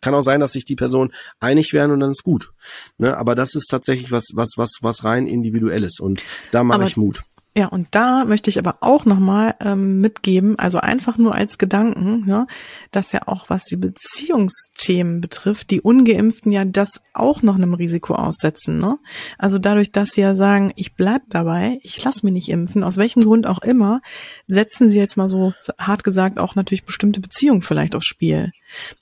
Kann 0.02 0.14
auch 0.14 0.22
sein, 0.22 0.40
dass 0.40 0.52
sich 0.52 0.64
die 0.64 0.76
Personen 0.76 1.12
einig 1.40 1.72
werden 1.72 1.92
und 1.92 2.00
dann 2.00 2.10
ist 2.10 2.24
gut. 2.24 2.52
Ne, 2.98 3.16
aber 3.16 3.34
das 3.34 3.54
ist 3.54 3.68
tatsächlich 3.68 4.12
was, 4.12 4.28
was, 4.34 4.50
was, 4.56 4.70
was 4.82 5.04
rein 5.04 5.26
individuelles 5.26 5.98
und 5.98 6.22
da 6.50 6.64
mache 6.64 6.84
ich 6.84 6.96
Mut. 6.96 7.24
Ja, 7.54 7.66
und 7.66 7.88
da 7.90 8.24
möchte 8.24 8.48
ich 8.48 8.58
aber 8.58 8.78
auch 8.80 9.04
nochmal 9.04 9.54
ähm, 9.60 10.00
mitgeben, 10.00 10.58
also 10.58 10.78
einfach 10.78 11.18
nur 11.18 11.34
als 11.34 11.58
Gedanken, 11.58 12.24
ne, 12.24 12.46
dass 12.92 13.12
ja 13.12 13.20
auch 13.26 13.50
was 13.50 13.64
die 13.64 13.76
Beziehungsthemen 13.76 15.20
betrifft, 15.20 15.70
die 15.70 15.82
Ungeimpften 15.82 16.50
ja 16.50 16.64
das 16.64 17.02
auch 17.12 17.42
noch 17.42 17.56
einem 17.56 17.74
Risiko 17.74 18.14
aussetzen. 18.14 18.78
Ne? 18.78 18.98
Also 19.36 19.58
dadurch, 19.58 19.92
dass 19.92 20.12
sie 20.12 20.22
ja 20.22 20.34
sagen, 20.34 20.72
ich 20.76 20.94
bleib 20.94 21.24
dabei, 21.28 21.78
ich 21.82 22.02
lass 22.02 22.22
mich 22.22 22.32
nicht 22.32 22.48
impfen, 22.48 22.82
aus 22.82 22.96
welchem 22.96 23.22
Grund 23.22 23.46
auch 23.46 23.60
immer, 23.60 24.00
setzen 24.48 24.88
sie 24.88 24.98
jetzt 24.98 25.18
mal 25.18 25.28
so 25.28 25.52
hart 25.78 26.04
gesagt 26.04 26.38
auch 26.38 26.54
natürlich 26.54 26.84
bestimmte 26.84 27.20
Beziehungen 27.20 27.60
vielleicht 27.60 27.94
aufs 27.94 28.06
Spiel. 28.06 28.50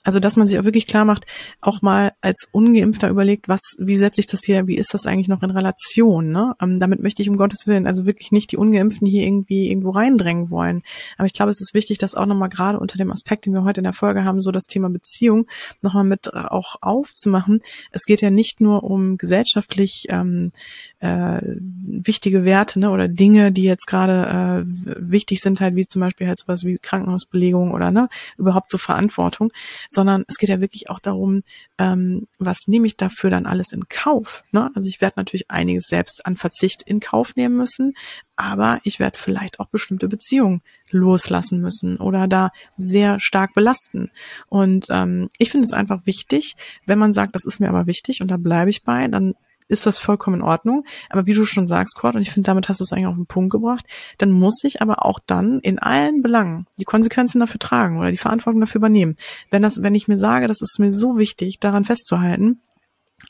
Also 0.03 0.19
dass 0.19 0.35
man 0.35 0.47
sich 0.47 0.59
auch 0.59 0.65
wirklich 0.65 0.87
klar 0.87 1.05
macht, 1.05 1.25
auch 1.61 1.81
mal 1.81 2.11
als 2.19 2.49
Ungeimpfter 2.51 3.07
überlegt, 3.07 3.47
was, 3.47 3.61
wie 3.79 3.95
setze 3.95 4.19
ich 4.19 4.27
das 4.27 4.43
hier, 4.43 4.67
wie 4.67 4.75
ist 4.75 4.93
das 4.93 5.05
eigentlich 5.05 5.29
noch 5.29 5.41
in 5.41 5.51
Relation? 5.51 6.33
Ne? 6.33 6.53
Ähm, 6.61 6.79
damit 6.79 7.01
möchte 7.01 7.21
ich 7.21 7.29
um 7.29 7.37
Gottes 7.37 7.65
Willen 7.65 7.87
also 7.87 8.05
wirklich 8.05 8.33
nicht 8.33 8.40
nicht 8.41 8.51
die 8.51 8.57
Ungeimpften 8.57 9.07
hier 9.07 9.23
irgendwie 9.23 9.69
irgendwo 9.69 9.91
reindrängen 9.91 10.49
wollen. 10.49 10.81
Aber 11.17 11.25
ich 11.25 11.33
glaube, 11.33 11.51
es 11.51 11.61
ist 11.61 11.73
wichtig, 11.73 11.97
dass 11.99 12.15
auch 12.15 12.25
nochmal 12.25 12.49
gerade 12.49 12.79
unter 12.79 12.97
dem 12.97 13.11
Aspekt, 13.11 13.45
den 13.45 13.53
wir 13.53 13.63
heute 13.63 13.81
in 13.81 13.85
der 13.85 13.93
Folge 13.93 14.23
haben, 14.23 14.41
so 14.41 14.51
das 14.51 14.65
Thema 14.65 14.89
Beziehung 14.89 15.47
nochmal 15.81 16.03
mit 16.03 16.33
auch 16.33 16.77
aufzumachen. 16.81 17.61
Es 17.91 18.03
geht 18.03 18.21
ja 18.21 18.29
nicht 18.31 18.61
nur 18.61 18.83
um 18.83 19.17
gesellschaftlich 19.17 20.07
ähm, 20.09 20.51
äh, 20.99 21.41
wichtige 21.43 22.43
Werte 22.43 22.79
ne, 22.79 22.89
oder 22.89 23.07
Dinge, 23.07 23.51
die 23.51 23.63
jetzt 23.63 23.85
gerade 23.85 24.65
äh, 24.65 24.95
wichtig 24.97 25.41
sind, 25.41 25.61
halt 25.61 25.75
wie 25.75 25.85
zum 25.85 26.01
Beispiel 26.01 26.27
halt 26.27 26.39
sowas 26.39 26.63
wie 26.63 26.77
Krankenhausbelegung 26.77 27.71
oder 27.73 27.91
ne, 27.91 28.09
überhaupt 28.37 28.69
so 28.69 28.77
Verantwortung, 28.77 29.51
sondern 29.87 30.23
es 30.27 30.37
geht 30.37 30.49
ja 30.49 30.59
wirklich 30.59 30.89
auch 30.89 30.99
darum, 30.99 31.41
ähm, 31.81 32.27
was 32.37 32.67
nehme 32.67 32.85
ich 32.85 32.95
dafür 32.95 33.31
dann 33.31 33.47
alles 33.47 33.71
in 33.71 33.89
Kauf. 33.89 34.43
Ne? 34.51 34.69
Also 34.75 34.87
ich 34.87 35.01
werde 35.01 35.15
natürlich 35.17 35.49
einiges 35.49 35.85
selbst 35.87 36.25
an 36.27 36.37
Verzicht 36.37 36.83
in 36.83 36.99
Kauf 36.99 37.35
nehmen 37.35 37.57
müssen, 37.57 37.95
aber 38.35 38.79
ich 38.83 38.99
werde 38.99 39.17
vielleicht 39.17 39.59
auch 39.59 39.67
bestimmte 39.67 40.07
Beziehungen 40.07 40.61
loslassen 40.91 41.59
müssen 41.59 41.97
oder 41.97 42.27
da 42.27 42.51
sehr 42.77 43.19
stark 43.19 43.55
belasten. 43.55 44.11
Und 44.47 44.87
ähm, 44.89 45.29
ich 45.39 45.49
finde 45.49 45.65
es 45.65 45.73
einfach 45.73 46.05
wichtig, 46.05 46.55
wenn 46.85 46.99
man 46.99 47.13
sagt, 47.13 47.33
das 47.33 47.45
ist 47.45 47.59
mir 47.59 47.69
aber 47.69 47.87
wichtig 47.87 48.21
und 48.21 48.29
da 48.29 48.37
bleibe 48.37 48.69
ich 48.69 48.83
bei, 48.83 49.07
dann 49.07 49.33
ist 49.71 49.85
das 49.85 49.97
vollkommen 49.97 50.37
in 50.37 50.41
Ordnung. 50.43 50.85
Aber 51.09 51.25
wie 51.25 51.33
du 51.33 51.45
schon 51.45 51.67
sagst, 51.67 51.95
Kurt, 51.95 52.15
und 52.15 52.21
ich 52.21 52.31
finde, 52.31 52.47
damit 52.47 52.69
hast 52.69 52.79
du 52.79 52.83
es 52.83 52.93
eigentlich 52.93 53.07
auf 53.07 53.15
den 53.15 53.25
Punkt 53.25 53.51
gebracht, 53.51 53.85
dann 54.17 54.31
muss 54.31 54.63
ich 54.63 54.81
aber 54.81 55.05
auch 55.05 55.19
dann 55.25 55.59
in 55.59 55.79
allen 55.79 56.21
Belangen 56.21 56.67
die 56.77 56.85
Konsequenzen 56.85 57.39
dafür 57.39 57.59
tragen 57.59 57.99
oder 57.99 58.11
die 58.11 58.17
Verantwortung 58.17 58.61
dafür 58.61 58.79
übernehmen. 58.79 59.15
Wenn 59.49 59.61
das, 59.61 59.81
wenn 59.81 59.95
ich 59.95 60.07
mir 60.07 60.19
sage, 60.19 60.47
das 60.47 60.61
ist 60.61 60.79
mir 60.79 60.93
so 60.93 61.17
wichtig, 61.17 61.59
daran 61.59 61.85
festzuhalten, 61.85 62.61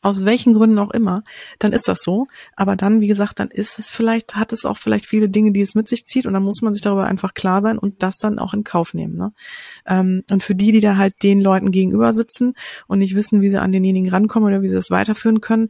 aus 0.02 0.26
welchen 0.26 0.54
Gründen 0.54 0.80
auch 0.80 0.92
immer, 0.92 1.24
dann 1.60 1.74
ist 1.74 1.88
das 1.88 2.02
so. 2.02 2.28
Aber 2.56 2.76
dann, 2.76 3.02
wie 3.02 3.08
gesagt, 3.08 3.40
dann 3.40 3.50
ist 3.50 3.78
es 3.80 3.92
vielleicht, 3.92 4.36
hat 4.36 4.54
es 4.54 4.66
auch 4.66 4.78
vielleicht 4.78 5.06
viele 5.06 5.30
Dinge, 5.30 5.52
die 5.52 5.62
es 5.62 5.76
mit 5.76 5.90
sich 5.90 6.06
zieht 6.06 6.26
und 6.26 6.34
dann 6.34 6.44
muss 6.44 6.62
man 6.62 6.74
sich 6.74 6.82
darüber 6.82 7.06
einfach 7.06 7.34
klar 7.34 7.62
sein 7.62 7.78
und 7.78 8.02
das 8.02 8.18
dann 8.18 8.40
auch 8.40 8.54
in 8.54 8.64
Kauf 8.64 8.94
nehmen. 8.94 9.16
Ne? 9.16 9.34
Ähm, 9.86 10.24
und 10.30 10.44
für 10.44 10.56
die, 10.56 10.72
die 10.72 10.80
da 10.80 10.98
halt 10.98 11.22
den 11.24 11.42
Leuten 11.42 11.72
gegenüber 11.72 12.14
sitzen 12.14 12.56
und 12.88 13.00
nicht 13.00 13.16
wissen, 13.16 13.42
wie 13.42 13.50
sie 13.50 13.60
an 13.60 13.72
denjenigen 13.72 14.10
rankommen 14.10 14.48
oder 14.48 14.62
wie 14.62 14.70
sie 14.70 14.76
das 14.76 14.92
weiterführen 14.92 15.42
können, 15.42 15.70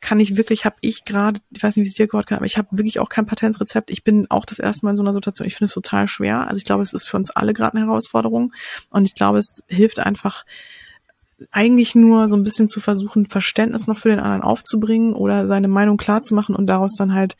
kann 0.00 0.20
ich 0.20 0.36
wirklich, 0.36 0.64
habe 0.64 0.76
ich 0.80 1.04
gerade, 1.04 1.40
ich 1.50 1.62
weiß 1.62 1.76
nicht, 1.76 1.84
wie 1.84 1.88
es 1.88 1.94
dir 1.94 2.06
gehört 2.06 2.26
kann, 2.26 2.38
aber 2.38 2.46
ich 2.46 2.58
habe 2.58 2.68
wirklich 2.72 2.98
auch 2.98 3.08
kein 3.08 3.26
Patentrezept. 3.26 3.90
Ich 3.90 4.04
bin 4.04 4.26
auch 4.30 4.44
das 4.44 4.58
erste 4.58 4.86
Mal 4.86 4.90
in 4.90 4.96
so 4.96 5.02
einer 5.02 5.12
Situation. 5.12 5.46
Ich 5.46 5.54
finde 5.54 5.66
es 5.66 5.74
total 5.74 6.08
schwer. 6.08 6.48
Also 6.48 6.58
ich 6.58 6.64
glaube, 6.64 6.82
es 6.82 6.92
ist 6.92 7.04
für 7.04 7.16
uns 7.16 7.30
alle 7.30 7.52
gerade 7.52 7.76
eine 7.76 7.86
Herausforderung 7.86 8.52
und 8.90 9.04
ich 9.04 9.14
glaube, 9.14 9.38
es 9.38 9.62
hilft 9.68 9.98
einfach, 9.98 10.44
eigentlich 11.50 11.94
nur 11.94 12.28
so 12.28 12.36
ein 12.36 12.44
bisschen 12.44 12.68
zu 12.68 12.80
versuchen, 12.80 13.26
Verständnis 13.26 13.86
noch 13.86 13.98
für 13.98 14.10
den 14.10 14.20
anderen 14.20 14.42
aufzubringen 14.42 15.14
oder 15.14 15.46
seine 15.46 15.68
Meinung 15.68 15.96
klar 15.96 16.22
zu 16.22 16.34
machen 16.34 16.54
und 16.54 16.66
daraus 16.66 16.94
dann 16.96 17.14
halt 17.14 17.36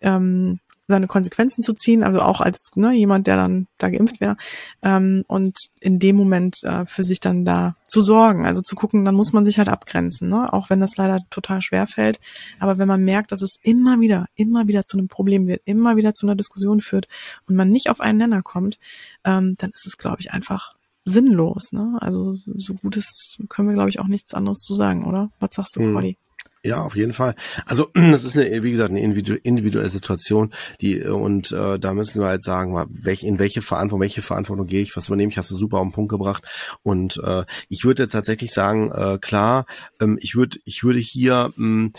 ähm, 0.00 0.58
seine 0.92 1.08
Konsequenzen 1.08 1.64
zu 1.64 1.72
ziehen, 1.72 2.04
also 2.04 2.20
auch 2.20 2.40
als 2.40 2.70
ne, 2.76 2.92
jemand, 2.92 3.26
der 3.26 3.36
dann 3.36 3.66
da 3.78 3.88
geimpft 3.88 4.20
wäre, 4.20 4.36
ähm, 4.82 5.24
und 5.26 5.56
in 5.80 5.98
dem 5.98 6.16
Moment 6.16 6.62
äh, 6.62 6.86
für 6.86 7.04
sich 7.04 7.18
dann 7.18 7.44
da 7.44 7.74
zu 7.88 8.02
sorgen, 8.02 8.46
also 8.46 8.60
zu 8.60 8.76
gucken, 8.76 9.04
dann 9.04 9.14
muss 9.14 9.32
man 9.32 9.44
sich 9.44 9.58
halt 9.58 9.68
abgrenzen, 9.68 10.28
ne? 10.28 10.52
auch 10.52 10.70
wenn 10.70 10.80
das 10.80 10.96
leider 10.96 11.20
total 11.30 11.60
schwer 11.60 11.86
fällt. 11.86 12.20
Aber 12.58 12.78
wenn 12.78 12.88
man 12.88 13.04
merkt, 13.04 13.32
dass 13.32 13.42
es 13.42 13.56
immer 13.62 14.00
wieder, 14.00 14.26
immer 14.34 14.68
wieder 14.68 14.84
zu 14.84 14.96
einem 14.96 15.08
Problem 15.08 15.46
wird, 15.46 15.62
immer 15.64 15.96
wieder 15.96 16.14
zu 16.14 16.26
einer 16.26 16.36
Diskussion 16.36 16.80
führt 16.80 17.08
und 17.46 17.56
man 17.56 17.68
nicht 17.68 17.90
auf 17.90 18.00
einen 18.00 18.18
Nenner 18.18 18.42
kommt, 18.42 18.78
ähm, 19.24 19.56
dann 19.58 19.70
ist 19.70 19.86
es, 19.86 19.98
glaube 19.98 20.20
ich, 20.20 20.32
einfach 20.32 20.74
sinnlos. 21.04 21.72
Ne? 21.72 21.98
Also 22.00 22.36
so 22.46 22.74
Gutes 22.74 23.36
können 23.48 23.68
wir, 23.68 23.74
glaube 23.74 23.90
ich, 23.90 24.00
auch 24.00 24.08
nichts 24.08 24.34
anderes 24.34 24.60
zu 24.60 24.74
sagen, 24.74 25.04
oder? 25.04 25.30
Was 25.40 25.50
sagst 25.54 25.76
du, 25.76 25.80
hm. 25.80 26.16
Ja, 26.64 26.82
auf 26.82 26.94
jeden 26.94 27.12
Fall. 27.12 27.34
Also 27.66 27.90
das 27.94 28.22
ist 28.22 28.38
eine, 28.38 28.62
wie 28.62 28.70
gesagt, 28.70 28.90
eine 28.90 29.00
individuelle 29.00 29.88
Situation, 29.88 30.52
die 30.80 31.02
und 31.02 31.50
äh, 31.50 31.78
da 31.78 31.92
müssen 31.92 32.22
wir 32.22 32.28
halt 32.28 32.44
sagen, 32.44 32.76
welch, 32.88 33.24
in 33.24 33.40
welche 33.40 33.62
Verantwortung, 33.62 34.00
welche 34.02 34.22
Verantwortung 34.22 34.68
gehe 34.68 34.80
ich, 34.80 34.96
was 34.96 35.08
übernehme 35.08 35.30
ich, 35.32 35.38
hast 35.38 35.50
du 35.50 35.56
super 35.56 35.78
auf 35.78 35.88
den 35.88 35.92
Punkt 35.92 36.10
gebracht. 36.10 36.44
Und 36.84 37.20
äh, 37.24 37.44
ich 37.68 37.84
würde 37.84 38.06
tatsächlich 38.06 38.52
sagen, 38.52 38.92
äh, 38.92 39.18
klar, 39.20 39.66
ähm, 40.00 40.18
ich 40.20 40.36
würde, 40.36 40.58
ich 40.64 40.84
würde 40.84 41.00
hier 41.00 41.52
mh, 41.56 41.56
hm, 41.56 41.92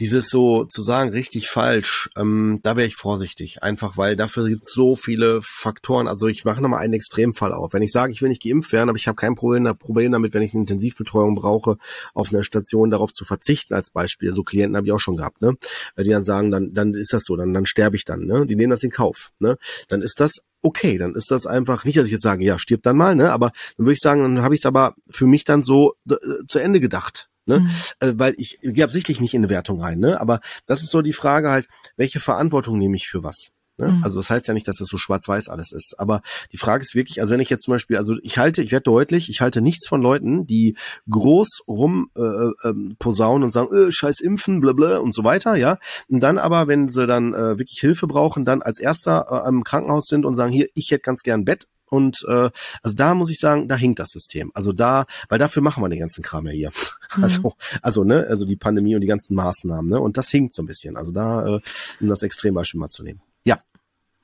dieses 0.00 0.28
so 0.28 0.64
zu 0.64 0.82
sagen, 0.82 1.10
richtig 1.10 1.48
falsch, 1.48 2.10
ähm, 2.16 2.60
da 2.62 2.76
wäre 2.76 2.86
ich 2.86 2.96
vorsichtig. 2.96 3.62
Einfach 3.62 3.96
weil 3.96 4.16
dafür 4.16 4.48
gibt 4.48 4.62
es 4.62 4.72
so 4.72 4.96
viele 4.96 5.40
Faktoren. 5.42 6.08
Also 6.08 6.28
ich 6.28 6.44
mache 6.44 6.62
nochmal 6.62 6.80
einen 6.80 6.94
Extremfall 6.94 7.52
auf. 7.52 7.72
Wenn 7.72 7.82
ich 7.82 7.92
sage, 7.92 8.12
ich 8.12 8.22
will 8.22 8.28
nicht 8.28 8.42
geimpft 8.42 8.72
werden, 8.72 8.88
aber 8.88 8.98
ich 8.98 9.08
habe 9.08 9.16
kein 9.16 9.34
Problem, 9.34 9.76
Problem 9.78 10.12
damit, 10.12 10.34
wenn 10.34 10.42
ich 10.42 10.54
eine 10.54 10.62
Intensivbetreuung 10.62 11.34
brauche, 11.34 11.78
auf 12.14 12.32
einer 12.32 12.44
Station 12.44 12.90
darauf 12.90 13.12
zu 13.12 13.24
verzichten 13.24 13.74
als 13.74 13.90
Beispiel. 13.90 14.34
So 14.34 14.42
Klienten 14.42 14.76
habe 14.76 14.86
ich 14.86 14.92
auch 14.92 15.00
schon 15.00 15.16
gehabt, 15.16 15.42
ne? 15.42 15.56
Die 15.98 16.10
dann 16.10 16.24
sagen, 16.24 16.50
dann, 16.50 16.72
dann 16.72 16.94
ist 16.94 17.12
das 17.12 17.24
so, 17.24 17.36
dann, 17.36 17.52
dann 17.52 17.66
sterbe 17.66 17.96
ich 17.96 18.04
dann, 18.04 18.24
ne? 18.24 18.46
Die 18.46 18.56
nehmen 18.56 18.70
das 18.70 18.82
in 18.82 18.90
Kauf. 18.90 19.32
Ne? 19.38 19.56
Dann 19.88 20.02
ist 20.02 20.20
das 20.20 20.40
okay, 20.62 20.98
dann 20.98 21.14
ist 21.14 21.30
das 21.30 21.46
einfach, 21.46 21.84
nicht, 21.84 21.96
dass 21.96 22.06
ich 22.06 22.12
jetzt 22.12 22.22
sage, 22.22 22.44
ja, 22.44 22.58
stirb 22.58 22.82
dann 22.82 22.96
mal, 22.96 23.14
ne? 23.14 23.32
Aber 23.32 23.52
dann 23.76 23.86
würde 23.86 23.94
ich 23.94 24.00
sagen, 24.00 24.22
dann 24.22 24.42
habe 24.42 24.54
ich 24.54 24.60
es 24.60 24.66
aber 24.66 24.94
für 25.08 25.26
mich 25.26 25.44
dann 25.44 25.62
so 25.62 25.94
äh, 26.08 26.16
zu 26.46 26.58
Ende 26.58 26.80
gedacht. 26.80 27.27
Ne? 27.48 27.60
Mhm. 27.60 27.70
Äh, 28.00 28.12
weil 28.16 28.34
ich 28.36 28.58
gehe 28.60 28.84
absichtlich 28.84 29.20
nicht 29.20 29.34
in 29.34 29.40
eine 29.40 29.50
Wertung 29.50 29.80
rein, 29.80 29.98
ne? 29.98 30.20
Aber 30.20 30.40
das 30.66 30.82
ist 30.82 30.90
so 30.90 31.02
die 31.02 31.14
Frage 31.14 31.50
halt, 31.50 31.66
welche 31.96 32.20
Verantwortung 32.20 32.78
nehme 32.78 32.96
ich 32.96 33.08
für 33.08 33.24
was? 33.24 33.48
Ne? 33.78 33.88
Mhm. 33.88 34.04
Also 34.04 34.18
das 34.18 34.28
heißt 34.28 34.46
ja 34.48 34.54
nicht, 34.54 34.68
dass 34.68 34.76
das 34.76 34.88
so 34.88 34.98
schwarz-weiß 34.98 35.48
alles 35.48 35.72
ist. 35.72 35.94
Aber 35.98 36.20
die 36.52 36.58
Frage 36.58 36.82
ist 36.82 36.94
wirklich, 36.94 37.20
also 37.20 37.32
wenn 37.32 37.40
ich 37.40 37.48
jetzt 37.48 37.64
zum 37.64 37.72
Beispiel, 37.72 37.96
also 37.96 38.16
ich 38.22 38.36
halte, 38.36 38.62
ich 38.62 38.72
werde 38.72 38.84
deutlich, 38.84 39.30
ich 39.30 39.40
halte 39.40 39.62
nichts 39.62 39.88
von 39.88 40.02
Leuten, 40.02 40.46
die 40.46 40.76
groß 41.08 41.62
rum 41.68 42.10
äh, 42.16 42.20
äh, 42.20 42.74
posaunen 42.98 43.44
und 43.44 43.50
sagen, 43.50 43.74
äh, 43.74 43.92
scheiß 43.92 44.20
impfen, 44.20 44.60
bla 44.60 44.72
bla 44.72 44.98
und 44.98 45.14
so 45.14 45.24
weiter, 45.24 45.54
ja. 45.54 45.78
Und 46.08 46.20
dann 46.20 46.38
aber, 46.38 46.68
wenn 46.68 46.88
sie 46.88 47.06
dann 47.06 47.32
äh, 47.32 47.58
wirklich 47.58 47.78
Hilfe 47.80 48.06
brauchen, 48.06 48.44
dann 48.44 48.62
als 48.62 48.78
erster 48.78 49.26
äh, 49.30 49.46
am 49.46 49.64
Krankenhaus 49.64 50.06
sind 50.06 50.26
und 50.26 50.34
sagen, 50.34 50.52
hier, 50.52 50.66
ich 50.74 50.90
hätte 50.90 51.02
ganz 51.02 51.22
gern 51.22 51.40
ein 51.40 51.44
Bett 51.44 51.66
und 51.90 52.24
äh, 52.28 52.50
also 52.82 52.96
da 52.96 53.14
muss 53.14 53.30
ich 53.30 53.38
sagen, 53.38 53.68
da 53.68 53.76
hinkt 53.76 53.98
das 53.98 54.10
System. 54.10 54.50
Also 54.54 54.72
da, 54.72 55.06
weil 55.28 55.38
dafür 55.38 55.62
machen 55.62 55.82
wir 55.82 55.88
den 55.88 56.00
ganzen 56.00 56.22
Kram 56.22 56.46
ja 56.46 56.52
hier. 56.52 56.70
Mhm. 57.16 57.24
Also, 57.24 57.52
also, 57.82 58.04
ne, 58.04 58.26
also 58.28 58.44
die 58.44 58.56
Pandemie 58.56 58.94
und 58.94 59.00
die 59.00 59.06
ganzen 59.06 59.34
Maßnahmen, 59.34 59.90
ne? 59.90 60.00
Und 60.00 60.16
das 60.16 60.28
hinkt 60.30 60.54
so 60.54 60.62
ein 60.62 60.66
bisschen. 60.66 60.96
Also 60.96 61.12
da, 61.12 61.46
äh, 61.46 61.60
um 62.00 62.08
das 62.08 62.22
Extrembeispiel 62.22 62.80
mal 62.80 62.90
zu 62.90 63.02
nehmen. 63.02 63.20
Ja. 63.44 63.58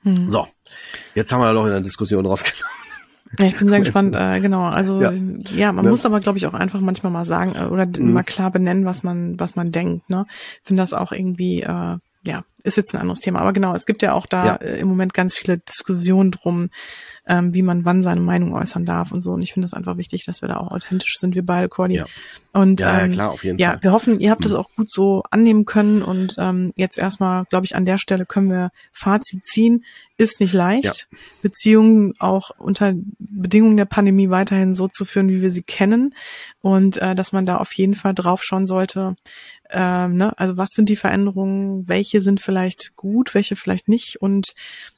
Mhm. 0.03 0.29
So, 0.29 0.47
jetzt 1.15 1.31
haben 1.31 1.41
wir 1.41 1.53
doch 1.53 1.65
in 1.65 1.71
der 1.71 1.81
Diskussion 1.81 2.25
rausgenommen. 2.25 2.65
Ja, 3.39 3.45
ich 3.47 3.57
bin 3.57 3.69
sehr 3.69 3.79
gespannt, 3.81 4.15
äh, 4.15 4.39
genau. 4.39 4.65
Also 4.65 5.01
ja, 5.01 5.11
ja 5.55 5.71
man 5.71 5.85
ne? 5.85 5.91
muss 5.91 6.05
aber, 6.05 6.19
glaube 6.19 6.37
ich, 6.37 6.45
auch 6.45 6.53
einfach 6.53 6.79
manchmal 6.79 7.11
mal 7.11 7.25
sagen 7.25 7.55
äh, 7.55 7.65
oder 7.65 7.85
mhm. 7.85 8.13
mal 8.13 8.23
klar 8.23 8.51
benennen, 8.51 8.85
was 8.85 9.03
man, 9.03 9.39
was 9.39 9.55
man 9.55 9.71
denkt. 9.71 10.09
Ne? 10.09 10.25
Ich 10.61 10.67
finde 10.67 10.83
das 10.83 10.93
auch 10.93 11.11
irgendwie 11.11 11.61
äh, 11.61 11.97
ja, 12.25 12.43
ist 12.63 12.77
jetzt 12.77 12.93
ein 12.93 13.01
anderes 13.01 13.19
Thema. 13.19 13.39
Aber 13.39 13.53
genau, 13.53 13.75
es 13.75 13.85
gibt 13.85 14.01
ja 14.01 14.13
auch 14.13 14.25
da 14.25 14.45
ja. 14.45 14.55
äh, 14.55 14.79
im 14.79 14.87
Moment 14.87 15.13
ganz 15.13 15.35
viele 15.35 15.59
Diskussionen 15.59 16.31
drum, 16.31 16.69
ähm, 17.27 17.53
wie 17.53 17.61
man 17.61 17.85
wann 17.85 18.01
seine 18.01 18.21
Meinung 18.21 18.53
äußern 18.53 18.85
darf 18.85 19.11
und 19.11 19.21
so. 19.21 19.33
Und 19.33 19.43
ich 19.43 19.53
finde 19.53 19.67
das 19.67 19.73
einfach 19.73 19.97
wichtig, 19.97 20.25
dass 20.25 20.41
wir 20.41 20.49
da 20.49 20.57
auch 20.57 20.71
authentisch 20.71 21.17
sind, 21.19 21.35
wir 21.35 21.45
beide, 21.45 21.69
Cordy. 21.69 21.97
Ja. 21.97 22.05
Und 22.53 22.79
ja, 22.79 23.01
ähm, 23.01 23.11
ja, 23.11 23.13
klar, 23.13 23.31
auf 23.31 23.43
jeden 23.43 23.59
ja, 23.59 23.71
Fall. 23.71 23.83
wir 23.83 23.91
hoffen, 23.91 24.19
ihr 24.19 24.31
habt 24.31 24.41
mhm. 24.41 24.45
das 24.45 24.53
auch 24.53 24.69
gut 24.75 24.89
so 24.89 25.23
annehmen 25.29 25.65
können. 25.65 26.01
Und 26.01 26.35
ähm, 26.39 26.71
jetzt 26.75 26.97
erstmal, 26.97 27.45
glaube 27.45 27.65
ich, 27.65 27.75
an 27.75 27.85
der 27.85 27.99
Stelle 27.99 28.25
können 28.25 28.49
wir 28.49 28.71
Fazit 28.91 29.43
ziehen. 29.45 29.85
Ist 30.17 30.39
nicht 30.39 30.53
leicht, 30.53 31.07
ja. 31.11 31.17
Beziehungen 31.41 32.13
auch 32.19 32.51
unter 32.57 32.93
Bedingungen 33.19 33.75
der 33.75 33.85
Pandemie 33.85 34.29
weiterhin 34.29 34.73
so 34.73 34.87
zu 34.87 35.03
führen, 35.03 35.27
wie 35.27 35.41
wir 35.41 35.51
sie 35.51 35.63
kennen. 35.63 36.15
Und 36.61 36.97
äh, 36.97 37.15
dass 37.15 37.33
man 37.33 37.45
da 37.45 37.57
auf 37.57 37.73
jeden 37.73 37.95
Fall 37.95 38.15
drauf 38.15 38.41
schauen 38.41 38.65
sollte, 38.65 39.17
ähm, 39.75 40.15
ne? 40.15 40.37
Also 40.39 40.57
was 40.57 40.69
sind 40.71 40.89
die 40.89 40.95
Veränderungen? 40.95 41.87
Welche 41.87 42.21
sind 42.21 42.41
vielleicht 42.41 42.95
gut, 42.95 43.33
welche 43.35 43.55
vielleicht 43.55 43.87
nicht? 43.89 44.21
Und 44.21 44.53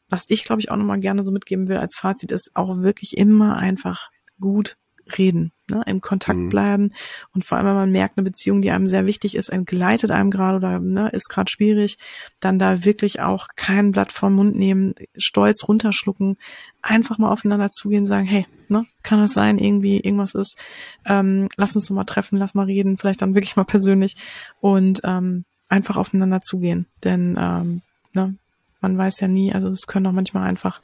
was 0.08 0.26
ich, 0.30 0.44
glaube 0.46 0.62
ich, 0.62 0.72
auch 0.72 0.78
nochmal 0.78 1.00
gerne 1.00 1.26
so 1.26 1.32
mitgeben 1.32 1.68
will 1.68 1.78
als 1.78 1.96
Fazit, 1.96 2.32
ist 2.32 2.52
auch 2.54 2.78
wirklich 2.82 3.18
immer 3.18 3.58
einfach 3.58 4.10
gut 4.40 4.78
reden, 5.18 5.52
ne, 5.70 5.84
im 5.86 6.02
Kontakt 6.02 6.40
mhm. 6.40 6.50
bleiben 6.50 6.94
und 7.34 7.46
vor 7.46 7.58
allem, 7.58 7.68
wenn 7.68 7.76
man 7.76 7.92
merkt, 7.92 8.18
eine 8.18 8.26
Beziehung, 8.26 8.62
die 8.62 8.72
einem 8.72 8.88
sehr 8.88 9.06
wichtig 9.06 9.36
ist, 9.36 9.50
entgleitet 9.50 10.12
einem 10.12 10.32
gerade 10.32 10.58
oder 10.58 10.80
ne, 10.80 11.10
ist 11.10 11.30
gerade 11.30 11.50
schwierig, 11.50 11.98
dann 12.40 12.60
da 12.60 12.86
wirklich 12.86 13.22
auch 13.22 13.48
kein 13.56 13.92
Blatt 13.92 14.12
vom 14.12 14.36
Mund 14.36 14.56
nehmen, 14.56 14.96
stolz 15.18 15.68
runterschlucken, 15.68 16.38
einfach 16.82 17.18
mal 17.18 17.32
aufeinander 17.32 17.70
zugehen, 17.72 18.06
sagen, 18.06 18.26
hey, 18.26 18.48
ne, 18.70 18.86
kann 19.04 19.22
es 19.22 19.34
sein, 19.34 19.58
irgendwie 19.58 20.00
irgendwas 20.00 20.34
ist, 20.34 20.58
ähm, 21.06 21.48
lass 21.58 21.76
uns 21.76 21.88
doch 21.88 21.96
mal 21.96 22.06
treffen, 22.06 22.38
lass 22.38 22.54
mal 22.54 22.66
reden, 22.66 22.98
vielleicht 22.98 23.22
dann 23.22 23.36
wirklich 23.36 23.56
mal 23.56 23.66
persönlich 23.66 24.16
und 24.60 25.02
ähm, 25.04 25.46
einfach 25.70 25.98
aufeinander 25.98 26.40
zugehen, 26.40 26.88
denn 27.04 27.38
ähm, 27.40 27.82
ne, 28.14 28.36
man 28.82 28.98
weiß 28.98 29.20
ja 29.20 29.28
nie, 29.28 29.54
also 29.54 29.70
es 29.70 29.88
können 29.88 30.08
auch 30.08 30.12
manchmal 30.12 30.48
einfach 30.48 30.82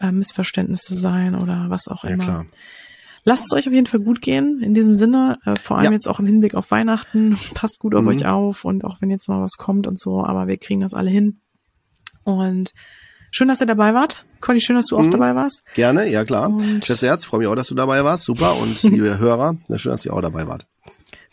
äh, 0.00 0.12
Missverständnisse 0.12 0.94
sein 0.96 1.34
oder 1.34 1.66
was 1.68 1.88
auch 1.88 2.04
immer. 2.04 2.24
Ja, 2.24 2.30
klar. 2.30 2.46
Lasst 3.28 3.44
es 3.44 3.52
euch 3.52 3.66
auf 3.66 3.74
jeden 3.74 3.86
Fall 3.86 4.00
gut 4.00 4.22
gehen. 4.22 4.62
In 4.62 4.72
diesem 4.72 4.94
Sinne, 4.94 5.38
äh, 5.44 5.54
vor 5.56 5.76
allem 5.76 5.84
ja. 5.84 5.92
jetzt 5.92 6.08
auch 6.08 6.18
im 6.18 6.24
Hinblick 6.24 6.54
auf 6.54 6.70
Weihnachten. 6.70 7.38
Passt 7.54 7.78
gut 7.78 7.94
auf 7.94 8.00
mhm. 8.00 8.08
euch 8.08 8.24
auf 8.24 8.64
und 8.64 8.86
auch 8.86 9.02
wenn 9.02 9.10
jetzt 9.10 9.28
mal 9.28 9.42
was 9.42 9.58
kommt 9.58 9.86
und 9.86 10.00
so, 10.00 10.24
aber 10.24 10.46
wir 10.46 10.56
kriegen 10.56 10.80
das 10.80 10.94
alle 10.94 11.10
hin. 11.10 11.42
Und 12.24 12.72
schön, 13.30 13.48
dass 13.48 13.60
ihr 13.60 13.66
dabei 13.66 13.92
wart. 13.92 14.24
Conny, 14.40 14.62
schön, 14.62 14.76
dass 14.76 14.86
du 14.86 14.96
auch 14.96 15.02
mhm. 15.02 15.10
dabei 15.10 15.34
warst. 15.34 15.62
Gerne, 15.74 16.08
ja 16.08 16.24
klar. 16.24 16.56
Tschüss 16.80 17.02
Herz, 17.02 17.26
freue 17.26 17.40
mich 17.40 17.48
auch, 17.48 17.54
dass 17.54 17.68
du 17.68 17.74
dabei 17.74 18.02
warst. 18.02 18.24
Super. 18.24 18.56
Und 18.56 18.82
liebe 18.84 19.18
Hörer, 19.18 19.58
schön, 19.76 19.90
dass 19.92 20.06
ihr 20.06 20.14
auch 20.14 20.22
dabei 20.22 20.46
wart. 20.46 20.66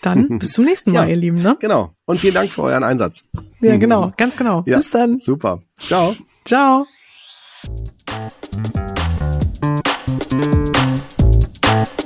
Dann 0.02 0.40
bis 0.40 0.52
zum 0.52 0.66
nächsten 0.66 0.92
Mal, 0.92 1.04
ja, 1.04 1.12
ihr 1.12 1.16
Lieben. 1.16 1.42
Ne? 1.42 1.56
Genau. 1.62 1.94
Und 2.04 2.20
vielen 2.20 2.34
Dank 2.34 2.50
für 2.50 2.64
euren 2.64 2.84
Einsatz. 2.84 3.24
Ja, 3.62 3.78
genau. 3.78 4.12
Ganz 4.18 4.36
genau. 4.36 4.64
Ja, 4.66 4.80
bis 4.80 4.90
dann. 4.90 5.22
Super. 5.22 5.62
Ciao. 5.80 6.14
Ciao. 6.44 6.86